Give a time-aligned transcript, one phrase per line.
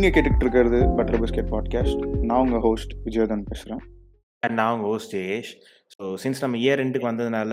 [0.00, 3.80] நீங்கள் கேட்டுக்கிட்டு இருக்கிறது பட்டர் பிஸ்கெட் பாட்காஸ்ட் நான் உங்கள் ஹோஸ்ட் விஜயதன் பேசுகிறேன்
[4.40, 5.50] அண்ட் நான் உங்கள் ஹோஸ்ட் ஜெயேஷ்.
[5.94, 7.52] ஸோ சின்ஸ் நம்ம இயர் ரெண்டுக்கு வந்ததுனால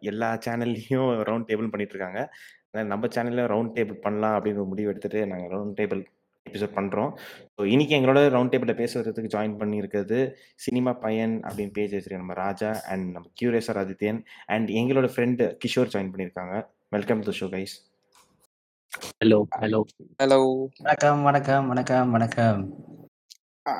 [0.00, 2.32] எல்லா சேனல்லையும் ரவுண்ட் டேபிள் பண்ணிட்டு இருக்காங்க
[2.66, 6.02] அதனால் நம்ம சேனலில் ரவுண்ட் டேபிள் பண்ணலாம் அப்படின்னு ஒரு முடிவு எடுத்துகிட்டு நாங்கள் ரவுண்ட் டேபிள்
[6.46, 7.10] எபிசோட் பண்ணுறோம்
[7.56, 12.80] ஸோ இன்றைக்கி எங்களோட ரவுண்ட் டேபிளில் பேசுகிறதுக்கு ஜாயின் பண்ணியிருக்கிறது சினிமா பையன் அப்படின்னு பேஜ் வச்சிருக்க நம்ம ராஜா
[12.88, 16.66] அண்ட் நம்ம கியூரேசர் ஆதித்யன் அண்ட் எங்களோட ஃப்ரெண்டு கிஷோர் ஜாயின் பண்ணியிருக்காங்க.
[16.88, 17.93] Welcome to show guys
[18.94, 19.78] hello hello
[20.22, 20.36] hello
[20.80, 22.60] வணக்கம் வணக்கம் வணக்கம் வணக்கம்.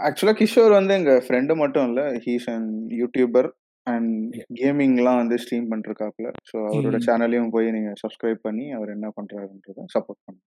[0.07, 3.49] ஆக்சுவலா கிஷோர் வந்து எங்க ஃப்ரெண்டு மட்டும் இல்ல ஹீஸ் அண்ட் யூடியூபர்
[3.87, 7.01] அண்ட் கேமிங்லாம் வந்து ஸ்ட்ரீம் பண்ணிருக்காப்ல ஸோ அவரோட.
[7.07, 10.45] சேனலையும் போய் நீங்க சப்ஸ்கிரைப் பண்ணி அவர் என்ன பண்றாருன்றத சப்போர்ட் பண்ணுங்க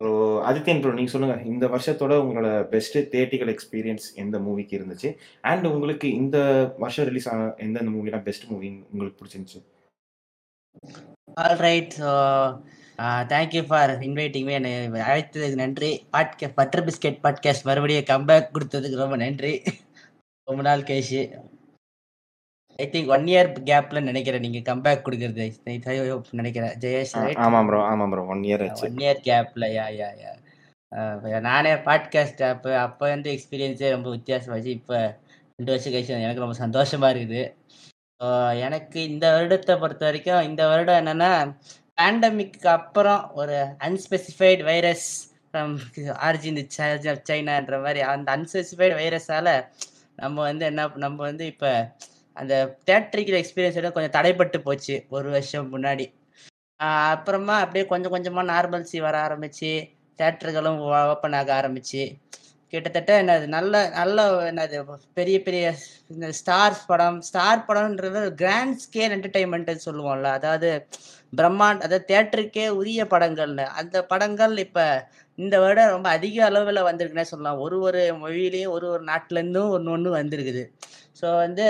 [0.00, 0.08] ஸோ
[0.48, 5.10] ஆதித்யன் ப்ரோ நீங்கள் சொல்லுங்கள் இந்த வருஷத்தோட உங்களோட பெஸ்ட் தேட்டிக்கல் எக்ஸ்பீரியன்ஸ் எந்த மூவிக்கு இருந்துச்சு?
[5.52, 6.38] அண்ட் உங்களுக்கு இந்த
[6.84, 9.62] வருஷம் ரிலீஸ் ஆன எந்தெந்த மூவிலாம் பெஸ்ட் மூவி உங்களுக்கு பிடிச்சிருந்துச்சு?
[11.44, 11.94] All right
[13.32, 14.70] thank you for inviting என்னை
[15.08, 15.90] அழைத்ததுக்கு நன்றி.
[16.14, 19.52] பாட்கே பட்டர் பிஸ்கெட் பாட்காஸ்ட் மறுபடியும் கம்பேக் கொடுத்ததுக்கு ரொம்ப நன்றி.
[20.48, 21.22] ரொம்ப நாள் கழிச்சு.
[22.82, 25.46] ஐ திங்க் ஒன் இயர் கேப்ல நினைக்கிறேன் நீங்க கம்பேக் கொடுக்கறது.
[26.40, 26.74] நினைக்கிறேன்.
[26.84, 27.14] ஜெயேஷ்
[27.46, 30.32] ஆமாம் ப்ரோ ஆமாம் bro one year one year கேப்ல யா யா யா
[31.50, 34.72] நானே பாட்காஸ்ட் அப்போ அப்போ வந்து எக்ஸ்பீரியன்ஸே ரொம்ப வித்தியாசமாச்சு.
[34.80, 34.98] இப்போ
[35.56, 37.42] ரெண்டு வருஷம் கழிச்சு எனக்கு ரொம்ப சந்தோஷமா இருக்குது.
[38.66, 41.32] எனக்கு இந்த வருடத்தை பொறுத்த வரைக்கும் இந்த வருடம் என்னன்னா
[41.98, 45.06] பேண்டமிக்கு அப்புறம் ஒரு அன்ஸ்பெசிஃபைடு வைரஸ்
[45.46, 45.74] ஃப்ரம்
[46.26, 46.60] ஆரிஜின்
[47.28, 49.48] சைனான்ற மாதிரி அந்த அன்ஸ்பெசிஃபைடு வைரஸால
[50.18, 51.70] நம்ம வந்து என்ன நம்ம வந்து இப்போ
[52.36, 52.54] அந்த
[52.88, 56.06] தேட்டரிக்கல் எக்ஸ்பீரியன்ஸோட கொஞ்சம் தடைப்பட்டு போச்சு ஒரு வருஷம் முன்னாடி.
[56.80, 59.70] அப்புறமா அப்படியே கொஞ்சம் கொஞ்சமாக நார்மல்சி வர ஆரம்பிச்சு
[60.18, 62.02] தேட்டர்களும் ஓப்பன் ஆக ஆரம்பிச்சு.
[62.72, 64.78] கிட்டத்தட்ட என்னது நல்ல நல்ல என்னது
[65.14, 65.64] பெரிய பெரிய
[66.08, 70.70] இந்த ஸ்டார்ஸ் படம் ஸ்டார் படம்ன்றது கிராண்ட் ஸ்கேல் என்டர்டைன்மெண்ட்னு சொல்லுவோம்ல அதாவது
[71.32, 73.66] பிரம்மாண்ட் அதாவது தேட்டருக்கே உரிய படங்கள்னு.
[73.80, 74.84] அந்த படங்கள் இப்போ
[75.38, 77.60] இந்த வருடம் ரொம்ப அதிக அளவில் வந்திருக்குன்னே சொல்லலாம்.
[77.64, 80.64] ஒரு ஒரு மொழியிலையும் ஒரு ஒரு நாட்டிலேருந்தும் ஒன்று ஒன்று வந்திருக்குது.
[81.20, 81.66] ஸோ வந்து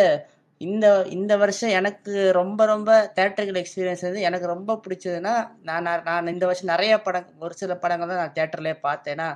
[0.61, 5.33] இந்த இந்த வருஷம் எனக்கு ரொம்ப ரொம்ப தேட்டர்கள் எக்ஸ்பீரியன்ஸ் வந்து எனக்கு ரொம்ப பிடிச்சதுன்னா
[5.69, 9.27] நான் நான் நான் இந்த வருஷம் நிறைய படம் ஒரு சில படங்கள் தான் நான் தேட்டர்லேயே பார்த்தேன்னா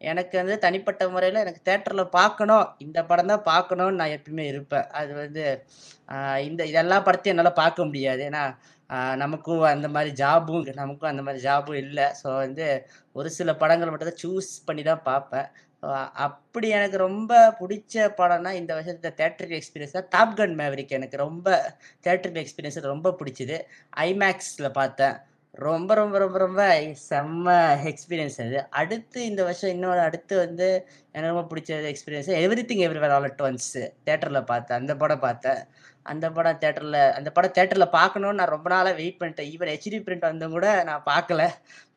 [0.00, 2.66] எனக்கு வந்து தனிப்பட்ட முறையில் எனக்கு தேட்டரில் பார்க்கணும்.
[2.86, 4.88] இந்த படம் தான் பார்க்கணும்னு நான் எப்பயுமே இருப்பேன்.
[5.00, 5.44] அது வந்து
[6.48, 8.22] இந்த எல்லா படத்தையும் என்னால் பார்க்க முடியாது.
[8.30, 8.44] ஏன்னா
[9.22, 12.06] நமக்கும் அந்த மாதிரி ஜாபும் நமக்கும் அந்த மாதிரி ஜாபும் இல்லை.
[12.20, 12.66] ஸோ வந்து
[13.16, 15.48] ஒரு சில படங்கள் மட்டும் தான் சூஸ் பண்ணி தான் பார்ப்பேன்.
[16.26, 21.48] அப்படி எனக்கு ரொம்ப பிடிச்ச படம்னா இந்த வருஷத்துல தேட்டருக்கு எக்ஸ்பீரியன்ஸ் தான் டாப்கன் மேவரிக் எனக்கு ரொம்ப
[22.06, 23.58] தேட்டருக்கு எக்ஸ்பீரியன்ஸ் ரொம்ப பிடிச்சிது.
[24.08, 25.16] ஐமேக்ஸில் பார்த்தேன்.
[25.66, 26.62] ரொம்ப ரொம்ப ரொம்ப ரொம்ப
[27.08, 27.46] செம்ம
[27.90, 28.58] எக்ஸ்பீரியன்ஸ் அது.
[28.80, 30.68] அடுத்து இந்த வருஷம் இன்னொரு அடுத்து வந்து
[31.14, 32.30] எனக்கு ரொம்ப பிடிச்ச experience
[32.70, 33.72] everything everywhere all at once
[34.08, 34.80] தேட்டரில் பார்த்தேன்.
[34.82, 35.62] அந்த படம் பார்த்தேன்.
[36.02, 39.50] அந்த படம் தேட்டரில் அந்த படம் தேட்டரில் பார்க்கணுன்னு நான் ரொம்ப நாளாக வெயிட் பண்ணிட்டேன்.
[39.52, 41.42] ஈவன் ஹெச்டி பிரிண்ட் வந்தும் கூட நான் பார்க்கல.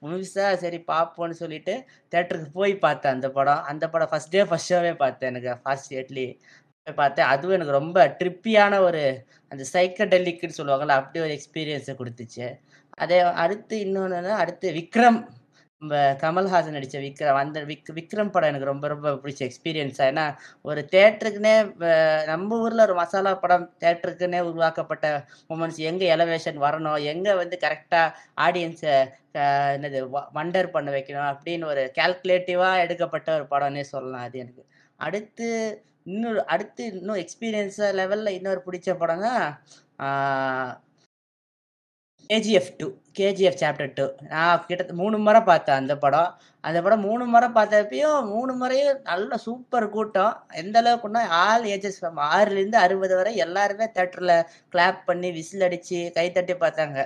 [0.02, 1.74] முழுசாக சரி பார்ப்போன்னு சொல்லிட்டு
[2.16, 3.64] தேட்டருக்கு போய் பார்த்தேன் அந்த படம்.
[3.64, 5.54] அந்த படம் ஃபஸ்ட் டே ஃபஸ்ட் ஷோவே பார்த்தேன் எனக்கு.
[5.64, 6.28] ஃபர்ஸ்ட் இயர்லி
[6.84, 7.26] போய் பார்த்தேன்.
[7.26, 9.04] அதுவும் எனக்கு ரொம்ப ட்ரிப்பியான ஒரு
[9.50, 12.48] அந்த சைக்கடெல்லிக்குன்னு சொல்லுவாங்கள்ல அப்படி ஒரு எக்ஸ்பீரியன்ஸை கொடுத்துச்சு.
[12.90, 15.20] அதே அடுத்து இன்னொன்று அடுத்து விக்ரம்.
[15.92, 21.76] கமல்ஹாசன் நடித்த விக்ரம் அந்த விக் விக்ரம் படம் எனக்கு ரொம்ப ரொம்ப பிடிச்ச எக்ஸ்பீரியன்ஸ் ஏன்னா ஒரு தேட்டருக்குன்னே
[22.26, 28.96] நம்ம ஊரில் ஒரு மசாலா படம் தேட்டருக்குன்னே உருவாக்கப்பட்ட மூமெண்ட்ஸ் எங்கே எலவேஷன் வரணும் எங்கே வந்து கரெக்டாக ஆடியன்ஸை
[29.74, 30.00] என்னது
[30.34, 34.64] வண்டர் பண்ண வைக்கணும் அப்படின்னு ஒரு கால்குலேட்டிவாக எடுக்கப்பட்ட ஒரு படம்னே சொல்லலாம் அது எனக்கு.
[35.00, 35.48] அடுத்து
[36.04, 39.44] இன்னொரு அடுத்து இன்னும் எக்ஸ்பீரியன்ஸாக லெவலில் இன்னொரு பிடிச்ச படம் தான்
[42.30, 42.88] KGF two
[43.20, 46.30] KGF chapter two நான் கிட்ட மூணு முறை பார்த்தேன் அந்த படம்.
[46.64, 50.34] அந்த படம் மூணு முறை பார்த்தப்பையும் மூணு முறையும் நல்ல சூப்பர் கூட்டம்.
[50.62, 54.36] எந்த அளவுக்குன்னா ஆல் ஏஜஸ் ஆறுலேருந்து அறுபது வரை எல்லாருமே தேட்டரில்
[54.74, 57.00] கிளாப் பண்ணி விசில் அடித்து கைத்தட்டி பார்த்தாங்க.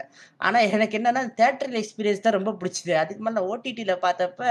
[0.48, 2.94] ஆனால் எனக்கு என்னென்னா தேட்டரில் எக்ஸ்பீரியன்ஸ் தான் ரொம்ப பிடிச்சது.
[3.04, 4.42] அதுக்கு மேலே ஓடிடியில் பார்த்தப்ப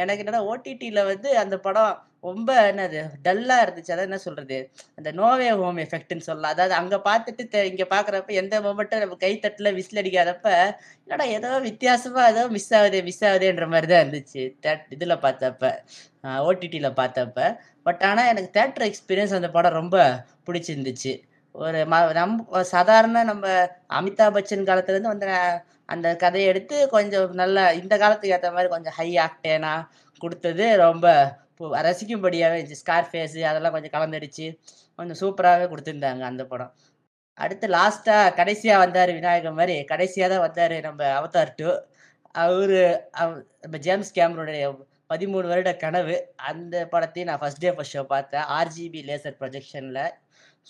[0.00, 1.94] எனக்கு என்னென்னா ஓடிடியில் வந்து அந்த படம்
[2.24, 3.92] ரொம்ப என்னது டல்லாக இருந்துச்சு.
[3.94, 4.58] அதான் என்ன சொல்கிறது
[4.98, 6.54] அந்த நோவே ஹோம் எஃபெக்ட்னு சொல்லலாம்.
[6.54, 10.48] அதாவது அங்கே பார்த்துட்டு இங்கே இங்க பார்க்குறப்ப எந்த மொமெண்ட்டும் நம்ம கைத்தட்டில் விசில் அடிக்காதப்ப
[11.04, 14.44] என்னடா ஏதோ வித்தியாசமா ஏதோ மிஸ் ஆகுது மிஸ் ஆகுதுன்ற மாதிரி தான் இருந்துச்சு.
[14.66, 15.72] தேட் இதில் பார்த்தப்ப
[16.48, 17.38] ஓடிடியில் பார்த்தப்ப.
[17.86, 19.96] பட் ஆனால் எனக்கு தேட்டர் எக்ஸ்பீரியன்ஸ் அந்த படம் ரொம்ப
[20.48, 21.14] பிடிச்சிருந்துச்சு.
[21.54, 22.34] ஒரு ம நம்
[22.74, 23.46] சாதாரண நம்ம
[23.98, 25.62] அமிதாப் பச்சன் காலத்துலேருந்து வந்து நான்
[25.92, 29.72] அந்த கதையை எடுத்து கொஞ்சம் நல்ல இந்த காலத்துக்கு ஏற்ற மாதிரி கொஞ்சம் ஹை ஆக்டேனா
[30.22, 31.06] கொடுத்தது ரொம்ப
[31.60, 34.58] ரசிக்கும்படியாகவே இருந்துச்சு ஸ்கார் ஃபேஸு அதெல்லாம் கொஞ்சம் கலந்துடுச்சு
[34.96, 36.74] கொஞ்சம் சூப்பராகவே கொடுத்துருந்தாங்க அந்த படம்.
[37.34, 41.78] அடுத்து லாஸ்ட்டாக கடைசியாக வந்தார் விநாயகர் மாதிரி கடைசியாக தான் வந்தார் நம்ம அவதார் டூ
[42.30, 46.32] அவர் அவ- நம்ம ஜேம்ஸ் கேமரோடைய பதிமூணு வருட கனவு.
[46.36, 48.40] அந்த படத்தையும் நான் ஃபர்ஸ்ட் டே ஃபஸ்ட் ஷோ பார்த்தேன்.
[48.40, 50.10] ஆர்ஜிபி லேசர் ப்ரொஜெக்ஷனில்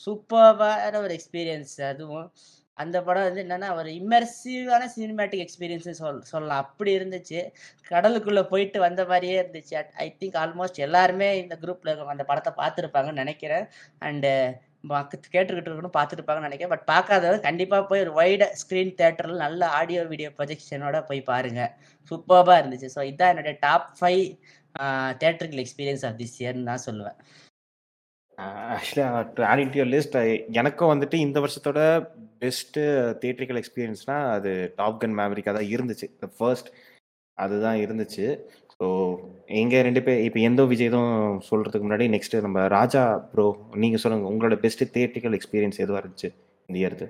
[0.07, 2.33] சூப்பரான ஒரு எக்ஸ்பீரியன்ஸ் அதுவும்.
[2.83, 6.63] அந்த படம் வந்து என்னன்னா ஒரு இம்மர்சிவான சினிமேட்டிக் எக்ஸ்பீரியன்ஸ் சொல் சொல்லலாம்.
[6.65, 7.41] அப்படி இருந்துச்சு.
[7.91, 9.75] கடலுக்குள்ள போயிட்டு வந்த மாதிரியே இருந்துச்சு.
[10.05, 13.67] ஐ திங்க் ஆல்மோஸ்ட் எல்லாருமே இந்த குரூப்ல இருக்கவங்க அந்த படத்தை பார்த்துருப்பாங்கன்னு நினைக்கிறேன்.
[14.09, 14.33] அண்டு
[15.35, 16.73] கேட்டுக்கிட்டு இருக்கணும் பார்த்துருப்பாங்கன்னு நினைக்கிறேன்.
[16.75, 21.63] பட் பார்க்காதவங்க கண்டிப்பாக போய் ஒரு வைட ஸ்க்ரீன் தேட்டரில் நல்ல ஆடியோ வீடியோ ப்ரொஜெக்ஷனோட போய் பாருங்க.
[22.11, 22.91] சூப்பராக இருந்துச்சு.
[22.97, 24.23] ஸோ இதான் என்னுடைய top five
[25.23, 27.19] theatrical experience of this இயர்னு தான் சொல்லுவேன்.
[28.75, 29.05] Actually
[29.37, 30.17] to add in list
[30.61, 31.81] எனக்கும் வந்துட்டு இந்த வருஷத்தோட
[32.43, 32.83] பெஸ்ட்டு
[33.23, 36.07] தியேட்ரிக்கல் எக்ஸ்பீரியன்ஸ்னால் அது டாப் கன் மேவரிக்காக தான் இருந்துச்சு.
[36.23, 36.71] த ஃபர்ஸ்ட்
[37.39, 38.27] அதுதான் இருந்துச்சு.
[38.75, 38.87] ஸோ
[39.61, 41.15] எங்கள் ரெண்டு பேர் இப்போ எந்த விஜயதும்
[41.49, 43.03] சொல்கிறதுக்கு முன்னாடி நெக்ஸ்ட்டு நம்ம ராஜா
[43.33, 43.47] ப்ரோ
[43.85, 46.31] நீங்கள் சொல்லுங்கள் உங்களோட பெஸ்ட்டு தியேட்ரிக்கல் எக்ஸ்பீரியன்ஸ் எதுவாக இருந்துச்சு
[46.69, 47.07] இந்த இயர்து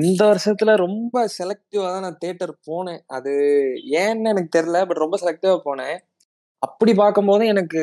[0.00, 3.00] இந்த வருஷத்துல ரொம்ப செலக்டிவா தான் நான் தேட்டர் போனேன்.
[3.16, 3.32] அது
[4.02, 5.96] ஏன்னு எனக்கு தெரியல பட் ரொம்ப செலக்டிவா போனேன்.
[6.62, 7.82] அப்படி பார்க்கும்போது எனக்கு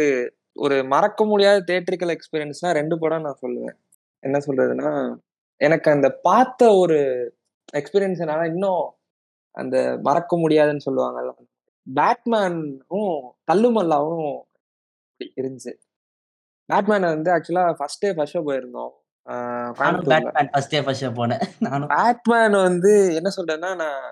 [0.66, 3.76] ஒரு மறக்க முடியாத தேட்டரிக்கல் எக்ஸ்பீரியன்ஸ்னா ரெண்டு படம் நான் சொல்லுவேன்.
[4.24, 4.90] என்ன சொல்றதுன்னா
[5.64, 6.98] எனக்கு அந்த பார்த்த ஒரு
[7.80, 8.84] எக்ஸ்பீரியன்ஸ் என்னால இன்னும்
[9.58, 11.32] அந்த மறக்க முடியாதுன்னு சொல்லுவாங்கல்ல.
[11.88, 13.16] பேட்மேனும்
[13.52, 14.28] தள்ளுமல்லாவும்
[15.40, 15.74] இருந்துச்சு.
[16.70, 18.94] பேட்மேனை வந்து ஆக்சுவலா ஃபர்ஸ்ட் டே ஃபர்ஸ்ட் ஷோ போயிருந்தோம்.
[21.96, 24.04] பேட்மேன் வந்து என்ன சொல்றேன்னா நான்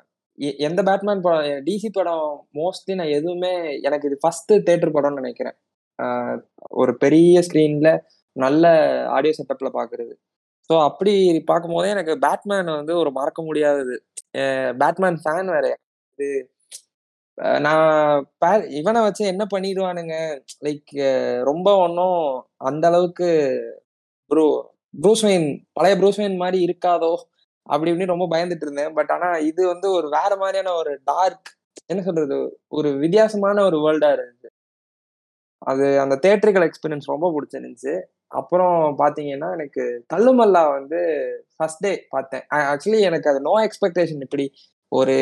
[0.68, 2.27] எந்த பேட்மேன் படம் டிசி படம்
[2.59, 3.53] மோஸ்ட்லி நான் எதுவுமே
[3.88, 5.57] எனக்கு இது ஃபர்ஸ்ட் தேட்டர் படம்னு நினைக்கிறேன்.
[6.81, 7.89] ஒரு பெரிய ஸ்க்ரீன்ல
[8.36, 8.65] நல்ல
[9.15, 10.13] ஆடியோ செட்டப்ல பாக்குறது.
[10.71, 11.13] ஸோ அப்படி
[11.50, 13.95] பார்க்கும்போதே எனக்கு பேட்மேன் வந்து ஒரு மறக்க முடியாதது.
[14.81, 15.65] பேட்மேன் ஃபேன் வேற.
[16.13, 16.27] இது
[17.65, 17.85] நான்
[18.79, 20.15] இவனை வச்சு என்ன பண்ணிடுவானுங்க?
[20.68, 20.94] லைக்
[21.50, 22.21] ரொம்ப ஒன்றும்
[22.69, 23.29] அந்த அளவுக்கு
[24.31, 24.45] ப்ரூ
[24.94, 27.12] ப்ரூஸ்வெயின் பழைய ப்ரூஸ்வெயின் மாதிரி இருக்காதோ?
[27.67, 28.94] அப்படி இப்படின்னு ரொம்ப பயந்துட்டு இருந்தேன்.
[28.94, 31.50] பட் ஆனா இது வந்து ஒரு வேற மாதிரியான ஒரு டார்க்
[31.85, 32.39] என்ன சொல்றது?
[32.69, 34.50] ஒரு வித்தியாசமான ஒரு வேர்ல்டா இருந்துச்சு
[35.62, 37.94] அது அந்த தேட்டரிக்கல் எக்ஸ்பீரியன்ஸ் ரொம்ப பிடிச்சிருந்துச்சு.
[38.31, 39.83] அப்புறம் பார்த்தீங்கன்னா எனக்கு
[40.13, 40.99] தள்ளுமல்லா வந்து
[41.55, 42.43] ஃபர்ஸ்ட் டே பார்த்தேன்.
[42.71, 44.45] ஆக்சுவலி எனக்கு அது நோ எக்ஸ்பெக்டேஷன் இப்படி
[44.91, 45.17] ஒரு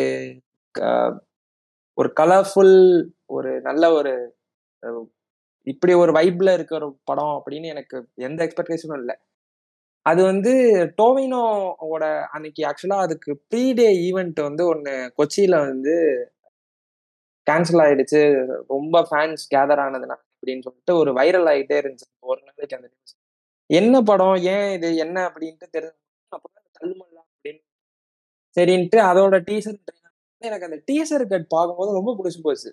[1.98, 2.76] ஒரு கலர்ஃபுல்
[3.38, 4.14] ஒரு நல்ல ஒரு
[5.68, 7.98] இப்படி ஒரு வைப்ல இருக்கிற ஒரு படம் அப்படின்னு எனக்கு
[8.28, 9.16] எந்த எக்ஸ்பெக்டேஷனும் இல்லை.
[10.06, 10.54] அது வந்து
[11.02, 12.04] டோவினோவோட
[12.36, 15.96] அன்னைக்கு ஆக்சுவலாக அதுக்கு ப்ரீ டே ஈவெண்ட் வந்து ஒன்று கொச்சியில் வந்து
[17.48, 18.22] கேன்சல் ஆயிடுச்சு.
[18.68, 22.08] ரொம்ப ஃபேன்ஸ் கேதர் ஆனதுனால அப்படின்னு சொல்லிட்டு ஒரு வைரல் ஆகிட்டே இருந்துச்சு.
[22.32, 23.16] ஒரு நாளைக்கு அந்த நியூஸ்
[23.70, 24.38] என்ன படம்?
[24.54, 24.90] ஏன் இது?
[24.98, 25.18] என்ன?
[25.30, 26.00] அப்படின்ட்டு தெரிஞ்சு
[26.32, 27.62] அப்பதான் தள்ளுமல்லா அப்படின்னு
[28.58, 29.80] சரின்ட்டு அதோட டீசர்
[30.42, 32.70] எனக்கு அந்த டீசர் கட் பார்க்கும்போது ரொம்ப பிடிச்சி போச்சு.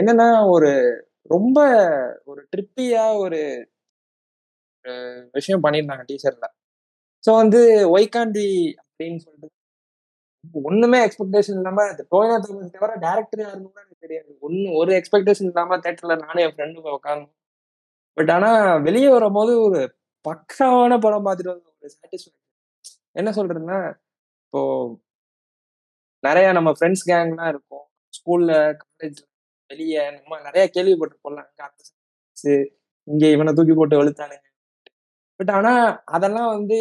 [0.00, 0.70] என்னன்னா ஒரு
[1.30, 1.58] ரொம்ப
[2.30, 3.40] ஒரு ட்ரிப்பியா ஒரு
[5.34, 6.46] விஷயம் பண்ணியிருந்தாங்க டீசர்ல
[7.24, 7.60] ஸோ வந்து
[7.96, 8.46] ஒய்காண்டி
[8.82, 9.48] அப்படின்னு சொல்லிட்டு
[10.64, 14.30] ஒண்ணுமே எக்ஸ்பெக்டேஷன் இல்லாம டோயினா தாமஸ் தவிர டேரக்டர் யாருன்னு கூட எனக்கு தெரியாது.
[14.40, 17.26] ஒன்னு ஒரு எக்ஸ்பெக்டேஷன் இல்லாம தேட்டர்ல நானும் என் ஃப்ரெண்டு போய்
[18.16, 19.80] பட் ஆனா வெளியே வரும்போது ஒரு
[20.24, 22.38] பக்காவான படம் பார்த்துட்டு வந்து ஒரு சாட்டிஸ்ஃபேக்ஷன்
[23.12, 23.78] என்ன சொல்றதுன்னா
[24.44, 24.60] இப்போ
[26.24, 27.84] நிறைய நம்ம ஃப்ரெண்ட்ஸ் கேங்லாம் இருக்கும்.
[28.14, 28.52] ஸ்கூல்ல
[28.82, 29.20] காலேஜ்
[29.70, 31.82] வெளியே நம்ம நிறைய கேள்விப்பட்டிருப்போம்ல அங்க அந்த
[33.08, 34.46] இங்க இவனை தூக்கி போட்டு வெளுத்தானுங்க.
[35.40, 35.72] பட் ஆனா
[36.06, 36.78] அதெல்லாம் வந்து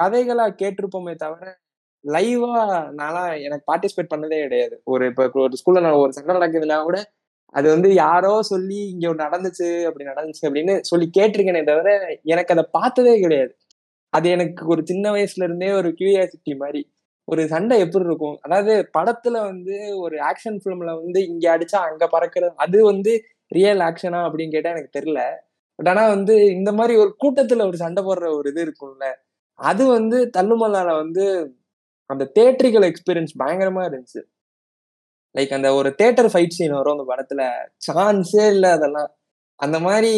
[0.00, 1.44] கதைகளா கேட்டிருப்போமே தவிர
[2.06, 2.52] லைவா
[2.98, 4.74] நான்லாம் எனக்கு பார்ட்டிசிபேட் பண்ணதே கிடையாது.
[4.84, 6.98] ஒரு இப்போ ஒரு ஸ்கூல்ல நான் ஒரு சண்டை நடக்குதுன்னா கூட
[7.54, 11.90] அது வந்து யாரோ சொல்லி இங்க நடந்துச்சு அப்படி நடந்துச்சு அப்படின்னு சொல்லி கேட்டிருக்கேனே தவிர
[12.24, 13.52] எனக்கு அதை பார்த்ததே கிடையாது.
[14.12, 16.82] அது எனக்கு ஒரு சின்ன வயசுல இருந்தே ஒரு கியூரியாசிட்டி மாதிரி.
[17.28, 18.36] ஒரு சண்டை எப்படி இருக்கும்?
[18.42, 23.12] அதாவது படத்துல வந்து ஒரு ஆக்ஷன் ஃபிலிம்ல வந்து இங்க அடிச்சா அங்க பறக்கிறது அது வந்து
[23.52, 25.22] ரியல் ஆக்ஷனா அப்படின்னு கேட்டா எனக்கு தெரியல.
[25.78, 29.08] பட் ஆனா வந்து இந்த மாதிரி ஒரு கூட்டத்துல ஒரு சண்டை போடுற ஒரு இது இருக்கும்ல
[29.58, 31.24] அது வந்து தள்ளுமல்லால வந்து
[32.10, 34.20] அந்த தேட்டரிக்கல் எக்ஸ்பீரியன்ஸ் பயங்கரமா இருந்துச்சு.
[35.34, 37.42] லைக் அந்த ஒரு தேட்டர் ஃபைட் சீன் வரும் அந்த படத்துல.
[37.86, 39.10] சான்ஸே இல்லை அதெல்லாம்.
[39.60, 40.12] அந்த மாதிரி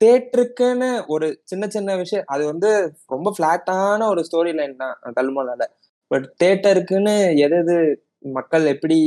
[0.00, 2.24] தேட்டருக்குன்னு ஒரு சின்ன சின்ன விஷயம்.
[2.34, 2.70] அது வந்து
[3.14, 5.64] ரொம்ப ஃபிளாட்டான ஒரு ஸ்டோரி லைன் தான் தள்ளுமலால
[6.10, 7.76] பட் தேட்டருக்குன்னு எது எது
[8.36, 8.98] மக்கள் எப்படி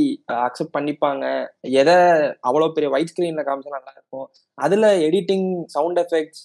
[0.46, 1.24] அக்செப்ட் பண்ணிப்பாங்க?
[1.80, 1.94] எதை
[2.48, 4.26] அவ்வளோ பெரிய ஒயிட் ஸ்கிரீன்ல காமிச்சா நல்லா இருக்கும்?
[4.58, 6.44] அதுல எடிட்டிங் சவுண்ட் எஃபெக்ட்ஸ்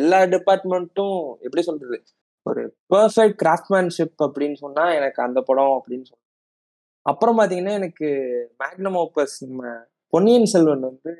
[0.00, 1.98] எல்லா டிபார்ட்மெண்ட்டும் எப்படி சொல்றது?
[2.48, 2.62] ஒரு
[2.94, 6.26] பர்ஃபெக்ட் கிராஃப்ட்மேன்ஷிப் அப்படின்னு சொன்னா எனக்கு அந்த படம் அப்படின்னு சொல்லுவேன்
[7.06, 8.08] அப்புறம் பாத்தீங்கன்னா எனக்கு
[8.58, 9.62] மேக்னம் ஓப்பஸ் நம்ம
[10.12, 11.12] பொன்னியின் செல்வன் வந்து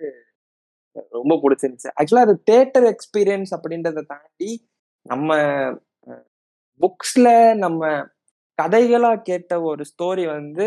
[1.09, 1.91] ரொம்ப பிடிச்சிருந்துச்சு.
[1.99, 4.51] ஆக்சுவலா அது தேட்டர் எக்ஸ்பீரியன்ஸ் அப்படின்றத தாண்டி
[5.07, 5.37] நம்ம
[6.81, 7.87] புக்ஸ்ல நம்ம
[8.59, 10.67] கதைகளா கேட்ட ஒரு ஸ்டோரி வந்து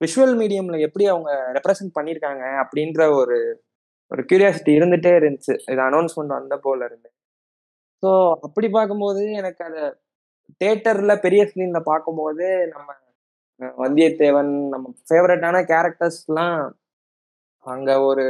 [0.00, 3.38] விஷுவல் மீடியம்ல எப்படி அவங்க ரெப்ரசன்ட் பண்ணியிருக்காங்க அப்படின்ற ஒரு
[4.10, 5.54] ஒரு கியூரியாசிட்டி இருந்துட்டே இருந்துச்சு.
[5.72, 7.08] இது அனௌன்ஸ்மெண்ட் வந்த போல இருந்து.
[8.02, 8.10] ஸோ
[8.46, 9.82] அப்படி பார்க்கும்போது எனக்கு அது
[10.60, 12.88] தேட்டர்ல பெரிய ஸ்க்ரீன்ல பார்க்கும்போது நம்ம
[13.78, 16.58] வந்தியத்தேவன் நம்ம ஃபேவரட்டான கேரக்டர்ஸ்லாம்
[17.66, 18.26] அங்க ஒரு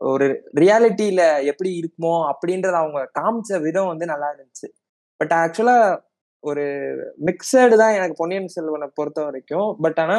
[0.00, 0.26] ஒரு
[0.60, 4.68] ரியாலிட்டியில எப்படி இருக்குமோ அப்படின்றத அவங்க காமிச்ச விதம் வந்து நல்லா இருந்துச்சு.
[5.20, 5.76] பட் ஆக்சுவலா
[6.44, 6.64] ஒரு
[7.28, 9.68] மிக்சடு தான் எனக்கு பொன்னியின் செல்வனை பொறுத்த வரைக்கும்.
[9.84, 10.18] பட் ஆனா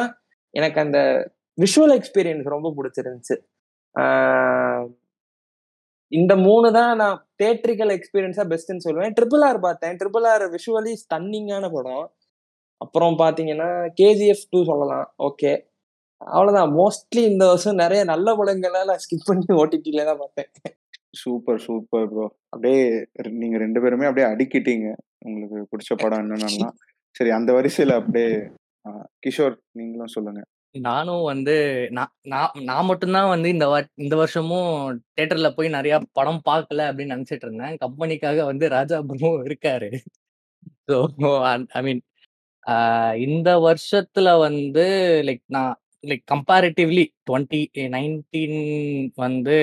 [0.54, 0.98] எனக்கு அந்த
[1.58, 3.36] விஷுவல் எக்ஸ்பீரியன்ஸ் ரொம்ப பிடிச்சிருந்துச்சு.
[6.18, 9.14] இந்த மூணு தான் நான் தேட்ரிக்கல் எக்ஸ்பீரியன்ஸா பெஸ்ட்னு சொல்லுவேன்.
[9.18, 9.94] ட்ரிபிள் ஆர் பார்த்தேன்.
[10.00, 12.06] ட்ரிபிள் ஆர் விஷுவலி ஸ்டன்னிங்கான படம்.
[12.84, 13.68] அப்புறம் பார்த்தீங்கன்னா
[14.00, 15.06] கேஜிஎஃப் டூ சொல்லலாம்.
[15.28, 15.52] ஓகே
[16.20, 20.50] அவ்வளோதான் மோஸ்ட்லி இந்த வருஷம் நிறைய நல்ல படங்கள்லாம் ஸ்கிப் பண்ணி ஓடிடியில தான் பார்த்தேன்.
[21.22, 22.78] சூப்பர் சூப்பர் ப்ரோ அப்படியே
[23.16, 24.88] நீங்கள் நீங்க ரெண்டு பேருமே அப்படியே அடிக்கிட்டீங்க.
[25.28, 26.74] உங்களுக்கு பிடிச்ச படம் என்னென்னலாம்.
[27.18, 28.30] சரி அந்த வரிசையில அப்படியே
[29.24, 30.40] கிஷோர் நீங்களும் சொல்லுங்க.
[30.74, 31.54] நானும் வந்து
[31.90, 34.70] நான் நான் நான் மட்டும்தான் வந்து இந்த வா இந்த வருஷமும்
[35.14, 37.76] தியேட்டர்ல போய் நிறைய படம் பார்க்கல அப்படின்னு நினைச்சிட்டு இருந்தேன்.
[37.84, 38.98] கம்பெனிக்காக வந்து ராஜா
[39.48, 39.90] இருக்காரு.
[40.88, 40.96] ஸோ
[41.78, 42.02] ஐ மீன்
[43.24, 44.84] இந்த வருஷத்துல வந்து
[45.28, 47.60] லைக் நான் லைக் கம்பேரிட்டிவ்லி டுவெண்ட்டி
[47.94, 48.58] நைன்டீன்
[49.16, 49.56] வந்து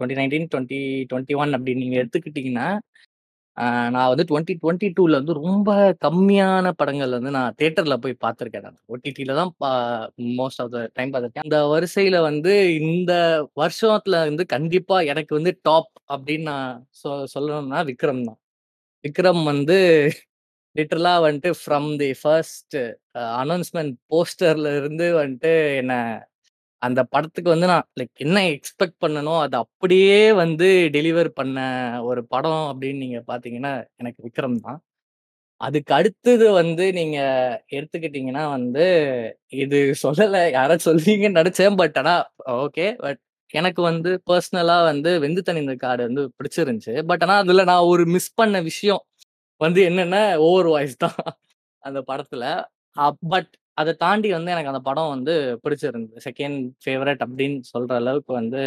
[0.00, 2.68] twenty nineteen twenty twenty one அப்படின்னு நீங்க எடுத்துக்கிட்டீங்கன்னா
[3.94, 5.70] நான் வந்து டுவெண்ட்டி டுவெண்ட்டி டூல வந்து ரொம்ப
[6.04, 8.78] கம்மியான படங்கள் வந்து நான் தியேட்டர்ல போய் பார்த்துருக்கேன் நான்.
[8.90, 9.50] ஓடிடியில தான்
[10.38, 11.46] மோஸ்ட் ஆஃப் த டைம் பார்த்துருக்கேன்.
[11.46, 13.12] அந்த வரிசையில வந்து இந்த
[13.56, 13.78] வருஷத்துல
[14.26, 16.70] வந்து கண்டிப்பா எனக்கு வந்து டாப் அப்படின்னு நான்
[17.02, 18.40] சொ சொல்லணும்னா விக்ரம் தான்.
[19.04, 19.78] விக்ரம் வந்து
[20.76, 22.76] லிட்டரலா வந்துட்டு ஃப்ரம் தி ஃபர்ஸ்ட்
[23.40, 25.94] அனௌன்ஸ்மெண்ட் போஸ்டர்ல இருந்து வந்துட்டு என்ன
[26.82, 31.58] அந்த படத்துக்கு வந்து நான் லைக் என்ன எக்ஸ்பெக்ட் பண்ணனோ அது அப்படியே வந்து டெலிவர் பண்ண
[32.10, 34.78] ஒரு படம் அப்படின்னு நீங்க பாத்தீங்கன்னா எனக்கு விக்ரம் தான்.
[35.60, 37.18] அதுக்கு அடுத்தது வந்து நீங்க
[37.76, 38.84] எடுத்துக்கிட்டீங்கன்னா வந்து
[39.64, 42.14] இது சொல்லல யாரா சொல்லுவீங்கன்னு நினைச்சேன் பட் ஆனா
[42.64, 43.20] ஓகே பட்
[43.54, 46.94] எனக்கு வந்து பர்சனலா வந்து வெந்து தணிந்த காடு வந்து பிடிச்சிருந்துச்சு.
[47.10, 49.02] பட் ஆனா அதுல நான் ஒரு மிஸ் பண்ண விஷயம்
[49.60, 51.18] வந்து என்னன்னா ஓவர் வாய்ஸ் தான்
[51.82, 52.44] அந்த படத்துல.
[53.32, 55.34] பட் அதை தாண்டி வந்து எனக்கு அந்த படம் வந்து
[55.64, 56.20] பிடிச்சிருந்தது.
[56.28, 58.60] செகண்ட் ஃபேவரட் அப்படின்னு சொல்ற அளவுக்கு வந்து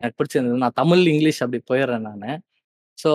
[0.00, 0.62] எனக்கு பிடிச்சிருந்தது.
[0.64, 2.38] நான் தமிழ் இங்கிலீஷ் அப்படி போயிடுறேன் நான்.
[2.98, 3.12] ஸோ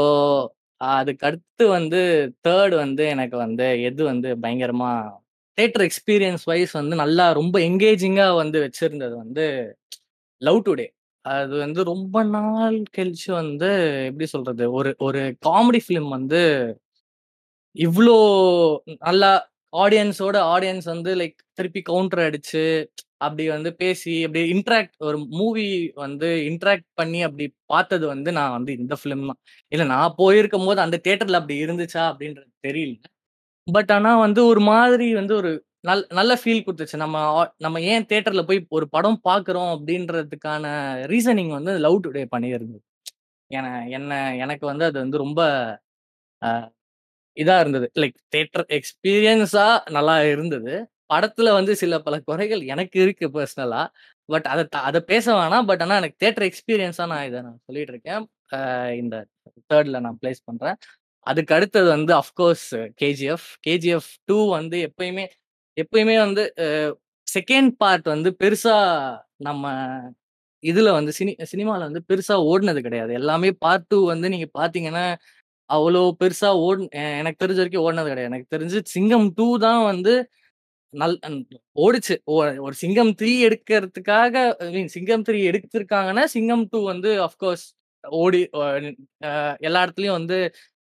[0.81, 1.99] அதுக்கு அடுத்து வந்து
[2.47, 4.91] தேர்ட் வந்து எனக்கு வந்து எது வந்து பயங்கரமா
[5.57, 9.45] தேட்டர் எக்ஸ்பீரியன்ஸ் வைஸ் வந்து நல்லா ரொம்ப என்கேஜிங்காக வந்து வச்சிருந்தது வந்து
[10.41, 10.87] லவ் டுடே
[11.25, 13.69] அது வந்து ரொம்ப நாள் கழிச்சு வந்து
[14.09, 14.65] எப்படி சொல்றது?
[14.71, 16.41] ஒரு ஒரு காமெடி ஃபிலிம் வந்து
[17.75, 18.15] இவ்வளோ
[19.01, 19.31] நல்லா
[19.73, 22.63] ஆடியன்ஸோட ஆடியன்ஸ் வந்து லைக் திருப்பி கவுண்டர் அடிச்சு
[23.19, 28.71] அப்படி வந்து பேசி அப்படி இன்ட்ராக்ட் ஒரு மூவி வந்து இன்ட்ராக்ட் பண்ணி அப்படி பார்த்தது வந்து நான் வந்து
[28.79, 29.39] இந்த ஃபிலிம் தான்.
[29.71, 32.95] இல்லை நான் போயிருக்கும் போது அந்த தேட்டர்ல அப்படி இருந்துச்சா அப்படின்றது தெரியல.
[33.67, 35.51] பட் ஆனா வந்து ஒரு மாதிரி வந்து ஒரு
[35.83, 36.97] நல் நல்ல ஃபீல் கொடுத்துச்சு.
[36.97, 37.17] நம்ம
[37.59, 40.65] நம்ம ஏன் தேட்டர்ல போய் ஒரு படம் பார்க்குறோம் அப்படின்றதுக்கான
[41.13, 42.83] ரீசனிங் வந்து லவ் டுடே பண்ணியிருந்தது.
[43.51, 44.11] என என்ன
[44.43, 45.41] எனக்கு வந்து அது வந்து ரொம்ப
[47.41, 47.87] இதாக இதா இருந்தது.
[48.01, 49.65] லைக் தேட்டர் எக்ஸ்பீரியன்ஸா
[49.97, 50.73] நல்லா இருந்தது.
[51.13, 53.83] படத்துல வந்து சில பல குறைகள் எனக்கு இருக்கு பர்சனலா
[54.29, 55.67] பட் அதை அதை பேச வேணாம்.
[55.69, 58.23] பட் ஆனால் எனக்கு தேட்டர் எக்ஸ்பீரியன்ஸாக நான் இதை நான் சொல்லிட்டு இருக்கேன்.
[59.01, 59.15] இந்த
[59.71, 60.77] தேர்டில் நான் பிளேஸ் பண்ணுறேன்
[61.27, 62.67] அதுக்கு அடுத்தது வந்து அஃப்கோர்ஸ்
[63.01, 65.25] கேஜிஎஃப் கேஜிஎஃப் டூ வந்து எப்பயுமே
[65.77, 66.43] எப்பயுமே வந்து
[67.27, 69.17] செகண்ட் பார்ட் வந்து பெருசாக
[69.47, 69.65] நம்ம
[70.63, 73.11] இதில் வந்து சினி சினிமாவில் வந்து பெருசாக ஓடினது கிடையாது.
[73.19, 75.03] எல்லாமே பார்ட் டூ வந்து நீங்கள் பார்த்தீங்கன்னா
[75.69, 76.81] அவ்வளோ பெருசா ஓடு
[77.19, 78.31] எனக்கு தெரிஞ்ச வரைக்கும் ஓடினது கிடையாது.
[78.31, 80.13] எனக்கு தெரிஞ்சு சிங்கம் டூ தான் வந்து
[80.93, 81.15] நல்
[81.77, 82.15] ஓடிச்சு.
[82.25, 87.65] ஓ- ஒரு சிங்கம் த்ரீ எடுக்கிறதுக்காக ஐ மீன் சிங்கம் த்ரீ எடுத்திருக்காங்கன்னா சிங்கம் டூ வந்து அஃப்கோர்ஸ்
[88.03, 88.41] ஓடி
[89.61, 90.37] எல்லா இடத்துலயும் வந்து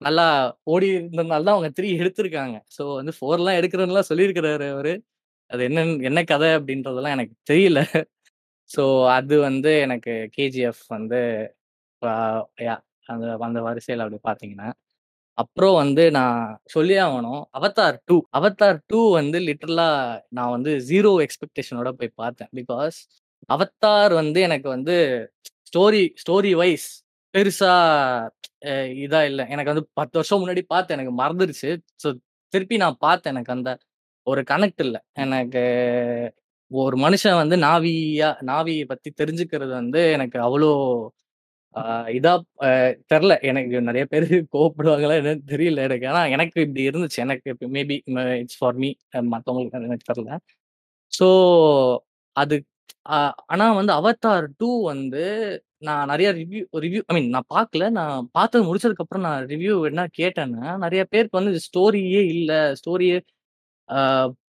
[0.02, 0.26] நல்லா
[0.66, 2.58] ஓடி இருந்ததுனால தான் அவங்க த்ரீ எடுத்திருக்காங்க.
[2.78, 4.94] ஸோ வந்து ஃபோர்லாம் எடுக்கிறதுலாம் சொல்லியிருக்கிறாரு அவரு.
[5.52, 7.82] அது என்ன என்ன கதை அப்படின்றதெல்லாம் எனக்கு தெரியல.
[8.70, 11.20] ஸோ அது வந்து எனக்கு கேஜிஎஃப் வந்து
[13.08, 14.70] அந்த அந்த வரிசையில் அப்படி பார்த்தீங்கன்னா
[15.38, 17.42] அப்புறம் வந்து நான் சொல்லி ஆகணும்.
[17.58, 19.90] அவதார் டூ அவதார் டூ வந்து லிட்டரலா
[20.32, 22.52] நான் வந்து ஜீரோ எக்ஸ்பெக்டேஷனோட போய் பார்த்தேன்.
[22.60, 22.98] பிகாஸ்
[23.50, 24.96] அவதார் வந்து எனக்கு வந்து
[25.70, 26.90] ஸ்டோரி ஸ்டோரி வைஸ்
[27.34, 27.74] பெருசா
[29.04, 29.44] இதா இல்லை.
[29.50, 30.98] எனக்கு வந்து பத்து வருஷம் முன்னாடி பார்த்தேன்.
[30.98, 31.72] எனக்கு மறந்துருச்சு.
[32.04, 32.08] ஸோ
[32.54, 33.34] திருப்பி நான் பார்த்தேன்.
[33.36, 33.72] எனக்கு அந்த
[34.28, 35.02] ஒரு கனெக்ட் இல்லை.
[35.18, 35.64] எனக்கு
[36.72, 40.72] ஒரு மனுஷன் வந்து நாவியா நாவியை பத்தி தெரிஞ்சுக்கிறது வந்து எனக்கு அவ்வளோ
[41.78, 42.34] ஆஹ் இதா
[42.66, 43.34] ஆஹ் தெரில.
[43.50, 46.06] எனக்கு நிறைய பேர் கோவப்படுவாங்களா என்னன்னு தெரியல எனக்கு.
[46.12, 47.20] ஆனா எனக்கு இப்படி இருந்துச்சு.
[47.26, 47.98] எனக்கு மேபி
[48.42, 48.90] இட்ஸ் ஃபார் மீ
[49.30, 50.32] மற்றவங்களுக்கு எனக்கு தெரில.
[51.14, 51.28] ஸோ
[52.36, 52.58] அது
[53.16, 55.24] ஆஹ் ஆனா வந்து அவத்தார் டூ வந்து
[55.82, 60.04] நான் நிறைய ரிவ்யூ ரிவ்யூ ஐ மீன் நான் பார்க்கல நான் பார்த்தது முடிச்சதுக்கு அப்புறம் நான் ரிவ்யூ என்ன
[60.20, 60.66] கேட்டேன்னா.
[60.86, 63.18] நிறைய பேருக்கு வந்து ஸ்டோரியே இல்லை ஸ்டோரியே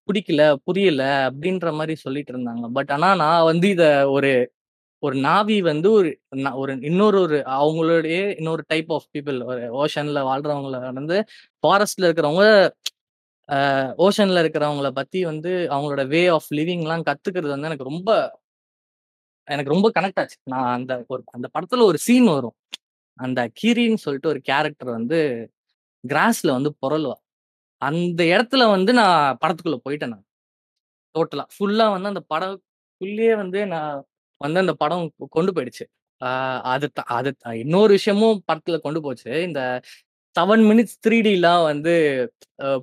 [0.08, 2.66] பிடிக்கல புரியல அப்படின்ற மாதிரி சொல்லிட்டு இருந்தாங்க.
[2.76, 3.84] பட் ஆனா நான் வந்து இத
[4.16, 4.30] ஒரு
[5.02, 10.20] ஒரு நாவி வந்து ஒரு ந- ஒரு இன்னொரு ஒரு அவங்களுடைய இன்னொரு டைப் ஆஃப் பீப்புள் ஒரு ஓஷன்ல
[10.24, 11.16] வாழ்றவங்கள வந்து
[11.64, 12.44] ஃபாரஸ்ட்ல இருக்கிறவங்க
[13.98, 18.10] ஓஷன்ல இருக்கிறவங்கள பத்தி வந்து அவங்களோட வே ஆஃப் லிவிங்லாம் கத்துக்கிறது வந்து எனக்கு ரொம்ப
[19.48, 22.56] எனக்கு ரொம்ப கனெக்ட் ஆச்சு நான் அந்த ஒரு அந்த படத்துல ஒரு சீன் வரும்
[23.18, 25.18] அந்த கீரின்னு சொல்லிட்டு ஒரு கேரக்டர் வந்து
[26.04, 27.16] கிராஸ்ல வந்து புரளுவா.
[27.82, 30.26] அந்த இடத்துல வந்து நான் படத்துக்குள்ள போயிட்டேன் நான்.
[31.14, 31.44] டோட்டலா.
[31.54, 33.92] ஃபுல்லா வந்து அந்த படம்க்குள்ளேயே வந்து நான்
[34.40, 35.84] வந்து அந்த படம் கொ- கொண்டு போயிடுச்சு.
[36.20, 36.30] ஆ
[36.72, 39.32] அது த அது த இன்னொரு விஷயமும் படத்துல கொண்டு போச்சு.
[39.42, 39.60] இந்த
[40.36, 41.92] செவன் மினிட்ஸ் 3டிலாம் வந்து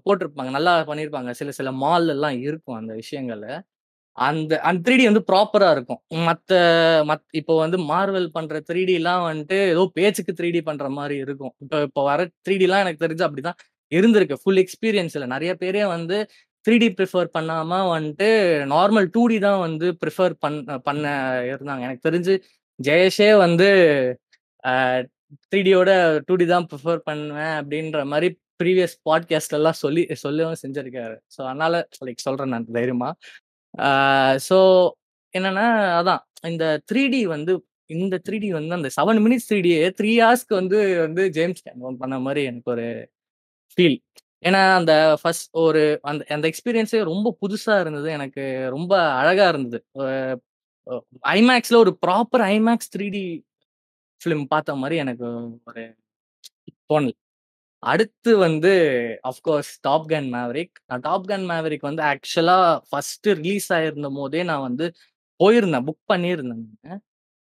[0.05, 0.51] போட்டிருப்பாங்க.
[0.51, 1.31] நல்லா பண்ணியிருப்பாங்க.
[1.31, 3.43] சில சில மால்லலாம் இருக்கும் அந்த விஷயங்கள.
[4.17, 5.99] அந்த அந்த 3டி வந்து ப்ராப்பரா இருக்கும்.
[6.21, 6.51] மத்த
[7.09, 11.53] மத் இப்போ வந்து மார்வெல் பண்ற 3டிலாம் வந்துட்டு ஏதோ பேச்சுக்கு த்ரீ டி பண்ற மாதிரி இருக்கும்.
[11.63, 13.59] இப்போ இப்போ வர 3டிலாம் எனக்கு தெரிஞ்சு அப்படிதான்
[13.91, 14.37] இருந்திருக்கு.
[14.43, 16.17] ஃபுல் எக்ஸ்பீரியன்ஸ்ல நிறைய பேரே வந்து
[16.65, 18.29] த்ரீ டி ப்ரிஃபர் பண்ணாம வந்துட்டு
[18.73, 20.57] நார்மல் டூ டி தான் வந்து ப்ரிஃபர் பண்
[20.87, 21.05] பண்ண
[21.51, 21.81] இருந்தாங்க.
[21.87, 22.33] எனக்கு தெரிஞ்சு
[22.79, 23.67] ஜெயேஷே வந்து
[25.51, 25.91] த்ரீடியோட
[26.27, 28.27] டூ டி தான் ப்ரிஃபர் பண்ணுவேன் அப்படின்ற மாதிரி
[28.61, 31.15] ப்ரீவியஸ் பாட்காஸ்ட்லலாம் சொல்லி சொல்லவும் செஞ்சிருக்காரு.
[31.35, 31.73] ஸோ அதனால
[32.07, 33.09] லைக் சொல்றேன் நான் தைரியமா.
[34.47, 34.57] ஸோ
[35.33, 35.65] என்னன்னா,
[35.99, 37.53] அதான் இந்த த்ரீ டி வந்து
[37.95, 42.15] இந்த த்ரீ டி வந்து அந்த செவன் மினிட்ஸ் 3டியே 3 ஹார்ஸ்க்கு வந்து வந்து ஜேம்ஸ் கேமரூன் பண்ண
[42.27, 42.85] மாதிரி எனக்கு ஒரு
[43.73, 43.97] ஃபீல்.
[44.45, 48.09] ஏன்னா, அந்த ஃபர்ஸ்ட் ஒரு அந்த அந்த எக்ஸ்பீரியன்ஸே ரொம்ப புதுசா இருந்தது.
[48.17, 48.43] எனக்கு
[48.75, 49.79] ரொம்ப அழகா இருந்தது.
[50.01, 50.07] அ
[51.33, 53.23] ஐமேக்ஸ்ல ஒரு ப்ராப்பர் ஐமேக்ஸ் 3டி
[54.21, 55.27] ஃபிலிம் பார்த்த மாதிரி எனக்கு
[55.67, 55.83] ஒரு
[56.89, 57.15] தோணல்.
[57.83, 58.71] அடுத்து வந்து
[59.29, 60.75] of course top gun Maverick.
[60.89, 62.57] நான் டாப் கன் மேவரிக் வந்து ஆக்சுவலா
[62.89, 64.87] ஃபர்ஸ்ட் ரிலீஸ் ஆயிருந்தபோதே நான் வந்து
[65.39, 65.87] போயிருந்தேன்.
[65.89, 66.65] புக் பண்ணியிருந்தேன்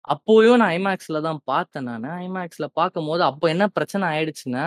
[0.09, 4.66] அப்போயும் நான் ஐமேக்ஸ்ல தான் பார்த்தேன் நான் ஐமேக்ஸ்ல பார்க்கும்போது அப்போ என்ன பிரச்சனை ஆயிடுச்சுன்னா,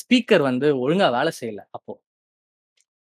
[0.00, 1.92] ஸ்பீக்கர் வந்து ஒழுங்கா வேலை செய்யல அப்போ.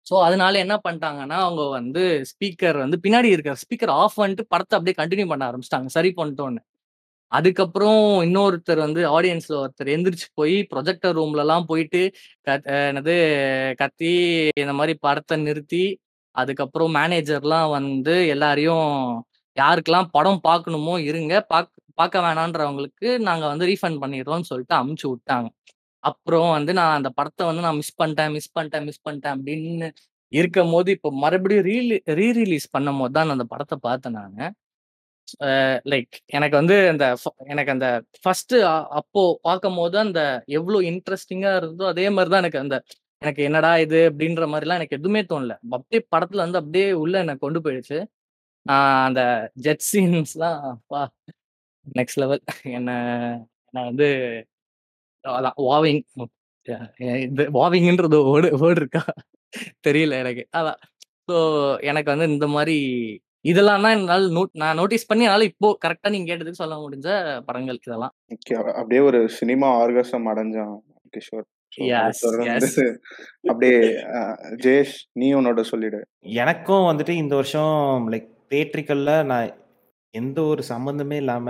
[0.07, 4.97] ஸோ அதனால என்ன பண்ணிட்டாங்கன்னா, அவங்க வந்து ஸ்பீக்கர் வந்து பின்னாடி இருக்கிற ஸ்பீக்கர் ஆஃப் பண்ணிட்டு படத்த அப்படியே
[5.01, 6.61] கண்டினியூ பண்ண ஆரம்பிச்சிட்டாங்க சரி பண்ணிட்டோன்னு.
[7.33, 12.03] அதுக்கப்புறம் இன்னொருத்தர் வந்து ஆடியன்ஸ்ல ஒருத்தர் எந்திரிச்சு போய் ப்ரொஜெக்டர் ரூம்லலாம் போயிட்டு
[12.47, 13.15] கத் என்னது
[13.83, 14.13] கத்தி
[14.63, 15.85] இந்த மாதிரி படத்தை நிறுத்தி,
[16.35, 18.87] அதுக்கப்புறம் மேனேஜர்லாம் வந்து எல்லாரையும்
[19.57, 21.35] யாருக்கெல்லாம் படம் பார்க்கணுமோ இருங்க.
[21.53, 25.49] பாக் பார்க்க வேணான்றவங்களுக்கு நாங்க வந்து ரீஃபண்ட் பண்ணிடுறோம்னு சொல்லிட்டு அமுச்சு விட்டாங்க.
[26.05, 29.89] அப்புறம் வந்து நான் அந்த படத்த வந்து நான் மிஸ் பண்ணிட்டேன், மிஸ் பண்ணிட்டேன், மிஸ் பண்ணிட்டேன் அப்படின்னு
[30.33, 34.45] இருக்கும்போது, இப்போ மறுபடியும் ரீலி ரீ ரிலீஸ் பண்ணும்போது தான் நான் அந்த படத்த பார்த்தேன் நானு.
[35.43, 35.49] அ
[35.89, 37.89] லைக் எனக்கு வந்து அந்த ஃப எனக்கு அந்த
[38.23, 40.21] ஃபர்ஸ்ட்டு அ அப்போ பார்க்கும்போது அந்த
[40.59, 42.77] எவ்ளோ இன்ட்ரஸ்டிங்கா இருந்ததோ, அதே மாரி தான் எனக்கு அந்த
[43.23, 45.55] எனக்கு என்னடா இது அப்படின்ற மாரிலாம் எனக்கு எதுவுமே தோணல.
[45.73, 47.99] அப்படியே படத்துல வந்து அப்படியே உள்ள என்ன கொண்டு போயிடுச்சு.
[48.67, 48.77] ஆ
[49.09, 49.23] அந்த
[49.65, 51.03] ஜெட் சீன்ஸ்லாம் அப்பா!
[51.97, 52.43] Next level.
[52.79, 52.91] என்ன
[53.69, 54.09] என்ன வந்து
[55.25, 56.03] அதான் வாவிங்
[57.27, 59.03] இது வாவிங்ன்றது வேர்டு வேர்டு இருக்கா?
[59.87, 60.43] தெரியல எனக்கு.
[60.59, 60.81] அதான்.
[61.29, 61.37] ஸோ
[61.91, 62.77] எனக்கு வந்து இந்த மாரி
[63.45, 67.09] இதெல்லாம் தான் என்னால நோட் நான் நோட்டீஸ் பண்ணி என்னால இப்போ கரெக்ட்டா நீங்க கேட்டதுக்கு சொல்ல முடிஞ்ச
[67.49, 68.15] படங்கள் இதெல்லாம்.
[68.81, 70.77] அப்படியே ஒரு சினிமா ஆர்காசம் அடைஞ்சான்
[71.15, 71.49] கிஷோர்.
[73.51, 73.77] அப்படியே
[74.65, 76.01] ஜெயேஷ் நீ உன்னோட சொல்லிடு.
[76.43, 77.77] எனக்கும் வந்துட்டு இந்த வருஷம்
[78.13, 79.49] லைக் தியேட்ரிக்கல்ல நான்
[80.15, 81.49] எந்த ஒரு சம்மந்தமே இல்லாம,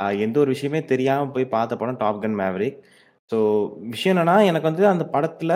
[0.00, 2.78] அ எந்த ஒரு விஷயமே தெரியாம போய் பார்த்த படம் டாப் கன் மேவரிக்.
[3.30, 3.38] ஸோ
[3.92, 5.52] விஷயம் என்னன்னா, எனக்கு வந்து அந்த படத்துல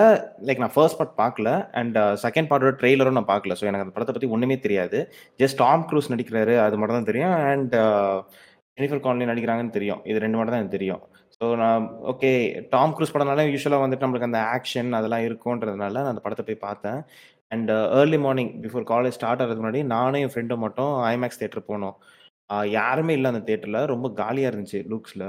[0.47, 1.49] லைக் நான் ஃபர்ஸ்ட் பார்ட் பார்க்கல.
[1.81, 3.55] அண்ட் செகண்ட் பார்ட்டோட ட்ரெய்லரும் நான் பார்க்கல.
[3.61, 4.99] ஸோ எனக்கு அந்த படத்த பத்தி ஒண்ணுமே தெரியாது.
[5.41, 6.55] ஜஸ்ட் டாம் க்ரூஸ் நடிக்கிறாரு.
[6.67, 7.35] அது மட்டும் தான் தெரியும்.
[7.53, 7.75] அண்ட்
[8.79, 10.01] ஜெனிஃபர் கான்லி நடிக்கிறாங்கன்னு தெரியும்.
[10.11, 11.03] இது 2 மட்டும் தான் எனக்கு தெரியும்.
[11.37, 12.31] ஸோ நான் ஓகே
[12.75, 17.01] டாம் க்ரூஸ் படம்னாலே யூசுவலா வந்துட்டு நம்மளுக்கு அந்த ஆக்ஷன் அதெல்லாம் இருக்குன்றதுனால நான் அந்த படத்த போய் பார்த்தேன்.
[17.53, 21.97] And early morning before college start ஆகுறதுக்கு முன்னாடி நானும் என் ஃப்ரெண்டும் மட்டும் ஐமேக்ஸ் தியேட்டர் போனோம்.
[22.75, 23.81] யாருமே இல்ல அந்த தியேட்டர்ல.
[23.87, 25.25] ரொம்ப காலியா இருந்துச்சு லுக்ஸ்ல.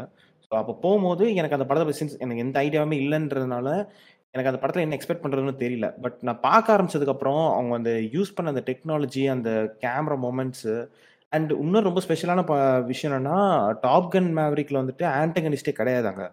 [0.45, 3.67] ஸோ அப்போ போம்போது எனக்கு அந்த படத்த சின்ஸ் எனக்கு எந்த ஐடியாவுமே இல்லன்றதுனால,
[4.33, 5.87] எனக்கு அந்த படத்துல என்ன எக்ஸ்பெக்ட் பண்றதுன்னு தெரியல.
[6.01, 9.51] பட் நான் பார்க்க ஆரம்பிச்சதுக்கப்புறம், அவங்க அந்த யூஸ் பண்ண அந்த டெக்னாலஜி, அந்த
[9.83, 10.75] கேமரா மொமெண்ட்ஸு
[11.31, 13.39] அண்ட் இன்னும் ரொம்ப ஸ்பெஷலான ப விஷயம் என்னன்னா,
[13.81, 16.25] டாப் கன் மேவரிக்ல வந்துட்டு ஆன்டகனிஸ்ட்டே கிடையாது அங்க.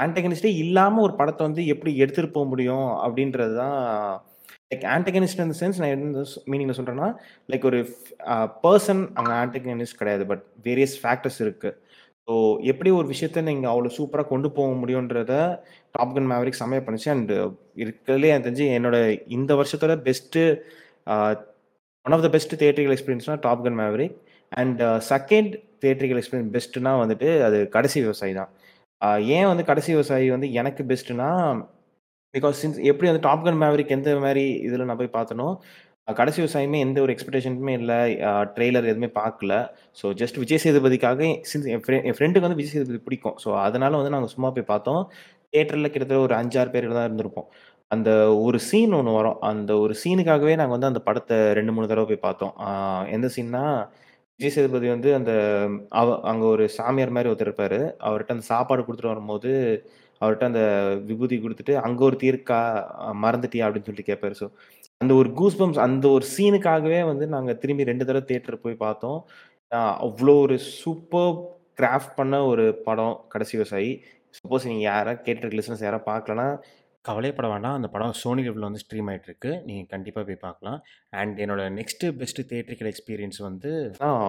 [0.00, 3.78] ஆன்டகனிஸ்ட்டே இல்லாம ஒரு படத்த வந்து எப்படி எடுத்துட்டு போ முடியும் அப்படின்றது தான்
[4.70, 7.08] லைக் ஆன்டகனிஸ்ட் இந்த சென்ஸ் நான் எந்த ஸ் மீனிங்ல சொல்றேன்னா,
[7.48, 10.24] லைக் ஒரு பர்சன் அ பெர்சன் அங்க ஆன்டகனிஸ்ட் கிடையாது.
[10.30, 11.70] பட் வேரியஸ் ஃபேக்டர்ஸ் இருக்கு.
[12.28, 12.34] ஸோ
[12.70, 15.34] எப்படி ஒரு விஷயத்த நீங்க அவ்வளோ சூப்பரா கொண்டு போக முடியுன்றத
[15.94, 17.32] டாப்கன் மேவரிக் செம்மையா பண்ணிச்சு அண்ட்
[17.82, 18.96] இருக்கிறதுலே எனக்கு தெரிஞ்சு என்னோட
[19.36, 20.42] இந்த வருஷத்தோட best
[22.06, 24.16] one of the best theatrical எக்ஸ்பீரியன்ஸ்னா top gun Maverick.
[24.52, 24.80] And
[25.12, 25.52] second
[25.82, 28.50] theatrical experience பெஸ்ட்டுனா வந்துட்டு அது கடைசி விவசாயி தான்.
[29.36, 31.30] ஏன் வந்து கடைசி விவசாயி வந்து எனக்கு பெஸ்ட்டுனா,
[32.36, 35.48] பிகாஸ் சின்ஸ் எப்படி அந்த டாப் கன் மேவரிக் எந்த மாதிரி இதில் நான் போய் பார்த்தனோ,
[36.18, 37.96] கடைசி விவசாயமே எந்த ஒரு எக்ஸ்பெக்டேஷனுமே இல்லை
[38.56, 39.52] ட்ரெய்லர் எதுவுமே பார்க்கல.
[40.00, 41.20] ஸோ ஜஸ்ட் விஜய் சேதுபதிக்காக
[41.50, 43.36] சின்ஸ் என் ஃப்ரெ என் ஃப்ரெண்டுக்கு வந்து விஜய் சேதுபதி பிடிக்கும்.
[43.44, 45.02] ஸோ அதனால வந்து நாங்கள் சும்மா போய் பார்த்தோம்.
[45.52, 47.48] தேட்டரில் கிட்டத்தட்ட ஒரு 5, 6 பேர் தான் இருந்திருப்போம்.
[47.90, 48.10] அந்த
[48.46, 49.38] ஒரு சீன் ஒன்று வரும்.
[49.50, 52.54] அந்த ஒரு சீனுக்காகவே நாங்கள் வந்து அந்த படத்தை ரெண்டு மூணு தடவை போய் பார்த்தோம்.
[53.16, 53.64] எந்த சீன்னா,
[54.40, 55.32] விஜய் சேதுபதி வந்து அந்த
[56.00, 59.52] அவ அங்கே ஒரு சாமியார் மாதிரி ஒருத்தர் இருப்பார் அவர்கிட்ட அந்த சாப்பாடு கொடுத்துட்டு வரும்போது,
[60.20, 60.62] அவர்கிட்ட அந்த
[61.10, 62.60] விபூதி கொடுத்துட்டு அங்கே ஒரு தீர்க்கா
[63.24, 64.36] மறந்துட்டியா?" அப்படின்னு சொல்லிட்டு கேட்பாரு.
[64.40, 64.48] ஸோ
[65.00, 69.18] அந்த ஒரு கூஸ்பம்ஸ் அந்த ஒரு சீனுக்காகவே வந்து நாங்கள் திரும்பி ரெண்டு தடவை தேட்டர் போய் பார்த்தோம்.
[70.06, 71.32] அவ்வளோ ஒரு சூப்பர்
[71.80, 73.92] கிராஃப்ட் பண்ண ஒரு படம் கடைசி விவசாயி.
[74.38, 76.48] சப்போஸ் நீங்கள் யாராவது கேட்டிருக்க லிசனஸ் யாராவது பார்க்கலன்னா
[77.04, 80.78] கவலைப்பட வேண்டாம் அந்த படம் சோனி லெவலில் வந்து ஸ்ட்ரீம் ஆகிட்டு நீங்கள் கண்டிப்பாக போய் பார்க்கலாம்
[81.12, 83.70] அண்ட் என்னோட நெக்ஸ்ட்டு பெஸ்ட்டு தேட்டரிக்கல் எக்ஸ்பீரியன்ஸ் வந்து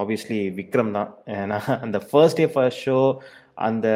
[0.02, 2.98] ஆப்வியஸ்லி விக்ரம் தான் ஏன்னா அந்த ஃபர்ஸ்ட் டே ஃபர்ஸ்ட் ஷோ
[3.58, 3.88] அந்த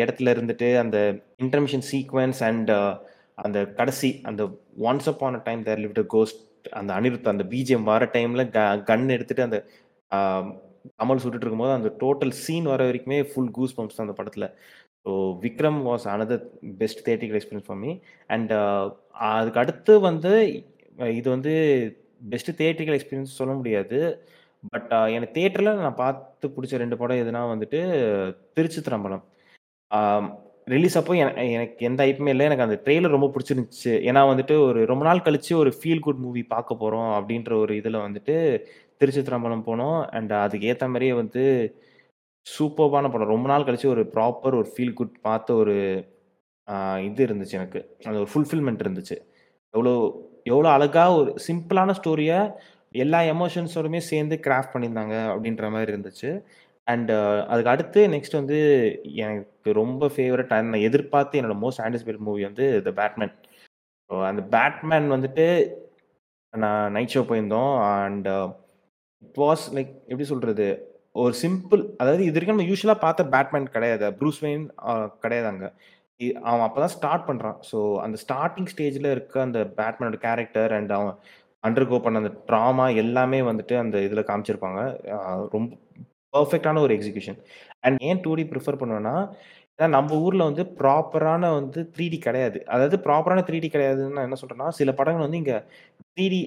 [0.00, 0.98] இடத்துல இருந்துட்டு அந்த
[1.44, 2.72] இன்டர்மிஷன் சீக்வன்ஸ் அண்ட்
[3.38, 4.42] அந்த கடைசி அந்த
[4.88, 6.40] once upon a time there lived ghost
[6.78, 9.58] அந்த அனிருத் அந்த பிஜிஎம் வர டைமில் க கன் எடுத்துட்டு அந்த
[11.00, 14.48] கமல் சுட்டுட்டு இருக்கும்போது அந்த டோட்டல் சீன் வர வரைக்குமே ஃபுல் கூஸ் பம்ப்ஸ் தான் அந்த படத்தில்.
[15.06, 15.10] So
[15.44, 16.44] Vikram was another
[16.80, 17.92] best theatrical experience for me
[18.34, 18.52] and
[19.32, 20.32] அதுக்கு அடுத்து வந்து
[21.18, 21.52] இது வந்து
[22.32, 23.98] பெஸ்ட் தேட்டிக்கல் எக்ஸ்பீரியன்ஸ் சொல்ல முடியாது.
[24.72, 27.80] பட் எனக்கு தேட்டரில் நான் பார்த்து பிடிச்ச ரெண்டு படம் எதுனா வந்துட்டு
[28.56, 29.24] திருச்சித்திரம்பலம்
[30.72, 31.14] ரிலீஸ் அப்போ
[31.56, 32.46] எனக்கு எந்த ஐப்புமே இல்லை.
[32.48, 33.92] எனக்கு அந்த ட்ரெய்லர் ரொம்ப பிடிச்சிருந்துச்சு.
[34.08, 38.04] ஏன்னா வந்துட்டு ஒரு ரொம்ப நாள் கழிச்சு ஒரு ஃபீல் குட் மூவி பார்க்க போகிறோம் அப்படின்ற ஒரு இதில்
[38.06, 38.34] வந்துட்டு
[39.00, 39.98] திருச்சித்திரம்பலம் போனோம்.
[40.16, 41.44] அண்ட் அதுக்கு ஏற்ற மாதிரியே வந்து
[42.46, 43.32] சூப்பர்பான படம்.
[43.34, 45.76] ரொம்ப நாள் கழிச்சு ஒரு ப்ராப்பர் ஒரு ஃபீல் குட் பார்த்த ஒரு
[47.08, 47.80] இது இருந்துச்சு எனக்கு.
[48.06, 49.18] அந்த ஒரு ஃபுல்ஃபில்மெண்ட் இருந்துச்சு.
[49.74, 49.94] எவ்வளோ
[50.50, 52.40] எவ்வளோ அழகாக ஒரு சிம்பிளான ஸ்டோரியை
[52.94, 56.30] எல்லா எமோஷன்ஸோடுமே சேர்ந்து கிராஃப்ட் பண்ணியிருந்தாங்க அப்படின்ற மாதிரி இருந்துச்சு.
[56.86, 58.58] அண்ட் uh, அதுக்கு அடுத்து நெக்ஸ்ட் வந்து
[59.24, 63.32] எனக்கு ரொம்ப ஃபேவரட் நான் எதிர்பார்த்து என்னோட மோஸ்ட் ஆன்டிசிபேட் மூவி வந்து த பேட்மேன்
[64.10, 65.46] ஸோ அந்த பேட்மேன் வந்துட்டு
[66.54, 67.72] நான் நைட் ஷோ போயிருந்தோம்.
[68.02, 68.28] அண்ட்
[69.22, 70.68] இட் வாஸ் லைக் எப்படி சொல்கிறது
[71.22, 74.08] ஒரு சிம்பிள் அதாவது இது வரைக்கும் நம்ம யூஸ்வலாக பார்த்த பேட்மேன் கிடையாது.
[74.20, 75.70] ப்ரூஸ் வெயின் uh, கிடையாது அங்கே.
[76.50, 81.16] அவன் அப்போ தான் ஸ்டார்ட் பண்ணுறான் ஸோ அந்த ஸ்டார்டிங் ஸ்டேஜில் இருக்க அந்த பேட்மேனோட கேரக்டர் அண்ட் அவன்
[81.64, 84.80] அண்டர்கோ பண்ண அந்த ட்ராமா எல்லாமே வந்துட்டு அந்த இதில் காமிச்சிருப்பாங்க.
[85.54, 85.70] ரொம்ப
[86.36, 87.38] பர்ஃபெக்டான ஒரு எக்ஸிகியூஷன்
[87.84, 89.14] அண்ட் ஏன் டூ டி ப்ரிஃபர் பண்ணுவேன்னா
[89.78, 92.58] ஏன்னா நம்ம ஊரில் வந்து ப்ராப்பரான வந்து த்ரீ டி கிடையாது.
[92.74, 95.56] அதாவது ப்ராப்பரான த்ரீ டி கிடையாதுன்னு நான் என்ன சொல்கிறேன்னா சில படங்கள் வந்து இங்கே
[96.12, 96.40] த்ரீ டி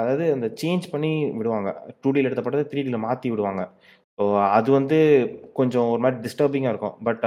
[0.00, 1.70] அதாவது அந்த சேஞ்ச் பண்ணி விடுவாங்க.
[2.02, 3.64] டூ டியில் எடுத்த படத்தை த்ரீ டியில் மாற்றி விடுவாங்க.
[4.18, 4.24] ஸோ
[4.58, 4.98] அது வந்து
[5.58, 6.96] கொஞ்சம் ஒரு மாதிரி டிஸ்டர்பிங்காக இருக்கும்.
[7.08, 7.24] பட்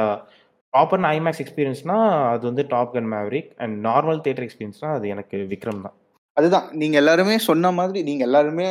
[0.74, 5.84] ப்ராப்பர் ஐமேக்ஸ் எக்ஸ்பீரியன்ஸ்னால் அது வந்து Top Gun Maverick and normal theatre எக்ஸ்பீரியன்ஸ்னால் அது எனக்கு விக்ரம்
[5.88, 5.96] தான்.
[6.38, 6.68] அதுதான்.
[6.82, 8.68] நீங்க எல்லாருமே சொன்ன மாதிரி நீங்க எல்லாருமே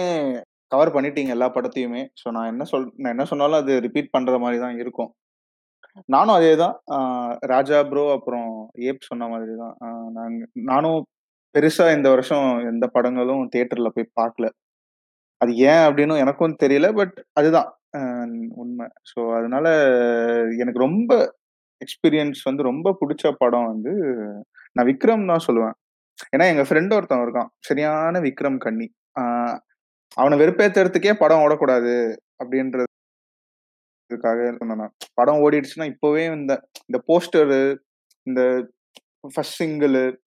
[0.73, 2.03] கவர் பண்ணிட்டீங்க எல்லா படத்தையுமே.
[2.21, 5.11] ஸோ நான் என்ன சொல் நான் என்ன சொன்னாலும் அது ரிப்பீட் பண்ற மாதிரி தான் இருக்கும்.
[6.15, 6.75] நானும் அதே தான்
[7.53, 8.49] ராஜா ப்ரோ அப்புறம்
[8.91, 11.01] ஏப் சொன்ன மாதிரி தான் நாங்கள் நாங்க நானும்
[11.55, 14.47] பெருசா இந்த வருஷம் எந்த படங்களும் தியேட்டர்ல போய் பார்க்கல.
[15.41, 17.71] அது ஏன் அப்படின்னு எனக்கும் தெரியல பட் அதுதான்.
[18.63, 18.87] உண்மை.
[19.11, 19.67] ஸோ அதனால
[20.63, 21.13] எனக்கு ரொம்ப
[21.81, 23.93] எக்ஸ்பீரியன்ஸ் வந்து ரொம்ப பிடிச்ச படம் வந்து
[24.77, 25.77] நான் விக்ரம் தான் சொல்லுவேன்.
[26.27, 27.47] ஏன்னா எங்க ஃப்ரெண்ட் ஒருத்தன் இருக்கான்.
[27.59, 28.93] சரியான விக்ரம் கண்ணி.
[30.15, 32.85] அவனை வெறுப்பேத்துறதுக்கே படம் ஓடக்கூடாது அப்படின்றதுக்காக
[34.67, 37.77] சொன்னேன் படம் ஓடிடுச்சுன்னா இப்போவே இந்த இந்த போஸ்டரு
[38.23, 38.69] இந்த
[39.35, 40.21] ஃபர்ஸ்ட் சிங்கிள்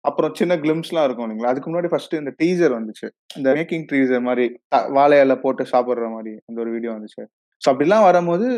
[0.00, 1.46] அப்புறம் சின்ன கிளிம்ஸ்லாம் இருக்கும் இல்லைங்களா?
[1.46, 3.08] அதுக்கு முன்னாடி ஃபர்ஸ்ட் இந்த டீசர் வந்துச்சு.
[3.36, 7.26] இந்த மேக்கிங் டீசர் மாதிரி த- வாழை இலை போட்டு சாப்பிட்ற மாதிரி அந்த ஒரு வீடியோ வந்துச்சு.
[7.52, 8.48] ஸோ அப்படிலாம் வரும்போது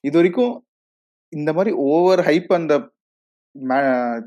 [0.00, 0.64] இது வரைக்கும்
[1.28, 2.90] இந்த மாதிரி ஓவர் ஹைப் அந்த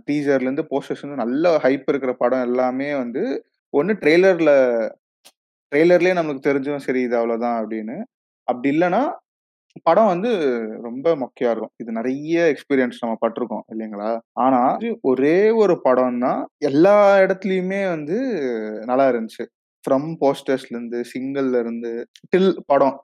[0.08, 3.24] டீசர்ல இருந்து போஸ்டர்ஸ் வந்து நல்ல ஹைப் இருக்கிற படம் எல்லாமே வந்து
[3.74, 4.52] ஒன்னு ட்ரெய்லர்ல
[5.72, 7.96] ட்ரெய்லர்லயே நம்மளுக்கு தெரிஞ்சும் சரி இது அவ்வளவுதான் அப்படின்னு.
[8.48, 9.02] அப்படி இல்லைன்னா
[9.88, 10.32] படம் வந்து
[10.88, 11.74] ரொம்ப மொக்கையா இருக்கும்.
[11.82, 14.10] இது நிறைய எக்ஸ்பீரியன்ஸ் நம்ம பட்டிருக்கோம் இல்லைங்களா?
[14.46, 18.18] ஆனா இது ஒரே ஒரு படம் தான் எல்லா இடத்துலயுமே வந்து
[18.90, 19.46] நல்லா இருந்துச்சு.
[19.84, 21.92] ஃப்ரம் போஸ்டர்ஸ்ல இருந்து சிங்கிள்ல இருந்து
[22.34, 22.98] டில் படம்.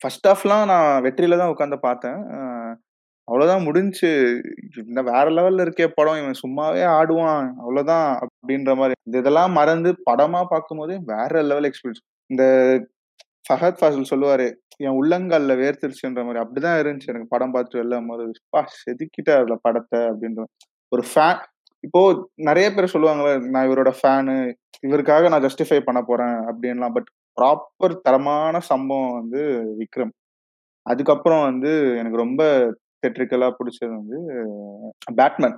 [0.00, 2.20] ஃபர்ஸ்ட் ஹாஃப்லாம் நான் வெற்றியில தான் உட்காந்து பார்த்தேன்.
[3.28, 4.10] அவ்வளவுதான் முடிஞ்சு.
[4.86, 6.20] இந்த வேற லெவல்ல இருக்கே படம்.
[6.20, 7.48] இவன் சும்மாவே ஆடுவான்.
[7.58, 8.92] அவ்வளவுதான் அப்படின்ற மாதிரி.
[9.02, 12.44] இந்த இதெல்லாம் மறந்து படமா பார்க்கும்போது வேற லெவல் எக்ஸ்பீரியன்ஸ் இந்த
[13.46, 16.44] ஃபஹத் ஃபாசில் சொல்லுவாரு என் உள்ளங்கால்ல வேர்த்திருச்சுன்ற மாதிரி.
[16.44, 20.00] அப்படிதான் இருந்துச்சு எனக்கு படம் பார்த்துட்டு வெளில போது பா அதில் படத்தை.
[20.00, 20.44] அப்படின்ற
[20.88, 21.38] ஒரு ஃபேன்
[21.80, 22.02] இப்போ
[22.34, 24.36] நிறைய பேர் சொல்லுவாங்களே நான் இவரோட ஃபேனு
[24.86, 26.34] இவருக்காக நான் ஜஸ்டிஃபை பண்ண போறேன்.
[26.48, 26.94] அப்படின்லாம்.
[26.96, 27.10] பட்
[27.40, 29.42] ப்ராப்பர் தரமான சம்பவம் வந்து
[29.80, 30.14] விக்ரம்.
[30.86, 32.42] அதுக்கப்புறம் வந்து எனக்கு ரொம்ப
[33.06, 34.18] தெட்ரிக்கலாக பிடிச்சது வந்து
[35.14, 35.56] பேட்மேன்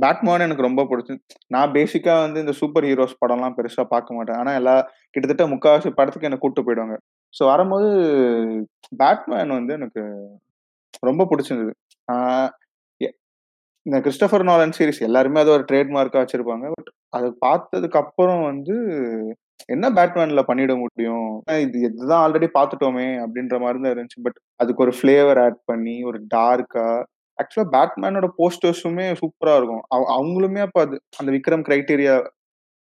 [0.00, 4.36] பேட்மேன் எனக்கு ரொம்ப பிடிச்சது நான் பேசிக்காக வந்து இந்த சூப்பர் ஹீரோஸ் படம்லாம் பெருசாக பார்க்க மாட்டேன்.
[4.36, 6.96] ஆனால் எல்லா கிட்டத்தட்ட முக்கால்வாசி படத்துக்கு என்ன கூட்டு போயிடுவாங்க.
[7.26, 7.88] ஸோ வரும்போது
[8.96, 10.02] பேட்மேன் வந்து எனக்கு
[11.00, 11.72] ரொம்ப பிடிச்சிருந்தது.
[12.96, 13.14] எ-
[13.82, 16.70] இந்த கிறிஸ்டபர் நாலன் சீரிஸ் எல்லாருமே அது ஒரு ட்ரேட்மார்க்காக வச்சுருப்பாங்க.
[16.72, 18.76] பட் அதை பார்த்ததுக்கு அப்புறம் வந்து
[19.64, 21.42] என்ன பேட்மேன்ல பண்ணிட முடியும்?
[21.60, 24.22] இது இதுதான் ஆல்ரெடி பார்த்துட்டோமே அப்படின்ற மாதிரி தான் இருந்துச்சு.
[24.22, 27.04] பட் அதுக்கு ஒரு ஃபிளேவர் ஆட் பண்ணி ஒரு டார்க்கா
[27.38, 29.82] ஆக்சுவலா பேட்மேனோட போஸ்டர்ஸுமே சூப்பரா இருக்கும்.
[29.88, 32.26] அவ- அவங்களுமே அப்ப அது அந்த விக்ரம் கிரைட்டீரியா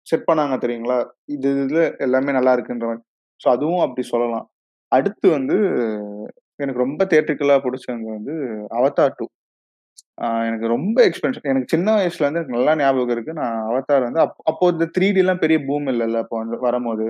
[0.01, 1.05] செட் பண்ணாங்க தெரியுங்களா?
[1.25, 3.01] இது இதுல எல்லாமே நல்லா இருக்குன்ற மாதிரி.
[3.43, 4.49] ஸோ அதுவும் அப்படி சொல்லலாம்.
[4.87, 5.55] அடுத்து வந்து
[6.55, 8.33] எனக்கு ரொம்ப தேட்டருக்கெல்லாம் பிடிச்சது வந்து
[8.69, 9.25] அவதார் டூ
[10.19, 13.33] எனக்கு ரொம்ப எக்ஸ்பென்சிவ் எனக்கு சின்ன வயசுல இருந்து எனக்கு நல்லா ஞாபகம் இருக்கு.
[13.33, 17.05] நான் அவத்தார் வந்து அப்போ அப்போ இந்த த்ரீ டி எல்லாம் பெரிய பூம் இல்லைல்ல அப்போ வந்து வரும்போது.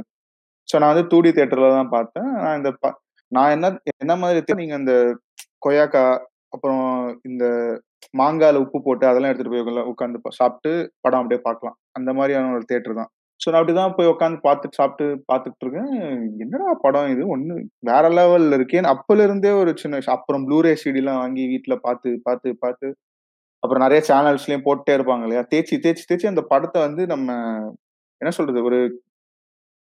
[0.70, 2.32] ஸோ நான் வந்து டூ டி தேட்டர்ல தான் பார்த்தேன்.
[2.36, 2.98] நான் இந்த ப-
[3.32, 3.68] நான் என்ன
[3.98, 4.94] என்ன மாதிரி theatre, நீங்க இந்த
[5.66, 6.04] கொய்யாக்கா
[6.50, 6.84] அப்புறம்
[7.24, 7.46] இந்த
[8.18, 11.78] மாங்காயில உப்பு போட்டு அதெல்லாம் எடுத்துட்டு போய் உட்காந்து சாப்பிட்டு படம் அப்படியே பார்க்கலாம்.
[11.92, 13.12] அந்த மாதிரியான ஒரு தேட்டர் தான்.
[13.42, 15.92] ஸோ நான் அப்படிதான் போய் உட்காந்து பார்த்துட்டு சாப்பிட்டு பார்த்துட்டு இருக்கேன்.
[16.44, 17.24] என்னடா படம் இது?
[17.28, 17.56] ஒன்று
[17.90, 18.88] வேற லெவலில் இருக்கேன்.
[18.94, 22.90] அப்போலேருந்தே ஒரு சின்ன அப்புறம் ப்ளூரே சிடிலாம் வாங்கி வீட்டில் பார்த்து பார்த்து பார்த்து.
[23.64, 25.44] அப்புறம் நிறைய சேனல்ஸ்லேயும் போட்டே இருப்பாங்க இல்லையா?
[25.52, 27.30] தேய்ச்சி தேய்ச்சி தேய்ச்சி அந்த படத்தை வந்து நம்ம
[28.22, 28.62] என்ன சொல்றது?
[28.70, 28.80] ஒரு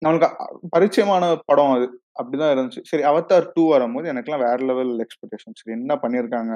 [0.02, 0.30] நம்மளுக்கு
[0.76, 1.86] பரிச்சயமான படம் அது.
[2.20, 2.82] அப்படிதான் இருந்துச்சு.
[2.92, 6.54] சரி அவத்தார் டூ வரும்போது எனக்குலாம் வேற லெவல் எக்ஸ்பெக்டேஷன் சரி என்ன பண்ணியிருக்காங்க?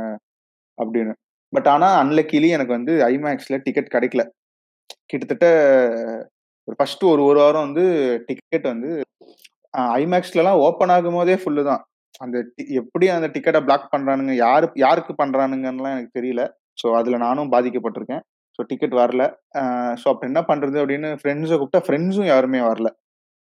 [0.78, 1.14] அப்படின்னு.
[1.54, 4.24] பட் ஆனால் அன்லக்கிலி எனக்கு வந்து ஐமேக்ஸில் டிக்கெட் கிடைக்கல.
[5.12, 5.48] கிட்டத்தட்ட
[6.68, 7.84] ஒரு ஃபர்ஸ்ட் ஒரு ஒரு வாரம் வந்து
[8.28, 8.90] டிக்கெட் வந்து
[10.04, 11.82] ஐமேக்ஸ்லலாம் ஓப்பன் ஆகும் போதே ஃபுல்லு தான்.
[12.24, 12.38] அந்த
[12.82, 16.44] எப்படி அந்த டிக்கெட்டை பிளாக் பண்ணுறானுங்க யாரு யாருக்கு பண்ணுறானுங்கன்னுலாம் எனக்கு தெரியல.
[16.82, 18.24] ஸோ அதில் நானும் பாதிக்கப்பட்டிருக்கேன்.
[18.60, 19.24] ஸோ டிக்கெட் வரல.
[20.02, 22.90] ஸோ அப்போ என்ன பண்ணுறது அப்படின்னு ஃப்ரெண்ட்ஸை கூப்பிட்டா ஃப்ரெண்ட்ஸும் யாருமே வரல.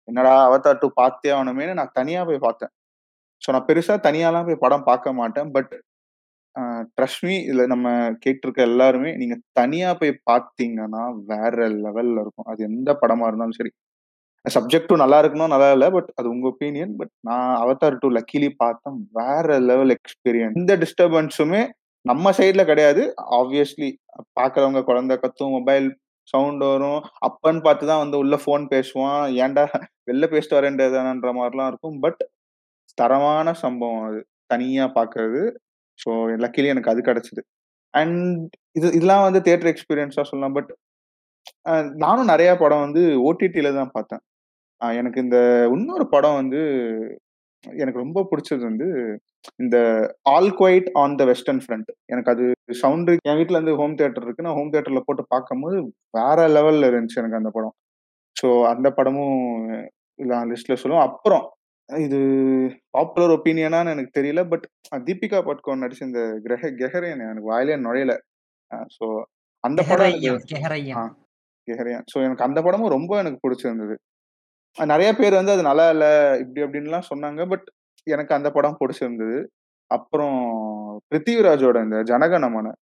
[0.07, 2.71] என்னடா அவத்தார் டூ பார்த்தே ஆகணுமேனு நான் தனியாக போய் பார்த்தேன்.
[3.43, 5.49] ஸோ நான் பெருசாக தனியாலாம் போய் படம் பார்க்க மாட்டேன்.
[5.57, 5.73] பட்
[6.97, 7.87] ட்ரஸ்ட் மீ இதுல நம்ம
[8.23, 12.49] கேட்டிருக்க எல்லாருமே நீங்க தனியா போய் பார்த்தீங்கன்னா வேற லெவல்ல இருக்கும்.
[12.51, 13.71] அது எந்த படமா இருந்தாலும் சரி.
[14.45, 18.99] சப்ஜெக்டும் நல்லா இருக்கணும் நல்லா இல்லை பட் அது உங்க ஒப்பீனியன் பட் நான் அவதார் டூ லக்கிலி பார்த்தேன்.
[19.19, 21.61] வேற லெவல் எக்ஸ்பீரியன்ஸ் இந்த டிஸ்டர்பன்ஸுமே
[22.05, 23.03] நம்ம சைட்ல கிடையாது.
[23.39, 23.89] ஆப்வியஸ்லி
[24.39, 25.87] பாக்குறவங்க குழந்தை கத்தும் மொபைல்
[26.33, 26.99] சவுண்ட் வரும்.
[27.27, 29.21] அப்பன்னு பார்த்து தான் வந்து உள்ள ஃபோன் பேசுவான்.
[29.43, 29.63] ஏன்டா
[30.09, 31.97] வெளில பேசிட்டு வரேன்றதுன்ற மாதிரிலாம் இருக்கும்.
[32.01, 32.21] பட்
[32.97, 34.21] தரமான சம்பவம் அது.
[34.53, 35.41] தனியா பாக்குறது.
[35.99, 36.09] ஸோ
[36.43, 37.41] லக்கிலி எனக்கு அது கிடச்சிது.
[37.93, 38.17] அண்ட்
[38.77, 40.71] இது இதெல்லாம் வந்து தேட்டர் எக்ஸ்பீரியன்ஸாக சொல்லலாம் பட்
[42.03, 44.21] நானும் நிறையா படம் வந்து ஓடிடியில தான் பார்த்தேன்.
[44.99, 45.37] எனக்கு இந்த
[45.75, 46.59] இன்னொரு படம் வந்து
[47.65, 48.87] எனக்கு ரொம்ப பிடிச்சது வந்து
[49.63, 49.77] இந்த
[50.33, 52.45] All Quiet on the Western Front எனக்கு அது
[52.81, 54.45] சவுண்டு என் வீட்டில் இருந்து ஹோம் தேட்டர் இருக்கு.
[54.47, 55.77] நான் ஹோம் தேட்டரில் போட்டு பார்க்கும்போது
[56.19, 57.75] வேற லெவலில் இருந்துச்சு எனக்கு அந்த படம்.
[58.35, 59.37] ஸோ அந்த படமும்
[60.19, 61.45] நான் லிஸ்ட்ல சொல்லுவோம் அப்புறம்
[61.89, 62.17] இது
[62.91, 64.65] பாப்புலர் ஒப்பீனியனான்னு எனக்கு தெரியல பட்
[65.07, 68.13] தீபிகா பட்கோன் நடிச்ச இந்த கிரக கெஹரேன் எனக்கு வாயிலே நுழையல.
[68.95, 69.05] ஸோ
[69.63, 70.19] அந்த படம்
[71.67, 73.95] கெஹரையன் ஸோ எனக்கு அந்த படமும் ரொம்ப எனக்கு பிடிச்சிருந்தது.
[74.77, 76.05] நிறைய பேர் வந்து அது நல்லா இல்ல
[76.43, 77.65] இப்படி அப்படின்லாம் சொன்னாங்க பட்
[78.07, 79.39] எனக்கு அந்த படம் பிடிச்சிருந்தது.
[79.91, 80.37] அப்புறம்
[81.11, 82.73] பிருத்திவிராஜோட இந்த ஜனகணமன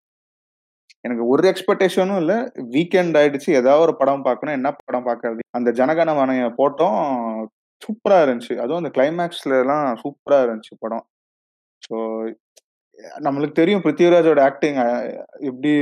[1.04, 2.34] எனக்கு ஒரு எக்ஸ்பெக்டேஷனும் இல்ல
[2.74, 5.40] வீக்கெண்ட் ஆயிடுச்சு ஏதாவது ஒரு படம் பார்க்கணும் என்ன படம் பார்க்கறது?
[5.58, 6.98] அந்த ஜனகணமனைய போட்டோம்
[7.82, 8.54] சூப்பரா இருந்துச்சு.
[8.62, 11.04] அதுவும் அந்த கிளைமேக்ஸ்ல எல்லாம் சூப்பரா இருந்துச்சு படம்.
[11.82, 11.96] ஸோ
[13.26, 14.78] நம்மளுக்கு தெரியும் பிருத்திவிராஜோட ஆக்டிங்
[15.48, 15.72] எப்படி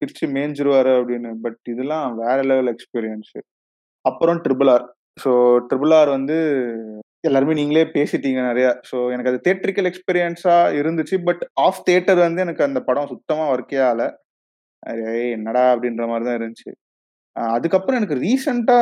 [0.00, 1.30] பிரிச்சு மேய்ஞ்சிருவாரு அப்படின்னு.
[1.44, 3.34] பட் இதெல்லாம் வேற லெவல் எக்ஸ்பீரியன்ஸ்
[4.04, 4.86] அப்புறம் triple R
[5.24, 5.30] so
[5.70, 6.36] triple R வந்து
[7.28, 8.70] எல்லாருமே நீங்களே பேசிட்டீங்க நிறையா.
[8.90, 11.16] ஸோ எனக்கு அது தேட்டரிக்கல் எக்ஸ்பீரியன்ஸாக இருந்துச்சு.
[11.28, 14.08] பட் ஆஃப் தேட்டர் வந்து எனக்கு அந்த படம் சுத்தமாக ஒர்க்கே ஆகலை.
[15.36, 16.70] என்னடா அப்படின்ற மாதிரி தான் இருந்துச்சு.
[17.36, 18.78] அதுக்கப்புறம் எனக்கு ரீசெண்டா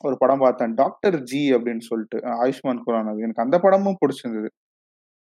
[0.00, 0.74] ஒரு படம் பார்த்தேன்.
[0.74, 4.50] டாக்டர் ஜி அப்படின்னு சொல்லிட்டு ஆயுஷ்மான் குரானது எனக்கு அந்த படமும் பிடிச்சிருந்தது.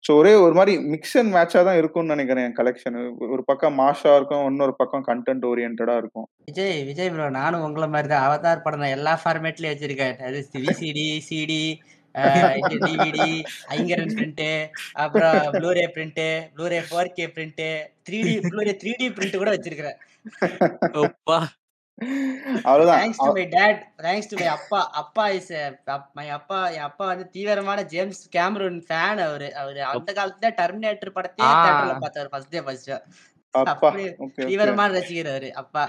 [0.06, 2.96] ஸோ ஒரே ஒரு மாதிரி மிக்ஸ் அண்ட் மேட்சா தான் இருக்கும்னு நினைக்கிறேன் என் கலெக்ஷன்
[3.34, 6.28] ஒரு பக்கம் மாஷா இருக்கும் இன்னொரு பக்கம் கண்டென்ட் ஓரியன்டா இருக்கும்.
[6.46, 8.26] விஜய் விஜய் ப்ரோ நானும் உங்களை மாதிரி தான்.
[8.28, 10.18] அவதார் படம் நான் எல்லா ஃபார்மேட்லயும் வச்சிருக்கேன்.
[10.28, 11.64] அது VCD CD
[12.84, 13.30] DVD
[13.76, 14.48] Ayngaran print
[15.04, 16.24] அப்புறம் Blu-ray print
[16.56, 17.64] Blu-ray four K print
[18.08, 20.00] three D Blu-ray three D print கூட வச்சிருக்கிறேன்.
[21.04, 21.38] அப்பா.
[22.68, 23.00] அவ்வளவுதான்.
[23.02, 24.80] Thanks to my dad thanks to my அப்பா.
[25.02, 25.52] அப்பா இஸ்
[26.20, 29.50] மை அப்பா என் அப்பா வந்து தீவிரமான ஜேம்ஸ் கேமரூன் ஃபேன் அவரு.
[29.64, 31.50] அவரு அந்த காலத்துல டெர்மினேட்டர் படத்தையே.
[31.64, 32.92] தியேட்டர்ல பார்த்தாரு ஃபர்ஸ்ட் டே ஃபர்ஸ்ட்
[34.50, 35.84] தீவிரமான ரசிகர் அவரு அப்பா.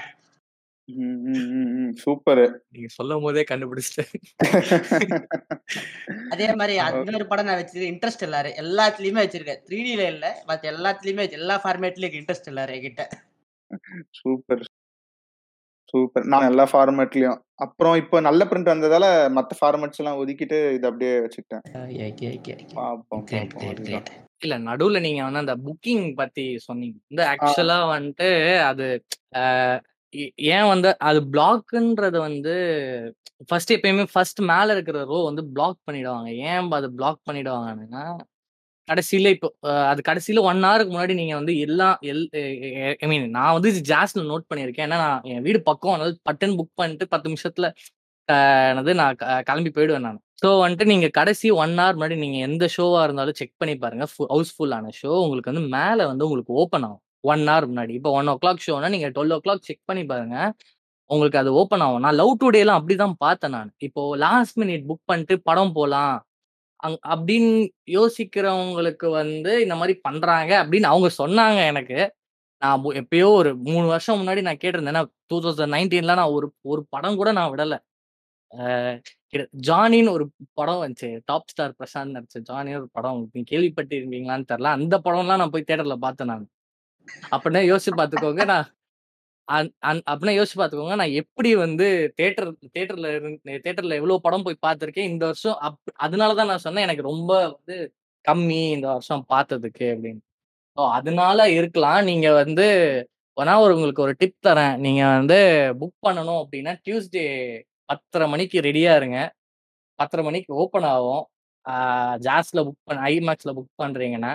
[2.02, 2.40] சூப்பர்.
[2.74, 4.10] நீங்க சொல்லும் போதே கண்டுபிடிச்சிட்டேன்.
[6.32, 9.62] அதே மாதிரி இன்னொரு படம் நான் வச்சிருக்கேன் இன்ட்ரெஸ்ட் எல்லாரு எல்லாத்துலயுமே வச்சிருக்கேன்.
[9.68, 13.04] த்ரீ டில இல்ல மத்த எல்லாத்துலயுமே எல்லா ஃபார்மேட்லயும் இன்ட்ரெஸ்ட் எல்லாரு என்கிட்ட.
[14.20, 14.64] சூப்பர்.
[15.94, 16.26] சூப்பர்.
[16.32, 19.06] நான் எல்லா ஃபார்மேட்லயும் அப்புறம் இப்போ நல்ல பிரிண்ட் வந்ததால
[19.38, 21.64] மத்த ஃபார்மேட்ஸ் எல்லாம் ஒதுக்கிட்டு இது அப்படியே வச்சுக்கிட்டேன்.
[24.44, 26.96] இல்ல நடுவுல நீங்க வந்து அந்த புக்கிங் பத்தி சொன்னீங்க.
[27.08, 28.30] இந்த ஆக்சுவலா வந்துட்டு
[28.70, 28.86] அது
[30.54, 32.54] ஏன் வந்து அது பிளாக்ன்றது வந்து
[33.48, 36.28] ஃபர்ஸ்ட் எப்பயுமே ஃபர்ஸ்ட் மேல இருக்கிற ரோ வந்து பிளாக் பண்ணிடுவாங்க.
[36.48, 38.04] ஏன் அது பிளாக் பண்ணிடுவாங்கன்னா
[38.92, 39.48] கடைசியில இப்போ
[39.88, 42.24] அது கடைசியில ஒன் ஹவருக்கு முன்னாடி நீங்க வந்து எல்லாம் எல்
[43.00, 44.86] ஐ மீன் நான் வந்து ஜாஸ்ல நோட் பண்ணியிருக்கேன்.
[44.86, 47.68] ஏன்னா நான் என் வீடு பக்கம் அதனால பட்டன் புக் பண்ணிட்டு பத்து நிமிஷத்துல
[48.28, 50.20] எனது என்னது நான் க- கிளம்பி போயிடுவேன் நான்.
[50.44, 54.06] ஸோ வந்துட்டு நீங்க கடைசி ஒன் ஹவர் முன்னாடி நீங்க எந்த ஷோவா இருந்தாலும் செக் பண்ணி பாருங்க.
[54.34, 57.02] ஹவுஸ்ஃபுல்லான ஷோ உங்களுக்கு வந்து மேலே வந்து உங்களுக்கு ஓப்பன் ஆகும்.
[57.24, 57.90] ஒன் ஹவர் முன்னாடி.
[57.90, 60.36] இப்போ ஒன் ஓ கிளாக் ஷோனா நீங்க டுவெல் ஓ கிளாக் செக் பண்ணி பாருங்க.
[61.10, 62.00] உங்களுக்கு அது ஓப்பன் ஆகும்.
[62.00, 63.70] நான் லவ் டுடே எல்லாம் அப்படிதான் பார்த்தேன் நான்.
[63.78, 66.14] இப்போ லாஸ்ட் மினிட் புக் பண்ணிட்டு படம் போகலாம்
[66.82, 72.14] அங் அப்படின்னு யோசிக்கிறவங்களுக்கு வந்து இந்த மாதிரி பண்றாங்க அப்படின்னு அவங்க சொன்னாங்க எனக்கு.
[72.58, 75.04] நான் எப்பயோ ஒரு மூணு வருஷம் முன்னாடி நான் கேட்டிருந்தேன்.
[75.26, 77.78] டூ தௌசண்ட் நைன்டீன்ல நான் ஒரு ஒரு படம் கூட நான் விடல.
[79.26, 81.20] கிட்ட- ஜானின்னு ஒரு படம் வந்துச்சு.
[81.24, 83.12] டாப் ஸ்டார் பிரசாந்த் நடிச்ச ஜானின்னு ஒரு படம்.
[83.12, 86.48] உங்களுக்கு நீங்க கேள்விப்பட்டிருந்தீங்களான்னு தெரில அந்த படம்லாம் நான் போய் தேட்டர்ல பார்த்தேன் நான்.
[87.30, 88.44] அப்படின்னா யோசிச்சு பார்த்துக்கோங்க.
[88.44, 88.74] நான்
[89.52, 90.96] அப்படின்னா யோசிச்சு பார்த்துக்கோங்க.
[91.00, 91.86] நான் எப்படி வந்து
[92.20, 97.08] தேட்டர் தேட்டர்ல இருந்து தேட்டர்ல எவ்வளவு படம் போய் பார்த்துருக்கேன் இந்த வருஷம் அப் அதனாலதான் நான் சொன்னேன் எனக்கு
[97.12, 97.76] ரொம்ப வந்து
[98.24, 100.22] கம்மி இந்த வருஷம் பார்த்ததுக்கு அப்படின்னு.
[100.78, 102.00] ஸோ அதனால இருக்கலாம்.
[102.10, 102.66] நீங்க வந்து
[103.36, 104.74] வேணா ஒரு உங்களுக்கு ஒரு டிப் தரேன்.
[104.86, 105.38] நீங்க வந்து
[105.80, 107.24] புக் பண்ணணும் அப்படின்னா டியூஸ்டே
[107.88, 109.18] பத்தரை மணிக்கு ரெடியா இருங்க.
[109.98, 111.24] பத்தரை மணிக்கு ஓப்பன் ஆகும்.
[112.26, 114.32] ஜாஸ்ல புக் பண்ண ஐமேக்ஸ்ல புக் பண்றீங்கன்னா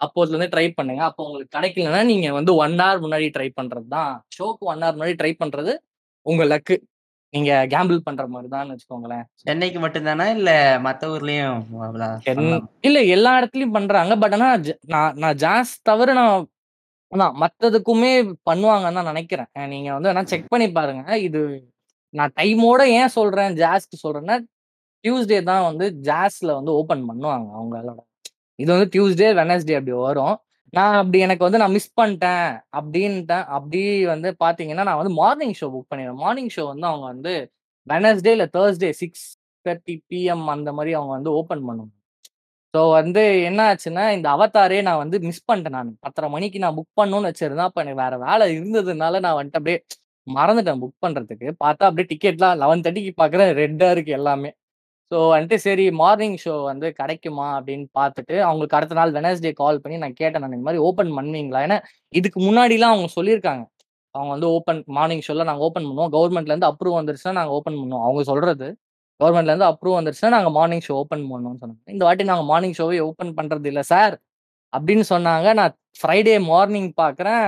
[0.00, 1.02] அப்போதுல இருந்து ட்ரை பண்ணுங்க.
[1.10, 5.16] அப்போ உங்களுக்கு கிடைக்கலன்னா நீங்க வந்து ஒன் ஹவர் முன்னாடி ட்ரை பண்றது தான் ஷோக்கு ஒன் ஹவர் முன்னாடி
[5.22, 5.74] ட்ரை பண்றது
[6.26, 6.76] உங்க லக்கு
[7.34, 9.24] நீங்க கேம்பிள் பண்ற மாதிரி தான் வச்சுக்கோங்களேன்.
[9.48, 10.50] சென்னைக்கு மட்டும்தானா இல்ல
[10.86, 11.58] மத்த ஊர்லயும்
[12.88, 14.14] இல்ல எல்லா இடத்துலயும் பண்றாங்க.
[14.22, 14.48] பட் ஆனா
[14.94, 16.46] நான் நான் ஜாஸ் தவிர நான்
[17.12, 18.12] அதான் மத்ததுக்குமே
[18.48, 19.50] பண்ணுவாங்கன்னு தான் நினைக்கிறேன்.
[19.74, 21.04] நீங்க வந்து வேணா செக் பண்ணி பாருங்க.
[21.26, 21.40] இது
[22.14, 23.52] நான் டைமோட ஏன் சொல்றேன்?
[23.62, 24.36] ஜாஸ்க்கு சொல்றேன்னா
[25.04, 27.90] டியூஸ்டே தான் வந்து ஜாஸ்ல வந்து ஓபன் பண்ணுவாங்க அவங்களோட
[28.58, 30.36] இது வந்து டியூஸ்டே வெனஸ்டே அப்படி வரும்.
[30.72, 32.46] நான் அப்படி எனக்கு வந்து நான் மிஸ் பண்ணிட்டேன்
[32.78, 33.44] அப்படின்ட்டேன்.
[33.56, 33.80] அப்படி
[34.12, 36.20] வந்து பாத்தீங்கன்னா நான் வந்து மார்னிங் ஷோ புக் பண்ணிடுவேன்.
[36.24, 37.32] மார்னிங் ஷோ வந்து அவங்க வந்து
[37.86, 39.26] வெனஸ்டே இல்லை தேர்ஸ்டே சிக்ஸ்
[39.66, 41.92] தேர்ட்டி பிஎம் அந்த மாதிரி அவங்க வந்து ஓப்பன் பண்ணுவாங்க.
[42.74, 45.92] ஸோ வந்து என்ன ஆச்சுன்னா இந்த அவதாரே நான் வந்து மிஸ் பண்ணிட்டேன் நான்.
[46.06, 49.78] பத்தரை மணிக்கு நான் புக் பண்ணணும்னு வச்சிருந்தேன் அப்போ எனக்கு வேற வேலை இருந்ததுனால நான் வந்துட்டு அப்படியே
[50.26, 51.48] மறந்துட்டேன் புக் பண்றதுக்கு.
[51.64, 54.50] பார்த்தா அப்படியே டிக்கெட்லாம் லெவன் தேர்ட்டிக்கு பார்க்குறேன் ரெட்டாக இருக்கு எல்லாமே.
[55.12, 59.96] ஸோ வந்துட்டு சரி மார்னிங் ஷோ வந்து கிடைக்குமா அப்படின்னு பார்த்துட்டு அவங்களுக்கு அடுத்த நாள் வெனஸ்டே கால் பண்ணி
[60.02, 60.42] நான் கேட்டேன்.
[60.44, 61.60] நான் இந்த மாதிரி ஓப்பன் பண்ணுவீங்களா?
[61.66, 61.78] ஏன்னா
[62.12, 63.64] இதுக்கு முன்னாடிலாம் அவங்க சொல்லியிருக்காங்க.
[64.14, 66.12] அவங்க வந்து ஓப்பன் மார்னிங் ஷோல நாங்கள் ஓப்பன் பண்ணுவோம்.
[66.16, 68.04] கவர்மெண்ட்லேருந்து அப்ரூவ் வந்துருச்சுன்னா நாங்கள் ஓப்பன் பண்ணுவோம்.
[68.08, 68.68] அவங்க சொல்கிறது
[69.20, 71.82] கவர்மெண்ட்லேருந்து அப்ரூவ் வந்துருச்சுன்னா நாங்கள் மார்னிங் ஷோ ஓப்பன் பண்ணுவோம்னு சொன்னாங்க.
[71.94, 74.14] இந்த வாட்டி நாங்கள் மார்னிங் ஷோவே ஓப்பன் பண்ணுறது இல்லை சார்
[74.72, 75.48] அப்படின்னு சொன்னாங்க.
[75.60, 77.46] நான் ஃப்ரைடே மார்னிங் பார்க்குறேன்.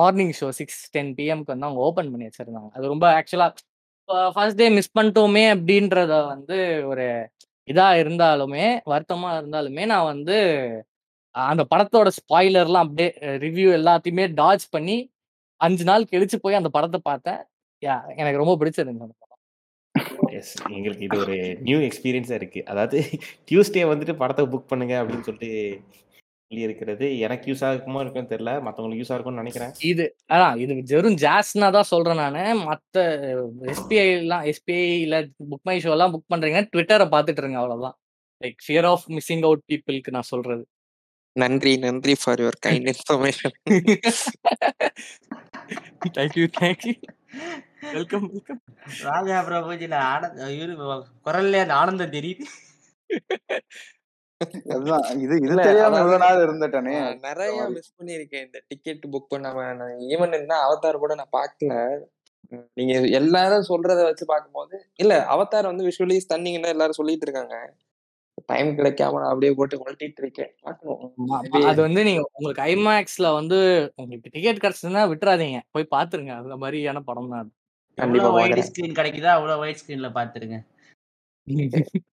[0.00, 3.52] மார்னிங் ஷோ சிக்ஸ் டென் பிஎம்க்கு வந்து அவங்க ஓப்பன் பண்ணி வச்சிருந்தாங்க அது ரொம்ப ஆக்சுவலாக
[4.08, 7.06] ஃபர்ஸ்ட் டே மிஸ் பண்ணிட்டோமே அப்படின்றத வந்து ஒரு
[7.68, 10.36] இதா இருந்தாலுமே வருத்தமா இருந்தாலுமே நான் வந்து
[11.34, 13.10] அந்த படத்தோட ஸ்பாய்லர்லாம் அப்படியே
[13.44, 14.96] ரிவ்யூ எல்லாத்தையுமே டாச் பண்ணி
[15.60, 17.40] அஞ்சு நாள் கழிச்சு போய் அந்த படத்தை பார்த்தேன்.
[17.82, 19.38] யா எனக்கு ரொம்ப பிடிச்சிருந்துச்சு அந்த படம்.
[20.38, 21.36] எஸ் எங்களுக்கு இது ஒரு
[21.66, 22.60] நியூ எக்ஸ்பீரியன்ஸாக இருக்கு.
[22.66, 22.98] அதாவது
[23.48, 25.52] டியூஸ்டே வந்துட்டு படத்தை புக் பண்ணுங்க அப்படின்னு சொல்லிட்டு
[26.60, 28.52] இருக்கிறது எனக்கு யூஸ் ஆகுமா இருக்குன்னு தெரியல.
[28.66, 29.72] மற்றவங்களுக்கு யூஸ் ஆகும்னு நினைக்கிறேன்.
[29.82, 32.44] இது அதான் இது வெறும் ஜாஸ்னா தான் சொல்றேன் நானு.
[32.68, 32.96] மத்த
[33.72, 37.96] எஸ்பிஐ எல்லாம் எஸ்பிஐ இல்ல புக் மை ஷோ எல்லாம் புக் பண்றீங்கன்னா ட்விட்டரை பார்த்துட்டு இருங்க அவ்வளவுதான்.
[38.40, 40.64] Like fear of missing out பீப்புளுக்கு நான் சொல்றது.
[41.36, 43.54] நன்றி நன்றி for your kind information
[46.16, 46.94] thank you thank you
[47.92, 48.60] welcome welcome
[49.02, 50.74] Raja பிரபுஜில ஆனந்த இவரு
[51.26, 52.44] குரல்ல ஆனந்தம் தெரியுது.
[54.42, 54.90] இது
[55.24, 56.94] இது இல்ல, தெரியாம அதாவது, இவ்வளவு நாள் இருந்துட்டேனே.
[57.26, 58.44] நிறைய மிஸ் பண்ணியிருக்கேன்.
[58.46, 61.74] இந்த டிக்கெட் புக் பண்ணாம நான் ஈவன் இருந்தா அவதார் கூட நான் பார்க்கல.
[62.78, 67.56] நீங்க எல்லாரும் சொல்றத வச்சு பார்க்கும்போது இல்ல அவதார் வந்து விஷுவலி ஸ்டன்னிங்னு எல்லாரும் சொல்லிட்டு இருக்காங்க.
[68.48, 70.52] டைம் கிடைக்காம நான் அப்படியே போட்டு கொளுத்திட்டு இருக்கேன்.
[71.66, 73.58] அது வந்து நீங்க உங்களுக்கு ஐமேக்ஸ்ல வந்து
[73.96, 75.60] உங்களுக்கு டிக்கெட் கிடைச்சதுன்னா விட்டுறாதீங்க.
[75.74, 77.48] போய் பாத்துருங்க அந்த மாதிரியான படம் தான்
[77.98, 78.60] கண்டிப்பா வைட்.
[78.68, 80.58] ஸ்கிரீன் கிடைக்குதா அவ்வளவு வைட் ஸ்கிரீன்ல பாத்துருங்க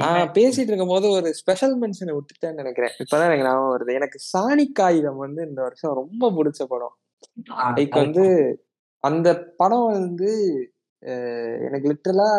[0.00, 2.94] நான் பேசிட்டு இருக்கும்போது ஒரு ஸ்பெஷல் மென்ஷனை விட்டுட்டேன்னு நினைக்கிறேன்.
[3.02, 3.92] இப்பதான் எனக்கு ஞாபகம் வருது.
[3.98, 6.94] எனக்கு சாணி காகிதம் வந்து இந்த வருஷம் ரொம்ப பிடிச்ச படம்.
[7.76, 8.24] லைக் வந்து
[9.04, 9.28] அந்த
[9.60, 10.30] படம் வந்து
[11.66, 12.30] எனக்கு லிட்டரலா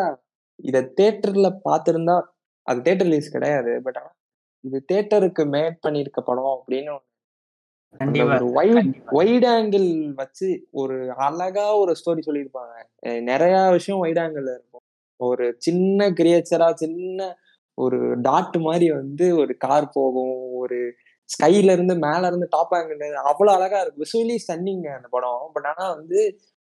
[0.69, 2.17] இத தேட்டர்ல பார்த்திருந்தா
[2.67, 4.11] அது தேட்டர் ரிலீஸ் கிடையாது பட் ஆனா
[4.63, 8.93] இது தேட்டருக்கு மேட் பண்ணிருக்க படம் அப்படின்னு ஒரு வைட்.
[9.17, 9.89] வைட் ஆங்கிள்
[10.19, 10.47] வச்சு
[10.81, 12.75] ஒரு அழகா ஒரு ஸ்டோரி சொல்லியிருப்பாங்க.
[13.29, 14.72] நிறைய விஷயம் வைட் ஆங்கிள் இருக்கும்
[15.19, 17.19] ஒரு சின்ன கிரியேச்சரா சின்ன
[17.77, 20.37] ஒரு டாட் மாதிரி வந்து ஒரு கார் போகும்.
[20.61, 20.77] ஒரு
[21.29, 25.43] ஸ்கைல இருந்து மேல இருந்து டாப் ஆங்கிள் அவ்வளவு அழகா இருக்கு விசுவலி ஸ்டன்னிங் அந்த படம்.
[25.55, 26.19] பட் ஆனா வந்து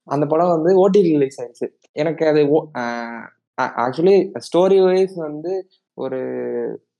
[0.08, 1.66] அந்த படம் வந்து ஓடி ரிலீஸ் ஆயிடுச்சு.
[1.96, 2.42] எனக்கு அது
[3.84, 5.52] ஆக்சுவலி ஸ்டோரி வைஸ் வந்து
[5.98, 6.18] ஒரு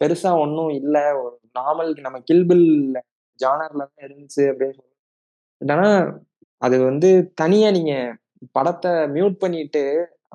[0.01, 1.05] பெருசா ஒன்றும் இல்லை.
[1.23, 2.67] ஒரு நார்மல் நம்ம கில்பில்
[3.41, 4.95] ஜானர்ல தான் இருந்துச்சு அப்படின்னு சொல்லி.
[5.61, 5.91] பட் ஆனா
[6.63, 7.09] அது வந்து
[7.43, 7.95] தனியா நீங்க
[8.57, 9.83] படத்தை மியூட் பண்ணிட்டு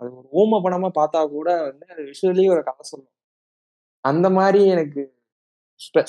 [0.02, 3.14] அது ஒரு ஊம படமா பார்த்தா கூட வந்து அது விஷுவலி ஒரு கதை சொல்லும்.
[4.06, 5.02] அந்த மாதிரி எனக்கு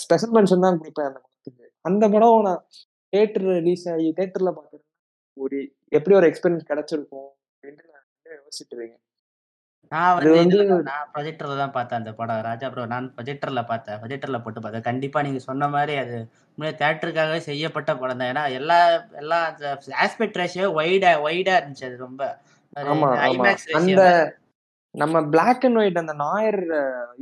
[0.03, 1.67] ஸ்பெஷல் மென்ஷன் தான் கொடுப்பேன் அந்த படத்துக்கு.
[1.85, 2.63] அந்த படம் நான்
[3.13, 4.85] தேட்டர் ரிலீஸ் ஆகி தேட்டர்ல பார்க்கறது
[5.37, 5.59] ஒரு
[5.97, 8.07] எப்படி ஒரு எக்ஸ்பீரியன்ஸ் கிடைச்சிருக்கும் அப்படின்ட்டு நான்
[8.39, 9.01] யோசிச்சுட்டு இருக்கேன்
[9.93, 10.59] நான் வந்து
[10.89, 12.39] நான் ப்ரொஜெக்டர்ல தான் பார்த்தேன் அந்த படம்.
[12.47, 13.99] ராஜா ப்ரோ நான் ப்ரொஜெக்டர்ல பார்த்தேன்.
[14.03, 14.87] ப்ரொஜெக்டர்ல போட்டு பார்த்தேன்.
[14.89, 16.17] கண்டிப்பா நீங்க சொன்ன மாதிரி அது
[16.59, 18.79] உண்மையிலே தேட்டருக்காகவே செய்யப்பட்ட படம் தான் ஏன்னா எல்லா
[19.23, 19.39] எல்லா
[20.05, 22.23] ஆஸ்பெக்ட் ரேஷியோ வைடா வைடா இருந்துச்சு அது ரொம்ப.
[22.77, 23.09] ஆமா
[23.79, 24.03] அந்த
[24.95, 26.61] நம்ம பிளாக் அண்ட் ஒயிட் அந்த நாயர்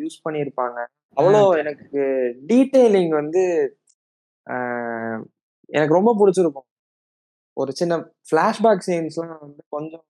[0.03, 0.79] யூஸ் பண்ணியிருப்பாங்க.
[1.17, 2.03] அவ்வளோ எனக்கு
[2.51, 3.43] டீடைலிங் வந்து
[5.71, 6.67] எனக்கு ரொம்ப பிடிச்சிருக்கும்.
[7.57, 7.95] ஒரு சின்ன
[8.29, 10.05] ஃபிளாஷ்பேக் சீன்ஸ்லாம் வந்து கொஞ்சம்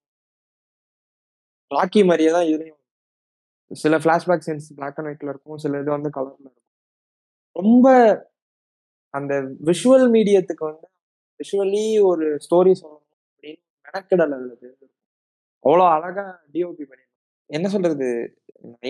[1.70, 2.78] ராக்கி மாதிரியே தான் இதுலயும்
[3.70, 6.66] சில ஃபிளாஷ்பேக் சீன்ஸ் பிளாக் அண்ட் ஒயிட்ல இருக்கும் சில இது வந்து கலர்ல இருக்கும்.
[7.56, 7.86] ரொம்ப
[9.14, 9.34] அந்த
[9.68, 10.86] விஷுவல் மீடியத்துக்கு வந்து
[11.40, 14.79] விஷுவலி ஒரு ஸ்டோரி சொல்லணும் அப்படின்னு மெனக்கெடல் தெரிஞ்சிருக்கும்
[15.64, 17.04] அவ்வளோ அழகா டிஓபி பண்ணி
[17.50, 18.08] என்ன சொல்றது?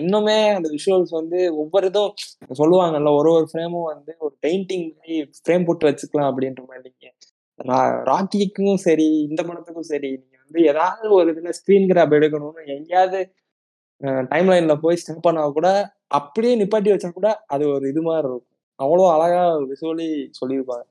[0.00, 2.14] இன்னுமே அந்த விஷுவல்ஸ் வந்து ஒவ்வொரு இதுவும்
[2.60, 7.08] சொல்லுவாங்கல்ல ஒரு ஒரு ஃப்ரேமும் வந்து ஒரு பெயிண்டிங் மாதிரி ஃப்ரேம் போட்டு வச்சுக்கலாம் அப்படின்ற மாதிரி நீங்க
[8.10, 13.20] ராக்கிக்கும் சரி இந்த படத்துக்கும் சரி நீங்க வந்து ஏதாவது ஒரு இதுல ஸ்கிரீன் கிராப் எடுக்கணும்னு எங்கேயாவது
[14.32, 15.68] டைம் லைன்ல போய் ஸ்டெப் பண்ணா கூட
[16.18, 18.46] அப்படியே நிப்பாட்டி வச்சா கூட அது ஒரு இது மாதிரி இருக்கும்.
[18.78, 20.08] அவ்வளோ அழகா விசுவலி
[20.40, 20.84] சொல்லியிருப்பாங்க.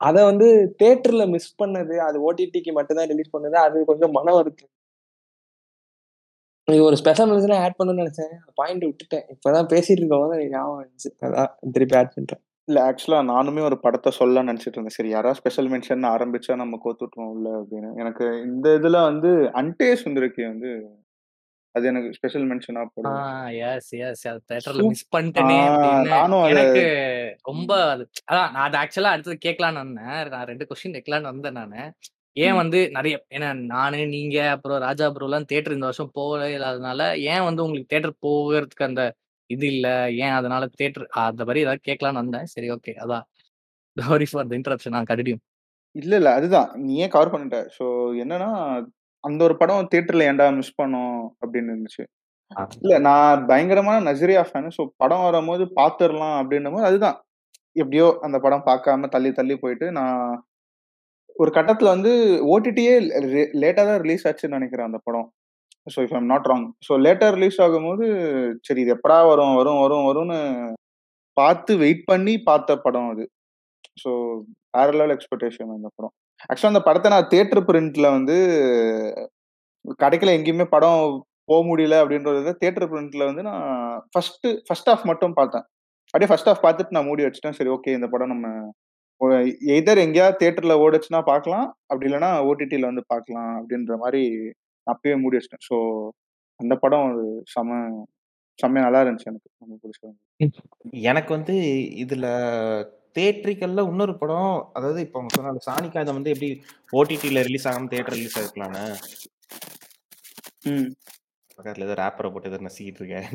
[0.00, 0.48] அதை வந்து
[0.82, 4.72] தேட்டர்ல மிஸ் பண்ணது அது ஓடிடிக்கு மட்டும்தான் ரிலீஸ் பண்ணது அது கொஞ்சம் மன வருத்தம்.
[6.72, 8.34] இது ஒரு ஸ்பெஷல் மென்ஷன் ஆட் பண்ணணும்னு நினைச்சேன்.
[8.54, 9.24] பாயிண்ட் விட்டுட்டேன்.
[9.32, 11.24] இப்பதான் பேசிட்டு இருக்கோம் போது எனக்கு ஞாபகம் வந்துச்சு.
[11.24, 14.88] அதான் திருப்பி ஆட் பண்ணிட்டேன் இல்ல ஆக்சுவலா நானுமே ஒரு படத்தை சொல்ல நினைச்சிட்டு இருந்தேன்.
[14.88, 17.94] சரி யாராவது ஸ்பெஷல் மென்ஷன் ஆரம்பிச்சா நம்ம கோத்துட்டுருவோம் உள்ள அப்படின்னு.
[17.96, 20.98] எனக்கு இந்த இதுல வந்து அன்டே சுந்தரிக்கு வந்து
[21.72, 25.58] அது எனக்கு ஸ்பெஷல் மென்ஷனா போடுவேன் எஸ் எஸ் அது தேட்டர்ல Sup- மிஸ் பண்ணிட்டேனே
[26.08, 26.82] நானும் எனக்கு
[27.42, 30.28] ரொம்ப அது அதான் நான் அது ஆக்சுவலா அடுத்தது கேட்கலான்னு வந்தேன்.
[30.28, 31.92] நான் ரெண்டு கொஸ்டின் வைக்கலான்னு வந்தேன் நானு.
[32.36, 32.58] ஏன் ம்.
[32.58, 37.00] வந்து நிறைய ஏன்னா நானு நீங்க அப்புறம் ராஜா ப்ரோ எல்லாம் தேட்டர் இந்த வருஷம் போகவே இல்லாதனால
[37.30, 39.02] ஏன் வந்து உங்களுக்கு தேட்டர் போகிறதுக்கு அந்த
[39.50, 39.88] இது இல்ல?
[40.20, 42.46] ஏன் அதனால தேட்டர் அந்த மாதிரி ஏதாவது கேட்கலான்னு வந்தேன்.
[42.52, 42.92] சரி ஓகே.
[43.04, 43.24] அதான்.
[43.96, 45.36] சாரி ஃபார் த இன்டரப்ஷன் நான் கண்டினியூ.
[45.96, 46.30] இல்ல இல்ல.
[46.38, 46.68] அதுதான்.
[46.82, 47.58] நீ ஏன் கவர் பண்ணிட்ட?
[47.76, 47.84] ஸோ
[48.22, 48.50] என்னன்னா
[49.24, 51.14] அந்த ஒரு படம் தியேட்டர்ல ஏன்டா மிஸ் பண்ணோம்?
[51.42, 52.04] அப்படின்னு இருந்துச்சு.
[52.78, 57.18] இல்ல நான் பயங்கரமான நசரியா ஃபேன் ஸோ படம் வரும்போது பாத்துரலாம் அப்படின்னும் போது அதுதான்.
[57.76, 60.22] எப்படியோ அந்த படம் பார்க்காம தள்ளி தள்ளி போயிட்டு நான்
[61.40, 62.12] ஒரு கட்டத்துல வந்து
[62.54, 62.94] ஓடிடியே
[63.62, 65.28] லேட்டா தான் ரிலீஸ் ஆச்சுன்னு நினைக்கிறேன் அந்த படம்.
[65.86, 68.06] So if I'm not wrong so லேட்டா ரிலீஸ் ஆகும்போது
[68.68, 70.38] சரி இது எப்படா வரும் வரும் வரும் வரும்னு
[71.36, 73.24] பார்த்து வெயிட் பண்ணி பார்த்த படம் அது.
[74.02, 74.10] ஸோ
[74.76, 76.14] வேற லெவல் எக்ஸ்பெக்டேஷன் அந்த படம்.
[76.50, 78.36] ஆக்சுவலாக அந்த படத்தை நான் தேட்டர் பிரிண்ட்ல வந்து
[80.02, 81.00] கிடைக்கல எங்கேயுமே படம்
[81.50, 83.64] போக முடியல அப்படின்றத தேட்டர் பிரிண்ட்ல வந்து நான்
[84.12, 85.64] ஃபர்ஸ்ட் ஃபர்ஸ்ட் ஆஃப் மட்டும் பார்த்தேன்.
[86.14, 87.56] அப்படியே ஃபர்ஸ்ட் ஆஃப் பார்த்துட்டு நான் மூடி வச்சுட்டேன்.
[87.58, 88.46] சரி ஓகே இந்த படம் நம்ம
[89.74, 91.66] எதர் எங்கேயாவது தியேட்டர்ல ஓடுச்சுன்னா பார்க்கலாம்.
[91.88, 94.22] அப்படி இல்லைன்னா ஓடிடியில் வந்து பார்க்கலாம் அப்படின்ற மாதிரி
[94.86, 95.66] அப்பயே மூடி வச்சிட்டேன்.
[95.68, 95.76] ஸோ
[96.60, 97.76] அந்த படம் ஒரு செம
[98.58, 99.48] செம்மையா நல்லா இருந்துச்சு எனக்கு.
[99.62, 100.16] ரொம்ப பிடிச்சது
[101.08, 101.54] எனக்கு வந்து
[102.02, 102.26] இதுல
[103.16, 106.50] தேட்ரிக்கல்ல இன்னொரு படம் அதாவது இப்போ அவங்க சொன்னாங்க சாணிக்காதம் வந்து எப்படி
[106.92, 108.84] ஓடிடியில் ரிலீஸ் ஆகாம தேட்டர் ரிலீஸ் ஆயிருக்கலான்னு
[110.70, 110.88] ம்.
[111.58, 113.26] பக்கத்துல ஏதோ ரேப்பரை போட்டு எதோ நசிக்கிட்டு இருக்கேன்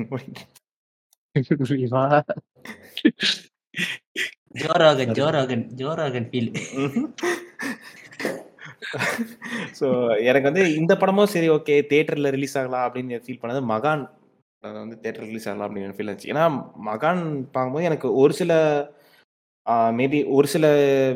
[4.62, 6.52] ஜோரோகன் ஜோரோகன் ஜோரோகன் ஃபீல்
[9.80, 9.88] ஸோ
[10.30, 14.04] எனக்கு வந்து இந்த படமும் சரி ஓகே தேட்டரில் ரிலீஸ் ஆகலாம் அப்படின்னு ஃபீல் பண்ணது மகான்.
[14.64, 16.32] வந்து தேட்டர் ரிலீஸ் ஆகலாம் அப்படின்னு ஃபீல் இருந்துச்சு.
[16.34, 16.46] ஏன்னா
[16.90, 18.54] மகான் பார்க்கும்போது எனக்கு ஒரு சில
[20.00, 20.66] மேபி ஒரு சில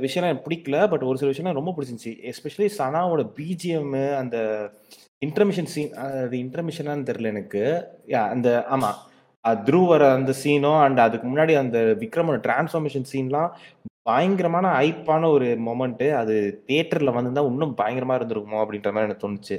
[0.03, 2.13] விஷயம் எனக்கு பிடிக்கல பட் ஒரு சில விஷயம் ரொம்ப பிடிச்சிருந்துச்சி.
[2.31, 4.37] எஸ்பெஷலி சனாவோட பிஜிஎம் அந்த
[5.25, 7.63] இன்டர்மிஷன் சீன் அது இன்டர்மிஷனான்னு தெரில எனக்கு.
[8.33, 8.99] அந்த ஆமாம்
[9.45, 13.51] த்ருவர அந்த சீனும் அண்ட் அதுக்கு முன்னாடி அந்த விக்ரமோட டிரான்ஸ்ஃபார்மேஷன் சீன்லாம்
[14.03, 16.35] பயங்கரமான ஐப்பான ஒரு மொமெண்ட்டு அது
[16.67, 19.57] தியேட்டரில் வந்திருந்தா இன்னும் பயங்கரமா இருந்திருக்குமோ அப்படின்ற மாதிரி எனக்கு தோணுச்சு.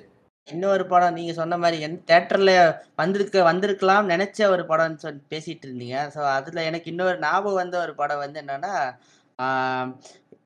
[0.49, 2.53] இன்னொரு படம் நீங்க சொன்ன மாதிரி எந்த தேட்டர்ல
[2.97, 5.99] வந்திருக்க வந்திருக்கலாம் நினைச்ச ஒரு படம்னு சொல்லி பேசிட்டு இருந்தீங்க.
[6.14, 8.74] ஸோ அதுல எனக்கு இன்னொரு ஞாபகம் வந்த ஒரு படம் வந்து என்னன்னா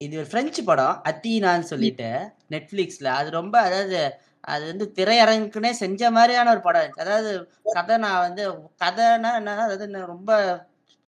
[0.01, 2.09] இது ஒரு பிரெஞ்சு படம் அத்தீனான்னு சொல்லிட்டு
[2.51, 4.01] நெட்ஃப்ளிக்ஸ்ல அது ரொம்ப அதாவது
[4.45, 7.05] அது வந்து திரையரங்குக்குனே செஞ்ச மாதிரியான ஒரு படம் இருந்துச்சு.
[7.07, 7.30] அதாவது
[7.76, 8.45] கதை நான் வந்து
[8.80, 10.30] கதைனா என்ன அதாவது ரொம்ப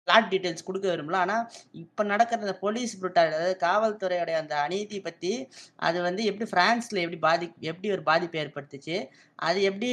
[0.07, 1.17] பிளாட் டீட்டெயில்ஸ் கொடுக்க விரும்பல.
[1.23, 1.45] ஆனால்
[1.81, 5.31] இப்போ நடக்கிற அந்த போலீஸ் புரூட்டாலிட்டி அதாவது காவல்துறையோடைய அந்த அநீதி பற்றி
[5.79, 8.97] அது வந்து எப்படி பிரான்ஸ்ல எப்படி பாதி எப்படி ஒரு பாதிப்பு ஏற்படுத்துச்சு?
[9.39, 9.89] அது எப்படி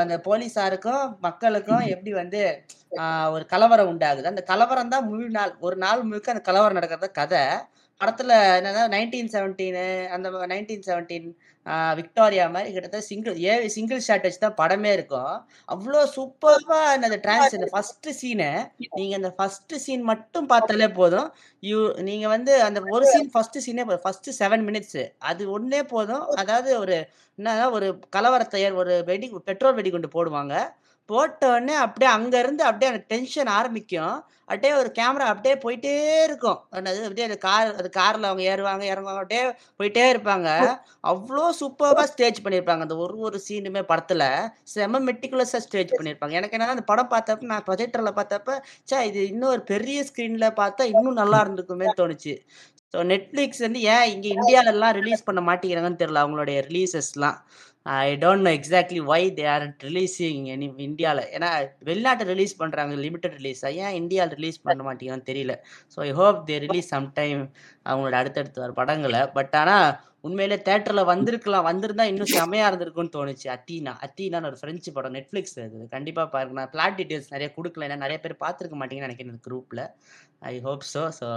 [0.00, 2.40] அந்த போலீஸாருக்கும் மக்களுக்கும் எப்படி வந்து
[3.02, 4.32] ஆஹ் ஒரு கலவரம் உண்டாகுது?
[4.32, 7.44] அந்த கலவரம் தான் முழு நாள் ஒரு நாள் முழுக்க அந்த கலவரம் நடக்கிறத கதை.
[8.00, 11.28] படத்துல என்னன்னா நைன்டீன் செவன்டீனு அந்த நைன்டீன் செவன்டீன்
[11.98, 15.32] விக்டோரியா மாதிரி கிட்டத்தட்ட சிங்கிள் ஏ சிங்கிள் ஷாட் வச்சு தான் படமே இருக்கும்.
[15.74, 18.50] அவ்வளோ சூப்பர்வா அந்த டிரான்ஸ் இந்த ஃபர்ஸ்ட் சீனை
[18.98, 21.28] நீங்க அந்த ஃபர்ஸ்ட் சீன் மட்டும் பார்த்தாலே போதும்.
[21.62, 24.04] யூ நீங்க வந்து அந்த ஒரு சீன் ஃபர்ஸ்ட் சீனே போதும்.
[24.06, 26.24] ஃபர்ஸ்ட் செவன் மினிட்ஸ் அது ஒன்னே போதும்.
[26.42, 26.96] அதாவது ஒரு
[27.38, 27.86] என்ன ஒரு
[28.16, 30.56] கலவரத்தை ஒரு வெடி பெட்ரோல் வெடிகுண்டு போடுவாங்க.
[31.08, 34.14] போட்ட உடனே அப்படியே அங்க இருந்து அப்படியே அந்த டென்ஷன் ஆரம்பிக்கும்.
[34.48, 35.92] அப்படியே ஒரு கேமரா அப்படியே போயிட்டே
[36.26, 36.58] இருக்கும்.
[36.78, 39.42] என்னது அப்படியே அந்த கார் அது கார்ல அவங்க ஏறுவாங்க இறங்குவாங்க அப்படியே
[39.80, 40.48] போயிட்டே இருப்பாங்க.
[41.12, 42.84] அவ்வளோ சூப்பராக ஸ்டேஜ் பண்ணியிருப்பாங்க.
[42.86, 44.22] அந்த ஒரு ஒரு சீனுமே படத்துல.
[44.74, 46.36] செம மெட்டிகுலஸாக ஸ்டேஜ் பண்ணியிருப்பாங்க.
[46.40, 50.84] எனக்கு என்னன்னா அந்த படம் பார்த்தப்ப நான் ப்ரொஜெக்டர்ல பார்த்தப்ப ச்சே இது இன்னும் ஒரு பெரிய ஸ்க்ரீன்ல பார்த்தா
[50.94, 52.34] இன்னும் நல்லா இருந்திருக்குமே தோணுச்சு.
[52.94, 57.38] ஸோ நெட்ஃப்ளிக்ஸ் வந்து ஏன் இங்கே இந்தியாவிலலாம் ரிலீஸ் பண்ண மாட்டேங்கிறாங்கன்னு தெரியல அவங்களுடைய ரிலீசஸ்லாம்
[57.86, 61.48] I don't know exactly why they are releasing any இந்தியாவில் ஏன்னா
[61.88, 65.54] வெளிநாட்டை ரிலீஸ் பண்ணுறாங்க லிமிட்டட் ரிலீஸ் ஏன் இந்தியாவில் ரிலீஸ் பண்ண மாட்டேங்கிறான்னு தெரியல.
[65.94, 67.42] So I hope they release sometime
[67.90, 69.20] அவங்களோட அடுத்தடுத்து வர படங்களை.
[69.36, 69.88] பட் ஆனால்
[70.28, 73.46] உண்மையிலே தேட்டரில் வந்திருக்கலாம் வந்திருந்தா இன்னும் செமையாக இருந்திருக்கும்னு தோணுச்சு.
[73.56, 76.56] அத்தீனா அத்தீனான்னு ஒரு ஃப்ரெஞ்சு படம் நெட்ஃப்ளிக்ஸ் அது கண்டிப்பாக பாருங்க.
[76.60, 77.86] நான் பிளாட் டீட்டெயில்ஸ் நிறைய கொடுக்கல.
[77.88, 79.84] ஏன்னா நிறைய பேர் பார்த்துருக்க மாட்டேங்கன்னு நினைக்கிறேன் குரூப்பில்
[80.52, 81.28] ஐ ஹோப் ஸோ ஸோ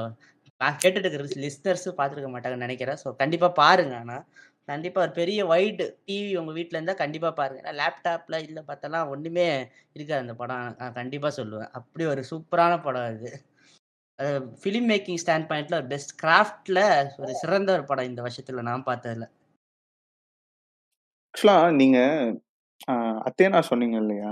[0.61, 2.99] நான் கேட்டுட்டு இருக்கிற லிஸ்னர்ஸும் பார்த்துருக்க மாட்டாங்கன்னு நினைக்கிறேன்.
[3.03, 3.95] ஸோ கண்டிப்பாக பாருங்க.
[4.03, 4.23] ஆனால்
[4.67, 7.61] கண்டிப்பா ஒரு பெரிய வைடு டிவி உங்க வீட்ல இருந்தா கண்டிப்பா பாருங்க.
[7.63, 9.45] ஏன்னா லேப்டாப்ல இல்ல பார்த்தலாம் ஒண்ணுமே
[9.95, 10.65] இருக்காது அந்த படம்.
[10.75, 11.71] நான் கண்டிப்பா சொல்லுவேன்.
[11.79, 13.31] அப்படி ஒரு சூப்பரான படம் இது
[14.61, 16.79] ஃபிலிம் மேக்கிங் ஸ்டாண்ட் பாயிண்ட்ல ஒரு பெஸ்ட் கிராஃப்ட்ல
[17.19, 19.25] ஒரு சிறந்த ஒரு படம் இந்த வருஷத்துல நான் பார்த்ததுல.
[21.33, 21.97] ஆக்சுவலா நீங்க
[22.87, 24.31] ஆஹ், அத்தேனா சொன்னீங்க இல்லையா?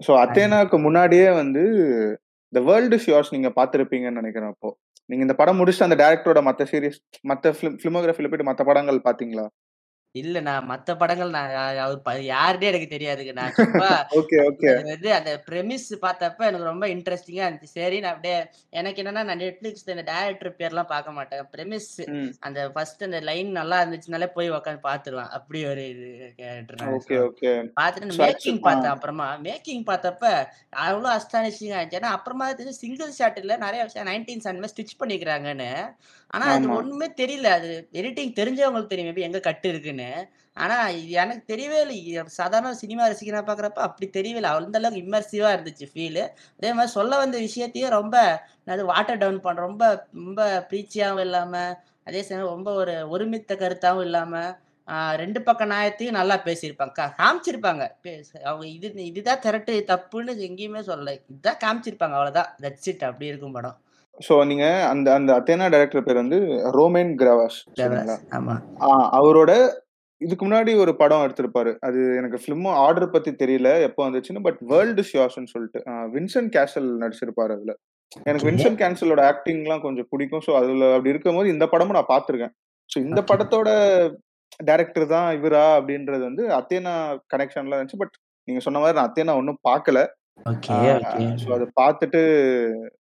[0.00, 1.62] ஸோ அத்தேனாக்கு முன்னாடியே வந்து
[2.52, 4.70] த வேர்ல்டு ஷியோர்ஸ் நீங்க பார்த்துருப்பீங்கன்னு நினைக்கிறேன் அப்போ.
[5.10, 6.98] நீங்க இந்த படம் முடிச்சுட்டு அந்த டேரக்டரோட மத்த சீரிஸ்
[7.28, 9.46] மத்த ஃபிலிமோகிராஃபில போயிட்டு மத்த படங்கள் பாத்தீங்களா?
[10.14, 11.52] இல்ல நான் மத்த படங்கள் நான்
[11.84, 13.32] அவர் யாருன்னே எனக்கு தெரியாதுங்க.
[13.32, 13.88] நான் சும்மா
[14.84, 17.70] வந்து அந்த premise பார்த்தப்ப எனக்கு ரொம்ப இன்ட்ரெஸ்டிங்கா இருந்துச்சு.
[17.72, 18.36] சரி நான் அப்படியே
[18.72, 21.42] எனக்கு என்னன்னா நான் நெட்ஃபிளிக்ஸ் இந்த டேரக்டர் பேர்லாம் பார்க்க மாட்டேன்.
[22.12, 22.30] ம்.
[22.40, 26.08] அந்த ஃபர்ஸ்ட் அந்த லைன் நல்லா இருந்துச்சுனாலே போய் உட்காந்து பார்த்துருவேன் அப்படி ஒரு இது
[27.76, 28.92] பார்த்துட்டு மேக்கிங் பார்த்தேன்.
[28.94, 29.28] அப்புறமா.
[29.42, 30.24] மேக்கிங் பார்த்தப்ப
[30.84, 35.70] அவ்வளோ அஸ்டானிஷிங் ஆயிடுச்சு ஏன்னா அப்புறமா தெரிஞ்சு சிங்கிள் ஷாட் இல்ல நிறைய விஷயம் நைன்டீன் மாதிரி ஸ்டிச் பண்ணிக்கிறாங்கன்னு.
[36.34, 36.66] ஆனா அது.
[36.76, 37.48] ஒண்ணுமே தெரியல.
[37.58, 39.10] அது எடிட்டிங் தெரிஞ்சவங்களுக்கு தெரியும்.
[39.10, 40.08] மேபி எங்க கட்டு இருக்குன்னு.
[40.56, 41.96] ஆனா இது எனக்கு தெரியவே இல்லை.
[42.34, 46.20] சாதாரண சினிமா ரசிகனா பாக்குறப்ப அப்படி தெரியல அந்த அளவுக்கு இம்மர்சிவா இருந்துச்சு ஃபீல்
[46.58, 48.16] அதே மாதிரி சொல்ல வந்த விஷயத்தையும் ரொம்ப
[48.66, 49.84] அது வாட்டர் டவுன் பண்ற ரொம்ப
[50.18, 51.54] ரொம்ப ப்ரீச்சியாவும் இல்லாம
[52.04, 54.32] அதே சமயம் ரொம்ப ஒரு ஒருமித்த கருத்தாவும் இல்லாம
[55.18, 57.84] ரெண்டு பக்க நியாயத்தையும் நல்லா பேசியிருப்பாங்க காமிச்சிருப்பாங்க.
[58.44, 61.14] அவங்க இது இதுதான் திரட்டு தப்புன்னு எங்கேயுமே சொல்லல.
[61.24, 62.16] இதுதான் காமிச்சிருப்பாங்க.
[62.18, 62.50] அவ்வளவுதான்.
[62.62, 63.76] தட்ஸ் இட் அப்படி இருக்கும் படம்.
[64.18, 66.38] ஸோ நீங்க அந்த அந்த அத்தேனா டைரக்டர் பேர் வந்து
[66.76, 67.56] ரோமேன் கிராவாஸ்
[69.18, 69.52] அவரோட
[70.20, 71.70] இதுக்கு முன்னாடி ஒரு படம் எடுத்திருப்பாரு.
[71.86, 76.88] அது எனக்கு ஃபிலிம் ஆர்டர் பத்தி தெரியல எப்போ வந்துச்சுன்னு பட் வேர்ல்டு ஷியாஸ்ன்னு சொல்லிட்டு ஆ, வின்சென்ட் கேசல்
[77.02, 77.72] நடிச்சிருப்பாரு அதுல.
[78.22, 78.46] எனக்கு.
[78.48, 80.44] வின்சென்ட் கேன்சலோட ஆக்டிங்லாம் கொஞ்சம் பிடிக்கும்.
[80.46, 82.54] ஸோ அதுல அப்படி இருக்கும்போது இந்த படமும் நான் பார்த்திருக்கேன்.
[82.90, 83.20] ஸோ இந்த.
[83.30, 83.68] படத்தோட
[84.60, 86.94] டைரக்டர் தான் இவரா அப்படின்றது வந்து அத்தேனா
[87.32, 88.02] கனெக்ஷன்ல இருந்துச்சு.
[88.02, 88.14] பட்
[88.48, 89.98] நீங்க சொன்ன மாதிரி நான் அத்தேனா ஒன்றும் பார்க்கல.
[90.44, 91.38] Okay okay.
[91.44, 92.22] ஸோ அதை பார்த்துட்டு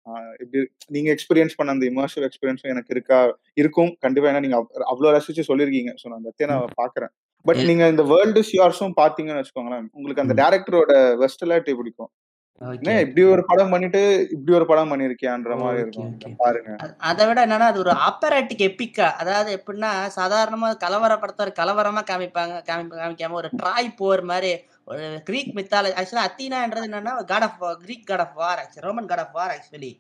[0.05, 3.39] ஆஹ் எப்படி நீங்க எக்ஸ்பீரியன்ஸ் பண்ண அந்த இமர்சிவ் எக்ஸ்பீரியன்ஸும் எனக்கு இருக்கா?
[3.55, 3.97] இருக்கும்.
[4.01, 4.31] கண்டிப்பா.
[4.31, 5.95] ஏன்னா நீங்க அவ்- அவ்வளவு ரசிச்சு சொல்லியிருக்கீங்க.
[6.03, 7.09] ஸோ நான் அந்த நான் பாக்குறேன்
[7.43, 9.87] பட் நீங்க இந்த வேர்ல்டு ஷியார்ஸும் பாத்தீங்கன்னு வச்சுக்கோங்களேன்.
[9.93, 10.43] உங்களுக்கு அந்த.
[10.43, 12.11] டேரக்டரோட வெஸ்டலாட்டி பிடிக்கும்
[12.61, 14.01] இப்படி ஒரு படம் பண்ணிட்டு
[14.31, 16.11] இப்படி ஒரு படம் பண்ணிருக்கியான்ற மாதிரி இருக்கும்.
[16.41, 16.71] பாருங்க.
[17.03, 22.57] அதை விட என்னன்னா அது ஒரு ஆப்பரேட்டிக் எப்பிக்கா அதாவது எப்படின்னா சாதாரணமா கலவர படத்தை ஒரு கலவரமா காமிப்பாங்க
[22.69, 24.53] காமி காமிக்காம ஒரு ட்ராய் போர் மாதிரி
[24.89, 29.25] ஒரு கிரீக் மித்தாலஜி ஆக்சுவலா அத்தீனான்றது என்னன்னா god of Greek god of war actually Roman god
[29.25, 29.93] of war actually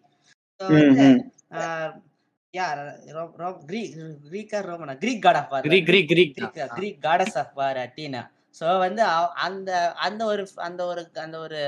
[2.54, 2.78] யார்?
[3.14, 3.90] ரோ- ரோ- கிரீக்
[4.24, 8.22] கிரீக்கா ரோமனா Greek god of war Greek Greek Greek Greek Greek goddess of war Athena
[8.60, 9.02] so வந்து
[9.44, 11.60] அந்த அந்த ஒரு அந்த ஒரு அந்த ஒரு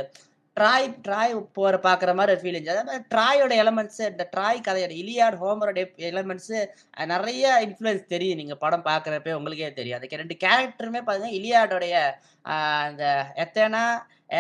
[0.57, 4.93] ட்ராய் ட்ராய் போற பாக்குற மாதிரி ஒரு ஃபீல் இருந்துச்சு அதே மாதிரி ட்ராயோட எலமெண்ட்ஸ் இந்த ட்ராய் கதையோட
[5.03, 6.51] இலியாட் ஹோமரோட எலமெண்ட்ஸ்
[7.13, 8.41] நிறைய இன்ஃப்ளூயன்ஸ் தெரியும்.
[8.41, 9.99] நீங்க படம் பாக்குறப்ப உங்களுக்கே தெரியும்.
[9.99, 11.95] அதுக்கு ரெண்டு கேரக்டருமே பாத்தீங்கன்னா இலியாடோடைய
[12.87, 13.05] அந்த
[13.45, 13.85] எத்தனா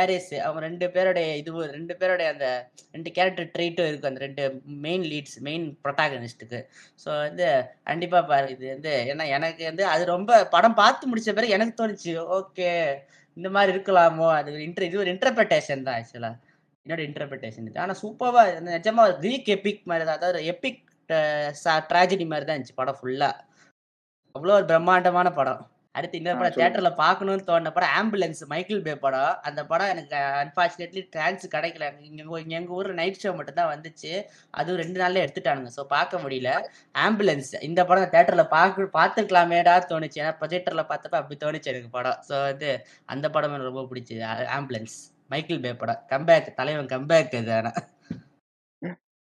[0.01, 2.47] ஏரிஸ் அவங்க ரெண்டு பேருடைய இது ரெண்டு பேருடைய அந்த
[2.95, 4.11] ரெண்டு கேரக்டர் ட்ரீட்டும் இருக்கும்.
[4.13, 4.45] அந்த ரெண்டு
[4.87, 6.61] மெயின் லீட்ஸ் மெயின் ப்ரொட்டாகனிஸ்ட்டுக்கு
[7.05, 7.49] ஸோ வந்து
[7.91, 12.15] கண்டிப்பாக பாரு இது வந்து ஏன்னா எனக்கு வந்து அது ரொம்ப படம் பார்த்து முடிச்ச பிறகு எனக்கு தோணுச்சு
[12.39, 12.71] ஓகே
[13.39, 14.29] இந்த மாதிரி இருக்கலாமோ?
[14.39, 16.33] அது இன்டர் இது ஒரு இன்டர்பிரேஷன் தான் ஆக்சுவலா
[16.87, 17.83] என்னோட இன்டர்பிரேஷன் இது.
[17.85, 20.19] ஆனா சூப்பரா நிஜமா ஒரு கிரீக் எபிக் மாதிரி தான்.
[20.21, 20.83] அதாவது எபிக்
[21.91, 23.31] ட்ராஜடி மாதிரி தான் இருந்துச்சு படம் ஃபுல்லா
[24.35, 25.63] அவ்வளோ ஒரு பிரம்மாண்டமான படம்.
[25.95, 26.59] அடுத்து இன்னொரு படம் சொல்லுங்க.
[26.59, 29.33] தியேட்டர்ல பார்க்கணும்னு தோணுன படம் ஆம்புலன்ஸ் மைக்கேல் பே படம்.
[29.49, 31.89] அந்த படம் எனக்கு அன்பார்ச்சுனேட்லி சான்ஸ் கிடைக்கல.
[32.09, 34.13] இங்க எங்க ஊர்ல நைட் ஷோ மட்டும் தான் வந்துச்சு.
[34.61, 35.73] அதுவும் ரெண்டு நாள்ல எடுத்துட்டானுங்க.
[35.77, 36.53] ஸோ பார்க்க முடியல.
[37.07, 40.21] ஆம்புலன்ஸ் இந்த படம் தியேட்டர்ல பார்க்க பார்த்துக்கலாமேடா தோணுச்சு.
[40.23, 42.21] ஏன்னா ப்ரொஜெக்டர்ல பார்த்தப்ப அப்படி தோணுச்சு எனக்கு படம்.
[42.29, 42.71] ஸோ வந்து
[43.15, 44.25] அந்த படம் எனக்கு ரொம்ப பிடிச்சது.
[44.59, 44.97] ஆம்புலன்ஸ்
[45.35, 46.01] மைக்கேல் பே படம்.
[46.15, 47.53] கம்பேக் தலைவன் கம்பேக் இது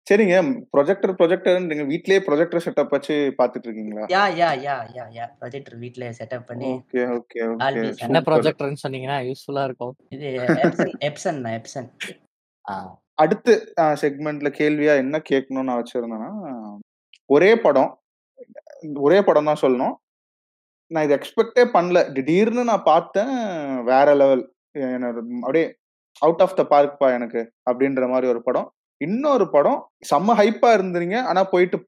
[0.07, 0.37] சரிங்க.
[0.75, 4.05] ப்ரொஜெக்டர் ப்ரொஜெக்டர் நீங்க வீட்லயே ப்ரொஜெக்டர் செட்டப் வச்சு பாத்துட்டு இருக்கீங்களா?
[4.15, 5.27] Yeah yeah yeah yeah yeah.
[5.41, 7.69] Projector வீட்ல செட்டப் பண்ணி ஓகே ஓகே ஓகே.
[8.05, 8.27] என்ன சூப்பர்.
[8.29, 9.95] ப்ராஜெக்ட்னு சொன்னீங்கன்னா யூஸ்ஃபுல்லா இருக்கும்.
[10.17, 10.27] இது
[11.11, 11.89] எப்சன் எப்சன்.
[13.23, 13.53] அடுத்து
[14.03, 16.31] செக்மெண்ட்ல கேள்வியா என்ன கேட்கணும்னு நான் வச்சிருந்தேன்னா
[17.31, 17.91] ஒரே படம்
[19.07, 19.95] ஒரே படம் தான் சொல்லணும்.
[20.91, 21.99] நான் இது எக்ஸ்பெக்டே பண்ணல.
[22.17, 23.35] திடீர்னு நான் பார்த்தேன்
[23.91, 24.43] வேற லெவல்
[24.93, 25.67] என்னோட அப்படியே
[26.23, 27.41] அவுட் ஆஃப் த பார்க்பா எனக்கு
[27.71, 28.69] அப்படின்ற மாதிரி ஒரு படம்.
[29.07, 29.81] இன்னொரு படம்
[30.11, 31.17] செம்ம ஹைப்பா இருந்தீங்க.
[31.31, 31.79] ஆனா போயிட்டு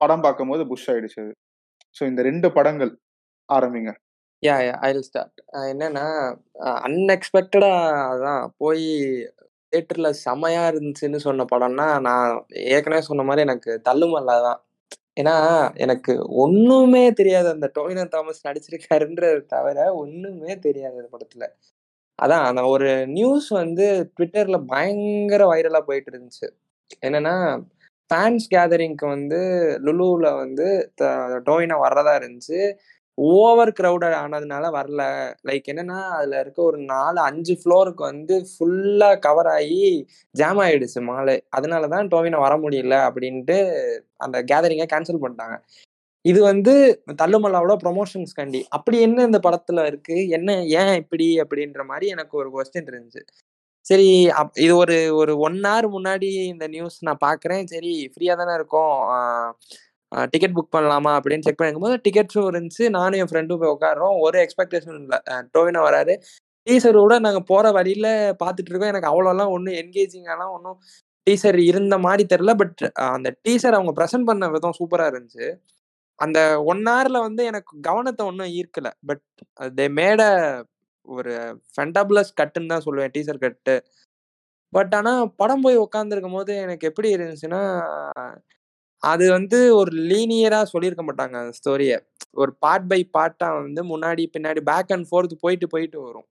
[0.00, 1.24] படம் பார்க்கும்போது புஷ் ஆயிடுச்சு
[1.96, 2.92] ஸோ இந்த ரெண்டு படங்கள்
[3.48, 3.90] ஆரம்பிங்க.
[4.42, 5.40] யா யா ஐ ஸ்டார்ட்
[5.72, 6.04] என்னன்னா
[6.86, 7.72] அன்எக்ஸ்பெக்டடா
[8.12, 8.86] அதான் போய்
[9.72, 12.30] தேட்டர்ல செமையா இருந்துச்சுன்னு சொன்ன படம்னா நான்
[12.76, 14.60] ஏற்கனவே சொன்ன மாதிரி எனக்கு தள்ளுமல்லா தான்
[15.20, 15.34] ஏன்னா
[15.84, 16.12] எனக்கு
[16.44, 17.48] ஒண்ணுமே தெரியாது.
[17.54, 21.44] அந்த டோவினா தாமஸ் நடிச்சிருக்காருன்ற தவிர ஒண்ணுமே தெரியாது அந்த படத்துல.
[22.20, 26.48] அதான் அந்த ஒரு நியூஸ் வந்து ட்விட்டர்ல பயங்கர வைரலா போயிட்டு இருந்துச்சு
[27.02, 27.34] என்னன்னா
[28.10, 29.38] ஃபேன்ஸ் கேதரிங்க்கு வந்து
[29.86, 30.66] லுலுவில் வந்து
[31.48, 32.60] டோயினா வர்றதா இருந்துச்சு.
[33.18, 35.02] ஓவர் க்ரௌடட் ஆனதுனால வரல.
[35.48, 39.80] லைக் என்னன்னா அதில் இருக்க ஒரு நாலு அஞ்சு ஃப்ளோருக்கு வந்து ஃபுல்லாக கவர் ஆகி
[40.34, 41.36] ஜாம் ஆயிடுச்சு மாலு.
[41.58, 43.58] அதனால தான் டோவினா வர முடியல அப்படின்ட்டு
[44.26, 45.56] அந்த கேதரிங்கை கேன்சல் பண்ணிட்டாங்க.
[46.24, 46.72] இது வந்து
[47.20, 48.60] தள்ளுமல்லாவோட ப்ரொமோஷன்ஸ் கண்டி.
[48.68, 50.16] அப்படி என்ன இந்த படத்துல இருக்கு?
[50.28, 50.50] என்ன
[50.80, 51.28] ஏன் இப்படி?
[51.42, 53.22] அப்படின்ற மாதிரி எனக்கு ஒரு கொஸ்டின் இருந்துச்சு.
[53.86, 54.08] சரி
[54.40, 58.94] அப் இது ஒரு ஒரு ஒன் ஹவர் முன்னாடி இந்த நியூஸ் நான் பார்க்குறேன் சரி ஃப்ரீயாக தானே இருக்கும்.
[60.32, 61.12] டிக்கெட் புக் பண்ணலாமா?
[61.18, 62.84] அப்படின்னு செக் பண்ணிக்கும்போது டிக்கெட்ஸும் இருந்துச்சு.
[62.98, 65.18] நானும் என் ஃப்ரெண்டும் போய் உட்காடுறோம் ஒரு எக்ஸ்பெக்டேஷன் இல்லை.
[65.56, 66.14] டோவினோ வராரு.
[66.66, 68.10] டீசரோட நாங்கள் போகிற வழியில்
[68.42, 68.92] பார்த்துட்டு இருக்கோம்.
[68.94, 70.78] எனக்கு அவ்வளோலாம் ஒன்றும் என்கேஜிங்காலாம் ஒன்றும்
[71.26, 72.82] டீசர் இருந்த மாதிரி தெரில பட்
[73.14, 75.48] அந்த டீசர் அவங்க ப்ரெசென்ட் பண்ண விதம் சூப்பராக இருந்துச்சு.
[76.20, 76.38] அந்த
[76.72, 78.88] ஒன் ஹவர்ல வந்து எனக்கு கவனத்தை ஒன்றும் ஈர்க்கல.
[79.08, 79.24] பட்
[79.78, 80.22] தே மேட
[81.08, 81.32] ஒரு
[81.76, 83.14] ஃபென்டபிளஸ் கட்டுன்னு தான் சொல்லுவேன்.
[83.16, 83.74] டீசர் கட்டு
[84.72, 87.62] பட் ஆனால் படம் போய் உட்காந்துருக்கும் போது எனக்கு எப்படி இருந்துச்சுன்னா
[89.02, 91.96] அது வந்து ஒரு லீனியராக சொல்லியிருக்க மாட்டாங்க அந்த ஸ்டோரியை
[92.42, 96.28] ஒரு பார்ட் பை பார்ட்டாக வந்து முன்னாடி பின்னாடி பேக் அண்ட் ஃபோர்த் போயிட்டு போயிட்டு வரும்.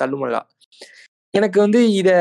[0.00, 0.40] தள்ளுமல்லா
[1.34, 2.16] எனக்கு வந்து இதை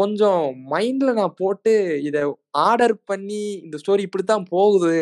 [0.00, 0.42] கொஞ்சம்
[0.72, 1.72] மைண்டில் நான் போட்டு
[2.08, 2.22] இதை
[2.68, 4.94] ஆர்டர் பண்ணி இந்த ஸ்டோரி இப்படி தான் போகுது.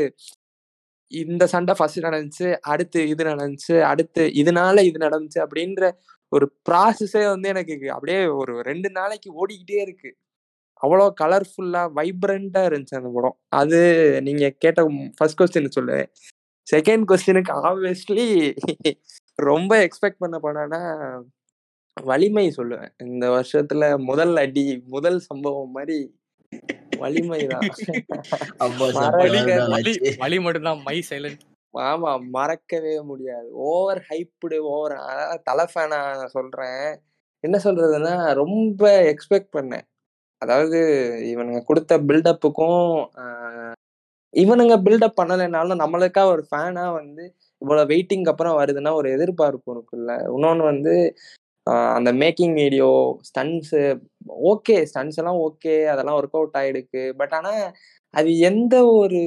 [1.12, 5.90] இந்த சண்டை ஃபர்ஸ்ட் நடந்துச்சு அடுத்து இது நடந்துச்சு அடுத்து இதனால இது நடந்துச்சு அப்படின்ற
[6.32, 10.10] ஒரு ப்ராசஸே வந்து எனக்கு அப்படியே ஒரு ரெண்டு நாளைக்கு ஓடிக்கிட்டே இருக்கு.
[10.82, 13.36] அவ்வளோ கலர்ஃபுல்லா வைப்ரண்டா இருந்துச்சு அந்த படம்.
[13.60, 13.78] அது
[14.26, 14.80] நீங்க கேட்ட
[15.18, 16.08] ஃபர்ஸ்ட் கொஸ்டின் சொல்லுவேன்
[16.66, 18.26] செகண்ட் கொஸ்டினுக்கு ஆப்வியஸ்லி
[19.38, 20.80] ரொம்ப எக்ஸ்பெக்ட் பண்ண படம்னா
[21.96, 22.90] வலிமை சொல்லுவேன்.
[23.06, 25.98] இந்த வருஷத்துல முதல் அடி முதல் சம்பவம் மாதிரி
[27.02, 27.66] வலிமை தான்
[28.64, 28.86] அப்போ
[30.22, 30.80] வலி மட்டும்தான்.
[30.88, 31.42] மை சைலண்ட்
[31.74, 33.48] ஆமா மறக்கவே முடியாது.
[33.70, 34.94] ஓவர் ஹைப்டு ஓவர்
[35.48, 35.98] தலை ஃபேனா
[36.36, 36.86] சொல்றேன்.
[37.44, 38.82] என்ன சொல்றதுன்னா ரொம்ப
[39.12, 39.84] எக்ஸ்பெக்ட் பண்ணேன்.
[40.42, 40.78] அதாவது
[41.32, 42.88] இவனுங்க கொடுத்த பில்டப்புக்கும்
[44.34, 47.24] இவனுங்க பில்டப் பண்ணலைனாலும் நம்மளுக்கா ஒரு ஃபேனா வந்து
[47.62, 50.94] இவ்வளவு வெயிட்டிங் அப்புறம் வருதுன்னா ஒரு எதிர்பார்ப்பு இருக்குல்ல இன்னொன்னு வந்து
[51.96, 52.88] அந்த making video
[53.28, 53.80] stunts
[54.50, 57.02] okay stunts எல்லாம் ஓகே அதெல்லாம் ஒர்க் அவுட் ஆயிடுக்கு.
[57.20, 57.62] பட் ஆனால்
[58.14, 59.20] அது எந்த ஒரு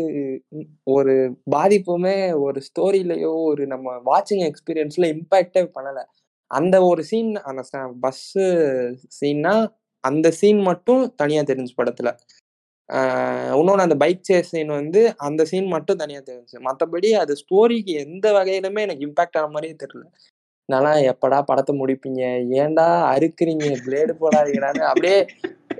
[0.95, 1.15] ஒரு
[1.55, 2.15] பாதிப்புமே
[2.45, 6.03] ஒரு ஸ்டோரியிலையோ ஒரு நம்ம வாட்சிங் எக்ஸ்பீரியன்ஸ்ல இம்பேக்டே பண்ணலை.
[6.51, 7.61] அந்த ஒரு சீன் அந்த
[8.05, 8.45] பஸ்ஸு
[9.19, 9.55] சீன்னா
[10.03, 12.11] அந்த சீன் மட்டும் தனியாக தெரிஞ்சு படத்தில்.
[13.59, 16.57] இன்னொன்று அந்த பைக் சேஸ் சீன் வந்து அந்த சீன் மட்டும் தனியாக தெரிஞ்சு.
[16.67, 20.05] மற்றபடி அது ஸ்டோரிக்கு எந்த வகையிலுமே எனக்கு இம்பேக்ட் ஆன மாதிரியே தெரியல.
[20.69, 22.21] நல்லா எப்படா படத்தை முடிப்பீங்க?
[22.61, 23.67] ஏன்டா அறுக்குறீங்க?
[23.85, 25.17] பிளேடு போடாதீங்கடான்னு அப்படியே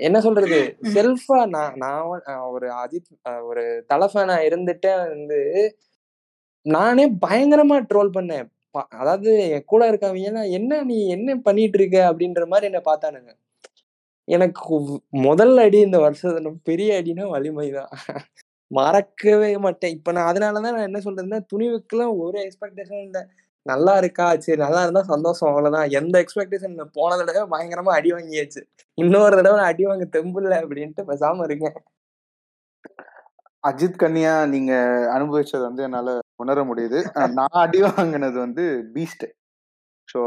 [0.07, 0.59] என்ன சொல்றது?
[0.95, 2.07] செல்ஃபா நான் நான்
[2.55, 3.11] ஒரு அஜித்
[3.49, 3.63] ஒரு
[3.93, 5.39] தலஃபேனா இருந்துட்டே வந்து
[6.65, 8.47] நானே பயங்கரமா ட்ரோல் பண்ணேன்.
[9.01, 13.31] அதாவது என் கூட இருக்கவங்க என்ன நீ என்ன பண்ணிட்டு இருக்க அப்படின்ற மாதிரி என்ன பார்த்தானுங்க.
[14.27, 14.75] எனக்கு
[15.27, 17.91] முதல் அடி இந்த வருஷத்துல பெரிய அடினா வலிமைதான்
[18.71, 19.95] மறக்கவே மாட்டேன்.
[19.97, 23.23] இப்ப நான் அதனாலதான் நான் என்ன சொல்றேன்னா துணிவுக்குலாம் ஒரு எக்ஸ்பெக்டேஷன் இல்லை
[23.65, 24.27] நல்லா இருக்கா?
[24.37, 25.89] சரி நல்லா இருந்தா சந்தோஷம் அவ்வளவுதான்.
[25.91, 28.61] எந்த எக்ஸ்பெக்டேஷன் போன தடவை பயங்கரமா அடி வாங்கியாச்சு.
[28.97, 31.77] இன்னொரு தடவை அடி வாங்க தெம்பு இல்லை அப்படின்ட்டு பேசாம இருக்கேன்.
[33.63, 34.73] அஜித் கன்யா நீங்க
[35.15, 36.99] அனுபவிச்சது வந்து என்னால உணர முடியுது.
[37.33, 39.27] நான் அடி வாங்கினது வந்து பீஸ்ட்
[40.13, 40.21] ஸோ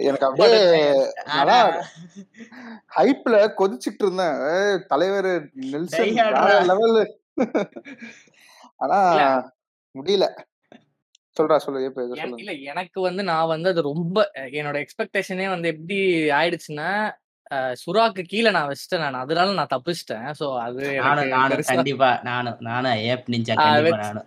[0.00, 0.60] எனக்கு அப்படியே
[2.96, 4.38] ஹைப்ல கொதிச்சுட்டு இருந்தேன்.
[4.88, 5.30] தலைவர்
[5.72, 6.14] நெல்சன்.
[6.70, 6.98] லெவல்
[8.80, 8.98] ஆனா.
[9.94, 10.26] முடியல.
[11.36, 11.80] சொல்றா சொல்லு.
[12.40, 14.18] இல்ல எனக்கு வந்து நான் வந்து அது ரொம்ப
[14.58, 15.98] என்னோட எக்ஸ்பெக்டேஷனே வந்து எப்படி
[16.38, 16.90] ஆயிடுச்சுன்னா
[17.82, 19.22] சுறாக்கு கீழே நான் வச்சிட்டேன் நான்.
[19.24, 20.26] அதனால நான் தப்பிச்சிட்டேன்.
[20.40, 23.54] சோ அது நானும் நானும் கண்டிப்பா நானும் நானும் ஏப் நிஞ்சா
[23.98, 24.26] நானும்.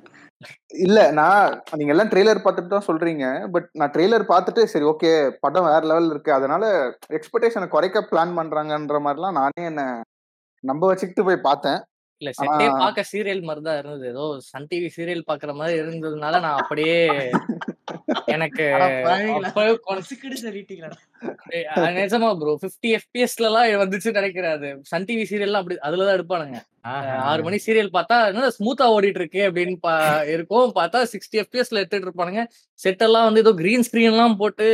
[0.84, 1.49] இல்ல நான்
[1.80, 3.26] நீங்க எல்லாம் ட்ரெய்லர் பார்த்துட்டு தான் சொல்றீங்க.
[3.53, 5.12] பட் நான் ட்ரெய்லர் பார்த்துட்டு சரி ஓகே
[5.43, 6.32] படம் வேற லெவல் இருக்கு.
[6.34, 6.64] அதனால
[7.18, 9.84] எக்ஸ்பெக்டேஷனை குறைக்க பிளான் பண்றாங்கன்ற மாதிரிலாம் நானே என்ன
[10.64, 11.80] நம்ப வச்சுக்கிட்டு போய் பார்த்தேன்.
[12.22, 14.05] இல்ல செட்டே பார்க்க சீரியல் மாதிரி தான் இருந்தது.
[14.13, 16.97] ஏதோ சன் டிவி சீரியல் பாக்குற மாதிரி இருந்ததுனால நான் அப்படியே
[18.36, 18.65] எனக்கு
[21.97, 24.69] நிஜமா ப்ரோ பிப்டி எஃபிஎஸ்ல எல்லாம் வந்துச்சு நினைக்கிறேன் அது.
[24.91, 26.59] சன் டிவி சீரியல்லாம் அப்படி அதுலதான் எடுப்பானுங்க.
[27.32, 29.93] ஆறு மணி சீரியல் பார்த்தா என்ன ஸ்மூத்தா ஓடிட்டு இருக்கு அப்படின்னு பா
[30.36, 30.69] இருக்கும்.
[30.80, 32.43] பார்த்தா சிக்ஸ்டி எஃபிஎஸ்ல எடுத்துட்டு இருப்பானுங்க.
[32.80, 34.67] செட் எல்லாம் வந்து ஏதோ கிரீன் ஸ்கிரீன் எல்லாம் போட்டு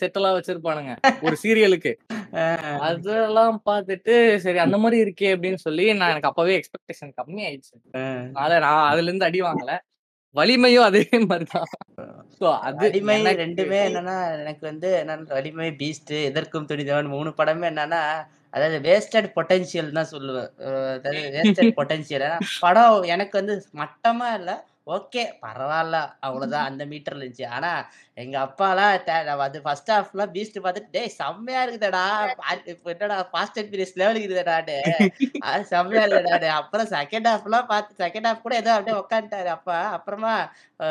[0.00, 0.94] செட் எல்லாம் வச்சிருப்பானுங்க
[1.28, 1.94] ஒரு சீரியலுக்கு.
[2.86, 7.76] அதெல்லாம் பார்த்துட்டு சரி அந்த மாதிரி இருக்கே அப்படின்னு சொல்லி நான் எனக்கு அப்பவே எக்ஸ்பெக்டேஷன் கம்மி ஆயிடுச்சு.
[8.34, 9.72] அதனால நான் அதுல இருந்து அடி வாங்கல.
[10.36, 11.70] வலிமையும் அதே மாதிரிதான்.
[12.36, 18.02] So, அது வலிமை ரெண்டுமே என்னன்னா எனக்கு வந்து என்னன்னா வலிமை பீஸ்ட் எதற்கும் துணிதவன் மூணு படமே என்னன்னா
[18.52, 20.50] அதாவது வேஸ்டட் பொட்டன்ஷியல் தான் சொல்லுவேன்.
[20.96, 22.26] அதாவது வேஸ்டட் பொட்டன்ஷியல்
[22.64, 24.50] படம் எனக்கு வந்து மட்டமா இல்ல
[24.86, 25.96] ஓகே பரவால்ல.
[26.26, 27.46] அவ்வளவுதான் அந்த மீட்டர்ல இருந்துச்சு.
[27.56, 27.70] ஆனா
[28.18, 28.90] எங்க அப்பாலாம்
[29.44, 32.02] அது ஃபர்ஸ்ட் ஹாஃப்லாம் பீஸ்ட் பார்த்துட்டு டேய் செம்மையா இருக்குதடா
[32.92, 34.76] என்னடா ஃபாஸ்ட் அண்ட் பீரியஸ் லெவலுக்கு இருக்குதுடாடு
[35.46, 40.34] அது செம்மையா இருக்குடாடு அப்புறம் செகண்ட் ஹாஃப்லாம் பார்த்து செகண்ட் ஹாஃப் கூட ஏதோ அப்படியே உட்காந்துட்டாரு அப்பா அப்புறமா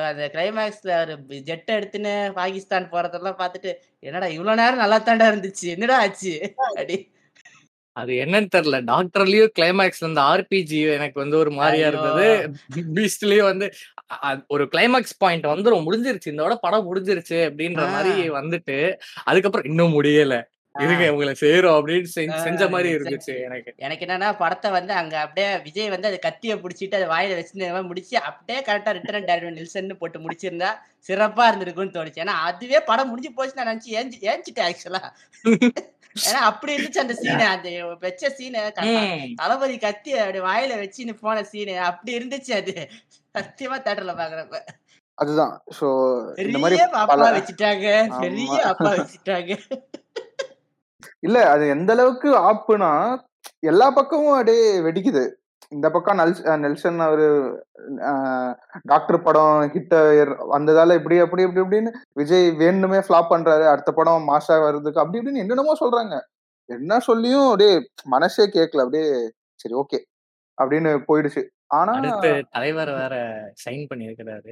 [0.09, 1.15] அந்த கிளைமேக்ஸ்ல ஒரு
[1.49, 3.73] ஜெட் எடுத்துன்னு பாகிஸ்தான் போறதெல்லாம் பார்த்துட்டு
[4.03, 6.33] என்னடா இவ்வளவு நேரம் நல்லா தாண்டா இருந்துச்சு என்னடா ஆச்சு?
[6.67, 6.97] அப்படி.
[7.95, 8.77] அது என்னன்னு தெரியல.
[8.85, 12.27] டாக்டர்லயும் கிளைமேக்ஸ்ல இந்த ஆர்பிஜி எனக்கு வந்து ஒரு மாதிரியா இருந்தது.
[12.95, 13.67] பீஸ்ட்லயும் வந்து
[14.47, 16.27] ஒரு கிளைமேக்ஸ் பாயிண்ட் வந்துரும் முடிஞ்சிருச்சு.
[16.27, 18.77] இந்த விட படம் முடிஞ்சிருச்சு அப்படின்ற மாதிரி வந்துட்டு
[19.23, 20.37] அதுக்கப்புறம் இன்னும் முடியல.
[20.75, 22.09] இருங்க ஆஹ் உங்களை செய்யறோம் அப்படின்னு
[22.43, 22.89] செஞ்ச மாதிரி.
[22.95, 23.71] இருந்துச்சு எனக்கு.
[23.77, 28.15] எனக்கு என்னன்னா படத்தை வந்து அங்க அப்படியே விஜய் வந்து அது கத்திய பிடிச்சிட்டு அது வாயில வச்சு முடிச்சு
[28.21, 30.69] அப்படியே கரெக்டா ரிட்டர்ன் டேரக்டர் நில்சன் போட்டு முடிச்சிருந்தா
[31.09, 32.21] சிறப்பா இருந்திருக்கும்னு தோணுச்சு.
[32.23, 35.03] ஏன்னா அதுவே படம் முடிஞ்சு போச்சு நான் நினைச்சு ஏஞ்சி ஏஞ்சிட்டேன் ஆக்சுவலா
[36.15, 37.43] ஏன்னா அப்படி இருந்துச்சு அந்த சீனு.
[37.45, 37.69] அந்த
[38.01, 38.61] வச்ச சீனு
[39.35, 41.77] தளபதி கத்தி அப்படி வாயில வச்சுன்னு போன சீனு.
[41.79, 42.75] அப்படி இருந்துச்சு அது.
[43.35, 44.57] சத்தியமா தேட்டர்ல பாக்குறப்ப.
[45.17, 45.61] அதுதான்.
[45.79, 45.87] ஸோ
[46.37, 47.87] இந்த மாதிரி அப்பா வச்சுட்டாங்க.
[48.21, 49.51] பெரிய அப்பா வச்சுட்டாங்க.
[51.23, 52.91] இல்ல அது எந்த அளவுக்கு ஆப்புனா
[53.59, 55.23] எல்லா பக்கமும் அப்படியே வெடிக்குது.
[55.71, 57.27] இந்த பக்கம் நெல் நெல்சன் அவரு
[58.91, 59.95] டாக்டர் படம் ஹிட்
[60.53, 63.65] வந்ததால இப்படி அப்படி இப்படி இப்படின்னு விஜய் வேணுமே ஃபிளாப் பண்றாரு.
[63.73, 66.17] அடுத்த படம் மாசா வருதுக்கு அப்படி இப்படின்னு என்னென்னமோ சொல்றாங்க.
[66.69, 67.73] என்ன சொல்லியும் அப்படியே
[68.13, 69.07] மனசே கேட்கல அப்படியே
[69.61, 69.99] சரி ஓகே
[70.57, 71.43] அப்படின்னு போயிடுச்சு.
[71.79, 71.93] ஆனா
[72.55, 73.15] தலைவர் வேற
[73.63, 74.51] சைன் பண்ணியிருக்கிறாரு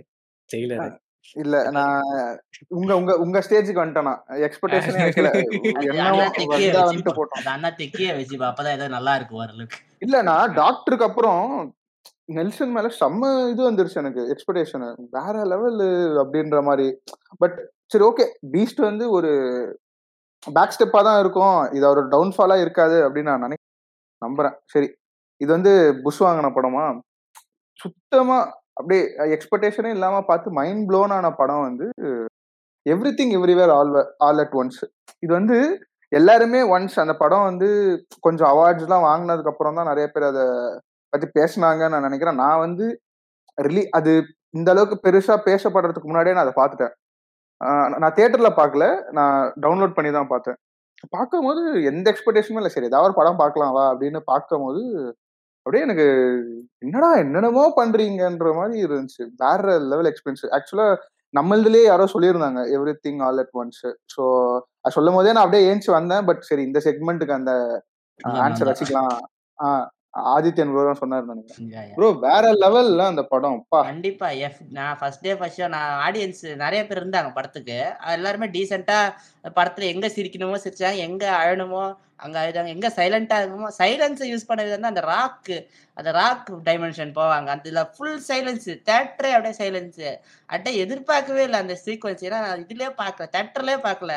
[0.49, 0.89] ஜெயிலரு.
[1.35, 1.97] இல்ல நான்
[2.77, 4.13] உங்க உங்க உங்க ஸ்டேஜுக்கு வந்துட்டேனா
[4.47, 5.29] எக்ஸ்பெக்டேஷனே வைக்கல.
[6.89, 7.43] வந்துட்டு போட்டோம்.
[7.55, 9.79] அண்ணா தெக்கியே வச்சு அப்பதான் ஏதோ நல்லா இருக்கும் ஓரளவுக்கு.
[10.05, 11.43] இல்ல நான் டாக்டருக்கு அப்புறம்
[12.37, 15.79] நெல்சன் மேல செம்ம இது வந்துருச்சு எனக்கு எக்ஸ்பெக்டேஷன் வேற லெவல்
[16.23, 16.87] அப்படின்ற மாதிரி.
[17.41, 17.57] பட்
[17.93, 18.25] சரி ஓகே.
[18.53, 19.31] பீஸ்ட் வந்து ஒரு
[20.47, 21.59] பேக் ஸ்டெப்பா தான் இருக்கும்.
[21.77, 23.57] இது ஒரு டவுன்ஃபாலா இருக்காது அப்படின்னு நான் நினை
[24.21, 24.55] நம்புறேன்.
[24.73, 24.87] சரி
[25.41, 25.73] இது வந்து
[26.05, 26.85] புஷ் வாங்கின படமா?
[27.79, 28.37] சுத்தமா
[28.79, 29.01] அப்படியே
[29.35, 31.85] எக்ஸ்பெக்டேஷனே இல்லாம பார்த்து மைண்ட் ப்ளோன் ஆன படம் வந்து
[33.19, 33.95] everything everywhere all
[34.27, 34.81] all at once
[35.23, 35.57] இது வந்து
[36.11, 37.67] எல்லாருமே ஒன்ஸ் அந்த படம் வந்து
[38.25, 40.45] கொஞ்சம் அவார்ட்ஸ் எல்லாம் வாங்கினதுக்கு அப்புறம் தான் நிறைய பேர் அதை
[41.13, 42.39] பத்தி பேசினாங்கன்னு நான் நினைக்கிறேன்.
[42.43, 42.85] நான் வந்து
[43.57, 44.11] ரிலீ அது
[44.57, 46.93] இந்த அளவுக்கு பெருசா பேசப்படுறதுக்கு முன்னாடியே நான் அதை பார்த்துட்டேன்.
[48.01, 48.85] நான் தியேட்டர்ல பார்க்கல.
[49.17, 50.57] நான் டவுன்லோட் பண்ணி தான் பார்த்தேன்.
[51.15, 51.61] பார்க்கும்போது
[51.91, 52.71] எந்த எக்ஸ்பெக்டேஷனும் இல்லை.
[52.75, 54.81] சரி ஏதாவது ஒரு படம் பார்க்கலாம் வா அப்படின்னு பார்க்கும்போது
[55.69, 56.05] அப்படியே எனக்கு
[56.79, 59.23] என்னடா என்னென்னமோ பண்றீங்கன்ற மாதிரி இருந்துச்சு.
[59.37, 60.87] வேற லெவல் எக்ஸ்பீரியன்ஸ் ஆக்சுவலா
[61.33, 62.59] நம்மளதுலயே யாரோ சொல்லியிருந்தாங்க
[63.03, 63.81] everything all at once
[64.13, 64.23] so
[64.81, 66.25] அது சொல்லும் போதே நான் அப்படியே ஏஞ்சி வந்தேன்.
[66.25, 67.53] பட் சரி இந்த செக்மெண்ட்டுக்கு அந்த
[68.39, 68.69] ஆன்சர்.
[68.69, 69.11] வச்சுக்கலாம்
[69.59, 69.85] ஆஹ்
[70.33, 71.93] ஆதித்யன் ப்ரோ சொன்னாரு நினைக்கிறேன்.
[71.95, 73.57] ப்ரோ வேற லெவல்ல அந்த படம்
[73.87, 77.79] கண்டிப்பா எஃப் நான் ஃபர்ஸ்ட் டே ஃபர்ஸ்ட் ஷோ நான் ஆடியன்ஸ் நிறைய பேர் இருந்தாங்க படத்துக்கு.
[78.17, 78.99] எல்லாருமே டீசெண்டா
[79.57, 81.83] படத்துல எங்க சிரிக்கணுமோ சிரிச்சாங்க எங்க அழணுமோ
[82.25, 85.51] அங்க அழுதாங்க எங்க சைலண்டா இருக்கணுமோ சைலன்ஸை யூஸ் பண்ண விதம் அந்த ராக்
[85.97, 87.47] அந்த ராக் டைமென்ஷன் போவாங்க.
[87.55, 90.03] அதுல ஃபுல் சைலன்ஸ் தேட்டரே அப்படியே சைலன்ஸ்
[90.49, 94.15] அப்படியே எதிர்பார்க்கவே இல்லை அந்த சீக்வன்ஸ் ஏன்னா நான் இதுலயே பார்க்கல தேட்டர்லயே பார்க்கல.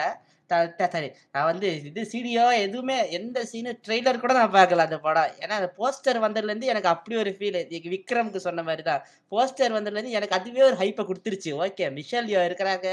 [0.95, 5.33] சாரி நான் வந்து இது சீடியோ எதுவுமே எந்த சீனு ட்ரெய்லர் கூட நான் பார்க்கல அந்த படம்.
[5.43, 7.59] ஏன்னா அந்த போஸ்டர் வந்ததுலேருந்து எனக்கு அப்படி ஒரு ஃபீல்
[7.95, 9.03] விக்ரம்க்கு சொன்ன மாதிரி தான்.
[9.33, 11.53] போஸ்டர் வந்ததுலேருந்து எனக்கு அதுவே ஒரு ஹைப்பை கொடுத்துருச்சு.
[11.67, 12.89] ஓகே மிஷல் யோ இருக்கிறாங்க.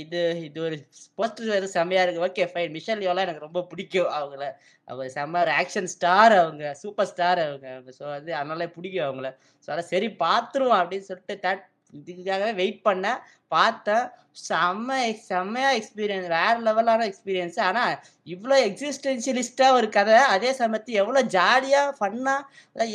[0.00, 0.76] இது இது ஒரு
[1.18, 2.24] போஸ்டர் வேறு செம்மையா இருக்கு.
[2.28, 4.44] ஓகே ஃபைன் மிஷல் யோலாம் எனக்கு ரொம்ப பிடிக்கும் அவங்கள.
[4.88, 6.64] அவங்க செம்ம ஒரு ஆக்ஷன் ஸ்டார் அவங்க.
[6.82, 7.66] சூப்பர் ஸ்டார் அவங்க.
[7.76, 9.30] அவங்க ஸோ வந்து அதனால பிடிக்கும் அவங்கள.
[9.68, 13.20] ஸோ அதான் சரி பார்த்துருவோம் அப்படின்னு சொல்லிட்டு தேட் இதுக்காகவே வெயிட் பண்ணேன்
[13.54, 14.06] பார்த்தேன்.
[14.46, 14.96] செம்ம
[15.28, 17.84] செம்மையா எக்ஸ்பீரியன்ஸ் வேற லெவலான எக்ஸ்பீரியன்ஸ் ஆனா
[18.34, 22.34] இவ்வளோ எக்ஸிஸ்டென்ஷியலிஸ்டா ஒரு கதை அதே சமயத்து எவ்வளோ ஜாலியா ஃபன்னா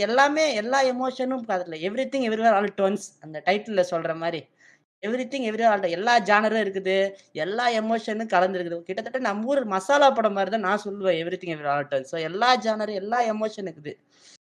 [0.07, 4.41] எல்லாமே எல்லா எமோஷனும் அதில் everything everywhere all tones அந்த டைட்டில் சொல்ற மாதிரி.
[5.03, 6.97] எவ்ரி திங் எவ்ரி ஆல் எல்லா ஜானரும் இருக்குது.
[7.45, 8.77] எல்லா எமோஷனும் கலந்துருக்குது.
[8.89, 11.19] கிட்டத்தட்ட நம்ம ஊர் மசாலா படம் மாதிரி தான் நான் சொல்லுவேன்.
[11.41, 13.93] Everything every all tones so எல்லா ஜானரும் எல்லா எமோஷன் இருக்குது.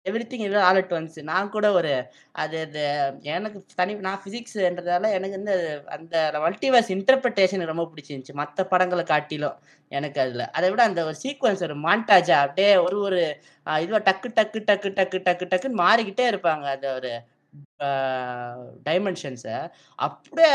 [0.26, 1.90] Everything every all at once நான் கூட ஒரு
[2.32, 2.82] அது அது
[3.22, 8.32] எனக்கு தனி நான் ஃபிசிக்ஸ்ன்றதால எனக்கு வந்து அது- அந்த மல்டிவர்ஸ் இன்டர்பிரிட்டேஷன் ரொம்ப பிடிச்சிருந்துச்சு.
[8.32, 9.58] மற்ற படங்களை காட்டிலும்
[9.92, 10.50] எனக்கு அதில்.
[10.50, 13.20] அதை விட அந்த ஒரு சீக்வன்ஸ் ஒரு மாண்டாஜா அப்படியே ஒரு ஒரு
[13.66, 16.64] இதுவாக டக்கு டக்கு டக்கு டக்கு டக்கு டக்குன்னு மாறிக்கிட்டே இருப்பாங்க.
[16.74, 17.12] அது ஒரு
[18.84, 20.54] டைமென்ஷன்ஸை அப்படியே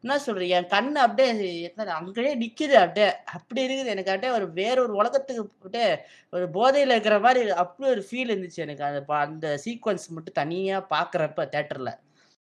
[0.00, 3.22] என்ன சொல்றது என் கண்ணு அப்படியே அங்கேயே நிற்கிது அப்படியே.
[3.24, 3.86] அப்படி இருக்குது.
[3.86, 5.98] எனக்கு அப்படியே ஒரு வேற ஒரு உலகத்துக்கு அப்படியே
[6.30, 8.84] ஒரு போதையில் இருக்கிற மாதிரி அப்படி ஒரு ஃபீல் இருந்துச்சு எனக்கு.
[8.84, 11.98] அந்த ப- அந்த சீக்வன்ஸ் மட்டும் தனியாக பார்க்குறப்ப தேட்டரில்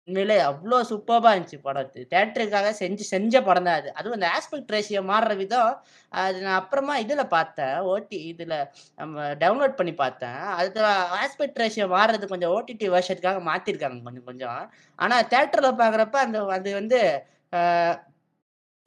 [0.10, 3.90] உண்மையிலே அவ்வளோ சூப்பராக இருந்துச்சு படம் தேட்டருக்காக செஞ்சு செஞ்ச படம் தான் அது.
[4.00, 5.72] அதுவும் அந்த ஆஸ்பெக்ட் ரேஷியோ மாறுற விதம்
[6.12, 8.56] அது நான் அப்புறமா இதில் பார்த்தேன் ஓடி இதில்
[9.00, 10.40] நம்ம டவுன்லோட் பண்ணி பார்த்தேன்.
[10.60, 10.82] அது
[11.22, 14.62] ஆஸ்பெக்ட் ரேஷியோ மாறுறது கொஞ்சம் ஓடிடி வருஷத்துக்காக மாற்றிருக்காங்க கொஞ்சம் கொஞ்சம்.
[15.00, 17.02] ஆனால் தேட்டரில் பார்க்குறப்ப அந்த அது வந்து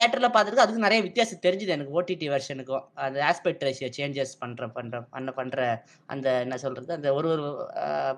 [0.03, 5.01] தியேட்டர்ல பார்த்துருக்கு அதுக்கு நிறைய வித்தியாசம் தெரிஞ்சுது எனக்கு ஓடிடி வெர்ஷனுக்கும் அந்த ஆஸ்பெக்ட் ரேஷியோ சேஞ்சஸ் பண்ற பண்ற
[5.01, 6.89] பண்ண பண்ற அந்த என்ன சொல்றது?
[6.93, 7.45] அந்த ஒரு ஒரு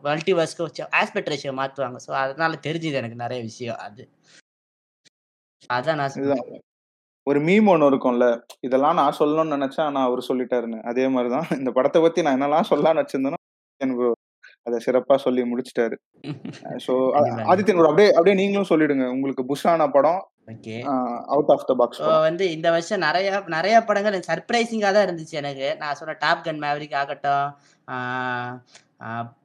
[0.07, 1.99] மல்டிவர்ஸ்க்கு ஆஸ்பெக்ட் ரேஷியோ மாத்துவாங்க.
[2.07, 4.05] ஸோ அதனால தெரிஞ்சுது எனக்கு நிறைய விஷயம் அது.
[5.69, 6.63] அதான் நான் சொல்றேன்
[7.27, 8.25] ஒரு மீம் ஒன்று இருக்கும்ல.
[8.59, 10.79] இதெல்லாம் நான் சொல்லணும்னு நினச்சா நான் அவர் சொல்லிட்டாருன்னு.
[10.83, 11.47] அதே மாதிரிதான்.
[11.59, 13.39] இந்த படத்தை பத்தி நான் என்னெல்லாம் சொல்லலாம்னு வச்சிருந்தேனோ
[13.81, 14.07] எனக்கு
[14.67, 15.95] அதை சிறப்பா சொல்லி முடிச்சிட்டாரு.
[17.15, 17.43] கண்டிப்பா.
[17.51, 19.05] ஆதித்யன் அப்படியே அப்படியே நீங்களும் சொல்லிடுங்க.
[19.15, 20.21] உங்களுக்கு புஷான படம்
[21.27, 25.67] அவுட் ஆஃப் த பாக்ஸ் வந்து இந்த வருஷம் நிறைய நிறைய படங்கள் சர்ப்ரைசிங்காக தான் இருந்துச்சு எனக்கு.
[25.79, 27.47] நான் சொன்ன டாப் கன் மேவரிக் ஆகட்டும்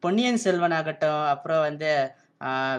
[0.00, 1.90] பொன்னியின் செல்வன் ஆகட்டும் அப்புறம் வந்து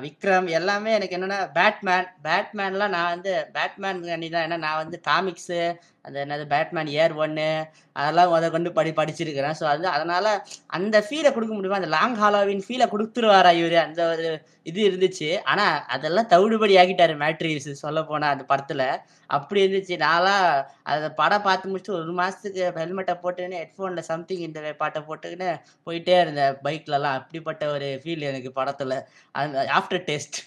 [0.03, 5.59] விக்ரம் எல்லாமே எனக்கு என்னென்னா பேட்மேன் பேட்மேன்லாம் நான் வந்து பேட்மேன் தான் ஏன்னா நான் வந்து காமிக்ஸு
[6.05, 7.47] அந்த என்னது பேட்மேன் ஏர் ஒன்று
[7.95, 9.55] அதெல்லாம் முத கொண்டு படி படிச்சிருக்கிறேன்.
[9.59, 10.29] ஸோ அது அதனால்
[10.77, 11.79] அந்த ஃபீலை கொடுக்க முடியுமா?
[11.81, 13.77] அந்த லாங் ஹாலோவின் ஃபீலை கொடுத்துருவாரா இவர்?
[13.87, 14.27] அந்த ஒரு
[14.69, 15.29] இது இருந்துச்சு.
[15.51, 18.85] ஆனால் அதெல்லாம் தவிடுபடி ஆக்கிட்டாரு மேட்ரிஸ் சொல்ல போனால் அந்த படத்தில்.
[19.29, 19.95] அப்படி இருந்துச்சு.
[20.05, 20.45] நான்லாம்
[20.91, 25.49] அந்த படம் பார்த்து முடிச்சுட்டு ஒரு மாதத்துக்கு ஹெல்மெட்டை போட்டுக்கின்னு ஹெட்ஃபோனில் சம்திங் இந்த பாட்டை போட்டுக்கின்னு
[25.87, 26.57] போயிட்டே இருந்தேன்.
[26.65, 28.97] பைக்லலாம் அப்படிப்பட்ட ஒரு ஃபீல் எனக்கு படத்தில்.
[29.35, 30.39] அந்த ஆஃப்டர் டேஸ்ட்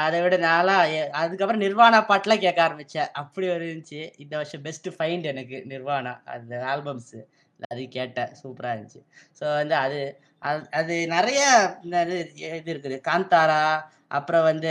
[0.00, 0.82] அதை விட நான்லாம்
[1.20, 4.00] அதுக்கப்புறம் நிர்வாணா பாட்டெலாம் கேட்க ஆரம்பித்தேன் அப்படி ஒரு இருந்துச்சு.
[4.18, 7.20] இந்த வருஷம் பெஸ்ட் ஃபைண்ட் எனக்கு நிர்வாணா அந்த ஆல்பம்ஸு
[7.70, 8.30] அது கேட்டேன்.
[8.40, 9.00] சூப்பராக இருந்துச்சு.
[9.40, 10.00] ஸோ வந்து அது
[10.42, 11.40] அது அது நிறைய
[11.84, 12.18] இந்த இது
[12.58, 12.98] இது இருக்குது.
[13.08, 13.62] காந்தாரா
[14.10, 14.70] அப்புறம் வந்து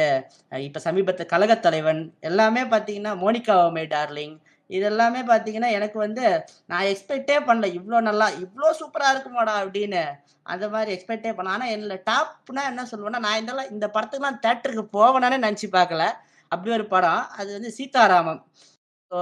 [0.68, 4.36] இப்போ சமீபத்து கழகத் தலைவன் எல்லாமே பார்த்தீங்கன்னா மோனிகா ஓமே டார்லிங்
[4.70, 6.26] இதெல்லாமே பார்த்தீங்கன்னா எனக்கு வந்து
[6.72, 7.68] நான் எக்ஸ்பெக்டே பண்ணல.
[7.78, 10.04] இவ்வளோ நல்லா இவ்வளோ சூப்பராக இருக்குமாடா அப்படின்னு.
[10.46, 11.56] அந்த மாதிரி எக்ஸ்பெக்டே பண்ண.
[11.56, 16.06] ஆனால் என்ன டாப்னா என்ன சொல்லுவேன்னா நான் இதெல்லாம் இந்த படத்துக்குலாம் தேட்டருக்கு போவேனானே நினச்சி பார்க்கல.
[16.52, 17.24] அப்படி ஒரு படம்.
[17.40, 18.42] அது வந்து சீதாராமம்.
[19.12, 19.20] ஸோ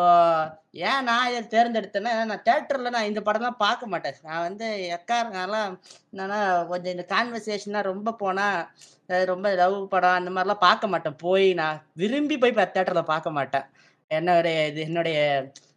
[0.88, 4.18] ஏன் நான் இதை தேர்ந்தெடுத்தேன்னா நான் தேட்டரில் நான் இந்த படம்லாம் பார்க்க மாட்டேன்.
[4.28, 4.68] நான் வந்து
[4.98, 6.39] எக்கா என்னன்னா
[6.72, 11.18] கொஞ்சம் இந்த கான்வர்சேஷனாக ரொம்ப போனால் ரொம்ப லவ் படம் அந்த மாதிரிலாம் பார்க்க மாட்டேன்.
[11.26, 13.66] போய் நான் விரும்பி போய் தேட்டரில் பார்க்க மாட்டேன்.
[14.12, 15.20] என்னுடைய இது என்னுடைய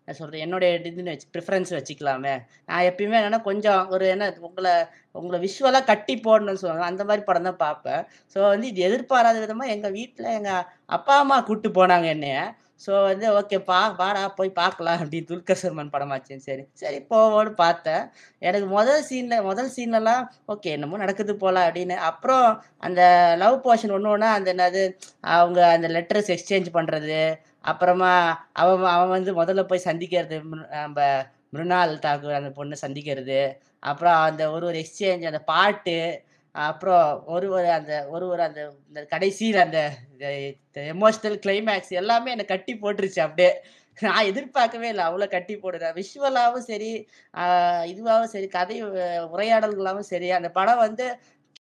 [0.09, 2.33] என்ன என்னுடைய இதுன்னு வச்சு ப்ரிஃபரன்ஸ் வச்சுக்கலாமே.
[2.68, 4.72] நான் எப்பயுமே என்னென்னா கொஞ்சம் ஒரு என்ன உங்களை
[5.18, 6.87] உங்களை விஷுவலாக கட்டி போடணும்னு சொல்லுவாங்க.
[6.91, 8.03] அந்த மாதிரி படம் தான் பார்ப்பேன்.
[8.37, 10.66] ஸோ வந்து இது எதிர்பாராத விதமாக எங்கள் வீட்டில் எங்கள்
[10.97, 12.41] அப்பா அம்மா கூப்பிட்டு போனாங்க என்னைய.
[12.85, 16.62] ஸோ வந்து ஓகே பா வாடா போய் பார்க்கலாம் அப்படின்னு துல்கர் சல்மான் படமாச்சு சரி.
[16.83, 18.05] சரி போவோன்னு பார்த்தேன்.
[18.43, 20.22] எனக்கு முதல் சீனில் முதல் சீன்லலாம்
[20.55, 21.97] ஓகே என்னமோ நடக்குது போகலாம் அப்படின்னு.
[22.11, 22.47] அப்புறம்
[22.89, 23.03] அந்த
[23.43, 24.85] லவ் போர்ஷன் ஒன்று ஒன்றா அந்த என்னது
[25.37, 27.20] அவங்க அந்த லெட்டர்ஸ் எக்ஸ்சேஞ்ச் பண்ணுறது
[27.64, 28.12] அப்புறமா
[28.54, 30.36] அவன் அவன் வந்து முதல்ல போய் சந்திக்கிறது
[30.74, 30.98] நம்ம
[31.54, 33.38] மிருணால் தாக்கூர் அந்த பொண்ணை சந்திக்கிறது.
[33.82, 35.96] அப்புறம் அந்த ஒரு ஒரு எக்ஸ்சேஞ்ச் அந்த பாட்டு
[36.54, 39.80] அப்புறம் ஒரு ஒரு அந்த ஒரு ஒரு அந்த இந்த கடைசியில் அந்த
[40.94, 43.50] எமோஷனல் கிளைமேக்ஸ் எல்லாமே என்னை கட்டி போட்டுருச்சு அப்படியே.
[43.98, 45.94] நான் எதிர்பார்க்கவே இல்லை அவ்வளோ கட்டி போடுறேன்.
[45.98, 46.90] விஷுவலாகவும் சரி
[47.92, 48.76] இதுவாகவும் சரி கதை
[49.34, 51.06] உரையாடல்களாகவும் சரி அந்த படம் வந்து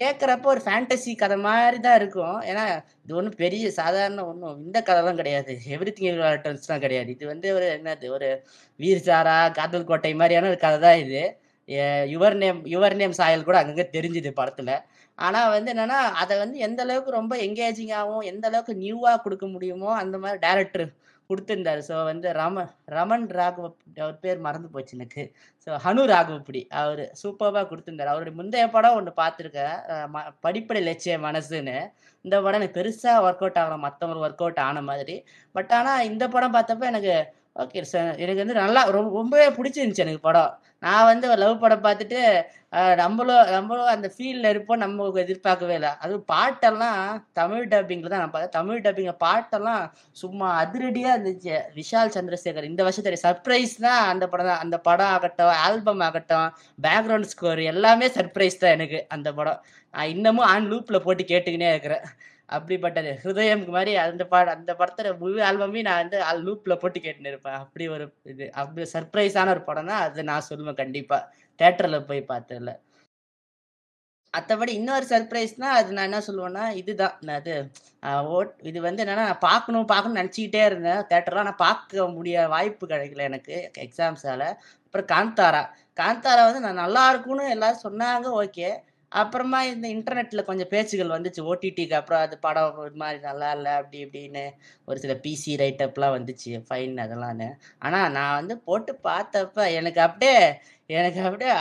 [0.02, 2.36] கேட்குறப்ப ஒரு ஃபேண்டசி கதை மாதிரி தான் இருக்கும்.
[2.50, 2.64] ஏன்னா
[3.04, 5.54] இது ஒன்றும் பெரிய சாதாரண ஒன்றும் இந்த கதைலாம் கிடையாது.
[5.76, 6.20] எவ்ரி திங்
[6.68, 7.10] தான் கிடையாது.
[7.16, 8.28] இது வந்து ஒரு என்னது ஒரு
[8.80, 11.22] வீர்சாரா காதல் கோட்டை மாதிரியான ஒரு கதை தான் இது
[12.14, 14.74] யுவர் நேம் யுவர் நேம் சாயல் கூட அங்கங்கே தெரிஞ்சுது படத்தில்.
[15.18, 20.16] ஆனால் வந்து என்னென்னா அதை வந்து எந்த அளவுக்கு ரொம்ப எங்கேஜிங்காகவும் எந்த அளவுக்கு நியூவாக கொடுக்க முடியுமோ அந்த
[20.24, 20.86] மாதிரி டேரக்டர்
[21.30, 21.82] கொடுத்துருந்தாரு.
[21.88, 23.68] ஸோ வந்து ரம ரமன் ராகவ
[23.98, 25.24] அவர் பேர் மறந்து போச்சு எனக்கு.
[25.66, 28.12] ஸோ ஹனு ராகவப்படி அவர் சூப்பராக கொடுத்துருந்தாரு.
[28.14, 29.76] அவருடைய முந்தைய படம் ஒன்று பார்த்துருக்கேன்.
[30.14, 31.78] ம- படிப்படை லட்சிய மனசுன்னு.
[32.22, 35.18] இந்த படம் எனக்கு பெருசாக ஒர்க் அவுட் ஆகலாம் மற்றவங்க ஒர்க் அவுட் ஆன மாதிரி.
[35.52, 37.16] பட் ஆனால் இந்த படம் பார்த்தப்ப எனக்கு
[37.56, 40.52] ஓகே சார் எனக்கு வந்து நல்லா ரொம்ப ரொம்பவே பிடிச்சிருந்துச்சு எனக்கு படம்.
[40.86, 42.20] நான் வந்து ஒரு லவ் படம் பார்த்துட்டு
[43.02, 45.92] நம்மளும் நம்மளும் அந்த ஃபீல்டில் இருப்போம் நம்ம எதிர்பார்க்கவே இல்லை.
[46.04, 47.02] அதுவும் பாட்டெல்லாம்
[47.40, 48.56] தமிழ் டப்பிங்கில் தான் நான் பார்த்தேன்.
[48.58, 49.84] தமிழ் டப்பிங்கில் பாட்டெல்லாம்
[50.22, 51.56] சும்மா அதிரடியாக இருந்துச்சு.
[51.80, 54.64] விஷால் சந்திரசேகர் இந்த வருஷத்துடைய சர்ப்ரைஸ் தான் அந்த படம் தான்.
[54.66, 56.48] அந்த படம் ஆகட்டும் ஆல்பம் ஆகட்டும்
[56.88, 59.62] பேக்ரவுண்ட் ஸ்கோர் எல்லாமே சர்ப்ரைஸ் தான் எனக்கு அந்த படம்.
[59.94, 62.06] நான் இன்னமும் ஆன் லூப்பில் போட்டு கேட்டுக்கினே இருக்கிறேன்.
[62.50, 63.12] அப்படிப்பட்டது.
[63.22, 67.86] ஹிருதயம் மாதிரி அந்த பாட அந்த படத்தோட முழு ஆல்பமே நான் வந்து லூப்பில் போட்டு கேட்டுன்னு இருப்பேன் அப்படி
[67.96, 71.30] ஒரு இது அப்படி சர்ப்ரைஸான ஒரு படம் தான் அது நான் சொல்லுவேன் கண்டிப்பாக
[71.60, 72.74] தேட்டரில் போய் பார்த்ததுல.
[74.34, 77.16] மற்றபடி இன்னொரு சர்ப்ரைஸ்னா அது நான் என்ன சொல்லுவேன்னா இதுதான்.
[77.28, 77.54] நான் அது
[78.36, 83.28] ஓட் இது வந்து என்னன்னா நான் பார்க்கணும் பார்க்கணும்னு நினச்சிக்கிட்டே இருந்தேன் தேட்டரில் ஆனால் பார்க்க முடிய வாய்ப்பு கிடைக்கல
[83.32, 84.44] எனக்கு எக்ஸாம்ஸால.
[84.86, 85.64] அப்புறம் காந்தாரா.
[86.00, 88.70] காந்தாரா வந்து நான் நல்லா இருக்கும்னு எல்லாரும் சொன்னாங்க ஓகே.
[89.12, 91.42] அப்புறமா இந்த இன்டர்நெட்ல கொஞ்சம் பேச்சுகள் வந்துச்சு.
[91.48, 94.44] ஓடிடிக்கு அப்புறம் அது படம் இது மாதிரி நல்லா இல்லை அப்படி இப்படின்னு
[94.86, 97.50] ஒரு சில பிசி ரைட்டப்லாம் வந்துச்சு ஃபைன் அதெல்லாம்னு
[97.80, 100.36] ஆனால் நான் வந்து போட்டு பார்த்தப்ப எனக்கு அப்படியே
[100.90, 101.54] எனக்கு அப்படியே